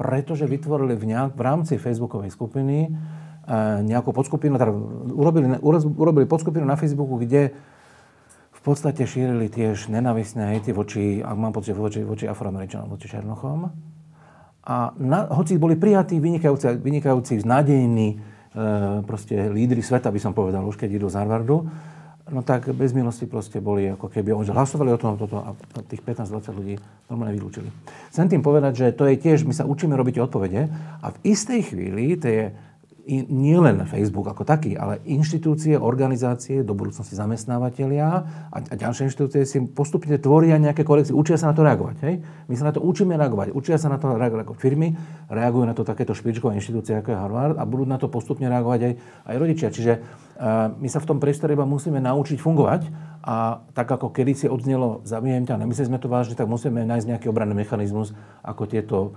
Pretože 0.00 0.48
vytvorili 0.48 0.96
v, 0.96 1.12
nejak, 1.12 1.36
v 1.36 1.42
rámci 1.44 1.76
facebookovej 1.76 2.32
skupiny 2.32 2.88
nejakú 3.84 4.14
podskupinu, 4.14 4.56
teda 4.56 4.72
urobili, 5.12 5.46
urobili 5.98 6.24
podskupinu 6.24 6.64
na 6.64 6.78
Facebooku, 6.78 7.20
kde 7.20 7.52
v 8.62 8.70
podstate 8.70 9.02
šírili 9.02 9.50
tiež 9.50 9.90
nenavisné 9.90 10.54
hejty 10.54 10.70
voči, 10.70 11.18
ak 11.18 11.34
mám 11.34 11.50
pocit, 11.50 11.74
voči, 11.74 12.06
voči 12.06 12.30
afroameričanom, 12.30 12.86
voči 12.94 13.10
Černochom. 13.10 13.66
A 14.62 14.94
na, 15.02 15.26
hoci 15.34 15.58
boli 15.58 15.74
prijatí 15.74 16.22
vynikajúci, 16.22 16.78
vynikajúci 16.78 17.42
nádejní 17.42 18.22
e, 18.54 19.50
lídry 19.50 19.82
sveta, 19.82 20.14
by 20.14 20.20
som 20.22 20.30
povedal, 20.30 20.62
už 20.62 20.78
keď 20.78 20.94
idú 20.94 21.10
z 21.10 21.18
Harvardu, 21.18 21.66
no 22.30 22.40
tak 22.46 22.70
bez 22.70 22.94
milosti 22.94 23.26
proste 23.26 23.58
boli, 23.58 23.90
ako 23.90 24.06
keby 24.06 24.30
oni 24.30 24.54
hlasovali 24.54 24.94
o 24.94 24.98
tom, 25.02 25.18
toto 25.18 25.42
a 25.42 25.58
tých 25.90 26.06
15-20 26.06 26.54
ľudí 26.54 26.74
normálne 27.10 27.34
vylúčili. 27.34 27.66
Chcem 28.14 28.30
tým 28.30 28.46
povedať, 28.46 28.72
že 28.78 28.86
to 28.94 29.10
je 29.10 29.18
tiež, 29.18 29.42
my 29.42 29.50
sa 29.50 29.66
učíme 29.66 29.98
robiť 29.98 30.22
odpovede 30.22 30.70
a 31.02 31.06
v 31.10 31.18
istej 31.26 31.74
chvíli 31.74 32.14
tie 32.14 32.54
nie 33.08 33.58
len 33.58 33.82
Facebook 33.82 34.30
ako 34.30 34.46
taký, 34.46 34.78
ale 34.78 35.02
inštitúcie, 35.02 35.74
organizácie, 35.74 36.62
do 36.62 36.70
budúcnosti 36.70 37.18
zamestnávateľia 37.18 38.06
a, 38.06 38.56
a 38.62 38.74
ďalšie 38.78 39.10
inštitúcie 39.10 39.42
si 39.42 39.58
postupne 39.66 40.14
tvoria 40.22 40.54
nejaké 40.54 40.86
korekcie, 40.86 41.10
učia 41.10 41.34
sa 41.34 41.50
na 41.50 41.54
to 41.58 41.66
reagovať. 41.66 41.96
Hej? 42.06 42.14
My 42.46 42.54
sa 42.54 42.70
na 42.70 42.72
to 42.72 42.78
učíme 42.78 43.18
reagovať, 43.18 43.58
učia 43.58 43.74
sa 43.74 43.90
na 43.90 43.98
to 43.98 44.14
reagovať 44.14 44.54
firmy, 44.54 44.94
reagujú 45.26 45.64
na 45.66 45.74
to 45.74 45.82
takéto 45.82 46.14
špičkové 46.14 46.54
inštitúcie 46.54 46.94
ako 46.94 47.10
je 47.10 47.18
Harvard 47.18 47.56
a 47.58 47.66
budú 47.66 47.90
na 47.90 47.98
to 47.98 48.06
postupne 48.06 48.46
reagovať 48.46 48.80
aj, 48.86 48.92
aj 49.26 49.34
rodičia. 49.34 49.68
Čiže 49.74 49.92
uh, 49.98 50.70
my 50.78 50.86
sa 50.86 51.02
v 51.02 51.08
tom 51.10 51.18
priestore 51.18 51.58
iba 51.58 51.66
musíme 51.66 51.98
naučiť 51.98 52.38
fungovať 52.38 52.82
a 53.22 53.62
tak 53.70 53.86
ako 53.86 54.10
kedy 54.10 54.34
si 54.34 54.46
odznelo, 54.50 55.06
zabijem 55.06 55.46
ťa, 55.46 55.62
nemysleli 55.62 55.94
sme 55.94 56.02
to 56.02 56.10
vážne, 56.10 56.34
tak 56.34 56.50
musíme 56.50 56.82
nájsť 56.82 57.06
nejaký 57.06 57.26
obranný 57.30 57.54
mechanizmus, 57.54 58.10
ako 58.42 58.66
tieto 58.66 59.14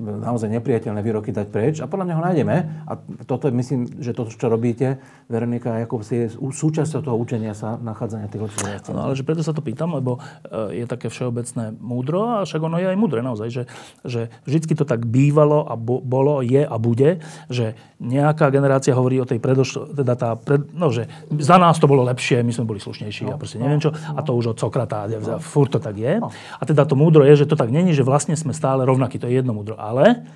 naozaj 0.00 0.48
nepriateľné 0.56 1.04
výroky 1.04 1.36
dať 1.36 1.46
preč 1.52 1.74
a 1.84 1.86
podľa 1.86 2.08
mňa 2.08 2.14
ho 2.16 2.22
nájdeme. 2.24 2.56
A 2.88 2.92
toto 3.28 3.52
myslím, 3.52 3.84
že 4.00 4.16
to, 4.16 4.24
čo 4.32 4.48
robíte, 4.48 4.96
Veronika 5.28 5.68
si 6.00 6.24
je 6.24 6.26
súčasťou 6.32 7.04
toho 7.04 7.16
učenia 7.20 7.52
sa 7.52 7.76
nachádzania 7.76 8.32
tých 8.32 8.48
lepších 8.48 8.88
No 8.96 9.04
ale 9.04 9.12
že 9.12 9.26
preto 9.28 9.44
sa 9.44 9.52
to 9.52 9.60
pýtam, 9.60 9.92
lebo 9.92 10.16
e, 10.48 10.80
je 10.80 10.84
také 10.88 11.12
všeobecné 11.12 11.76
múdro 11.76 12.40
a 12.40 12.48
však 12.48 12.60
ono 12.64 12.80
je 12.80 12.88
aj 12.88 12.96
múdre 12.96 13.20
naozaj, 13.20 13.48
že, 13.52 13.62
že 14.00 14.32
vždycky 14.48 14.72
to 14.72 14.88
tak 14.88 15.04
bývalo 15.04 15.68
a 15.68 15.76
bo, 15.76 16.00
bolo, 16.00 16.40
je 16.40 16.64
a 16.64 16.76
bude, 16.80 17.20
že 17.52 17.76
nejaká 18.00 18.48
generácia 18.48 18.96
hovorí 18.96 19.20
o 19.20 19.28
tej 19.28 19.44
predošlo, 19.44 19.92
teda 19.92 20.14
tá, 20.16 20.30
pred, 20.40 20.64
no 20.72 20.88
že 20.88 21.04
za 21.36 21.60
nás 21.60 21.76
to 21.76 21.84
bolo 21.84 22.00
lepšie, 22.08 22.40
my 22.40 22.52
sme 22.52 22.64
boli 22.64 22.80
slušnejší 22.80 23.28
no, 23.28 23.36
a 23.36 23.40
proste 23.46 23.62
neviem 23.62 23.78
čo, 23.78 23.94
a 23.94 24.20
to 24.26 24.34
už 24.34 24.52
od 24.52 24.58
Sokrata, 24.58 25.06
no. 25.06 25.38
furt 25.38 25.70
to 25.70 25.78
tak 25.78 25.94
je. 25.94 26.18
No. 26.18 26.34
A 26.34 26.62
teda 26.66 26.82
to 26.82 26.98
múdro 26.98 27.22
je, 27.22 27.46
že 27.46 27.46
to 27.46 27.54
tak 27.54 27.70
není, 27.70 27.94
že 27.94 28.02
vlastne 28.02 28.34
sme 28.34 28.50
stále 28.50 28.82
rovnakí, 28.82 29.22
to 29.22 29.30
je 29.30 29.38
jedno 29.38 29.54
múdro. 29.54 29.78
Ale 29.78 30.26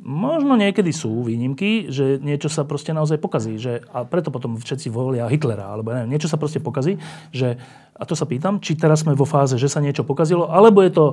možno 0.00 0.56
niekedy 0.56 0.88
sú 0.88 1.20
výnimky, 1.20 1.92
že 1.92 2.16
niečo 2.16 2.48
sa 2.48 2.64
proste 2.64 2.96
naozaj 2.96 3.20
pokazí. 3.20 3.60
Že, 3.60 3.84
a 3.92 4.08
preto 4.08 4.32
potom 4.32 4.56
všetci 4.56 4.88
volia 4.88 5.28
Hitlera, 5.28 5.68
alebo 5.68 5.92
neviem, 5.92 6.16
niečo 6.16 6.32
sa 6.32 6.40
proste 6.40 6.64
pokazí. 6.64 6.96
Že, 7.36 7.60
a 7.92 8.02
to 8.08 8.16
sa 8.16 8.24
pýtam, 8.24 8.64
či 8.64 8.72
teraz 8.72 9.04
sme 9.04 9.12
vo 9.12 9.28
fáze, 9.28 9.60
že 9.60 9.68
sa 9.68 9.84
niečo 9.84 10.00
pokazilo, 10.08 10.48
alebo 10.48 10.80
je 10.80 10.96
to 10.96 11.04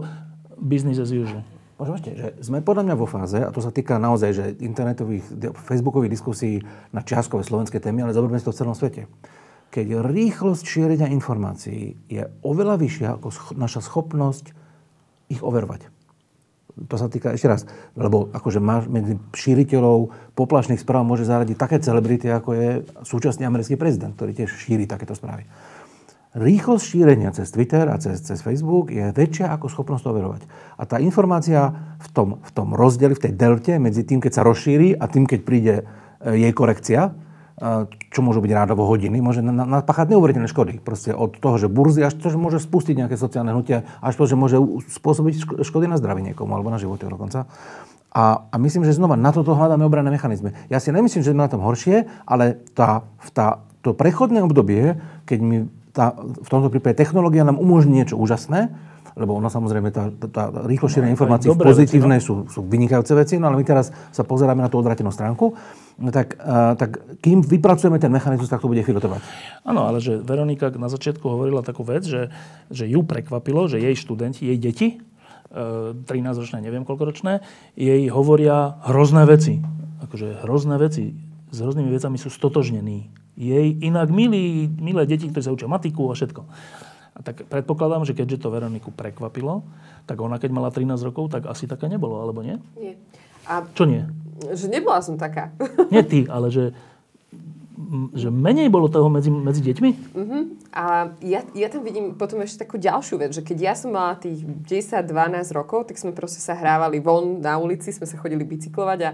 business 0.56 0.96
as 1.04 1.12
usual. 1.12 1.44
Môžete, 1.84 2.12
že 2.16 2.28
sme 2.40 2.64
podľa 2.64 2.88
mňa 2.88 2.96
vo 2.96 3.04
fáze, 3.04 3.36
a 3.36 3.52
to 3.52 3.60
sa 3.60 3.68
týka 3.68 4.00
naozaj 4.00 4.32
že 4.32 4.46
internetových, 4.64 5.26
facebookových 5.68 6.16
diskusí 6.16 6.64
na 6.96 7.04
čiastkové 7.04 7.44
slovenské 7.44 7.84
témy, 7.84 8.08
ale 8.08 8.16
zoberme 8.16 8.40
si 8.40 8.48
to 8.48 8.56
v 8.56 8.60
celom 8.64 8.72
svete. 8.72 9.04
Keď 9.74 10.06
rýchlosť 10.06 10.64
šírenia 10.70 11.10
informácií 11.10 11.98
je 12.06 12.30
oveľa 12.46 12.78
vyššia 12.78 13.08
ako 13.18 13.58
naša 13.58 13.82
schopnosť 13.82 14.54
ich 15.34 15.42
overovať 15.42 15.90
to 16.74 16.96
sa 16.98 17.06
týka 17.06 17.38
ešte 17.38 17.46
raz, 17.46 17.62
lebo 17.94 18.34
akože 18.34 18.58
máš 18.58 18.90
medzi 18.90 19.22
šíriteľov 19.38 20.10
poplašných 20.34 20.82
správ 20.82 21.06
môže 21.06 21.30
zaradiť 21.30 21.54
také 21.58 21.78
celebrity, 21.78 22.34
ako 22.34 22.50
je 22.58 22.70
súčasný 23.06 23.46
americký 23.46 23.78
prezident, 23.78 24.18
ktorý 24.18 24.34
tiež 24.34 24.50
šíri 24.50 24.90
takéto 24.90 25.14
správy. 25.14 25.46
Rýchlosť 26.34 26.86
šírenia 26.98 27.30
cez 27.30 27.54
Twitter 27.54 27.86
a 27.94 28.02
cez, 28.02 28.18
cez 28.26 28.42
Facebook 28.42 28.90
je 28.90 29.06
väčšia 29.14 29.54
ako 29.54 29.70
schopnosť 29.70 30.06
overovať. 30.10 30.42
A 30.82 30.90
tá 30.90 30.98
informácia 30.98 31.70
v 32.02 32.08
tom, 32.10 32.30
v 32.42 32.52
tom 32.58 32.74
rozdieli, 32.74 33.14
v 33.14 33.30
tej 33.30 33.34
delte 33.38 33.78
medzi 33.78 34.02
tým, 34.02 34.18
keď 34.18 34.42
sa 34.42 34.42
rozšíri 34.42 34.98
a 34.98 35.06
tým, 35.06 35.30
keď 35.30 35.40
príde 35.46 35.76
e, 35.78 35.84
jej 36.42 36.54
korekcia, 36.58 37.14
čo 38.12 38.20
môžu 38.20 38.44
byť 38.44 38.52
rádovo 38.52 38.84
hodiny, 38.84 39.24
môže 39.24 39.40
napáchať 39.40 40.12
neuveriteľné 40.12 40.52
škody. 40.52 40.84
Proste 40.84 41.16
od 41.16 41.40
toho, 41.40 41.56
že 41.56 41.72
burzy, 41.72 42.04
až 42.04 42.20
to, 42.20 42.28
že 42.28 42.36
môže 42.36 42.60
spustiť 42.60 43.00
nejaké 43.00 43.16
sociálne 43.16 43.56
hnutia, 43.56 43.88
až 44.04 44.20
to, 44.20 44.28
že 44.28 44.36
môže 44.36 44.60
spôsobiť 44.92 45.64
škody 45.64 45.88
na 45.88 45.96
zdraví 45.96 46.20
niekomu 46.20 46.52
alebo 46.60 46.68
na 46.68 46.82
živote 46.82 47.08
dokonca. 47.08 47.48
A, 48.14 48.46
a 48.52 48.56
myslím, 48.60 48.84
že 48.86 48.94
znova 48.94 49.18
na 49.18 49.34
toto 49.34 49.56
hľadáme 49.56 49.88
obranné 49.88 50.14
mechanizmy. 50.14 50.54
Ja 50.70 50.78
si 50.78 50.94
nemyslím, 50.94 51.26
že 51.26 51.34
sme 51.34 51.48
na 51.48 51.50
tom 51.50 51.64
horšie, 51.66 52.06
ale 52.28 52.62
tá, 52.78 53.08
tá, 53.34 53.64
to 53.82 53.96
prechodné 53.96 54.44
obdobie, 54.44 55.00
keď 55.26 55.40
mi 55.42 55.58
tá, 55.94 56.14
v 56.20 56.50
tomto 56.50 56.74
prípade 56.74 56.98
technológia 56.98 57.46
nám 57.46 57.62
umožní 57.62 58.02
niečo 58.02 58.18
úžasné, 58.18 58.74
lebo 59.14 59.38
ono 59.38 59.50
samozrejme, 59.50 59.90
tá, 59.94 60.10
tá, 60.10 60.50
rýchlo 60.66 60.90
šírenie 60.90 61.14
no, 61.14 61.16
informácií 61.18 61.50
pozitívnej 61.54 62.20
veci, 62.22 62.34
no? 62.34 62.46
sú, 62.50 62.50
sú 62.50 62.60
vynikajúce 62.66 63.14
veci, 63.14 63.36
no 63.38 63.50
ale 63.50 63.62
my 63.62 63.66
teraz 63.66 63.94
sa 64.10 64.26
pozeráme 64.26 64.66
na 64.66 64.70
tú 64.70 64.82
odvratenú 64.82 65.14
stránku, 65.14 65.54
no 66.02 66.10
tak, 66.10 66.38
uh, 66.42 66.74
tak 66.74 67.22
kým 67.22 67.46
vypracujeme 67.46 68.02
ten 68.02 68.10
mechanizmus, 68.10 68.50
tak 68.50 68.62
to 68.62 68.70
bude 68.70 68.82
trvať. 68.82 69.22
Áno, 69.66 69.86
ale 69.86 70.02
že 70.02 70.18
Veronika 70.22 70.74
na 70.74 70.90
začiatku 70.90 71.26
hovorila 71.26 71.62
takú 71.62 71.86
vec, 71.86 72.06
že, 72.06 72.34
že 72.74 72.90
ju 72.90 73.06
prekvapilo, 73.06 73.70
že 73.70 73.82
jej 73.82 73.94
študenti, 73.94 74.50
jej 74.50 74.58
deti, 74.58 74.90
13-ročné, 75.54 76.66
neviem 76.66 76.82
koľkoročné, 76.82 77.46
jej 77.78 78.02
hovoria 78.10 78.82
hrozné 78.90 79.24
veci. 79.30 79.62
Akože 80.02 80.42
hrozné 80.42 80.82
veci. 80.82 81.14
S 81.54 81.62
hroznými 81.62 81.94
vecami 81.94 82.18
sú 82.18 82.34
stotožnení. 82.34 83.14
Jej 83.38 83.78
inak 83.86 84.10
milí, 84.10 84.66
milé 84.82 85.06
deti, 85.06 85.30
ktorí 85.30 85.46
sa 85.46 85.54
učia 85.54 85.70
matiku 85.70 86.10
a 86.10 86.18
všetko. 86.18 86.42
A 87.14 87.20
tak 87.22 87.46
predpokladám, 87.46 88.10
že 88.10 88.18
keďže 88.18 88.42
to 88.42 88.50
Veroniku 88.50 88.90
prekvapilo, 88.90 89.62
tak 90.10 90.18
ona 90.18 90.42
keď 90.42 90.50
mala 90.50 90.74
13 90.74 90.98
rokov, 91.06 91.30
tak 91.30 91.46
asi 91.46 91.70
také 91.70 91.86
nebolo, 91.86 92.18
alebo 92.18 92.42
nie? 92.42 92.58
Nie. 92.74 92.98
A 93.46 93.62
Čo 93.76 93.86
nie? 93.86 94.08
Že 94.50 94.74
nebola 94.74 95.00
som 95.06 95.16
taká. 95.16 95.54
Nie 95.94 96.02
ty, 96.02 96.26
ale 96.26 96.50
že, 96.50 96.74
že 98.18 98.34
menej 98.34 98.68
bolo 98.68 98.90
toho 98.90 99.08
medzi, 99.08 99.30
medzi 99.30 99.62
deťmi? 99.62 99.92
Mm-hmm. 100.16 100.44
A 100.74 101.14
ja, 101.22 101.46
ja 101.54 101.68
tam 101.70 101.86
vidím 101.86 102.18
potom 102.18 102.42
ešte 102.42 102.66
takú 102.66 102.82
ďalšiu 102.82 103.22
vec, 103.22 103.32
že 103.38 103.46
keď 103.46 103.58
ja 103.62 103.74
som 103.78 103.94
mala 103.94 104.18
tých 104.18 104.42
10-12 104.66 105.06
rokov, 105.54 105.86
tak 105.86 106.02
sme 106.02 106.18
proste 106.18 106.42
sa 106.42 106.58
hrávali 106.58 106.98
von 106.98 107.40
na 107.46 107.62
ulici, 107.62 107.94
sme 107.94 108.10
sa 108.10 108.18
chodili 108.18 108.42
bicyklovať 108.42 109.00
a 109.06 109.12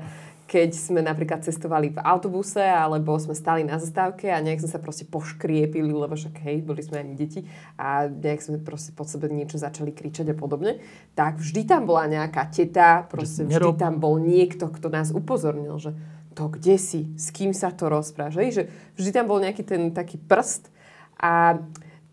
keď 0.50 0.74
sme 0.74 1.06
napríklad 1.06 1.46
cestovali 1.46 1.94
v 1.94 2.02
autobuse 2.02 2.58
alebo 2.58 3.14
sme 3.22 3.38
stali 3.38 3.62
na 3.62 3.78
zastávke 3.78 4.34
a 4.34 4.42
nejak 4.42 4.66
sme 4.66 4.72
sa 4.74 4.82
proste 4.82 5.06
poškriepili, 5.06 5.94
lebo 5.94 6.18
však 6.18 6.42
hej, 6.42 6.66
boli 6.66 6.82
sme 6.82 7.06
ani 7.06 7.14
deti 7.14 7.46
a 7.78 8.10
nejak 8.10 8.42
sme 8.42 8.58
proste 8.58 8.90
pod 8.98 9.06
sebe 9.06 9.30
niečo 9.30 9.62
začali 9.62 9.94
kričať 9.94 10.34
a 10.34 10.36
podobne, 10.36 10.82
tak 11.14 11.38
vždy 11.38 11.70
tam 11.70 11.86
bola 11.86 12.10
nejaká 12.10 12.50
teta, 12.50 13.06
proste 13.06 13.46
vždy 13.46 13.78
tam 13.78 14.02
bol 14.02 14.18
niekto, 14.18 14.74
kto 14.74 14.90
nás 14.90 15.14
upozornil, 15.14 15.78
že 15.78 15.94
to 16.34 16.50
kde 16.50 16.82
si, 16.82 17.14
s 17.14 17.30
kým 17.30 17.54
sa 17.54 17.70
to 17.70 17.86
rozprávaš, 17.86 18.50
že 18.50 18.64
vždy 18.98 19.10
tam 19.14 19.30
bol 19.30 19.38
nejaký 19.38 19.62
ten 19.62 19.94
taký 19.94 20.18
prst 20.18 20.74
a 21.22 21.62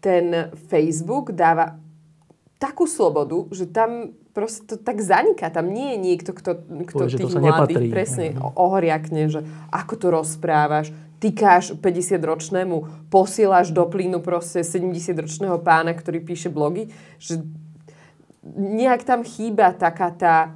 ten 0.04 0.52
Facebook 0.68 1.32
dáva 1.32 1.80
takú 2.60 2.84
slobodu, 2.84 3.48
že 3.48 3.64
tam 3.64 4.12
proste 4.36 4.68
to 4.68 4.76
tak 4.76 5.00
zaniká. 5.00 5.48
Tam 5.48 5.72
nie 5.72 5.96
je 5.96 5.98
niekto, 6.12 6.36
kto, 6.36 6.60
kto 6.92 7.08
Povie, 7.08 7.16
tých 7.16 7.32
mladých 7.32 7.88
presne 7.88 8.36
mm. 8.36 8.52
ohoriakne, 8.52 9.32
že 9.32 9.40
ako 9.72 9.94
to 9.96 10.06
rozprávaš, 10.12 10.92
tykáš 11.16 11.72
50-ročnému, 11.80 13.08
posielaš 13.08 13.72
do 13.72 13.88
plynu 13.88 14.20
proste 14.20 14.60
70-ročného 14.60 15.56
pána, 15.64 15.96
ktorý 15.96 16.20
píše 16.20 16.52
blogy, 16.52 16.92
že 17.16 17.40
nejak 18.52 19.08
tam 19.08 19.24
chýba 19.24 19.72
taká 19.72 20.12
tá 20.12 20.52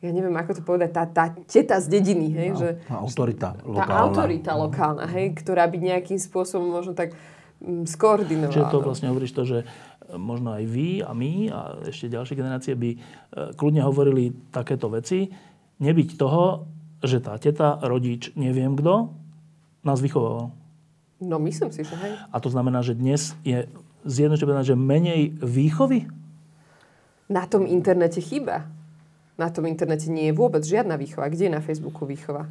ja 0.00 0.16
neviem, 0.16 0.32
ako 0.32 0.56
to 0.56 0.62
povedať, 0.64 0.96
tá, 0.96 1.04
tá 1.04 1.24
teta 1.44 1.76
z 1.76 1.92
dediny, 1.92 2.32
hej, 2.32 2.48
no, 2.56 2.56
že... 2.56 2.68
Tá 2.88 3.04
autorita 3.04 3.52
lokálna. 3.60 3.84
Tá 3.84 3.94
autorita 4.00 4.52
lokálna, 4.56 5.04
hej, 5.12 5.36
ktorá 5.36 5.68
by 5.68 5.76
nejakým 5.76 6.16
spôsobom 6.16 6.72
možno 6.72 6.96
tak 6.96 7.12
Mm, 7.60 7.84
skoordinované. 7.84 8.56
Čiže 8.56 8.72
to 8.72 8.80
vlastne 8.80 9.12
hovoríš 9.12 9.36
to, 9.36 9.44
že 9.44 9.58
možno 10.16 10.56
aj 10.56 10.64
vy 10.66 11.04
a 11.04 11.10
my 11.14 11.32
a 11.50 11.60
ešte 11.86 12.10
ďalšie 12.10 12.34
generácie 12.38 12.74
by 12.74 12.90
e, 12.94 12.98
kľudne 13.54 13.84
hovorili 13.84 14.32
takéto 14.50 14.90
veci. 14.90 15.30
Nebyť 15.80 16.18
toho, 16.18 16.66
že 17.00 17.22
tá 17.22 17.36
teta, 17.40 17.80
rodič, 17.80 18.34
neviem 18.36 18.76
kto, 18.76 19.14
nás 19.84 20.00
vychoval. 20.00 20.52
No 21.20 21.36
myslím 21.40 21.72
si, 21.72 21.84
že 21.84 21.96
hej. 22.00 22.16
A 22.32 22.36
to 22.40 22.48
znamená, 22.48 22.80
že 22.80 22.96
dnes 22.96 23.36
je 23.44 23.68
zjednodušene 24.08 24.64
že 24.64 24.76
menej 24.76 25.36
výchovy? 25.40 26.08
Na 27.28 27.44
tom 27.44 27.68
internete 27.68 28.24
chýba. 28.24 28.66
Na 29.36 29.48
tom 29.48 29.68
internete 29.68 30.08
nie 30.12 30.32
je 30.32 30.36
vôbec 30.36 30.64
žiadna 30.64 30.96
výchova. 31.00 31.32
Kde 31.32 31.48
je 31.48 31.56
na 31.56 31.64
Facebooku 31.64 32.04
výchova? 32.04 32.48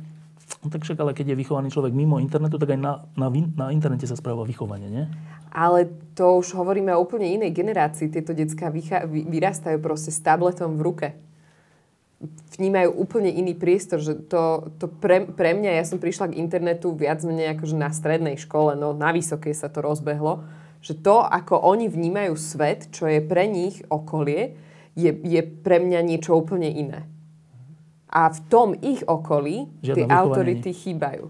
No 0.66 0.68
tak 0.74 0.82
však, 0.82 0.98
ale 0.98 1.14
keď 1.14 1.34
je 1.34 1.40
vychovaný 1.46 1.70
človek 1.70 1.94
mimo 1.94 2.18
internetu, 2.18 2.58
tak 2.58 2.74
aj 2.74 2.80
na, 2.82 3.06
na, 3.14 3.30
na 3.30 3.66
internete 3.70 4.10
sa 4.10 4.18
správa 4.18 4.42
vychovanie, 4.44 4.90
nie? 4.90 5.06
Ale 5.50 5.90
to 6.14 6.40
už 6.40 6.54
hovoríme 6.54 6.94
o 6.94 7.02
úplne 7.02 7.26
inej 7.26 7.58
generácii. 7.58 8.14
Tieto 8.14 8.38
detská 8.38 8.70
vyrastajú 9.10 9.82
proste 9.82 10.14
s 10.14 10.22
tabletom 10.22 10.78
v 10.78 10.86
ruke. 10.86 11.08
Vnímajú 12.60 12.94
úplne 12.94 13.32
iný 13.34 13.56
priestor. 13.56 13.98
Že 13.98 14.30
to, 14.30 14.44
to 14.78 14.86
pre, 14.88 15.26
pre 15.26 15.58
mňa, 15.58 15.80
ja 15.80 15.86
som 15.88 15.98
prišla 15.98 16.36
k 16.36 16.40
internetu 16.40 16.94
viac 16.94 17.24
menej 17.26 17.58
akože 17.58 17.76
na 17.80 17.90
strednej 17.90 18.38
škole, 18.38 18.78
no 18.78 18.94
na 18.94 19.10
vysokej 19.10 19.56
sa 19.56 19.72
to 19.72 19.82
rozbehlo, 19.82 20.46
že 20.80 20.96
to, 20.96 21.24
ako 21.24 21.60
oni 21.60 21.92
vnímajú 21.92 22.40
svet, 22.40 22.92
čo 22.92 23.08
je 23.08 23.20
pre 23.20 23.48
nich 23.48 23.84
okolie, 23.92 24.56
je, 24.96 25.12
je 25.12 25.42
pre 25.44 25.80
mňa 25.80 26.00
niečo 26.04 26.36
úplne 26.36 26.68
iné. 26.68 27.08
A 28.10 28.28
v 28.34 28.40
tom 28.50 28.74
ich 28.82 29.06
okolí 29.06 29.70
Žiadne 29.86 29.96
tie 29.96 30.06
autority 30.10 30.72
chýbajú. 30.74 31.30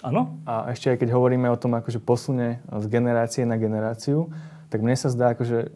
Áno. 0.00 0.40
A 0.48 0.72
ešte 0.72 0.88
aj 0.88 1.04
keď 1.04 1.12
hovoríme 1.12 1.48
o 1.52 1.60
tom 1.60 1.76
akože 1.76 2.00
posune 2.00 2.64
z 2.64 2.86
generácie 2.88 3.44
na 3.44 3.60
generáciu, 3.60 4.32
tak 4.72 4.80
mne 4.80 4.96
sa 4.96 5.12
zdá, 5.12 5.36
akože 5.36 5.68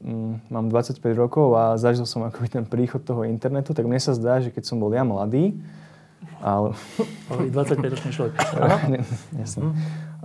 mm, 0.00 0.48
mám 0.48 0.72
25 0.72 1.02
rokov 1.12 1.52
a 1.58 1.76
zažil 1.76 2.08
som 2.08 2.24
akoby 2.24 2.48
ten 2.48 2.64
príchod 2.64 3.04
toho 3.04 3.28
internetu, 3.28 3.76
tak 3.76 3.84
mne 3.84 4.00
sa 4.00 4.16
zdá, 4.16 4.40
že 4.40 4.48
keď 4.48 4.64
som 4.64 4.80
bol 4.80 4.88
ja 4.94 5.04
mladý, 5.04 5.60
ale... 6.40 6.72
25-ročný 7.52 8.10
človek. 8.16 8.32
Jasne. 9.36 9.62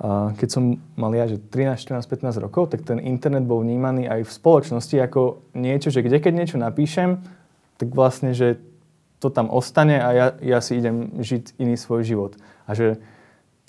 A 0.02 0.34
keď 0.34 0.50
som 0.50 0.64
mal 0.96 1.12
ja, 1.14 1.28
že 1.28 1.38
13, 1.38 1.78
14, 1.78 2.08
15 2.08 2.46
rokov, 2.46 2.72
tak 2.72 2.88
ten 2.88 2.98
internet 2.98 3.44
bol 3.44 3.62
vnímaný 3.62 4.08
aj 4.08 4.26
v 4.26 4.32
spoločnosti 4.32 4.96
ako 4.98 5.44
niečo, 5.54 5.92
že 5.92 6.02
kde 6.02 6.18
keď 6.24 6.34
niečo 6.34 6.58
napíšem, 6.58 7.22
tak 7.78 7.92
vlastne, 7.92 8.34
že 8.34 8.58
to 9.22 9.30
tam 9.30 9.54
ostane 9.54 10.02
a 10.02 10.10
ja, 10.14 10.28
ja 10.42 10.60
si 10.66 10.82
idem 10.82 11.22
žiť 11.22 11.62
iný 11.62 11.78
svoj 11.78 12.02
život. 12.02 12.34
A 12.66 12.74
že 12.74 12.98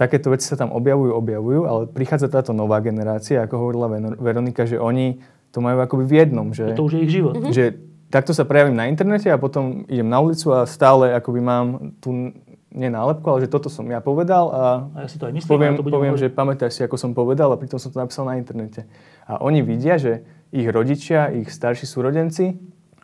takéto 0.02 0.34
veci 0.34 0.50
sa 0.50 0.58
tam 0.58 0.74
objavujú, 0.74 1.14
objavujú, 1.14 1.60
ale 1.62 1.82
prichádza 1.86 2.26
táto 2.26 2.50
nová 2.50 2.82
generácia, 2.82 3.46
ako 3.46 3.54
hovorila 3.54 3.86
Veronika, 4.18 4.66
že 4.66 4.82
oni 4.82 5.22
to 5.54 5.62
majú 5.62 5.78
akoby 5.78 6.04
v 6.10 6.14
jednom. 6.26 6.50
Že, 6.50 6.74
to 6.74 6.86
už 6.90 6.92
je 6.98 7.00
ich 7.06 7.12
život. 7.14 7.38
Mm-hmm. 7.38 7.54
Že 7.54 7.64
takto 8.10 8.34
sa 8.34 8.42
prejavím 8.42 8.74
na 8.74 8.90
internete 8.90 9.30
a 9.30 9.38
potom 9.38 9.86
idem 9.86 10.10
na 10.10 10.18
ulicu 10.18 10.50
a 10.50 10.66
stále 10.66 11.14
akoby 11.14 11.38
mám 11.38 11.94
tú 12.02 12.34
nie 12.72 12.88
nálepku, 12.88 13.28
ale 13.28 13.44
že 13.44 13.52
toto 13.52 13.68
som 13.68 13.84
ja 13.84 14.00
povedal 14.00 14.48
a, 14.48 14.64
a 14.96 14.98
ja 15.04 15.08
si 15.12 15.20
to 15.20 15.28
aj 15.28 15.32
myslím, 15.36 15.52
poviem, 15.52 15.74
to 15.76 15.84
poviem 15.84 16.16
že 16.16 16.32
pamätáš 16.32 16.72
si, 16.72 16.80
ako 16.80 16.96
som 16.96 17.12
povedal 17.12 17.52
a 17.52 17.60
pritom 17.60 17.76
som 17.76 17.92
to 17.92 18.00
napísal 18.00 18.24
na 18.24 18.40
internete. 18.40 18.88
A 19.28 19.44
oni 19.44 19.60
vidia, 19.60 20.00
že 20.00 20.24
ich 20.48 20.64
rodičia, 20.64 21.28
ich 21.36 21.52
starší 21.52 21.84
súrodenci 21.84 22.56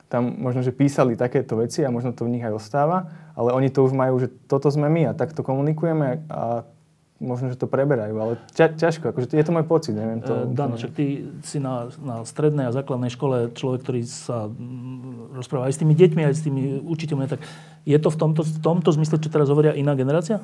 tam 0.09 0.41
možno, 0.41 0.65
že 0.65 0.73
písali 0.73 1.20
takéto 1.20 1.61
veci 1.61 1.85
a 1.85 1.93
možno 1.93 2.16
to 2.16 2.25
v 2.25 2.33
nich 2.33 2.45
aj 2.45 2.57
ostáva, 2.57 3.12
ale 3.37 3.53
oni 3.53 3.69
to 3.69 3.85
už 3.85 3.93
majú, 3.93 4.16
že 4.16 4.33
toto 4.49 4.73
sme 4.73 4.89
my 4.89 5.12
a 5.12 5.16
takto 5.16 5.45
komunikujeme 5.45 6.25
a 6.33 6.65
možno, 7.19 7.51
že 7.51 7.59
to 7.59 7.66
preberajú, 7.66 8.15
ale 8.15 8.32
ťa, 8.55 8.78
ťažko, 8.78 9.11
akože 9.11 9.35
je 9.35 9.45
to 9.45 9.55
môj 9.55 9.66
pocit, 9.66 9.90
neviem 9.90 10.23
to. 10.23 10.47
E, 10.47 10.55
Dano, 10.55 10.78
však 10.78 10.93
ty 10.95 11.27
si 11.43 11.59
na, 11.59 11.90
na 11.99 12.23
strednej 12.23 12.70
a 12.70 12.74
základnej 12.74 13.11
škole 13.11 13.51
človek, 13.59 13.82
ktorý 13.82 14.07
sa 14.07 14.47
rozpráva 15.35 15.66
aj 15.66 15.74
s 15.74 15.81
tými 15.82 15.99
deťmi, 15.99 16.23
aj 16.23 16.35
s 16.39 16.43
tými 16.47 16.78
učiteľmi, 16.86 17.27
tak 17.27 17.43
je 17.82 17.99
to 17.99 18.09
v 18.15 18.16
tomto, 18.16 18.43
v 18.47 18.59
tomto 18.62 18.90
zmysle, 18.95 19.19
čo 19.19 19.35
teraz 19.35 19.51
hovoria, 19.51 19.74
iná 19.74 19.99
generácia? 19.99 20.39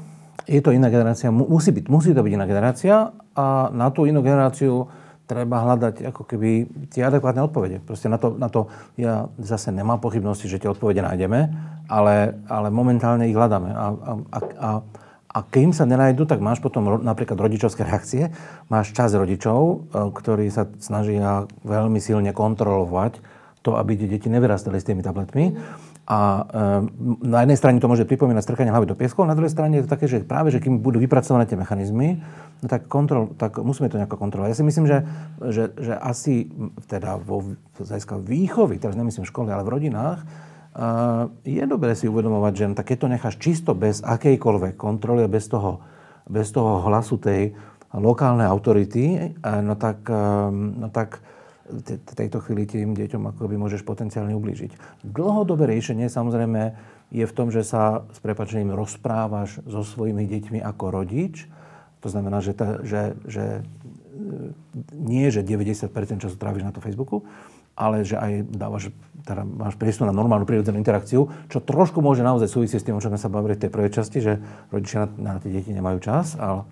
Je 0.51 0.59
to 0.59 0.75
iná 0.75 0.91
generácia, 0.91 1.31
musí, 1.31 1.71
byť, 1.71 1.87
musí 1.87 2.11
to 2.11 2.21
byť 2.27 2.33
iná 2.35 2.47
generácia 2.51 3.15
a 3.39 3.71
na 3.71 3.95
tú 3.95 4.11
inú 4.11 4.19
generáciu 4.21 4.91
treba 5.25 5.65
hľadať 5.65 6.13
ako 6.13 6.23
keby 6.29 6.69
tie 6.93 7.07
adekvátne 7.09 7.41
odpovede. 7.49 7.81
Proste 7.81 8.13
na 8.13 8.21
to, 8.21 8.37
na 8.37 8.53
to 8.53 8.69
ja 9.01 9.25
zase 9.41 9.73
nemám 9.73 10.03
pochybnosti, 10.03 10.51
že 10.53 10.61
tie 10.61 10.69
odpovede 10.69 11.01
nájdeme, 11.01 11.49
ale, 11.89 12.37
ale 12.45 12.69
momentálne 12.69 13.25
ich 13.25 13.37
hľadáme. 13.37 13.73
A, 13.73 13.85
a, 13.89 14.13
a, 14.13 14.39
a, 14.61 14.69
a 15.35 15.43
kým 15.43 15.75
sa 15.75 15.83
nenajdu, 15.83 16.31
tak 16.31 16.39
máš 16.39 16.63
potom 16.63 17.03
napríklad 17.03 17.35
rodičovské 17.35 17.83
reakcie, 17.83 18.31
máš 18.71 18.95
čas 18.95 19.11
rodičov, 19.19 19.59
e, 19.59 19.77
ktorí 20.15 20.47
sa 20.47 20.71
snažia 20.79 21.51
veľmi 21.67 21.99
silne 21.99 22.31
kontrolovať 22.31 23.19
to, 23.67 23.75
aby 23.75 23.99
deti 23.99 24.31
nevyrastali 24.31 24.79
s 24.79 24.87
tými 24.87 25.03
tabletmi. 25.03 25.59
A 26.07 26.21
e, 26.39 26.43
na 27.27 27.43
jednej 27.43 27.59
strane 27.59 27.83
to 27.83 27.91
môže 27.91 28.07
pripomínať 28.07 28.47
strkanie 28.47 28.71
hlavy 28.71 28.87
do 28.87 28.95
pieskov, 28.95 29.27
na 29.27 29.35
druhej 29.35 29.51
strane 29.51 29.83
je 29.83 29.85
to 29.89 29.93
také, 29.99 30.07
že 30.07 30.23
práve, 30.23 30.55
že 30.55 30.63
kým 30.63 30.79
budú 30.79 31.03
vypracované 31.03 31.51
tie 31.51 31.59
mechanizmy, 31.59 32.23
no 32.63 32.67
tak, 32.71 32.87
kontrol, 32.87 33.35
tak 33.35 33.59
musíme 33.59 33.91
to 33.91 33.99
nejako 33.99 34.15
kontrolovať. 34.15 34.55
Ja 34.55 34.59
si 34.63 34.69
myslím, 34.69 34.87
že, 34.87 35.03
že, 35.51 35.65
že 35.75 35.99
asi 35.99 36.47
teda 36.87 37.19
vo 37.19 37.59
zajska 37.75 38.23
výchovy, 38.23 38.79
teraz 38.79 38.95
nemyslím 38.95 39.27
v 39.27 39.33
škole, 39.35 39.51
ale 39.51 39.67
v 39.67 39.73
rodinách, 39.81 40.23
je 41.47 41.65
dobré 41.71 41.95
si 41.95 42.11
uvedomovať, 42.11 42.53
že 42.55 42.65
tak 42.75 42.87
keď 42.91 42.99
to 42.99 43.13
necháš 43.13 43.37
čisto 43.39 43.79
bez 43.79 44.03
akejkoľvek 44.03 44.75
kontroly 44.75 45.23
bez 45.31 45.47
toho, 45.47 45.79
bez 46.27 46.51
toho 46.51 46.83
hlasu 46.83 47.15
tej 47.23 47.55
lokálnej 47.95 48.51
autority, 48.51 49.39
no 49.39 49.79
tak, 49.79 50.11
no 50.51 50.91
tak 50.91 51.23
v 51.71 52.13
tejto 52.13 52.43
chvíli 52.43 52.67
tým 52.67 52.93
deťom 52.93 53.31
akoby 53.35 53.55
môžeš 53.57 53.87
potenciálne 53.87 54.35
ublížiť. 54.35 55.01
Dlhodobé 55.07 55.71
riešenie 55.71 56.11
samozrejme 56.11 56.75
je 57.15 57.25
v 57.25 57.37
tom, 57.37 57.55
že 57.55 57.63
sa 57.63 58.05
s 58.11 58.19
prepačením 58.19 58.75
rozprávaš 58.75 59.63
so 59.65 59.87
svojimi 59.87 60.27
deťmi 60.27 60.59
ako 60.61 60.85
rodič. 60.91 61.47
To 62.03 62.11
znamená, 62.11 62.43
že, 62.43 62.53
ta, 62.53 62.83
že, 62.85 63.17
že 63.25 63.65
nie, 64.93 65.31
že 65.31 65.47
90% 65.47 65.89
času 66.21 66.37
tráviš 66.37 66.67
na 66.67 66.75
to 66.75 66.85
Facebooku, 66.85 67.25
ale 67.75 68.07
že 68.07 68.15
aj 68.15 68.47
dávaš, 68.55 68.95
teda 69.27 69.43
máš 69.43 69.75
priestor 69.75 70.07
na 70.07 70.15
normálnu 70.15 70.47
prírodzenú 70.47 70.79
interakciu, 70.79 71.27
čo 71.51 71.59
trošku 71.59 71.99
môže 71.99 72.23
naozaj 72.23 72.47
súvisieť 72.47 72.81
s 72.81 72.87
tým, 72.87 72.97
o 72.97 73.03
čom 73.03 73.11
sme 73.11 73.21
sa 73.21 73.33
bavili 73.33 73.59
v 73.59 73.67
tej 73.67 73.71
prvej 73.75 73.91
časti, 73.91 74.19
že 74.23 74.39
rodičia 74.71 75.11
na, 75.19 75.37
na 75.37 75.41
tie 75.43 75.51
deti 75.51 75.75
nemajú 75.75 75.99
čas, 75.99 76.39
ale, 76.39 76.63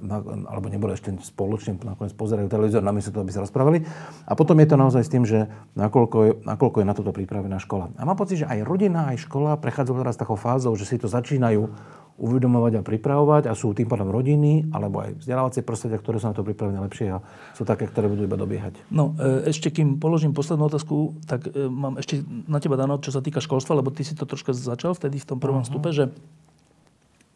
alebo 0.46 0.70
neboli 0.70 0.94
ešte 0.94 1.10
spoločne, 1.22 1.80
nakoniec 1.82 2.14
pozerajú 2.14 2.46
televízor, 2.46 2.84
namiesto 2.84 3.10
toho, 3.10 3.26
aby 3.26 3.34
sa 3.34 3.42
rozprávali. 3.42 3.82
A 4.28 4.32
potom 4.38 4.54
je 4.62 4.68
to 4.70 4.76
naozaj 4.78 5.02
s 5.02 5.10
tým, 5.10 5.24
že 5.26 5.50
nakoľko 5.74 6.16
je, 6.22 6.32
nakoľko 6.46 6.76
je 6.82 6.86
na 6.86 6.94
toto 6.94 7.10
pripravená 7.10 7.58
škola. 7.58 7.90
A 7.98 8.06
mám 8.06 8.14
pocit, 8.20 8.44
že 8.44 8.46
aj 8.46 8.62
rodina, 8.62 9.10
aj 9.10 9.26
škola 9.26 9.58
prechádzajú 9.58 9.96
teraz 9.98 10.20
takou 10.20 10.38
fázou, 10.38 10.76
že 10.78 10.86
si 10.86 11.00
to 11.00 11.10
začínajú 11.10 11.72
uvedomovať 12.20 12.78
a 12.78 12.82
pripravovať 12.84 13.42
a 13.48 13.56
sú 13.56 13.72
tým 13.72 13.88
pádom 13.88 14.12
rodiny 14.12 14.68
alebo 14.70 15.00
aj 15.00 15.24
vzdelávacie 15.24 15.64
prostredia, 15.64 15.96
ktoré 15.96 16.20
sú 16.20 16.28
na 16.28 16.36
to 16.36 16.44
pripravené 16.44 16.78
lepšie 16.84 17.08
a 17.08 17.24
sú 17.56 17.64
také, 17.64 17.88
ktoré 17.88 18.06
budú 18.12 18.28
iba 18.28 18.36
dobiehať. 18.36 18.78
No, 18.92 19.16
e, 19.16 19.48
ešte 19.48 19.72
kým 19.72 19.96
položím 19.96 20.36
poslednú 20.36 20.68
otázku, 20.68 21.16
tak 21.24 21.48
e, 21.48 21.66
mám 21.72 21.96
ešte 21.96 22.20
na 22.46 22.60
teba, 22.60 22.76
Dano, 22.76 23.00
čo 23.00 23.10
sa 23.10 23.24
týka 23.24 23.40
školstva, 23.40 23.80
lebo 23.80 23.88
ty 23.88 24.04
si 24.04 24.12
to 24.12 24.28
troška 24.28 24.52
začal 24.52 24.92
vtedy 24.92 25.18
v 25.18 25.28
tom 25.28 25.38
prvom 25.40 25.64
uh-huh. 25.64 25.72
stupe, 25.72 25.88
že 25.90 26.12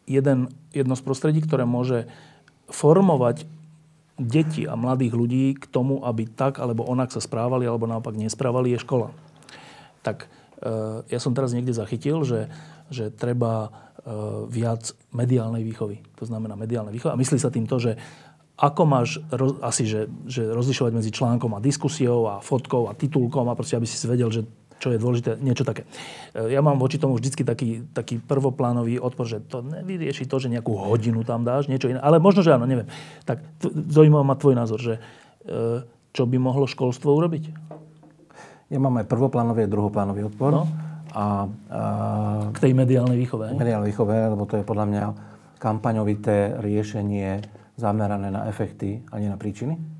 jeden, 0.07 0.53
jedno 0.71 0.95
z 0.95 1.03
prostredí, 1.03 1.41
ktoré 1.41 1.65
môže 1.67 2.07
formovať 2.69 3.49
detí 4.17 4.65
a 4.65 4.73
mladých 4.73 5.13
ľudí 5.13 5.45
k 5.57 5.65
tomu, 5.69 6.01
aby 6.01 6.25
tak 6.25 6.57
alebo 6.57 6.85
onak 6.85 7.13
sa 7.13 7.21
správali 7.21 7.69
alebo 7.69 7.85
naopak 7.85 8.17
nesprávali, 8.17 8.73
je 8.73 8.81
škola. 8.81 9.13
Tak 10.01 10.25
e, 10.25 10.27
ja 11.09 11.19
som 11.21 11.37
teraz 11.37 11.53
niekde 11.53 11.73
zachytil, 11.73 12.25
že, 12.25 12.49
že 12.89 13.13
treba 13.13 13.86
viac 14.47 14.95
mediálnej 15.11 15.67
výchovy. 15.67 15.99
To 16.15 16.23
znamená 16.23 16.55
mediálnej 16.55 16.95
výchovy. 16.95 17.11
A 17.11 17.19
myslí 17.19 17.37
sa 17.37 17.51
tým 17.51 17.67
to, 17.67 17.75
že 17.75 17.99
ako 18.57 18.83
máš 18.89 19.21
roz, 19.29 19.61
asi, 19.61 19.85
že, 19.85 20.09
že 20.25 20.49
rozlišovať 20.49 20.91
medzi 20.95 21.13
článkom 21.13 21.53
a 21.53 21.61
diskusiou 21.61 22.25
a 22.25 22.41
fotkou 22.41 22.89
a 22.89 22.97
titulkom 22.97 23.45
a 23.45 23.53
proste, 23.53 23.77
aby 23.77 23.85
si 23.85 24.01
vedel, 24.09 24.33
že 24.33 24.41
čo 24.77 24.93
je 24.93 25.01
dôležité, 25.01 25.41
niečo 25.41 25.65
také. 25.65 25.89
E, 26.33 26.53
ja 26.53 26.61
mám 26.61 26.77
voči 26.77 27.01
tomu 27.01 27.17
vždycky 27.17 27.41
taký, 27.41 27.85
taký 27.93 28.21
prvoplánový 28.21 29.01
odpor, 29.01 29.25
že 29.25 29.41
to 29.45 29.65
nevyrieši 29.65 30.29
to, 30.29 30.37
že 30.37 30.53
nejakú 30.53 30.73
hodinu 30.73 31.25
tam 31.25 31.41
dáš, 31.41 31.65
niečo 31.65 31.89
iné. 31.89 32.01
Ale 32.01 32.21
možno, 32.21 32.45
že 32.45 32.53
áno, 32.53 32.69
neviem. 32.69 32.85
Tak 33.25 33.41
zaujímavý 33.89 34.25
ma 34.25 34.37
tvoj 34.37 34.55
názor, 34.57 34.79
že 34.81 34.93
e, 34.97 35.01
čo 36.13 36.23
by 36.29 36.37
mohlo 36.37 36.69
školstvo 36.69 37.13
urobiť? 37.13 37.43
Ja 38.69 38.77
mám 38.81 39.01
aj 39.01 39.09
prvoplánový 39.09 39.65
a 39.65 39.69
druhoplánový 39.69 40.29
odpor. 40.29 40.51
No. 40.53 40.86
A, 41.17 41.49
a, 41.73 41.81
K 42.53 42.57
tej 42.61 42.77
mediálnej 42.77 43.17
výchove. 43.17 43.49
Mediálnej 43.57 43.89
výchove, 43.89 44.13
lebo 44.13 44.45
to 44.45 44.61
je 44.61 44.63
podľa 44.63 44.85
mňa 44.85 45.03
kampaňovité 45.57 46.61
riešenie 46.61 47.41
zamerané 47.73 48.29
na 48.29 48.45
efekty 48.45 49.01
a 49.09 49.17
nie 49.17 49.25
na 49.25 49.41
príčiny. 49.41 49.97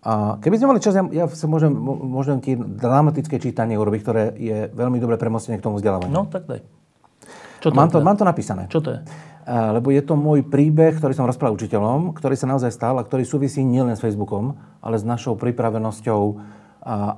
A 0.00 0.40
keby 0.40 0.56
sme 0.56 0.74
mali 0.74 0.80
čas, 0.80 0.96
ja, 0.96 1.04
ja 1.12 1.28
sa 1.28 1.46
môžem, 1.46 1.70
môžem 1.76 2.40
ti 2.40 2.56
dramatické 2.56 3.36
čítanie 3.36 3.76
urobiť, 3.76 4.00
ktoré 4.00 4.22
je 4.34 4.58
veľmi 4.72 4.96
dobré 4.96 5.20
premostenie 5.20 5.60
k 5.60 5.66
tomu 5.68 5.76
vzdelávaniu. 5.76 6.10
No, 6.10 6.24
tak 6.26 6.48
daj. 6.48 6.64
Čo 7.60 7.68
to 7.68 7.76
mám, 7.76 7.92
to, 7.92 8.00
mám 8.00 8.16
to 8.16 8.24
napísané. 8.24 8.64
Čo 8.72 8.80
to 8.80 8.96
je? 8.96 9.00
Lebo 9.44 9.92
je 9.92 10.00
to 10.00 10.16
môj 10.16 10.48
príbeh, 10.48 10.96
ktorý 10.96 11.12
som 11.12 11.28
rozprával 11.28 11.60
učiteľom, 11.60 12.16
ktorý 12.16 12.32
sa 12.32 12.48
naozaj 12.48 12.72
stal 12.72 12.96
a 12.96 13.04
ktorý 13.04 13.28
súvisí 13.28 13.60
nielen 13.60 13.92
s 13.92 14.00
Facebookom, 14.00 14.56
ale 14.80 14.96
s 14.96 15.04
našou 15.04 15.36
pripravenosťou, 15.36 16.20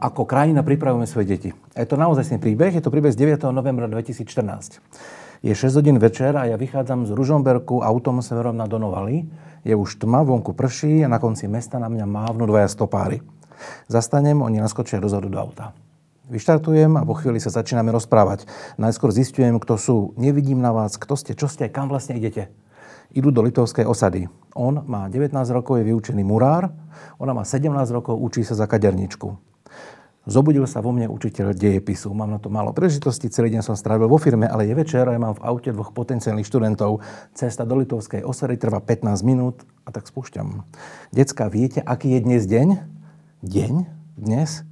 ako 0.03 0.27
krajina 0.27 0.67
pripravujeme 0.67 1.07
svoje 1.07 1.27
deti. 1.27 1.51
Je 1.79 1.87
to 1.87 1.95
naozaj 1.95 2.27
príbeh, 2.39 2.75
je 2.75 2.83
to 2.83 2.91
príbeh 2.91 3.15
z 3.15 3.39
9. 3.39 3.47
novembra 3.55 3.87
2014. 3.87 4.83
Je 5.43 5.55
6 5.55 5.79
hodín 5.79 5.99
večer 5.99 6.39
a 6.39 6.47
ja 6.47 6.55
vychádzam 6.55 7.07
z 7.07 7.15
Ružomberku 7.15 7.83
autom 7.83 8.23
smerom 8.23 8.55
na 8.55 8.71
Donovali 8.71 9.27
je 9.63 9.75
už 9.75 10.03
tma, 10.03 10.23
vonku 10.27 10.53
prší 10.53 11.07
a 11.07 11.09
na 11.09 11.23
konci 11.23 11.47
mesta 11.47 11.79
na 11.79 11.87
mňa 11.87 12.07
mávnu 12.07 12.47
dvaja 12.47 12.67
stopári. 12.67 13.23
Zastanem, 13.87 14.43
oni 14.43 14.59
naskočia 14.59 14.99
dozadu 14.99 15.31
do 15.31 15.39
auta. 15.39 15.71
Vyštartujem 16.31 16.99
a 16.99 17.07
po 17.07 17.15
chvíli 17.15 17.39
sa 17.39 17.55
začíname 17.55 17.95
rozprávať. 17.95 18.47
Najskôr 18.79 19.15
zistujem, 19.15 19.59
kto 19.63 19.75
sú. 19.79 19.97
Nevidím 20.19 20.59
na 20.59 20.75
vás, 20.75 20.99
kto 20.99 21.15
ste, 21.15 21.39
čo 21.39 21.47
ste, 21.47 21.71
kam 21.71 21.87
vlastne 21.87 22.19
idete. 22.19 22.51
Idú 23.13 23.31
do 23.31 23.45
litovskej 23.45 23.85
osady. 23.85 24.27
On 24.57 24.83
má 24.89 25.07
19 25.07 25.35
rokov, 25.53 25.79
je 25.79 25.91
vyučený 25.93 26.25
murár. 26.25 26.73
Ona 27.21 27.37
má 27.37 27.45
17 27.45 27.71
rokov, 27.93 28.17
učí 28.19 28.43
sa 28.43 28.57
za 28.57 28.65
kaderničku. 28.67 29.52
Zobudil 30.23 30.63
sa 30.71 30.79
vo 30.79 30.95
mne 30.95 31.11
učiteľ 31.11 31.51
dejepisu. 31.51 32.15
Mám 32.15 32.31
na 32.31 32.39
to 32.39 32.47
málo 32.47 32.71
príležitosti, 32.71 33.27
celý 33.27 33.59
deň 33.59 33.67
som 33.67 33.75
strávil 33.75 34.07
vo 34.07 34.23
firme, 34.23 34.47
ale 34.47 34.71
je 34.71 34.79
večer 34.79 35.03
a 35.03 35.11
ja 35.11 35.19
mám 35.19 35.35
v 35.35 35.43
aute 35.43 35.75
dvoch 35.75 35.91
potenciálnych 35.91 36.47
študentov. 36.47 37.03
Cesta 37.35 37.67
do 37.67 37.75
Litovskej 37.75 38.23
osady 38.23 38.55
trvá 38.55 38.79
15 38.79 39.19
minút 39.27 39.67
a 39.83 39.91
tak 39.91 40.07
spúšťam. 40.07 40.63
Decka, 41.11 41.51
viete, 41.51 41.83
aký 41.83 42.15
je 42.15 42.21
dnes 42.23 42.47
deň? 42.47 42.69
Deň? 43.43 43.75
Dnes? 44.15 44.63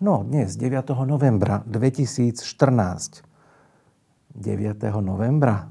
No, 0.00 0.24
dnes, 0.24 0.56
9. 0.56 0.72
novembra 1.04 1.60
2014. 1.68 2.40
9. 4.32 4.40
novembra? 5.04 5.68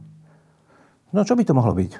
No, 1.09 1.25
čo 1.25 1.33
by 1.33 1.41
to 1.41 1.57
mohlo 1.57 1.73
byť? 1.73 1.91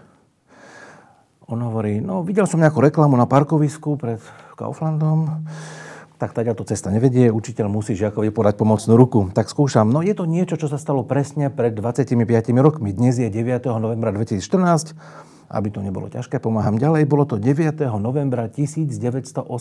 On 1.50 1.58
hovorí, 1.66 1.98
no, 1.98 2.22
videl 2.22 2.46
som 2.46 2.62
nejakú 2.62 2.78
reklamu 2.78 3.18
na 3.18 3.26
parkovisku 3.26 3.98
pred 3.98 4.22
Kauflandom 4.54 5.50
tak 6.24 6.32
taďa 6.32 6.56
to 6.56 6.64
cesta 6.64 6.88
nevedie, 6.88 7.28
učiteľ 7.28 7.68
musí 7.68 8.00
žiakovi 8.00 8.32
podať 8.32 8.56
pomocnú 8.56 8.96
ruku. 8.96 9.28
Tak 9.36 9.52
skúšam. 9.52 9.92
No 9.92 10.00
je 10.00 10.16
to 10.16 10.24
niečo, 10.24 10.56
čo 10.56 10.72
sa 10.72 10.80
stalo 10.80 11.04
presne 11.04 11.52
pred 11.52 11.76
25 11.76 12.16
rokmi. 12.64 12.96
Dnes 12.96 13.20
je 13.20 13.28
9. 13.28 13.68
novembra 13.76 14.16
2014. 14.16 14.96
Aby 15.52 15.68
to 15.76 15.84
nebolo 15.84 16.08
ťažké, 16.08 16.40
pomáham 16.40 16.80
ďalej. 16.80 17.12
Bolo 17.12 17.28
to 17.28 17.36
9. 17.36 17.76
novembra 18.00 18.48
1989. 18.48 19.52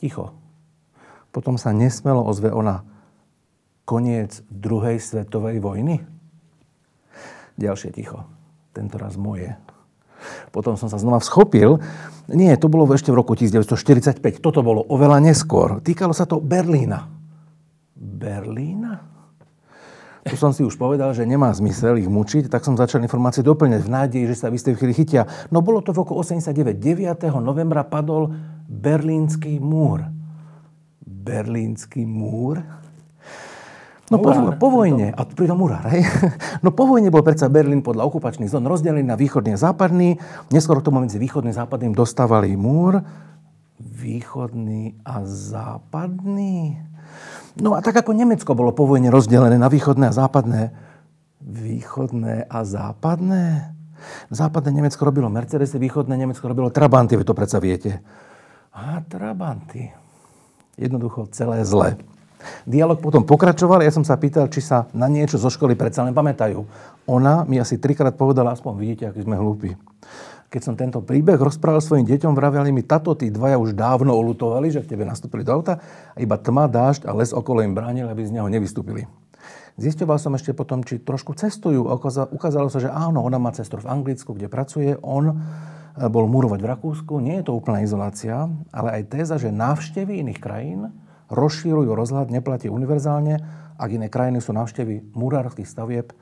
Ticho. 0.00 0.32
Potom 1.28 1.60
sa 1.60 1.76
nesmelo 1.76 2.24
ozve 2.24 2.48
ona. 2.48 2.88
Koniec 3.84 4.40
druhej 4.48 4.96
svetovej 4.96 5.60
vojny? 5.60 6.00
Ďalšie 7.60 7.92
ticho. 7.92 8.24
Tento 8.72 8.96
raz 8.96 9.20
moje. 9.20 9.60
Potom 10.54 10.74
som 10.78 10.88
sa 10.88 10.98
znova 10.98 11.22
vschopil. 11.22 11.78
Nie, 12.32 12.54
to 12.56 12.70
bolo 12.70 12.86
ešte 12.90 13.10
v 13.10 13.18
roku 13.22 13.34
1945. 13.34 14.20
Toto 14.38 14.60
bolo 14.62 14.86
oveľa 14.88 15.18
neskôr. 15.20 15.82
Týkalo 15.82 16.14
sa 16.14 16.24
to 16.24 16.38
Berlína. 16.38 17.08
Berlína? 17.96 19.12
Tu 20.22 20.38
som 20.38 20.54
si 20.54 20.62
už 20.62 20.78
povedal, 20.78 21.10
že 21.18 21.26
nemá 21.26 21.50
zmysel 21.50 21.98
ich 21.98 22.06
mučiť, 22.06 22.46
tak 22.46 22.62
som 22.62 22.78
začal 22.78 23.02
informácie 23.02 23.42
doplňať 23.42 23.82
v 23.82 23.90
nádeji, 23.90 24.24
že 24.30 24.38
sa 24.38 24.54
v 24.54 24.54
istej 24.54 24.78
chvíli 24.78 24.94
chytia. 24.94 25.26
No 25.50 25.66
bolo 25.66 25.82
to 25.82 25.90
v 25.90 26.06
roku 26.06 26.14
89. 26.14 26.78
9. 26.78 27.42
novembra 27.42 27.82
padol 27.82 28.30
Berlínsky 28.70 29.58
múr. 29.58 30.06
Berlínsky 31.02 32.06
múr? 32.06 32.62
No 34.12 34.20
po, 34.20 34.30
po 34.60 34.68
vojne, 34.68 35.08
a 35.08 35.24
pritom 35.24 35.56
murár, 35.56 35.88
hej? 35.88 36.04
No 36.64 36.68
po 36.68 36.84
vojne 36.84 37.08
bol 37.08 37.24
predsa 37.24 37.48
Berlín 37.48 37.80
podľa 37.80 38.04
okupačných 38.12 38.52
zón 38.52 38.68
rozdelený 38.68 39.08
na 39.08 39.16
východný 39.16 39.56
a 39.56 39.62
západný. 39.72 40.20
Neskôr 40.52 40.84
k 40.84 40.86
tomu 40.92 41.00
medzi 41.00 41.16
východným 41.16 41.56
a 41.56 41.64
západným 41.64 41.96
dostávali 41.96 42.52
múr. 42.52 43.00
Východný 43.80 45.00
a 45.00 45.24
západný? 45.24 46.76
No 47.56 47.72
a 47.72 47.80
tak 47.80 48.04
ako 48.04 48.12
Nemecko 48.12 48.52
bolo 48.52 48.76
po 48.76 48.84
vojne 48.84 49.08
rozdelené 49.08 49.56
na 49.56 49.72
východné 49.72 50.12
a 50.12 50.14
západné. 50.14 50.76
Východné 51.40 52.46
a 52.52 52.58
západné? 52.68 53.74
Západné 54.28 54.70
Nemecko 54.76 55.08
robilo 55.08 55.32
Mercedes, 55.32 55.72
východné 55.72 56.20
Nemecko 56.20 56.44
robilo 56.46 56.68
Trabanty, 56.68 57.16
vy 57.16 57.24
to 57.24 57.32
predsa 57.32 57.58
viete. 57.62 58.02
A 58.76 59.00
Trabanty. 59.08 59.88
Jednoducho 60.76 61.28
celé 61.32 61.64
zle. 61.64 61.96
Dialóg 62.64 63.02
potom 63.02 63.26
pokračoval, 63.26 63.82
ja 63.82 63.92
som 63.94 64.06
sa 64.06 64.18
pýtal, 64.18 64.46
či 64.52 64.62
sa 64.62 64.86
na 64.94 65.10
niečo 65.10 65.40
zo 65.40 65.50
školy 65.50 65.74
predsa 65.74 66.06
len 66.06 66.14
pamätajú. 66.14 66.62
Ona 67.10 67.48
mi 67.48 67.58
asi 67.58 67.78
trikrát 67.78 68.14
povedala, 68.14 68.54
aspoň 68.54 68.72
vidíte, 68.78 69.04
aký 69.10 69.26
sme 69.26 69.34
hlúpi. 69.34 69.74
Keď 70.52 70.60
som 70.60 70.76
tento 70.76 71.00
príbeh 71.00 71.40
rozprával 71.40 71.80
svojim 71.80 72.04
deťom, 72.04 72.36
vraveli 72.36 72.76
mi, 72.76 72.84
tato, 72.84 73.16
tí 73.16 73.32
dvaja 73.32 73.56
už 73.56 73.72
dávno 73.72 74.12
olutovali, 74.12 74.68
že 74.68 74.84
k 74.84 74.92
tebe 74.92 75.08
nastúpili 75.08 75.40
do 75.40 75.56
auta 75.56 75.80
a 76.12 76.18
iba 76.20 76.36
tma, 76.36 76.68
dážď 76.68 77.08
a 77.08 77.16
les 77.16 77.32
okolo 77.32 77.64
im 77.64 77.72
bránil, 77.72 78.04
aby 78.12 78.20
z 78.20 78.36
neho 78.36 78.52
nevystúpili. 78.52 79.08
Zistoval 79.80 80.20
som 80.20 80.36
ešte 80.36 80.52
potom, 80.52 80.84
či 80.84 81.00
trošku 81.00 81.32
cestujú. 81.32 81.88
Ukázalo 82.36 82.68
sa, 82.68 82.84
že 82.84 82.92
áno, 82.92 83.24
ona 83.24 83.40
má 83.40 83.48
cestu 83.56 83.80
v 83.80 83.88
Anglicku, 83.88 84.36
kde 84.36 84.52
pracuje. 84.52 84.92
On 85.00 85.32
eh, 85.32 85.36
bol 86.12 86.28
murovať 86.28 86.60
v 86.60 86.70
Rakúsku. 86.76 87.16
Nie 87.24 87.40
je 87.40 87.48
to 87.48 87.56
úplná 87.56 87.80
izolácia, 87.80 88.52
ale 88.68 89.00
aj 89.00 89.08
téza, 89.08 89.40
že 89.40 89.48
návštevy 89.48 90.20
iných 90.20 90.40
krajín 90.44 90.92
rozšírujú 91.32 91.96
rozhľad, 91.96 92.28
neplatí 92.28 92.68
univerzálne, 92.68 93.40
ak 93.80 93.90
iné 93.90 94.12
krajiny 94.12 94.44
sú 94.44 94.52
návštevy 94.52 95.16
murárskych 95.16 95.66
stavieb 95.66 96.12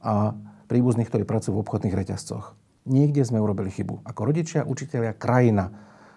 a 0.00 0.32
príbuzných, 0.70 1.10
ktorí 1.10 1.26
pracujú 1.26 1.58
v 1.58 1.62
obchodných 1.66 1.98
reťazcoch. 1.98 2.54
Niekde 2.86 3.26
sme 3.26 3.42
urobili 3.42 3.68
chybu. 3.68 4.06
Ako 4.06 4.30
rodičia, 4.30 4.64
učiteľia, 4.64 5.18
krajina. 5.18 5.68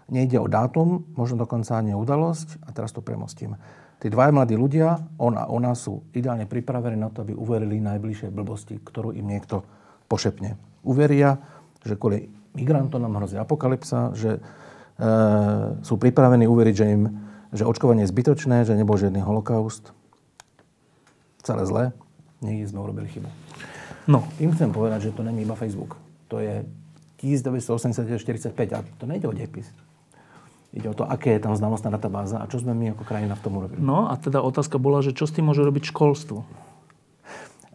Nejde 0.07 0.39
o 0.39 0.47
dátum, 0.47 1.09
možno 1.17 1.43
dokonca 1.43 1.75
ani 1.75 1.97
udalosť. 1.97 2.63
A 2.63 2.69
teraz 2.71 2.93
to 2.95 3.03
premostím. 3.03 3.59
Tí 3.99 4.07
dvaja 4.07 4.31
mladí 4.31 4.55
ľudia, 4.55 4.99
on 5.19 5.35
a 5.35 5.47
ona, 5.49 5.75
sú 5.75 6.07
ideálne 6.15 6.47
pripravení 6.47 6.95
na 6.99 7.11
to, 7.11 7.23
aby 7.23 7.35
uverili 7.35 7.84
najbližšej 7.84 8.31
blbosti, 8.31 8.75
ktorú 8.80 9.15
im 9.15 9.27
niekto 9.27 9.63
pošepne. 10.07 10.55
Uveria, 10.84 11.39
že 11.84 11.95
kvôli 11.95 12.27
migrantom 12.51 12.99
nám 12.99 13.23
hrozí 13.23 13.39
apokalypsa, 13.39 14.11
že 14.15 14.38
e, 14.38 14.41
sú 15.81 15.95
pripravení 15.95 16.45
uveriť, 16.47 16.75
že 16.75 16.88
im 16.91 17.03
že 17.53 17.63
očkovanie 17.63 18.03
je 18.03 18.11
zbytočné, 18.11 18.65
že 18.65 18.73
nebol 18.73 18.97
žiadny 18.97 19.21
holokaust. 19.21 19.93
Celé 21.45 21.63
zlé. 21.69 21.84
Niekde 22.41 22.73
sme 22.73 22.84
urobili 22.84 23.07
chybu. 23.07 23.30
No. 24.09 24.25
Tým 24.35 24.51
chcem 24.51 24.73
povedať, 24.73 25.09
že 25.09 25.15
to 25.15 25.23
není 25.23 25.47
iba 25.47 25.55
Facebook. 25.55 25.95
To 26.27 26.41
je 26.41 26.65
1945 27.23 28.51
a 28.75 28.84
to 28.99 29.05
nejde 29.07 29.30
o 29.30 29.34
depis. 29.35 29.71
Ide 30.73 30.89
o 30.89 30.97
to, 30.97 31.05
aké 31.05 31.38
je 31.38 31.41
tam 31.45 31.53
znalostná 31.53 31.93
databáza 31.93 32.41
a 32.41 32.49
čo 32.49 32.57
sme 32.57 32.73
my 32.73 32.97
ako 32.97 33.05
krajina 33.05 33.38
v 33.38 33.43
tom 33.45 33.61
urobili. 33.61 33.80
No 33.80 34.09
a 34.09 34.17
teda 34.17 34.41
otázka 34.41 34.81
bola, 34.81 35.05
že 35.05 35.13
čo 35.13 35.30
s 35.30 35.31
tým 35.31 35.45
môže 35.45 35.61
robiť 35.61 35.93
školstvo? 35.93 36.41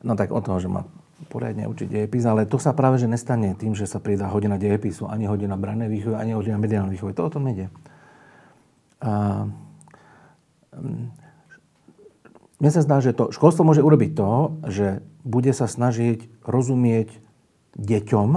No 0.02 0.12
tak 0.18 0.34
o 0.34 0.40
toho, 0.42 0.58
že 0.58 0.66
má 0.66 0.82
poriadne 1.30 1.70
učiť 1.70 1.86
dejepis, 1.86 2.26
ale 2.26 2.46
to 2.46 2.58
sa 2.58 2.74
práve 2.74 2.98
že 2.98 3.06
nestane 3.06 3.54
tým, 3.54 3.78
že 3.78 3.86
sa 3.86 4.02
pridá 4.02 4.26
hodina 4.30 4.58
dejepisu, 4.58 5.06
ani 5.06 5.30
hodina 5.30 5.54
branej 5.54 5.86
výchovy, 5.90 6.14
ani 6.18 6.34
hodina 6.34 6.58
mediálnej 6.58 6.98
výchovy. 6.98 7.14
To 7.14 7.26
o 7.26 7.32
tom 7.32 7.46
nejde. 7.46 7.70
A 8.98 9.46
mne 12.58 12.70
sa 12.74 12.82
zdá, 12.82 12.98
že 12.98 13.14
to 13.14 13.30
školstvo 13.30 13.62
môže 13.62 13.84
urobiť 13.86 14.10
to, 14.18 14.30
že 14.66 14.86
bude 15.22 15.50
sa 15.54 15.70
snažiť 15.70 16.42
rozumieť 16.42 17.14
deťom 17.78 18.28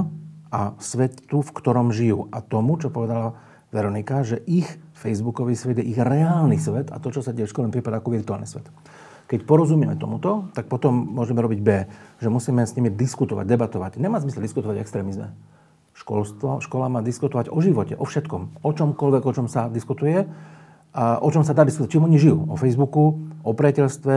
a 0.54 0.76
svetu, 0.78 1.42
v 1.42 1.54
ktorom 1.56 1.90
žijú. 1.90 2.30
A 2.30 2.46
tomu, 2.46 2.78
čo 2.78 2.94
povedala 2.94 3.40
Veronika, 3.74 4.22
že 4.22 4.38
ich 4.46 4.68
Facebookový 4.94 5.58
svet 5.58 5.82
je 5.82 5.90
ich 5.90 5.98
reálny 5.98 6.62
svet 6.62 6.94
a 6.94 7.02
to, 7.02 7.10
čo 7.10 7.26
sa 7.26 7.34
deje 7.34 7.50
v 7.50 7.54
škole, 7.56 7.74
prípada 7.74 7.98
ako 7.98 8.14
virtuálny 8.14 8.46
svet. 8.46 8.70
Keď 9.26 9.48
porozumieme 9.48 9.96
tomuto, 9.96 10.52
tak 10.52 10.68
potom 10.68 10.92
môžeme 10.92 11.40
robiť 11.40 11.60
B, 11.64 11.70
že 12.20 12.28
musíme 12.28 12.68
s 12.68 12.76
nimi 12.76 12.92
diskutovať, 12.92 13.48
debatovať. 13.48 13.92
Nemá 13.98 14.20
zmysel 14.20 14.44
diskutovať 14.44 14.78
o 14.78 14.84
extrémizme. 14.84 15.32
Školstvo, 15.96 16.60
škola 16.60 16.92
má 16.92 17.00
diskutovať 17.00 17.48
o 17.48 17.58
živote, 17.64 17.96
o 17.96 18.04
všetkom, 18.04 18.62
o 18.62 18.70
čomkoľvek, 18.76 19.24
o 19.24 19.32
čom 19.32 19.48
sa 19.48 19.72
diskutuje 19.72 20.28
a 20.92 21.24
o 21.24 21.28
čom 21.32 21.48
sa 21.48 21.56
dá 21.56 21.64
diskutovať. 21.64 21.92
Čím 21.92 22.08
oni 22.08 22.20
žijú? 22.20 22.52
O 22.52 22.60
Facebooku, 22.60 23.24
o 23.48 23.52
priateľstve, 23.56 24.16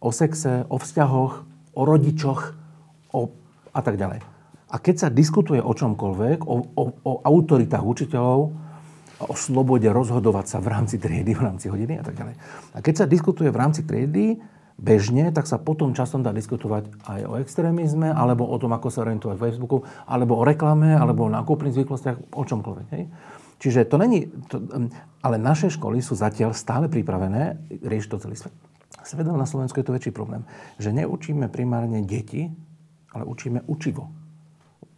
o 0.00 0.10
sexe, 0.12 0.64
o 0.72 0.76
vzťahoch, 0.80 1.32
o 1.76 1.80
rodičoch 1.84 2.40
o, 3.12 3.28
a 3.76 3.80
tak 3.84 4.00
ďalej. 4.00 4.24
A 4.72 4.76
keď 4.80 5.06
sa 5.06 5.08
diskutuje 5.12 5.60
o 5.60 5.72
čomkoľvek, 5.76 6.38
o, 6.42 6.54
o, 6.72 6.84
o 7.04 7.12
autoritách 7.22 7.84
učiteľov, 7.84 8.50
o 9.16 9.34
slobode 9.36 9.88
rozhodovať 9.88 10.56
sa 10.56 10.58
v 10.60 10.68
rámci 10.68 10.96
triedy, 11.00 11.32
v 11.32 11.42
rámci 11.44 11.72
hodiny 11.72 12.00
a 12.00 12.04
tak 12.04 12.16
ďalej. 12.20 12.34
A 12.76 12.78
keď 12.84 12.94
sa 13.04 13.06
diskutuje 13.08 13.48
v 13.48 13.56
rámci 13.56 13.80
triedy 13.84 14.36
bežne, 14.76 15.32
tak 15.32 15.48
sa 15.48 15.56
potom 15.56 15.96
časom 15.96 16.20
dá 16.20 16.36
diskutovať 16.36 16.92
aj 17.08 17.20
o 17.24 17.40
extrémizme, 17.40 18.12
alebo 18.12 18.44
o 18.44 18.56
tom, 18.60 18.76
ako 18.76 18.92
sa 18.92 19.08
orientovať 19.08 19.36
v 19.40 19.44
Facebooku, 19.48 19.76
alebo 20.04 20.36
o 20.36 20.44
reklame, 20.44 20.92
alebo 20.92 21.24
o 21.24 21.32
nákupných 21.32 21.72
zvyklostiach, 21.72 22.36
o 22.36 22.42
čomkoľvek. 22.44 22.86
Hej? 22.92 23.04
Čiže 23.58 23.88
to 23.88 23.96
není... 23.96 24.28
To, 24.52 24.60
ale 25.24 25.36
naše 25.42 25.72
školy 25.72 25.98
sú 26.04 26.14
zatiaľ 26.14 26.54
stále 26.54 26.86
pripravené 26.86 27.58
riešiť 27.82 28.10
to 28.12 28.22
celý 28.22 28.36
svet. 28.38 28.54
Svedom 29.06 29.38
na 29.38 29.46
Slovensku 29.46 29.78
je 29.78 29.86
to 29.86 29.94
väčší 29.94 30.10
problém. 30.10 30.42
Že 30.82 31.02
neučíme 31.02 31.46
primárne 31.46 32.02
deti, 32.02 32.50
ale 33.14 33.22
učíme 33.22 33.62
učivo. 33.70 34.10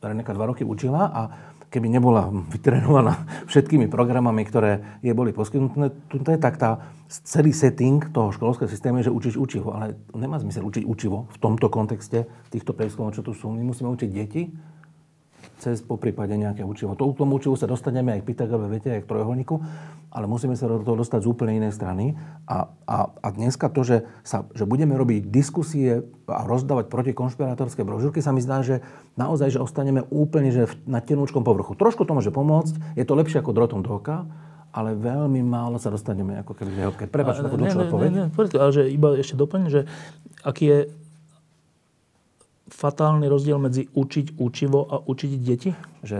Reneka 0.00 0.32
dva 0.32 0.48
roky 0.48 0.64
učila 0.64 1.12
a 1.12 1.22
keby 1.68 1.92
nebola 1.92 2.32
vytrenovaná 2.32 3.28
všetkými 3.50 3.92
programami, 3.92 4.42
ktoré 4.48 5.00
jej 5.04 5.12
boli 5.12 5.36
poskytnuté, 5.36 6.40
tak 6.40 6.56
tá, 6.56 6.88
celý 7.08 7.52
setting 7.52 8.00
toho 8.08 8.32
školského 8.32 8.68
systému 8.68 9.04
že 9.04 9.12
učíš 9.12 9.36
učivo. 9.36 9.76
Ale 9.76 9.96
nemá 10.16 10.40
zmysel 10.40 10.64
učiť 10.64 10.84
učivo 10.88 11.28
v 11.28 11.36
tomto 11.40 11.68
kontexte, 11.68 12.24
týchto 12.48 12.72
prieskumoch, 12.72 13.12
čo 13.12 13.24
tu 13.24 13.36
sú. 13.36 13.52
My 13.52 13.60
musíme 13.60 13.92
učiť 13.92 14.08
deti, 14.08 14.48
cez 15.58 15.82
po 15.82 15.98
prípade 15.98 16.32
nejaké 16.38 16.62
učivo. 16.62 16.94
To, 16.94 17.10
tomu 17.12 17.42
učivu 17.42 17.58
sa 17.58 17.66
dostaneme 17.66 18.14
aj 18.14 18.22
k 18.22 18.28
Pythagorovej 18.30 18.70
vete, 18.78 18.88
aj 18.94 19.02
k 19.04 19.10
trojuholníku, 19.10 19.54
ale 20.08 20.24
musíme 20.30 20.54
sa 20.54 20.70
do 20.70 20.80
toho 20.80 20.96
dostať 21.02 21.26
z 21.26 21.28
úplne 21.28 21.58
inej 21.58 21.74
strany. 21.74 22.14
A, 22.46 22.70
a, 22.86 22.96
a 23.10 23.28
dneska 23.34 23.68
to, 23.68 23.82
že, 23.82 24.06
sa, 24.22 24.46
že 24.54 24.64
budeme 24.64 24.94
robiť 24.94 25.28
diskusie 25.28 26.06
a 26.30 26.42
rozdávať 26.46 26.88
protikonšpirátorské 26.88 27.82
brožúrky, 27.82 28.22
sa 28.22 28.30
mi 28.30 28.40
zdá, 28.40 28.62
že 28.62 28.80
naozaj, 29.18 29.58
že 29.58 29.62
ostaneme 29.62 30.06
úplne 30.08 30.54
že 30.54 30.70
na 30.86 31.02
tenúčkom 31.02 31.42
povrchu. 31.42 31.74
Trošku 31.74 32.06
to 32.06 32.14
môže 32.14 32.30
pomôcť, 32.30 32.96
je 32.96 33.04
to 33.04 33.18
lepšie 33.18 33.42
ako 33.42 33.52
drotom 33.52 33.82
do 33.82 33.98
oka, 33.98 34.24
ale 34.68 34.94
veľmi 34.94 35.40
málo 35.42 35.80
sa 35.80 35.88
dostaneme 35.88 36.38
ako 36.44 36.52
keby 36.54 36.70
v 36.70 36.78
hĺbke. 36.86 37.04
Prepač, 37.08 37.40
takú 37.40 37.56
dlhšiu 37.56 37.88
odpoveď. 37.88 38.10
Ale 38.36 38.70
že 38.70 38.82
iba 38.92 39.16
ešte 39.16 39.34
doplním, 39.34 39.72
že 39.72 39.80
aký 40.44 40.64
je 40.68 40.78
fatálny 42.68 43.26
rozdiel 43.26 43.56
medzi 43.56 43.88
učiť 43.90 44.36
učivo 44.36 44.84
a 44.84 44.96
učiť 45.00 45.30
deti? 45.40 45.72
Že, 46.04 46.18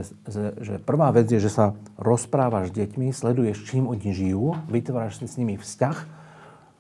že, 0.59 0.75
prvá 0.83 1.13
vec 1.13 1.29
je, 1.29 1.39
že 1.39 1.53
sa 1.53 1.77
rozprávaš 2.01 2.73
s 2.73 2.77
deťmi, 2.77 3.13
sleduješ, 3.13 3.69
čím 3.69 3.87
oni 3.87 4.11
žijú, 4.11 4.57
vytváraš 4.67 5.23
si 5.23 5.27
s 5.29 5.39
nimi 5.39 5.61
vzťah, 5.61 5.97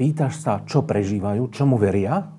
pýtaš 0.01 0.41
sa, 0.41 0.65
čo 0.65 0.83
prežívajú, 0.83 1.53
čomu 1.53 1.77
veria. 1.77 2.33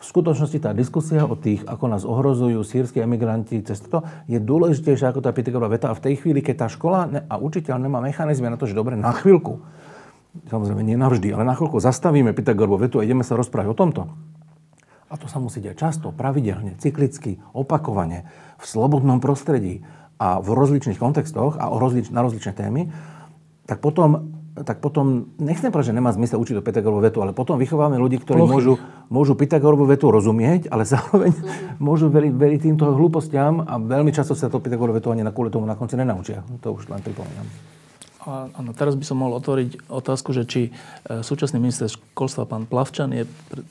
V 0.00 0.04
skutočnosti 0.04 0.58
tá 0.60 0.70
diskusia 0.72 1.24
o 1.28 1.36
tých, 1.36 1.64
ako 1.68 1.84
nás 1.88 2.08
ohrozujú 2.08 2.64
sírsky 2.64 3.04
emigranti 3.04 3.60
cez 3.60 3.80
to, 3.84 4.00
je 4.28 4.40
dôležitejšia 4.40 5.12
ako 5.12 5.20
tá 5.20 5.32
Pythagorová 5.32 5.76
veta. 5.76 5.92
A 5.92 5.96
v 5.96 6.04
tej 6.04 6.24
chvíli, 6.24 6.40
keď 6.40 6.64
tá 6.64 6.68
škola 6.72 7.08
a 7.28 7.34
učiteľ 7.36 7.76
nemá 7.76 8.00
mechanizmy 8.00 8.48
na 8.48 8.56
to, 8.56 8.64
že 8.64 8.76
dobre, 8.76 8.96
na 8.96 9.12
chvíľku, 9.12 9.60
samozrejme 10.48 10.80
nie 10.80 10.96
navždy, 10.96 11.34
ale 11.36 11.44
na 11.44 11.52
chvíľku 11.58 11.82
zastavíme 11.82 12.32
Pythagorovú 12.32 12.88
vetu 12.88 12.96
a 13.00 13.04
ideme 13.04 13.26
sa 13.26 13.36
rozprávať 13.36 13.68
o 13.68 13.76
tomto 13.76 14.02
a 15.10 15.18
to 15.18 15.26
sa 15.26 15.42
musí 15.42 15.58
diať 15.58 15.82
často, 15.82 16.14
pravidelne, 16.14 16.78
cyklicky, 16.78 17.42
opakovane, 17.50 18.30
v 18.56 18.64
slobodnom 18.64 19.18
prostredí 19.18 19.82
a 20.22 20.38
v 20.38 20.54
rozličných 20.54 21.02
kontextoch 21.02 21.58
a 21.58 21.66
o 21.66 21.82
rozlič, 21.82 22.14
na 22.14 22.22
rozličné 22.22 22.54
témy, 22.54 22.94
tak 23.66 23.82
potom, 23.82 24.30
tak 24.54 24.78
potom 24.78 25.34
nechcem 25.42 25.74
povedať, 25.74 25.90
že 25.90 25.98
nemá 25.98 26.14
zmysel 26.14 26.38
učiť 26.38 26.62
do 26.62 26.66
Pythagorovú 26.66 27.02
vetu, 27.02 27.18
ale 27.26 27.34
potom 27.34 27.58
vychováme 27.58 27.98
ľudí, 27.98 28.22
ktorí 28.22 28.38
môžu, 28.46 28.78
môžu 29.10 29.34
Pythagorovú 29.34 29.90
vetu 29.90 30.14
rozumieť, 30.14 30.70
ale 30.70 30.86
zároveň 30.94 31.34
môžu 31.82 32.06
veriť, 32.06 32.30
veriť 32.30 32.60
týmto 32.70 32.86
hlúpostiam 32.94 33.66
a 33.66 33.82
veľmi 33.82 34.14
často 34.14 34.38
sa 34.38 34.46
to 34.46 34.62
Pythagorovú 34.62 35.02
vetu 35.02 35.10
ani 35.10 35.26
na 35.26 35.34
kvôli 35.34 35.50
tomu 35.50 35.66
na 35.66 35.74
konci 35.74 35.98
nenaučia. 35.98 36.46
To 36.62 36.78
už 36.78 36.86
len 36.86 37.02
pripomínam. 37.02 37.48
Áno, 38.28 38.76
teraz 38.76 39.00
by 39.00 39.04
som 39.04 39.16
mohol 39.16 39.40
otvoriť 39.40 39.88
otázku, 39.88 40.36
že 40.36 40.44
či 40.44 40.68
e, 40.68 40.70
súčasný 41.24 41.56
minister 41.56 41.88
školstva, 41.88 42.44
pán 42.44 42.68
Plavčan, 42.68 43.16
je 43.16 43.24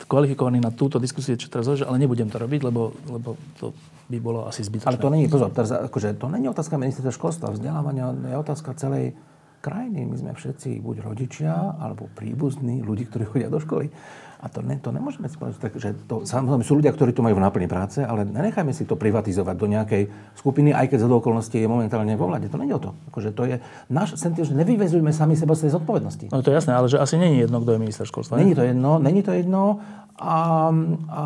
kvalifikovaný 0.10 0.58
na 0.58 0.74
túto 0.74 0.98
diskusiu, 0.98 1.38
čo 1.38 1.54
teraz 1.54 1.70
hovorí, 1.70 1.86
ale 1.86 2.02
nebudem 2.02 2.34
to 2.34 2.42
robiť, 2.42 2.62
lebo, 2.66 2.90
lebo 3.14 3.38
to 3.62 3.78
by 4.10 4.18
bolo 4.18 4.50
asi 4.50 4.66
zbytočné. 4.66 4.90
Ale 4.90 4.98
to 4.98 5.14
není, 5.14 5.30
pozor, 5.30 5.54
teraz, 5.54 5.70
akože, 5.70 6.18
to 6.18 6.34
není 6.34 6.50
otázka 6.50 6.82
ministerstva 6.82 7.14
školstva, 7.14 7.54
vzdelávania, 7.54 8.10
je 8.10 8.38
otázka 8.42 8.74
celej 8.74 9.14
krajiny. 9.62 10.10
My 10.10 10.16
sme 10.18 10.32
všetci 10.34 10.82
buď 10.82 11.06
rodičia, 11.06 11.54
alebo 11.78 12.10
príbuzní 12.18 12.82
ľudí, 12.82 13.06
ktorí 13.06 13.30
chodia 13.30 13.54
do 13.54 13.62
školy. 13.62 13.94
A 14.40 14.48
to, 14.48 14.64
ne, 14.64 14.80
to 14.80 14.96
nemôžeme 14.96 15.28
si 15.28 15.36
povedať, 15.36 15.60
tak, 15.60 15.76
že 15.76 15.92
to, 16.08 16.24
samozrejme 16.24 16.64
sú 16.64 16.80
ľudia, 16.80 16.96
ktorí 16.96 17.12
to 17.12 17.20
majú 17.20 17.36
v 17.36 17.44
náplni 17.44 17.68
práce, 17.68 18.00
ale 18.00 18.24
nenechajme 18.24 18.72
si 18.72 18.88
to 18.88 18.96
privatizovať 18.96 19.56
do 19.60 19.68
nejakej 19.68 20.08
skupiny, 20.40 20.72
aj 20.72 20.96
keď 20.96 21.04
za 21.04 21.12
okolnosti 21.12 21.52
je 21.52 21.68
momentálne 21.68 22.16
vo 22.16 22.32
vláde. 22.32 22.48
To 22.48 22.56
nie 22.56 22.72
je 22.72 22.80
o 22.80 22.84
to. 22.88 22.92
Akože 23.12 23.36
to 23.36 23.44
je 23.44 23.60
náš 23.92 24.16
sentiment, 24.16 24.48
že 24.48 24.56
nevyvezujme 24.56 25.12
sami 25.12 25.36
seba 25.36 25.60
z 25.60 25.68
tej 25.68 25.76
zodpovednosti. 25.76 26.32
No 26.32 26.40
to 26.40 26.56
je 26.56 26.56
jasné, 26.56 26.72
ale 26.72 26.88
že 26.88 27.04
asi 27.04 27.20
není 27.20 27.44
jedno, 27.44 27.60
kto 27.60 27.76
je 27.76 27.84
minister 27.84 28.08
školstva. 28.08 28.40
Není 28.40 28.56
to 28.56 28.64
jedno, 28.64 28.96
není 28.96 29.20
to 29.28 29.36
jedno 29.36 29.84
a, 30.16 30.72
a, 31.12 31.24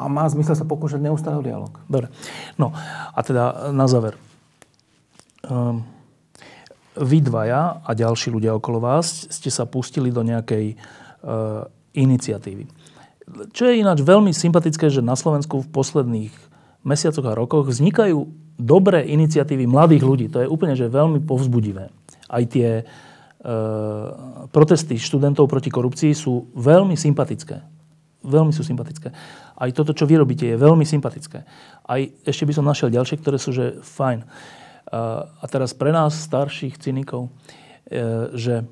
a 0.00 0.04
má 0.12 0.28
zmysel 0.28 0.52
sa 0.52 0.68
pokúšať 0.68 1.00
neustále 1.00 1.40
dialog. 1.40 1.72
Dobre. 1.88 2.12
No 2.60 2.76
a 3.08 3.20
teda 3.24 3.72
na 3.72 3.88
záver. 3.88 4.20
Um, 5.48 5.80
vy 6.92 7.24
dvaja 7.24 7.80
a 7.80 7.90
ďalší 7.96 8.28
ľudia 8.28 8.52
okolo 8.52 8.84
vás 8.84 9.32
ste 9.32 9.48
sa 9.48 9.64
pustili 9.64 10.12
do 10.12 10.20
nejakej 10.20 10.76
uh, 11.24 11.68
iniciatívy. 11.94 12.66
Čo 13.56 13.72
je 13.72 13.80
ináč 13.80 14.04
veľmi 14.04 14.36
sympatické, 14.36 14.92
že 14.92 15.00
na 15.00 15.16
Slovensku 15.16 15.64
v 15.64 15.72
posledných 15.72 16.34
mesiacoch 16.84 17.24
a 17.24 17.32
rokoch 17.32 17.64
vznikajú 17.64 18.28
dobré 18.60 19.08
iniciatívy 19.08 19.64
mladých 19.64 20.02
ľudí. 20.04 20.26
To 20.30 20.44
je 20.44 20.50
úplne 20.50 20.76
že 20.76 20.92
veľmi 20.92 21.24
povzbudivé. 21.24 21.88
Aj 22.28 22.44
tie 22.44 22.82
e, 22.82 22.84
protesty 24.52 25.00
študentov 25.00 25.48
proti 25.48 25.72
korupcii 25.72 26.12
sú 26.12 26.52
veľmi 26.54 26.94
sympatické. 26.94 27.64
Veľmi 28.24 28.52
sú 28.52 28.60
sympatické. 28.60 29.10
Aj 29.56 29.70
toto, 29.72 29.96
čo 29.96 30.04
vy 30.04 30.20
robíte, 30.20 30.44
je 30.44 30.60
veľmi 30.60 30.84
sympatické. 30.84 31.44
Aj 31.84 32.00
ešte 32.24 32.44
by 32.44 32.52
som 32.56 32.68
našiel 32.68 32.92
ďalšie, 32.92 33.20
ktoré 33.20 33.36
sú 33.40 33.50
že 33.56 33.80
fajn. 33.80 34.20
E, 34.20 34.26
a 35.40 35.44
teraz 35.48 35.72
pre 35.72 35.90
nás, 35.90 36.12
starších 36.14 36.76
cynikov, 36.78 37.32
e, 37.88 38.36
že 38.36 38.54
e, 38.60 38.64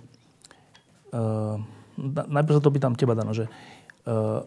najprv 1.98 2.56
sa 2.58 2.62
to 2.62 2.74
pýtam 2.74 2.94
teba, 2.96 3.16
Dano, 3.16 3.34
že 3.36 3.48
uh, 4.08 4.44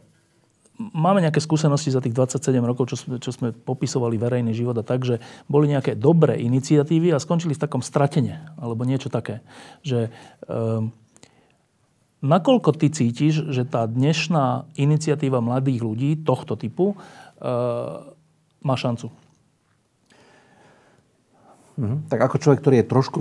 máme 0.78 1.24
nejaké 1.24 1.40
skúsenosti 1.40 1.94
za 1.94 2.04
tých 2.04 2.16
27 2.16 2.60
rokov, 2.64 2.92
čo 2.92 2.98
sme, 3.00 3.16
čo 3.20 3.32
sme 3.32 3.56
popisovali 3.56 4.20
verejný 4.20 4.52
život 4.52 4.76
a 4.80 4.84
tak, 4.84 5.08
že 5.08 5.24
boli 5.48 5.72
nejaké 5.72 5.96
dobré 5.96 6.40
iniciatívy 6.44 7.16
a 7.16 7.22
skončili 7.22 7.56
v 7.56 7.64
takom 7.64 7.80
stratene, 7.80 8.52
alebo 8.60 8.84
niečo 8.84 9.08
také. 9.08 9.40
Že, 9.86 10.12
uh, 10.52 10.84
nakoľko 12.26 12.70
ty 12.76 12.90
cítiš, 12.90 13.54
že 13.54 13.64
tá 13.64 13.86
dnešná 13.86 14.74
iniciatíva 14.76 15.40
mladých 15.40 15.80
ľudí 15.86 16.12
tohto 16.26 16.58
typu 16.58 16.96
uh, 16.96 18.16
má 18.66 18.76
šancu? 18.76 19.25
Mm-hmm. 21.76 22.08
Tak 22.08 22.20
ako 22.32 22.36
človek, 22.40 22.60
ktorý 22.64 22.76
je 22.80 22.88
trošku 22.88 23.20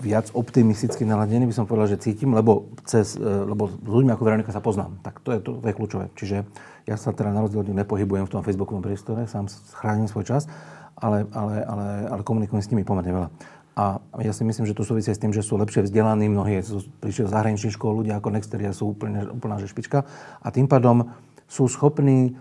viac 0.00 0.32
optimisticky 0.32 1.04
naladený, 1.04 1.52
by 1.52 1.54
som 1.54 1.68
povedal, 1.68 1.92
že 1.92 2.00
cítim, 2.00 2.32
lebo, 2.32 2.72
cez, 2.88 3.20
e, 3.20 3.20
lebo 3.20 3.68
s 3.68 3.84
ľuďmi 3.84 4.16
ako 4.16 4.24
Veronika 4.24 4.56
sa 4.56 4.64
poznám. 4.64 4.96
Tak 5.04 5.20
to 5.20 5.36
je, 5.36 5.38
to, 5.44 5.50
to 5.60 5.66
je 5.68 5.76
kľúčové. 5.76 6.08
Čiže 6.16 6.48
ja 6.88 6.96
sa 6.96 7.12
teda 7.12 7.28
na 7.28 7.44
rozdiel 7.44 7.68
nepohybujem 7.68 8.24
v 8.24 8.32
tom 8.32 8.40
Facebookovom 8.40 8.80
priestore, 8.80 9.28
sám 9.28 9.52
chránim 9.76 10.08
svoj 10.08 10.24
čas, 10.24 10.48
ale, 10.96 11.28
ale, 11.36 11.60
ale, 11.60 11.86
ale 12.08 12.20
komunikujem 12.24 12.64
s 12.64 12.70
nimi 12.72 12.88
pomerne 12.88 13.12
veľa. 13.12 13.28
A 13.78 14.02
ja 14.24 14.34
si 14.34 14.42
myslím, 14.42 14.66
že 14.66 14.74
to 14.74 14.82
súvisí 14.82 15.12
s 15.14 15.22
tým, 15.22 15.30
že 15.30 15.44
sú 15.44 15.54
lepšie 15.54 15.86
vzdelaní, 15.86 16.26
mnohí 16.26 16.58
sú, 16.66 16.82
prišli 16.98 17.28
z 17.28 17.34
zahraničných 17.36 17.76
škôl, 17.78 18.02
ľudia 18.02 18.18
ako 18.18 18.34
Nexteria 18.34 18.74
sú 18.74 18.90
úplne, 18.90 19.28
úplná 19.30 19.60
že 19.62 19.70
špička 19.70 20.02
a 20.42 20.48
tým 20.50 20.66
pádom 20.66 21.14
sú 21.46 21.70
schopní 21.70 22.34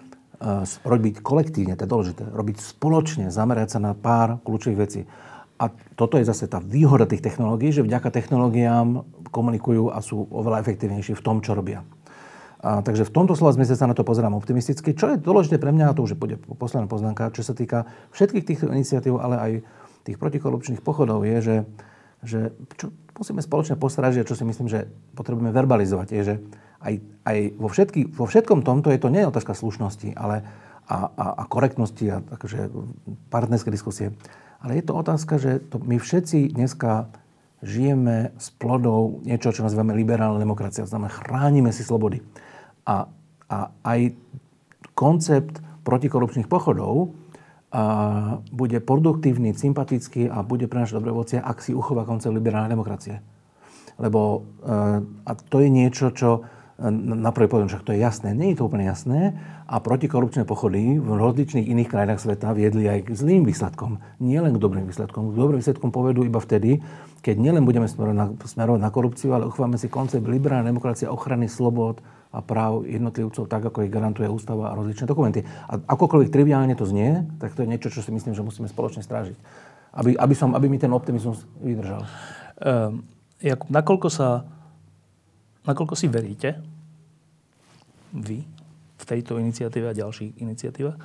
robiť 0.85 1.25
kolektívne, 1.25 1.73
to 1.73 1.85
je 1.85 1.93
dôležité, 1.93 2.23
robiť 2.29 2.57
spoločne, 2.61 3.33
zamerať 3.33 3.77
sa 3.77 3.79
na 3.81 3.97
pár 3.97 4.37
kľúčových 4.45 4.79
vecí. 4.79 5.01
A 5.57 5.73
toto 5.97 6.21
je 6.21 6.29
zase 6.29 6.45
tá 6.45 6.61
výhoda 6.61 7.09
tých 7.09 7.25
technológií, 7.25 7.73
že 7.73 7.81
vďaka 7.81 8.13
technológiám 8.13 9.01
komunikujú 9.33 9.89
a 9.89 9.97
sú 10.05 10.29
oveľa 10.29 10.61
efektívnejší 10.61 11.17
v 11.17 11.25
tom, 11.25 11.41
čo 11.41 11.57
robia. 11.57 11.81
A, 12.61 12.85
takže 12.85 13.09
v 13.09 13.13
tomto 13.13 13.33
slova 13.33 13.57
zmysle 13.57 13.73
sa 13.73 13.89
na 13.89 13.97
to 13.97 14.05
pozerám 14.05 14.37
optimisticky. 14.37 14.93
Čo 14.93 15.13
je 15.13 15.21
dôležité 15.21 15.57
pre 15.57 15.73
mňa, 15.73 15.89
a 15.89 15.95
to 15.97 16.05
už 16.05 16.13
je 16.13 16.37
posledná 16.57 16.85
poznámka, 16.85 17.33
čo 17.33 17.41
sa 17.41 17.57
týka 17.57 17.89
všetkých 18.13 18.45
týchto 18.45 18.69
iniciatív, 18.69 19.17
ale 19.17 19.35
aj 19.41 19.51
tých 20.05 20.21
protikorupčných 20.21 20.85
pochodov, 20.85 21.25
je, 21.25 21.37
že, 21.41 21.55
že 22.21 22.39
čo 22.77 22.93
musíme 23.17 23.41
spoločne 23.41 23.81
postarať, 23.81 24.21
že 24.21 24.27
čo 24.29 24.37
si 24.37 24.45
myslím, 24.45 24.69
že 24.69 24.85
potrebujeme 25.17 25.49
verbalizovať, 25.49 26.07
je, 26.13 26.21
že 26.21 26.35
aj, 26.81 26.93
aj 27.25 27.37
vo, 27.57 27.67
všetky, 27.69 28.13
vo 28.13 28.25
všetkom 28.29 28.61
tomto 28.61 28.93
je 28.93 28.99
to 29.01 29.09
nie 29.09 29.25
otázka 29.25 29.57
slušnosti 29.57 30.13
ale, 30.13 30.45
a, 30.87 30.97
a, 31.09 31.25
a 31.41 31.43
korektnosti 31.49 32.05
a 32.07 32.17
takže 32.21 32.69
partnerské 33.33 33.73
diskusie. 33.73 34.13
Ale 34.61 34.81
je 34.81 34.83
to 34.85 34.93
otázka, 34.97 35.37
že 35.37 35.61
to 35.69 35.77
my 35.81 36.01
všetci 36.01 36.53
dneska 36.53 37.13
žijeme 37.61 38.33
s 38.37 38.53
plodou 38.53 39.21
niečo, 39.25 39.53
čo 39.53 39.65
nazývame 39.65 39.97
liberálna 39.97 40.37
demokracia. 40.37 40.85
Znamená, 40.85 41.09
chránime 41.09 41.69
si 41.73 41.81
slobody. 41.81 42.21
A, 42.85 43.09
a 43.49 43.57
aj 43.85 44.13
koncept 44.93 45.61
protikorupčných 45.85 46.49
pochodov 46.49 47.13
a 47.67 47.83
bude 48.47 48.79
produktívny, 48.79 49.51
sympatický 49.51 50.31
a 50.31 50.39
bude 50.39 50.71
pre 50.71 50.87
dobré 50.87 51.11
ovocie, 51.11 51.37
ak 51.37 51.59
si 51.59 51.75
uchová 51.75 52.07
koncept 52.07 52.31
liberálnej 52.31 52.71
demokracie. 52.71 53.19
Lebo 53.99 54.47
e, 54.63 54.71
a 55.03 55.31
to 55.35 55.57
je 55.59 55.69
niečo, 55.69 56.15
čo 56.15 56.47
na 56.85 57.33
prvý 57.33 57.49
pohľad 57.49 57.73
však 57.73 57.89
to 57.89 57.93
je 57.97 57.99
jasné. 58.05 58.37
Nie 58.37 58.53
je 58.53 58.61
to 58.61 58.69
úplne 58.69 58.85
jasné 58.85 59.33
a 59.65 59.81
protikorupčné 59.81 60.45
pochody 60.45 61.01
v 61.01 61.09
rozličných 61.09 61.65
iných 61.65 61.89
krajinách 61.89 62.21
sveta 62.21 62.53
viedli 62.53 62.85
aj 62.85 63.09
k 63.09 63.17
zlým 63.17 63.49
výsledkom. 63.49 63.97
Nie 64.21 64.45
len 64.45 64.53
k 64.53 64.61
dobrým 64.61 64.85
výsledkom. 64.85 65.33
K 65.33 65.41
dobrým 65.41 65.57
výsledkom 65.57 65.89
povedú 65.89 66.21
iba 66.21 66.37
vtedy, 66.37 66.85
keď 67.25 67.35
nielen 67.41 67.65
budeme 67.65 67.89
smerovať 67.89 68.15
na, 68.15 68.25
smerovať 68.45 68.81
na 68.85 68.91
korupciu, 68.93 69.33
ale 69.33 69.49
uchováme 69.49 69.81
si 69.81 69.89
koncept 69.89 70.21
liberálnej 70.29 70.69
demokracie, 70.69 71.09
ochrany 71.09 71.49
slobod 71.49 71.97
a 72.29 72.45
práv 72.45 72.85
jednotlivcov, 72.85 73.49
tak 73.49 73.65
ako 73.65 73.81
ich 73.81 73.91
garantuje 73.91 74.29
ústava 74.29 74.69
a 74.69 74.77
rozličné 74.77 75.09
dokumenty. 75.09 75.41
A 75.65 75.81
akokoľvek 75.81 76.29
triviálne 76.29 76.77
to 76.77 76.85
znie, 76.85 77.25
tak 77.41 77.57
to 77.57 77.65
je 77.65 77.71
niečo, 77.73 77.89
čo 77.89 78.05
si 78.05 78.13
myslím, 78.13 78.37
že 78.37 78.45
musíme 78.45 78.69
spoločne 78.69 79.01
strážiť. 79.01 79.37
Aby, 79.97 80.13
aby, 80.13 80.35
som, 80.37 80.53
aby 80.53 80.69
mi 80.69 80.77
ten 80.77 80.93
optimizmus 80.93 81.41
vydržal. 81.57 82.05
Um, 82.61 83.01
Jakub, 83.41 83.69
nakoľko 83.73 84.09
sa, 84.13 84.45
nakoľko 85.67 85.93
si 85.99 86.07
veríte, 86.07 86.57
vy, 88.15 88.41
v 88.97 89.03
tejto 89.03 89.37
iniciatíve 89.37 89.91
a 89.91 89.99
ďalších 89.99 90.39
iniciatívach, 90.39 90.97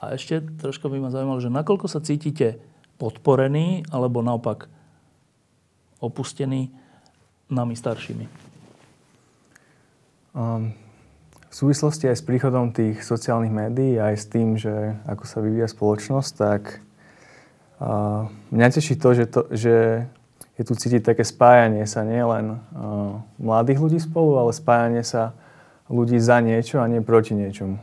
a 0.00 0.16
ešte 0.16 0.40
trošku 0.40 0.88
by 0.88 0.96
ma 0.96 1.12
zaujímalo, 1.12 1.44
že 1.44 1.52
nakoľko 1.52 1.86
sa 1.86 2.00
cítite 2.00 2.56
podporení, 2.96 3.84
alebo 3.92 4.24
naopak 4.24 4.66
opustení 6.00 6.72
nami 7.52 7.76
staršími? 7.76 8.24
Um, 10.32 10.72
v 11.50 11.54
súvislosti 11.54 12.08
aj 12.08 12.16
s 12.16 12.24
príchodom 12.24 12.72
tých 12.72 13.04
sociálnych 13.04 13.52
médií, 13.52 14.00
aj 14.00 14.14
s 14.16 14.26
tým, 14.30 14.56
že 14.56 14.96
ako 15.04 15.24
sa 15.28 15.44
vyvíja 15.44 15.68
spoločnosť, 15.68 16.30
tak 16.38 16.80
uh, 17.82 18.30
mňa 18.54 18.66
teší 18.72 18.96
to, 18.96 19.10
že, 19.12 19.24
to, 19.28 19.40
že 19.52 20.06
je 20.60 20.64
tu 20.68 20.76
cítiť 20.76 21.00
také 21.00 21.24
spájanie 21.24 21.88
sa 21.88 22.04
nielen 22.04 22.60
uh, 22.60 23.24
mladých 23.40 23.80
ľudí 23.80 23.96
spolu, 23.96 24.36
ale 24.36 24.52
spájanie 24.52 25.00
sa 25.00 25.32
ľudí 25.88 26.20
za 26.20 26.44
niečo 26.44 26.84
a 26.84 26.86
nie 26.86 27.00
proti 27.00 27.32
niečomu. 27.32 27.80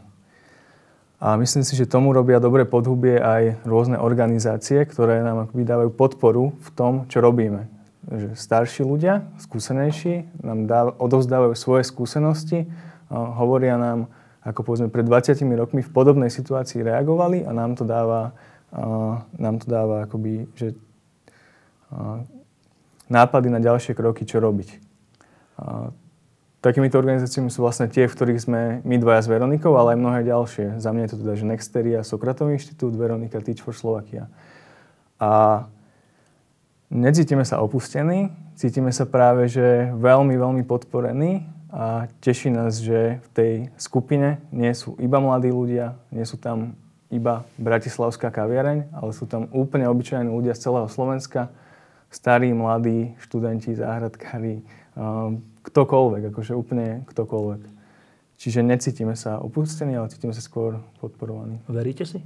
A 1.17 1.33
myslím 1.41 1.65
si, 1.65 1.73
že 1.73 1.89
tomu 1.89 2.13
robia 2.13 2.37
dobre 2.37 2.69
podhubie 2.69 3.17
aj 3.17 3.65
rôzne 3.65 3.97
organizácie, 3.97 4.85
ktoré 4.85 5.25
nám 5.25 5.49
akoby 5.49 5.65
dávajú 5.65 5.89
podporu 5.97 6.53
v 6.61 6.69
tom, 6.77 7.09
čo 7.09 7.17
robíme 7.25 7.77
že 8.07 8.39
starší 8.39 8.87
ľudia, 8.87 9.27
skúsenejší, 9.35 10.39
nám 10.39 10.59
dá, 10.63 10.87
odovzdávajú 10.95 11.53
svoje 11.59 11.83
skúsenosti, 11.83 12.63
hovoria 13.11 13.75
nám, 13.75 14.07
ako 14.47 14.63
povedzme 14.63 14.87
pred 14.87 15.03
20 15.03 15.43
rokmi 15.59 15.83
v 15.83 15.91
podobnej 15.91 16.31
situácii 16.31 16.87
reagovali 16.87 17.43
a 17.43 17.51
nám 17.51 17.75
to 17.75 17.83
dáva, 17.83 18.31
nám 19.35 19.59
to 19.59 19.67
dáva 19.67 20.07
akoby, 20.07 20.47
že 20.55 20.71
nápady 23.07 23.47
na 23.51 23.59
ďalšie 23.59 23.95
kroky, 23.95 24.23
čo 24.27 24.39
robiť. 24.39 24.79
Takýmito 26.57 26.97
organizáciami 26.97 27.53
sú 27.53 27.61
vlastne 27.63 27.88
tie, 27.88 28.09
v 28.09 28.15
ktorých 28.17 28.43
sme 28.43 28.61
my 28.81 28.95
dvaja 28.97 29.23
s 29.23 29.31
Veronikou, 29.31 29.77
ale 29.77 29.93
aj 29.93 30.01
mnohé 30.01 30.19
ďalšie. 30.25 30.81
Za 30.81 30.89
mňa 30.91 31.01
je 31.05 31.11
to 31.13 31.21
teda, 31.21 31.34
že 31.38 31.45
Nexteria, 31.45 31.99
Sokratový 32.01 32.57
inštitút, 32.57 32.97
Veronika 32.97 33.38
Teach 33.39 33.61
for 33.61 33.77
Slovakia. 33.77 34.27
A 35.21 35.63
necítime 36.89 37.45
sa 37.45 37.61
opustení, 37.61 38.34
cítime 38.57 38.89
sa 38.89 39.05
práve, 39.05 39.47
že 39.47 39.93
veľmi, 39.95 40.34
veľmi 40.34 40.63
podporení 40.65 41.45
a 41.69 42.09
teší 42.25 42.49
nás, 42.49 42.81
že 42.81 43.21
v 43.21 43.27
tej 43.38 43.53
skupine 43.77 44.41
nie 44.49 44.73
sú 44.73 44.97
iba 44.97 45.21
mladí 45.21 45.53
ľudia, 45.53 45.99
nie 46.09 46.25
sú 46.25 46.41
tam 46.41 46.73
iba 47.13 47.45
bratislavská 47.61 48.34
kaviareň, 48.34 48.91
ale 48.91 49.11
sú 49.13 49.29
tam 49.29 49.47
úplne 49.53 49.88
obyčajní 49.88 50.27
ľudia 50.27 50.57
z 50.57 50.67
celého 50.67 50.89
Slovenska, 50.89 51.53
starí, 52.09 52.55
mladí, 52.55 53.15
študenti, 53.19 53.75
záhradkári, 53.75 54.63
um, 54.95 55.43
ktokoľvek, 55.67 56.31
akože 56.31 56.53
úplne 56.55 57.03
ktokoľvek. 57.11 57.61
Čiže 58.38 58.61
necítime 58.61 59.17
sa 59.17 59.41
opustení, 59.41 59.97
ale 59.97 60.13
cítime 60.13 60.31
sa 60.31 60.45
skôr 60.45 60.77
podporovaní. 61.01 61.57
Veríte 61.65 62.05
si? 62.05 62.21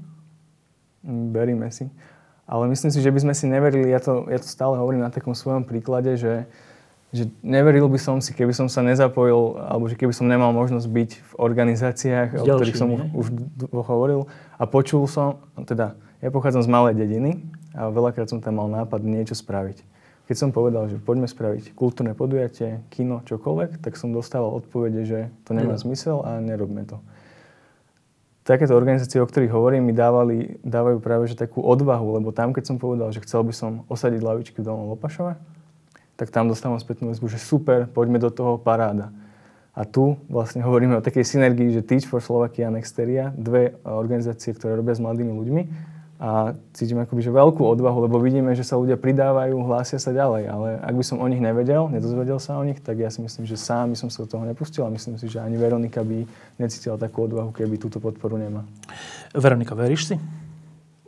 Veríme 1.08 1.72
si. 1.72 1.88
Ale 2.46 2.68
myslím 2.68 2.92
si, 2.92 3.00
že 3.00 3.10
by 3.10 3.20
sme 3.24 3.34
si 3.34 3.48
neverili, 3.48 3.90
ja 3.90 4.04
to, 4.04 4.28
ja 4.28 4.36
to 4.36 4.46
stále 4.46 4.76
hovorím 4.76 5.08
na 5.08 5.14
takom 5.14 5.32
svojom 5.32 5.64
príklade, 5.64 6.20
že, 6.20 6.52
že 7.16 7.32
neveril 7.40 7.88
by 7.88 7.96
som 7.96 8.20
si, 8.20 8.36
keby 8.36 8.52
som 8.52 8.68
sa 8.68 8.84
nezapojil, 8.84 9.56
alebo 9.72 9.88
že 9.88 9.96
keby 9.96 10.12
som 10.12 10.28
nemal 10.28 10.52
možnosť 10.52 10.88
byť 10.92 11.12
v 11.16 11.34
organizáciách, 11.40 12.44
o 12.44 12.46
ktorých 12.46 12.76
som 12.76 12.92
nie? 12.92 13.08
už 13.16 13.32
hovoril. 13.72 14.28
A 14.60 14.68
počul 14.68 15.08
som, 15.08 15.40
teda 15.64 15.96
ja 16.20 16.28
pochádzam 16.28 16.62
z 16.62 16.70
malej 16.70 17.00
dediny 17.00 17.40
a 17.76 17.90
veľakrát 17.92 18.28
som 18.28 18.44
tam 18.44 18.60
mal 18.60 18.68
nápad 18.72 19.02
niečo 19.04 19.36
spraviť. 19.36 19.84
Keď 20.28 20.36
som 20.38 20.50
povedal, 20.56 20.88
že 20.88 21.02
poďme 21.02 21.28
spraviť 21.28 21.76
kultúrne 21.76 22.16
podujatie, 22.16 22.84
kino, 22.88 23.20
čokoľvek, 23.28 23.84
tak 23.84 24.00
som 24.00 24.16
dostával 24.16 24.56
odpovede, 24.64 25.04
že 25.04 25.20
to 25.44 25.52
nemá 25.52 25.76
mm. 25.76 25.84
zmysel 25.84 26.24
a 26.24 26.40
nerobme 26.40 26.88
to 26.88 27.04
takéto 28.44 28.74
organizácie, 28.74 29.22
o 29.22 29.28
ktorých 29.28 29.54
hovorím, 29.54 29.90
mi 29.90 29.94
dávali, 29.94 30.58
dávajú 30.66 30.98
práve 31.00 31.30
že 31.30 31.38
takú 31.38 31.62
odvahu, 31.62 32.20
lebo 32.20 32.34
tam, 32.34 32.52
keď 32.52 32.74
som 32.74 32.78
povedal, 32.82 33.14
že 33.14 33.22
chcel 33.22 33.46
by 33.46 33.54
som 33.54 33.72
osadiť 33.88 34.22
lavičky 34.22 34.60
v 34.60 34.66
Dolnom 34.66 34.90
Lopašove, 34.92 35.38
tak 36.18 36.28
tam 36.30 36.50
dostávam 36.50 36.78
spätnú 36.78 37.10
väzbu, 37.14 37.32
že 37.32 37.40
super, 37.42 37.90
poďme 37.90 38.22
do 38.22 38.30
toho 38.30 38.58
paráda. 38.58 39.14
A 39.72 39.88
tu 39.88 40.20
vlastne 40.28 40.60
hovoríme 40.62 41.00
o 41.00 41.06
takej 41.06 41.24
synergii, 41.24 41.72
že 41.72 41.82
Teach 41.86 42.04
for 42.04 42.20
Slovakia 42.20 42.68
a 42.68 42.76
Nexteria, 42.76 43.32
dve 43.40 43.80
organizácie, 43.88 44.52
ktoré 44.52 44.76
robia 44.76 44.94
s 44.98 45.02
mladými 45.02 45.32
ľuďmi, 45.32 45.62
a 46.22 46.54
cítim 46.78 47.02
akoby, 47.02 47.26
že 47.26 47.34
veľkú 47.34 47.66
odvahu, 47.66 48.06
lebo 48.06 48.22
vidíme, 48.22 48.54
že 48.54 48.62
sa 48.62 48.78
ľudia 48.78 48.94
pridávajú, 48.94 49.58
hlásia 49.66 49.98
sa 49.98 50.14
ďalej. 50.14 50.54
Ale 50.54 50.70
ak 50.78 50.94
by 50.94 51.02
som 51.02 51.18
o 51.18 51.26
nich 51.26 51.42
nevedel, 51.42 51.90
nedozvedel 51.90 52.38
sa 52.38 52.62
o 52.62 52.64
nich, 52.64 52.78
tak 52.78 53.02
ja 53.02 53.10
si 53.10 53.26
myslím, 53.26 53.50
že 53.50 53.58
sám 53.58 53.90
by 53.90 53.98
som 53.98 54.14
sa 54.14 54.22
do 54.22 54.30
toho 54.30 54.46
nepustil 54.46 54.86
a 54.86 54.94
myslím 54.94 55.18
si, 55.18 55.26
že 55.26 55.42
ani 55.42 55.58
Veronika 55.58 56.06
by 56.06 56.22
necítila 56.62 57.02
takú 57.02 57.26
odvahu, 57.26 57.50
keby 57.50 57.82
túto 57.82 57.98
podporu 57.98 58.38
nemá. 58.38 58.62
Veronika, 59.34 59.74
veríš 59.74 60.14
si? 60.14 60.16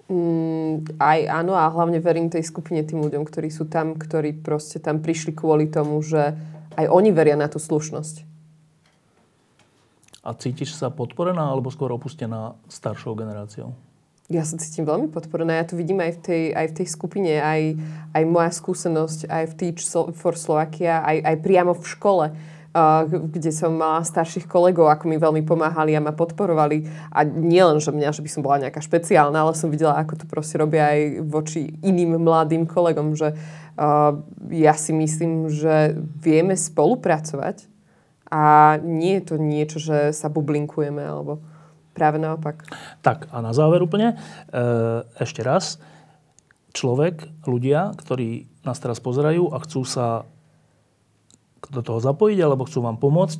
Mm, 0.10 0.98
aj 0.98 1.19
áno 1.30 1.53
a 1.53 1.69
hlavne 1.69 2.02
verím 2.02 2.34
tej 2.34 2.49
skupine 2.49 2.81
tým 2.81 3.06
ľuďom, 3.06 3.22
ktorí 3.22 3.53
sú 3.53 3.69
tam, 3.69 3.94
ktorí 3.94 4.41
proste 4.41 4.81
tam 4.81 4.98
prišli 4.98 5.38
kvôli 5.38 5.69
tomu, 5.69 6.02
že 6.02 6.34
aj 6.73 6.90
oni 6.90 7.14
veria 7.14 7.38
na 7.38 7.45
tú 7.45 7.61
slušnosť. 7.61 8.26
A 10.26 10.34
cítiš 10.34 10.73
sa 10.73 10.90
podporená 10.90 11.53
alebo 11.53 11.69
skôr 11.69 11.94
opustená 11.94 12.57
staršou 12.65 13.14
generáciou? 13.14 13.77
Ja 14.31 14.47
sa 14.47 14.55
cítim 14.55 14.87
veľmi 14.87 15.11
podporená. 15.11 15.59
Ja 15.59 15.67
to 15.67 15.75
vidím 15.75 15.99
aj 15.99 16.15
v 16.15 16.19
tej, 16.23 16.43
aj 16.55 16.65
v 16.71 16.75
tej 16.79 16.87
skupine, 16.87 17.43
aj, 17.43 17.75
aj 18.15 18.23
moja 18.23 18.55
skúsenosť, 18.55 19.27
aj 19.27 19.43
v 19.51 19.53
Teach 19.59 19.83
for 20.15 20.39
Slovakia, 20.39 21.03
aj, 21.03 21.17
aj 21.27 21.35
priamo 21.43 21.75
v 21.75 21.83
škole, 21.83 22.25
uh, 22.31 23.03
kde 23.03 23.51
som 23.51 23.75
mala 23.75 23.99
starších 23.99 24.47
kolegov, 24.47 24.87
ako 24.87 25.11
mi 25.11 25.19
veľmi 25.19 25.43
pomáhali 25.43 25.91
a 25.91 25.99
ma 25.99 26.15
podporovali. 26.15 26.87
A 27.11 27.27
nielen, 27.27 27.83
že 27.83 27.91
mňa, 27.91 28.15
že 28.15 28.23
by 28.23 28.29
som 28.31 28.41
bola 28.47 28.63
nejaká 28.63 28.79
špeciálna, 28.79 29.43
ale 29.43 29.59
som 29.59 29.67
videla, 29.67 29.99
ako 29.99 30.23
to 30.23 30.25
proste 30.31 30.55
robia 30.55 30.95
aj 30.95 31.19
voči 31.27 31.75
iným 31.83 32.15
mladým 32.15 32.63
kolegom, 32.63 33.19
že 33.19 33.35
uh, 33.35 34.23
ja 34.55 34.71
si 34.79 34.95
myslím, 34.95 35.51
že 35.51 35.99
vieme 36.23 36.55
spolupracovať 36.55 37.67
a 38.31 38.79
nie 38.79 39.19
je 39.19 39.23
to 39.29 39.35
niečo, 39.35 39.77
že 39.83 40.15
sa 40.15 40.31
bublinkujeme 40.31 41.03
alebo 41.03 41.43
Práve 41.93 42.17
naopak. 42.17 42.65
Tak 43.05 43.29
a 43.29 43.37
na 43.39 43.53
záver 43.53 43.85
úplne, 43.85 44.17
e, 44.49 44.65
ešte 45.21 45.45
raz, 45.45 45.77
človek, 46.73 47.45
ľudia, 47.45 47.93
ktorí 47.93 48.49
nás 48.65 48.81
teraz 48.81 48.97
pozerajú 48.97 49.53
a 49.53 49.61
chcú 49.61 49.85
sa 49.85 50.25
do 51.69 51.81
toho 51.85 52.01
zapojiť 52.01 52.39
alebo 52.41 52.65
chcú 52.65 52.83
vám 52.83 52.97
pomôcť, 52.97 53.39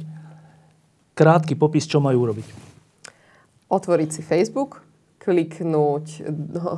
krátky 1.18 1.58
popis, 1.58 1.90
čo 1.90 2.00
majú 2.00 2.30
urobiť. 2.30 2.48
Otvoriť 3.74 4.10
si 4.14 4.22
Facebook, 4.22 4.86
kliknúť 5.18 6.30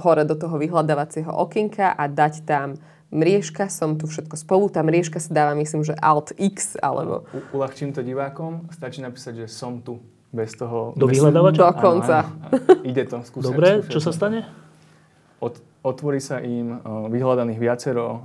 hore 0.05 0.23
do 0.23 0.37
toho 0.37 0.55
vyhľadávacieho 0.61 1.33
okienka 1.33 1.91
a 1.91 2.05
dať 2.05 2.45
tam 2.45 2.77
mriežka, 3.09 3.67
som 3.73 3.97
tu 3.97 4.05
všetko 4.05 4.37
spolu. 4.37 4.69
Tá 4.69 4.85
mriežka 4.85 5.17
sa 5.17 5.31
dáva, 5.33 5.57
myslím, 5.57 5.81
že 5.81 5.97
Alt 5.97 6.37
X, 6.37 6.77
alebo... 6.77 7.25
U, 7.33 7.57
uľahčím 7.57 7.95
to 7.95 8.05
divákom, 8.05 8.69
stačí 8.69 9.01
napísať, 9.01 9.45
že 9.45 9.47
som 9.49 9.81
tu. 9.81 9.97
Bez 10.35 10.51
toho... 10.59 10.91
Do 10.99 11.07
bez... 11.07 11.15
vyhľadávača? 11.15 11.59
Dokonca. 11.63 12.17
Áno, 12.27 12.51
áno. 12.51 12.83
Ide 12.91 13.03
to, 13.07 13.23
skúsiť. 13.23 13.45
Dobre, 13.47 13.69
čo 13.87 14.03
sa 14.03 14.11
stane? 14.11 14.43
Od, 15.39 15.55
otvorí 15.79 16.19
sa 16.19 16.43
im 16.43 16.75
uh, 16.75 17.07
vyhľadaných 17.07 17.59
viacero, 17.59 18.07
uh, 18.11 18.19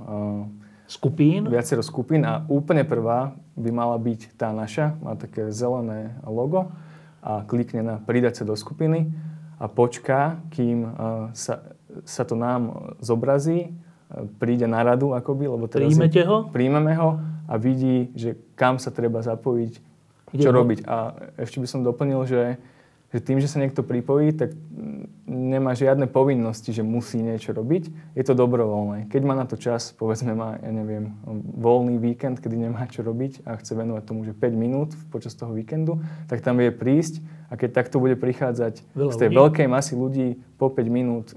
Skupín? 0.91 1.47
viacero 1.47 1.79
skupín 1.79 2.27
a 2.27 2.43
úplne 2.51 2.83
prvá 2.83 3.31
by 3.55 3.71
mala 3.71 3.95
byť 3.95 4.35
tá 4.35 4.51
naša, 4.51 4.99
má 4.99 5.15
také 5.15 5.47
zelené 5.47 6.19
logo 6.27 6.67
a 7.23 7.47
klikne 7.47 7.79
na 7.79 7.95
pridať 7.95 8.43
sa 8.43 8.51
do 8.51 8.59
skupiny 8.59 9.07
a 9.55 9.71
počká, 9.71 10.43
kým 10.51 10.83
uh, 10.83 10.91
sa, 11.31 11.63
sa 12.03 12.27
to 12.27 12.35
nám 12.35 12.91
zobrazí, 12.99 13.71
príde 14.39 14.67
na 14.67 14.83
radu 14.83 15.15
akoby, 15.15 15.47
lebo 15.47 15.71
teraz 15.71 15.95
Príjmete 15.95 16.21
je, 16.23 16.27
ho? 16.27 16.37
príjmeme 16.51 16.91
ho 16.99 17.23
a 17.47 17.53
vidí, 17.55 18.11
že 18.15 18.35
kam 18.59 18.75
sa 18.75 18.91
treba 18.91 19.23
zapojiť, 19.23 19.90
Kde 20.31 20.43
čo 20.43 20.51
bol? 20.51 20.59
robiť. 20.63 20.79
A 20.87 20.95
ešte 21.39 21.59
by 21.59 21.67
som 21.67 21.83
doplnil, 21.83 22.23
že, 22.27 22.57
že 23.11 23.19
tým, 23.19 23.43
že 23.43 23.51
sa 23.51 23.59
niekto 23.59 23.83
pripojí, 23.83 24.31
tak 24.35 24.55
nemá 25.31 25.71
žiadne 25.71 26.11
povinnosti, 26.11 26.75
že 26.75 26.83
musí 26.83 27.23
niečo 27.23 27.55
robiť. 27.55 28.15
Je 28.19 28.23
to 28.27 28.35
dobrovoľné. 28.35 29.07
Keď 29.07 29.21
má 29.23 29.35
na 29.35 29.47
to 29.47 29.55
čas, 29.55 29.95
povedzme 29.95 30.35
má, 30.35 30.59
ja 30.59 30.71
neviem, 30.71 31.15
voľný 31.55 31.95
víkend, 31.99 32.43
kedy 32.43 32.67
nemá 32.67 32.83
čo 32.91 33.03
robiť 33.03 33.47
a 33.47 33.55
chce 33.55 33.79
venovať 33.79 34.03
tomu, 34.03 34.27
že 34.27 34.35
5 34.35 34.51
minút 34.55 34.89
počas 35.07 35.31
toho 35.35 35.55
víkendu, 35.55 36.03
tak 36.27 36.43
tam 36.43 36.59
vie 36.59 36.71
prísť 36.71 37.23
a 37.51 37.59
keď 37.59 37.83
takto 37.83 37.99
bude 37.99 38.15
prichádzať 38.15 38.83
Veľa 38.95 39.11
z 39.11 39.17
tej 39.19 39.29
ľudí. 39.31 39.39
veľkej 39.39 39.67
masy 39.67 39.93
ľudí 39.95 40.27
po 40.55 40.71
5 40.71 40.87
minút 40.87 41.31
e, 41.31 41.35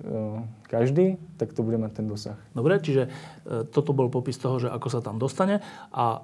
každý, 0.70 1.18
tak 1.38 1.50
to 1.54 1.66
bude 1.66 1.78
mať 1.78 2.02
ten 2.02 2.06
dosah. 2.06 2.38
Dobre, 2.54 2.78
čiže 2.78 3.10
e, 3.46 3.66
toto 3.66 3.90
bol 3.90 4.10
popis 4.10 4.38
toho, 4.38 4.62
že 4.62 4.70
ako 4.70 4.88
sa 4.90 5.02
tam 5.02 5.18
dostane 5.18 5.58
a 5.90 6.22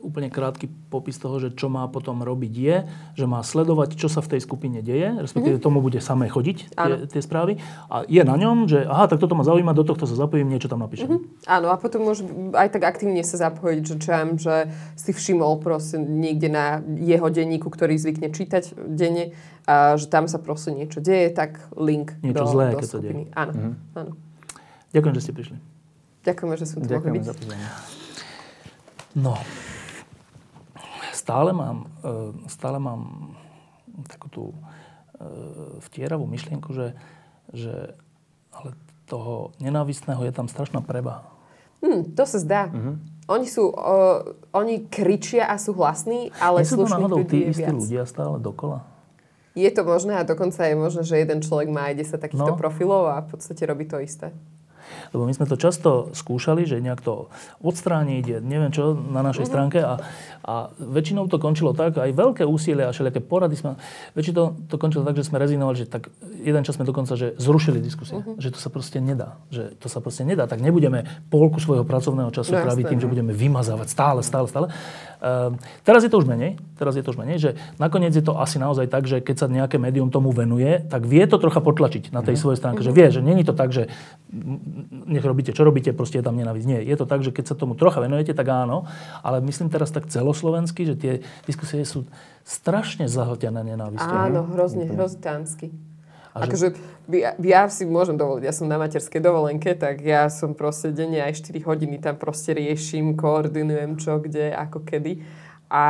úplne 0.00 0.32
krátky 0.32 0.68
popis 0.88 1.20
toho, 1.20 1.36
že 1.36 1.52
čo 1.52 1.68
má 1.68 1.84
potom 1.92 2.24
robiť 2.24 2.54
je, 2.56 2.76
že 3.20 3.28
má 3.28 3.44
sledovať, 3.44 4.00
čo 4.00 4.08
sa 4.08 4.24
v 4.24 4.36
tej 4.36 4.40
skupine 4.40 4.80
deje, 4.80 5.20
respektíve 5.20 5.60
tomu 5.60 5.84
bude 5.84 6.00
samé 6.00 6.32
chodiť 6.32 6.72
tie, 6.72 6.94
tie 7.08 7.20
správy 7.20 7.60
a 7.92 8.08
je 8.08 8.22
na 8.24 8.36
ňom, 8.40 8.64
že 8.64 8.88
aha, 8.88 9.12
tak 9.12 9.20
toto 9.20 9.36
ma 9.36 9.44
zaujíma, 9.44 9.76
do 9.76 9.84
tohto 9.84 10.08
sa 10.08 10.16
zapojím, 10.16 10.48
niečo 10.48 10.72
tam 10.72 10.80
napíšem. 10.80 11.20
Áno, 11.44 11.68
a 11.68 11.76
potom 11.76 12.08
môže 12.08 12.24
aj 12.56 12.72
tak 12.72 12.82
aktívne 12.88 13.20
sa 13.20 13.36
zapojiť, 13.50 13.80
že 13.84 13.96
čo 14.00 14.10
že 14.40 14.56
si 14.96 15.12
všimol 15.12 15.60
proste 15.60 16.00
niekde 16.00 16.48
na 16.48 16.80
jeho 17.00 17.28
denníku, 17.28 17.68
ktorý 17.68 17.96
zvykne 18.00 18.32
čítať 18.32 18.76
denne, 18.88 19.36
a 19.62 19.94
že 19.94 20.10
tam 20.10 20.26
sa 20.26 20.42
proste 20.42 20.74
niečo 20.74 20.98
deje, 20.98 21.30
tak 21.30 21.70
link 21.78 22.18
Niečo 22.24 22.42
do, 22.42 22.50
zlé, 22.50 22.66
do 22.74 22.82
keď 22.82 22.88
sa 22.88 22.98
skupiny. 22.98 23.22
Áno, 23.36 23.52
áno. 23.94 24.12
Ďakujem, 24.90 25.14
že 25.14 25.22
ste 25.22 25.32
prišli. 25.32 25.56
Ďakujeme, 26.22 26.54
že 26.58 26.64
som 26.66 26.78
tu 26.82 26.86
mohli 26.86 26.94
Ďakujem 26.98 27.14
byť. 27.14 27.24
za 27.24 27.34
pozornosť. 27.34 28.01
No, 29.12 29.36
stále 31.12 31.52
mám, 31.52 31.88
e, 32.00 32.48
stále 32.48 32.80
mám 32.80 33.32
takú 34.08 34.28
tú 34.32 34.44
e, 34.52 34.56
vtieravú 35.84 36.24
myšlienku, 36.24 36.72
že, 36.72 36.96
že 37.52 37.92
ale 38.52 38.72
toho 39.04 39.52
nenávistného 39.60 40.24
je 40.24 40.32
tam 40.32 40.48
strašná 40.48 40.80
preba. 40.80 41.28
Hm, 41.84 42.16
to 42.16 42.24
sa 42.24 42.38
zdá. 42.40 42.62
Oni 43.30 43.46
sú, 43.46 43.70
uh, 43.70 44.34
oni 44.50 44.86
kričia 44.90 45.46
a 45.46 45.54
sú 45.58 45.74
hlasní, 45.78 46.34
ale 46.42 46.62
Nie 46.62 46.68
sú 46.68 46.74
to 46.74 46.90
slušných 46.90 46.94
náhodou 46.98 47.18
ľudí 47.22 47.30
tí 47.30 47.38
istí 47.50 47.70
ľudia 47.70 48.02
stále 48.02 48.38
dokola? 48.42 48.82
Je 49.54 49.68
to 49.70 49.86
možné 49.86 50.18
a 50.18 50.26
dokonca 50.26 50.58
je 50.64 50.74
možné, 50.74 51.02
že 51.06 51.22
jeden 51.22 51.38
človek 51.38 51.68
má 51.70 51.92
aj 51.92 52.02
10 52.02 52.18
takýchto 52.18 52.54
No. 52.54 52.58
profilov 52.58 53.14
a 53.14 53.22
v 53.22 53.36
podstate 53.36 53.62
robí 53.68 53.86
to 53.86 54.00
isté. 54.02 54.34
Lebo 55.12 55.28
my 55.28 55.32
sme 55.36 55.44
to 55.44 55.60
často 55.60 56.08
skúšali, 56.16 56.64
že 56.64 56.80
nejak 56.80 57.04
to 57.04 57.28
odstrániť, 57.60 58.40
neviem 58.40 58.72
čo, 58.72 58.96
na 58.96 59.20
našej 59.20 59.46
stránke 59.50 59.82
a, 59.82 60.00
a 60.46 60.54
väčšinou 60.78 61.28
to 61.28 61.36
končilo 61.36 61.76
tak, 61.76 61.98
aj 61.98 62.14
veľké 62.14 62.42
úsilie 62.46 62.88
a 62.88 62.94
všelijaké 62.94 63.20
porady 63.20 63.58
sme, 63.58 63.76
väčšinou 64.16 64.70
to 64.70 64.76
končilo 64.80 65.04
tak, 65.04 65.18
že 65.18 65.26
sme 65.28 65.42
rezignovali, 65.42 65.76
že 65.82 65.86
tak 65.90 66.08
jeden 66.40 66.62
čas 66.64 66.78
sme 66.78 66.88
dokonca, 66.88 67.18
že 67.18 67.36
zrušili 67.36 67.82
diskusie, 67.82 68.22
že 68.40 68.54
to 68.54 68.58
sa 68.58 68.72
proste 68.72 69.02
nedá, 69.02 69.36
že 69.52 69.74
to 69.76 69.90
sa 69.90 70.00
proste 70.00 70.24
nedá, 70.24 70.46
tak 70.46 70.64
nebudeme 70.64 71.04
polku 71.28 71.58
svojho 71.58 71.84
pracovného 71.84 72.30
času 72.30 72.52
No, 72.52 72.68
tráviť 72.68 72.84
tým, 72.92 73.00
že 73.00 73.08
budeme 73.08 73.32
vymazávať 73.32 73.88
stále, 73.88 74.20
stále, 74.20 74.46
stále. 74.46 74.66
Ehm, 75.22 75.56
teraz 75.86 76.02
je 76.02 76.10
to 76.10 76.18
už 76.18 76.26
menej, 76.26 76.58
teraz 76.74 76.98
je 76.98 77.02
to 77.06 77.14
už 77.14 77.18
menej, 77.22 77.38
že 77.38 77.50
nakoniec 77.78 78.10
je 78.10 78.26
to 78.26 78.34
asi 78.34 78.58
naozaj 78.58 78.90
tak, 78.90 79.06
že 79.06 79.22
keď 79.22 79.36
sa 79.38 79.46
nejaké 79.46 79.78
médium 79.78 80.10
tomu 80.10 80.34
venuje, 80.34 80.82
tak 80.90 81.06
vie 81.06 81.22
to 81.30 81.38
trocha 81.38 81.62
potlačiť 81.62 82.10
na 82.10 82.26
tej 82.26 82.34
svojej 82.34 82.58
stránke, 82.58 82.82
že 82.82 82.90
vie, 82.90 83.06
že 83.06 83.22
není 83.22 83.46
to 83.46 83.54
tak, 83.54 83.70
že 83.70 83.86
mm, 84.34 84.58
nech 84.90 85.24
robíte, 85.24 85.52
čo 85.52 85.62
robíte, 85.62 85.92
proste 85.92 86.18
je 86.18 86.24
tam 86.24 86.34
nenávisť. 86.34 86.66
Nie, 86.66 86.80
je 86.82 86.96
to 86.96 87.04
tak, 87.04 87.20
že 87.20 87.30
keď 87.30 87.52
sa 87.52 87.54
tomu 87.54 87.76
trocha 87.76 88.00
venujete, 88.00 88.32
tak 88.32 88.48
áno, 88.48 88.88
ale 89.20 89.44
myslím 89.44 89.68
teraz 89.68 89.92
tak 89.92 90.08
celoslovensky, 90.08 90.88
že 90.88 90.94
tie 90.96 91.12
diskusie 91.44 91.84
sú 91.84 92.08
strašne 92.42 93.06
zahltené 93.06 93.62
nenávisťou. 93.62 94.16
Áno, 94.16 94.48
hrozne, 94.50 94.88
hrozitánsky. 94.88 95.70
A 96.32 96.48
že- 96.48 96.48
Akože 96.48 96.66
ja, 97.12 97.36
ja 97.36 97.62
si 97.68 97.84
môžem 97.84 98.16
dovoliť, 98.16 98.42
ja 98.48 98.54
som 98.56 98.64
na 98.64 98.80
materskej 98.80 99.20
dovolenke, 99.20 99.76
tak 99.76 100.00
ja 100.00 100.32
som 100.32 100.56
proste 100.56 100.88
denne 100.88 101.20
aj 101.20 101.44
4 101.44 101.60
hodiny 101.60 102.00
tam 102.00 102.16
proste 102.16 102.56
riešim, 102.56 103.12
koordinujem 103.20 104.00
čo, 104.00 104.16
kde, 104.16 104.56
ako, 104.56 104.80
kedy. 104.80 105.20
A 105.68 105.84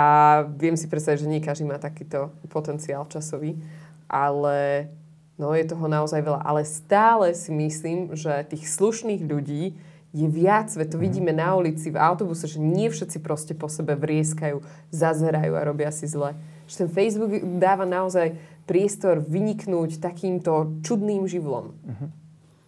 viem 0.59 0.75
si 0.75 0.91
predstaviť, 0.91 1.27
že 1.27 1.31
nie 1.31 1.43
každý 1.43 1.67
má 1.67 1.79
takýto 1.79 2.35
potenciál 2.51 3.07
časový, 3.07 3.59
ale 4.07 4.91
no 5.43 5.51
je 5.59 5.67
toho 5.67 5.91
naozaj 5.91 6.23
veľa. 6.23 6.47
Ale 6.47 6.63
stále 6.63 7.35
si 7.35 7.51
myslím, 7.51 8.15
že 8.15 8.47
tých 8.47 8.71
slušných 8.71 9.27
ľudí 9.27 9.75
je 10.13 10.29
viac, 10.29 10.69
veď 10.71 10.95
to 10.95 10.99
vidíme 11.01 11.33
na 11.33 11.57
ulici, 11.57 11.89
v 11.89 11.99
autobuse, 11.99 12.45
že 12.45 12.61
nie 12.61 12.93
všetci 12.93 13.19
proste 13.25 13.57
po 13.57 13.67
sebe 13.67 13.97
vrieskajú, 13.97 14.63
zazerajú 14.93 15.53
a 15.57 15.67
robia 15.67 15.91
si 15.91 16.05
zle. 16.05 16.37
Že 16.69 16.87
ten 16.87 16.89
Facebook 16.93 17.33
dáva 17.59 17.89
naozaj 17.89 18.37
priestor 18.69 19.25
vyniknúť 19.25 19.99
takýmto 19.99 20.79
čudným 20.85 21.27
živlom. 21.27 21.75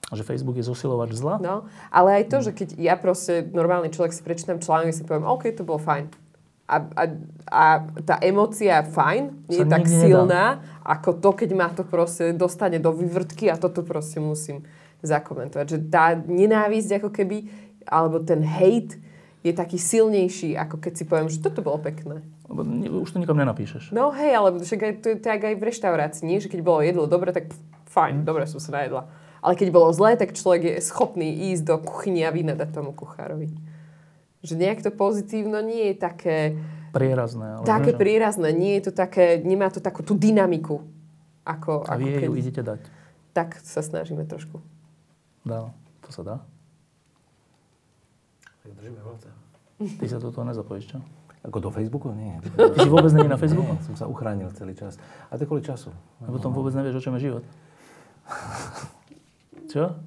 A 0.09 0.17
že 0.17 0.25
Facebook 0.25 0.57
je 0.57 0.65
zosilovač 0.65 1.13
zla? 1.17 1.37
No, 1.41 1.69
ale 1.93 2.23
aj 2.23 2.25
to, 2.33 2.39
že 2.45 2.53
keď 2.57 2.69
ja 2.81 2.97
proste, 2.97 3.45
normálny 3.45 3.93
človek 3.93 4.13
si 4.13 4.25
prečítam 4.25 4.61
článok 4.61 4.97
si 4.97 5.05
poviem, 5.05 5.29
OK, 5.29 5.53
to 5.53 5.69
bolo 5.69 5.81
fajn. 5.81 6.24
A, 6.65 6.77
a, 6.81 7.05
a 7.45 7.65
tá 8.03 8.17
emócia 8.25 8.81
fajn 8.81 9.53
je 9.53 9.61
Sa 9.61 9.69
tak 9.69 9.85
nikdy 9.85 9.93
nedá. 9.93 10.05
silná, 10.09 10.45
ako 10.81 11.21
to, 11.21 11.31
keď 11.37 11.51
ma 11.53 11.69
to 11.69 11.85
proste 11.85 12.33
dostane 12.33 12.81
do 12.81 12.89
vyvrtky 12.89 13.53
a 13.53 13.61
toto 13.61 13.85
proste 13.85 14.17
musím 14.17 14.65
zakomentovať. 15.05 15.67
Že 15.69 15.79
tá 15.93 16.17
nenávisť 16.17 17.05
ako 17.05 17.13
keby, 17.13 17.37
alebo 17.85 18.25
ten 18.25 18.41
hate 18.41 18.97
je 19.45 19.53
taký 19.53 19.77
silnejší, 19.77 20.57
ako 20.57 20.81
keď 20.81 20.93
si 20.97 21.05
poviem, 21.05 21.29
že 21.29 21.45
toto 21.45 21.61
bolo 21.61 21.77
pekné. 21.77 22.25
Lebo 22.49 22.65
ni- 22.65 22.89
už 22.89 23.13
to 23.13 23.21
nikam 23.21 23.37
nenapíšeš. 23.37 23.93
No 23.93 24.09
hej, 24.17 24.33
ale 24.33 24.57
však 24.57 24.81
aj, 24.81 24.93
to 25.05 25.07
je 25.13 25.17
tak 25.21 25.45
aj 25.45 25.61
v 25.61 25.67
reštaurácii. 25.69 26.25
Nie, 26.25 26.41
že 26.41 26.49
keď 26.49 26.65
bolo 26.65 26.81
jedlo 26.81 27.05
dobre, 27.05 27.29
tak 27.29 27.53
fajn, 27.93 28.25
dobre 28.25 28.49
som 28.49 28.57
sa 28.57 28.73
najedla. 28.73 29.05
Ale 29.45 29.53
keď 29.53 29.69
bolo 29.69 29.93
zlé, 29.93 30.17
tak 30.17 30.33
človek 30.33 30.63
je 30.65 30.75
schopný 30.81 31.53
ísť 31.53 31.69
do 31.69 31.77
kuchyne 31.77 32.25
a 32.25 32.33
vynadať 32.33 32.73
tomu 32.73 32.97
kuchárovi. 32.97 33.53
Že 34.45 34.55
nejak 34.61 34.85
to 34.85 34.93
pozitívno 34.93 35.65
nie 35.65 35.91
je 35.91 35.95
také, 35.97 36.37
Prierazné. 36.95 37.59
Ale 37.59 37.67
také 37.67 37.91
niečo. 37.91 38.01
prierazné, 38.07 38.49
nie 38.55 38.79
je 38.79 38.83
to 38.87 38.93
také, 38.95 39.43
nemá 39.43 39.67
to 39.67 39.83
takú 39.83 40.07
tú 40.07 40.15
dynamiku. 40.15 40.87
Ako, 41.43 41.83
A 41.91 41.99
ako 41.99 42.01
vy 42.01 42.05
jej 42.07 42.23
ju 42.31 42.33
idete 42.39 42.63
dať. 42.63 42.81
Tak 43.35 43.59
sa 43.67 43.83
snažíme 43.83 44.23
trošku. 44.31 44.63
Dá. 45.43 45.75
To 46.07 46.11
sa 46.15 46.23
dá. 46.23 46.37
Držíme 48.63 49.03
palce. 49.03 49.29
Ty 49.99 50.07
sa 50.07 50.23
do 50.23 50.31
toho 50.31 50.47
nezapojíš, 50.47 50.95
čo? 50.95 50.99
Ako 51.45 51.59
do 51.61 51.69
Facebooku? 51.75 52.15
Nie. 52.15 52.39
Ty 52.57 52.79
si 52.79 52.89
vôbec 52.89 53.11
není 53.13 53.29
na 53.29 53.37
Facebooku? 53.37 53.75
Nie, 53.75 53.85
som 53.85 53.99
sa 53.99 54.07
uchránil 54.07 54.49
celý 54.55 54.73
čas. 54.73 54.97
A 55.29 55.37
to 55.37 55.45
kvôli 55.45 55.61
času. 55.67 55.93
A 56.25 56.31
potom 56.31 56.55
vôbec 56.55 56.73
nevieš, 56.73 57.03
o 57.03 57.05
čom 57.05 57.19
je 57.19 57.29
život. 57.29 57.45
Čo? 59.75 59.99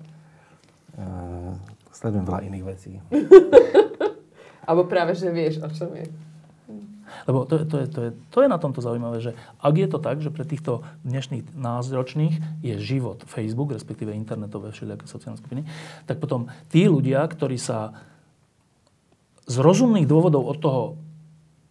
Uh, 0.97 1.53
sledujem 1.93 2.26
veľa 2.26 2.41
iných 2.47 2.65
vecí. 2.65 2.91
Alebo 4.68 4.84
práve, 4.84 5.15
že 5.15 5.27
vieš, 5.27 5.57
o 5.57 5.69
čom 5.69 5.95
je. 5.95 6.06
Lebo 7.23 7.44
to, 7.44 7.56
je- 7.56 7.65
to, 7.65 7.76
je, 7.77 7.88
to, 7.88 7.99
je, 8.02 8.10
to 8.30 8.38
je 8.38 8.48
na 8.48 8.57
tomto 8.57 8.77
zaujímavé, 8.77 9.18
že 9.18 9.31
ak 9.57 9.73
je 9.73 9.88
to 9.88 9.98
tak, 9.98 10.19
že 10.19 10.27
pre 10.27 10.44
týchto 10.44 10.84
dnešných 11.02 11.56
názročných 11.56 12.35
je 12.61 12.76
život 12.77 13.23
Facebook, 13.23 13.72
respektíve 13.72 14.11
internetové 14.11 14.69
všelijaké 14.69 15.07
sociálne 15.07 15.35
skupiny, 15.35 15.64
tak 16.03 16.19
potom 16.19 16.52
tí 16.68 16.84
ľudia, 16.85 17.23
ktorí 17.23 17.56
sa 17.56 17.95
z 19.44 19.56
rozumných 19.56 20.03
dôvodov 20.03 20.44
od 20.45 20.57
toho 20.57 20.81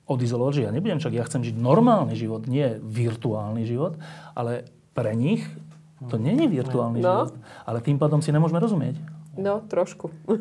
odizolovať, 0.07 0.53
že 0.55 0.65
ja 0.65 0.73
nebudem, 0.73 0.97
však 0.97 1.13
ja 1.13 1.27
chcem 1.29 1.45
žiť 1.45 1.53
normálny 1.55 2.17
život, 2.17 2.49
nie 2.49 2.79
virtuálny 2.79 3.69
život, 3.69 4.01
ale 4.33 4.65
pre 4.93 5.13
nich 5.13 5.45
to 6.03 6.17
nie 6.17 6.33
je 6.35 6.49
virtuálny 6.49 6.99
No. 6.99 7.29
život. 7.29 7.37
Ale 7.63 7.81
tým 7.81 7.97
pádom 7.97 8.21
si 8.21 8.33
nemôžeme 8.33 8.57
rozumieť. 8.57 8.97
No, 9.37 9.61
trošku. 9.63 10.09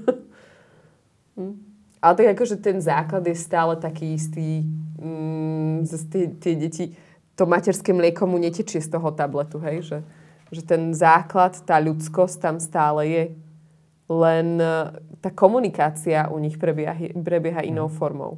Hm. 1.35 1.74
Ale 2.05 2.13
tak 2.13 2.37
akože 2.37 2.61
ten 2.61 2.77
základ 2.77 3.25
je 3.25 3.33
stále 3.33 3.73
taký 3.81 4.13
istý. 4.13 4.61
Mm, 5.01 5.89
tie, 5.89 6.29
tie 6.37 6.53
deti, 6.53 6.85
to 7.33 7.49
materské 7.49 7.89
mlieko 7.97 8.29
mu 8.29 8.37
netečie 8.37 8.77
z 8.77 8.93
toho 8.93 9.09
tabletu, 9.09 9.57
hej? 9.57 9.81
Že, 9.81 9.97
že 10.53 10.61
ten 10.61 10.93
základ, 10.93 11.57
tá 11.65 11.81
ľudskosť 11.81 12.37
tam 12.37 12.55
stále 12.61 13.01
je. 13.09 13.25
len 14.05 14.61
e, 14.61 15.01
tá 15.17 15.33
komunikácia 15.33 16.29
u 16.29 16.37
nich 16.37 16.61
prebieha, 16.61 16.93
prebieha 17.25 17.65
inou 17.65 17.89
Mhm. 17.89 17.95
formou. 17.97 18.37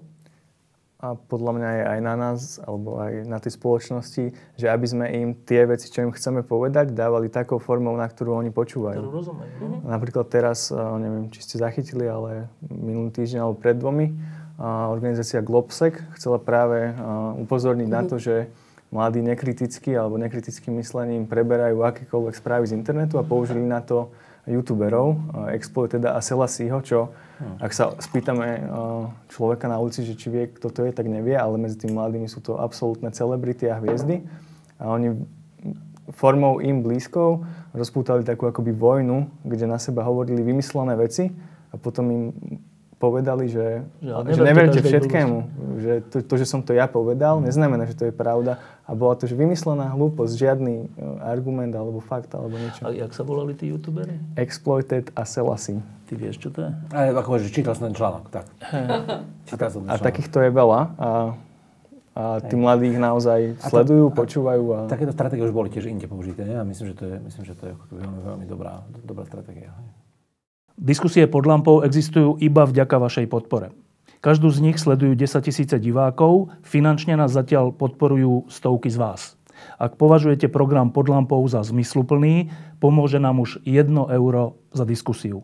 A 0.97 1.13
podľa 1.13 1.51
mňa 1.61 1.69
je 1.77 1.83
aj 1.93 1.99
na 2.01 2.15
nás, 2.17 2.39
alebo 2.57 2.97
aj 2.97 3.29
na 3.29 3.37
tej 3.37 3.53
spoločnosti, 3.53 4.33
že 4.57 4.65
aby 4.65 4.85
sme 4.89 5.05
im 5.13 5.29
tie 5.45 5.69
veci, 5.69 5.93
čo 5.93 6.01
im 6.01 6.09
chceme 6.09 6.41
povedať, 6.41 6.89
dávali 6.89 7.29
takou 7.29 7.61
formou, 7.61 7.93
na 7.93 8.09
ktorú 8.09 8.33
oni 8.33 8.49
počúvajú. 8.49 9.05
Ktorú 9.05 9.13
rozumejú. 9.13 9.53
no? 9.61 9.77
Napríklad 9.85 10.25
teraz, 10.25 10.73
eh, 10.73 10.77
neviem, 10.77 11.29
či 11.29 11.45
ste 11.45 11.61
zachytili, 11.61 12.09
ale 12.09 12.49
minulý 12.65 13.13
týždeň 13.13 13.45
alebo 13.45 13.61
pred 13.61 13.77
dvomi, 13.77 14.09
eh, 14.09 14.17
organizácia 14.89 15.45
Globsec 15.45 16.01
chcela 16.17 16.41
práve 16.41 16.89
eh, 16.89 16.93
upozorniť 17.45 17.89
na 17.93 18.01
to, 18.01 18.17
že 18.17 18.49
mladí 18.89 19.19
nekriticky 19.19 19.93
alebo 19.93 20.15
nekritickým 20.17 20.79
myslením 20.79 21.27
preberajú 21.27 21.83
akékoľvek 21.83 22.33
správy 22.39 22.71
z 22.71 22.75
internetu 22.75 23.19
a 23.19 23.27
použili 23.27 23.61
na 23.61 23.83
to 23.83 24.09
youtuberov, 24.47 25.13
eh, 25.13 25.59
Exploited 25.59 26.07
a 26.07 26.19
Selasiho, 26.23 26.79
čo 26.81 27.11
ak 27.61 27.71
sa 27.73 27.93
spýtame 27.97 28.47
eh, 28.47 29.03
človeka 29.29 29.69
na 29.69 29.77
ulici, 29.77 30.01
že 30.01 30.17
či 30.17 30.27
vie, 30.33 30.43
kto 30.49 30.73
to 30.73 30.79
je, 30.85 30.91
tak 30.93 31.05
nevie, 31.05 31.37
ale 31.37 31.57
medzi 31.61 31.77
tými 31.77 31.93
mladými 31.97 32.25
sú 32.25 32.41
to 32.41 32.57
absolútne 32.57 33.13
celebrity 33.13 33.69
a 33.69 33.77
hviezdy. 33.77 34.25
A 34.77 34.93
oni 34.93 35.17
formou 36.13 36.63
im 36.63 36.81
blízkou 36.81 37.43
rozpútali 37.75 38.23
takú 38.23 38.47
akoby 38.47 38.71
vojnu, 38.73 39.27
kde 39.43 39.65
na 39.67 39.77
seba 39.77 40.01
hovorili 40.07 40.41
vymyslené 40.41 40.95
veci 40.95 41.29
a 41.69 41.75
potom 41.75 42.05
im 42.09 42.23
povedali, 42.97 43.45
že, 43.45 43.85
Že 44.01 44.33
že 44.33 44.41
neverte 44.41 44.79
všetkému. 44.81 45.37
Že 45.77 45.93
to, 46.09 46.15
to, 46.25 46.33
že 46.41 46.45
som 46.49 46.65
to 46.65 46.73
ja 46.73 46.89
povedal, 46.89 47.37
neznamená, 47.37 47.85
že 47.85 47.93
to 47.93 48.09
je 48.09 48.13
pravda. 48.13 48.57
A 48.89 48.97
bola 48.97 49.13
to 49.13 49.29
že 49.29 49.37
vymyslená 49.37 49.93
hlúposť, 49.93 50.33
žiadny 50.33 50.75
e, 50.81 51.05
argument 51.21 51.69
alebo 51.77 52.01
fakt 52.01 52.33
alebo 52.33 52.57
niečo. 52.57 52.81
A 52.81 52.89
jak 52.89 53.13
sa 53.13 53.21
volali 53.21 53.53
tí 53.53 53.69
youtuberi? 53.69 54.17
Exploited 54.33 55.13
a 55.13 55.27
Selassie. 55.29 55.77
Ty 56.07 56.13
vieš, 56.15 56.39
čo 56.39 56.49
to 56.55 56.63
je? 56.63 56.71
Ako 56.95 57.35
že 57.35 57.51
čítal 57.51 57.75
som 57.75 57.91
ten 57.91 57.95
článok, 57.99 58.31
tak. 58.31 58.47
Čítal 59.43 59.67
som 59.67 59.83
ten 59.83 59.91
A 59.91 59.99
článok. 59.99 60.07
takýchto 60.07 60.37
je 60.39 60.49
veľa. 60.55 60.79
A, 60.95 61.09
a 62.15 62.23
tí 62.47 62.55
mladí 62.55 62.95
ich 62.95 62.99
naozaj 62.99 63.59
sledujú, 63.59 64.15
počúvajú. 64.15 64.63
A... 64.71 64.77
Takéto 64.87 65.11
stratégie 65.11 65.43
už 65.43 65.51
boli 65.51 65.67
tiež 65.67 65.91
inde 65.91 66.07
použité, 66.07 66.47
nie? 66.47 66.55
A 66.55 66.63
myslím, 66.63 66.95
že 66.95 66.95
to 66.95 67.03
je, 67.11 67.15
myslím, 67.27 67.43
že 67.43 67.53
to 67.59 67.63
je 67.67 67.73
veľmi, 67.91 68.19
veľmi 68.23 68.45
dobrá, 68.47 68.87
dobrá 69.03 69.27
stratégia. 69.27 69.75
Diskusie 70.79 71.27
pod 71.27 71.43
lampou 71.43 71.83
existujú 71.83 72.39
iba 72.39 72.63
vďaka 72.63 72.95
vašej 73.03 73.27
podpore. 73.27 73.75
Každú 74.23 74.47
z 74.47 74.63
nich 74.63 74.79
sledujú 74.79 75.11
10 75.13 75.43
tisíce 75.43 75.75
divákov, 75.75 76.55
finančne 76.63 77.19
nás 77.19 77.35
zatiaľ 77.35 77.75
podporujú 77.75 78.47
stovky 78.47 78.87
z 78.87 78.97
vás. 78.97 79.21
Ak 79.75 79.99
považujete 79.99 80.47
program 80.47 80.93
pod 80.93 81.09
lampou 81.09 81.41
za 81.49 81.61
zmysluplný, 81.65 82.49
pomôže 82.79 83.19
nám 83.19 83.43
už 83.43 83.59
1 83.65 83.91
euro 83.91 84.55
za 84.71 84.87
diskusiu. 84.87 85.43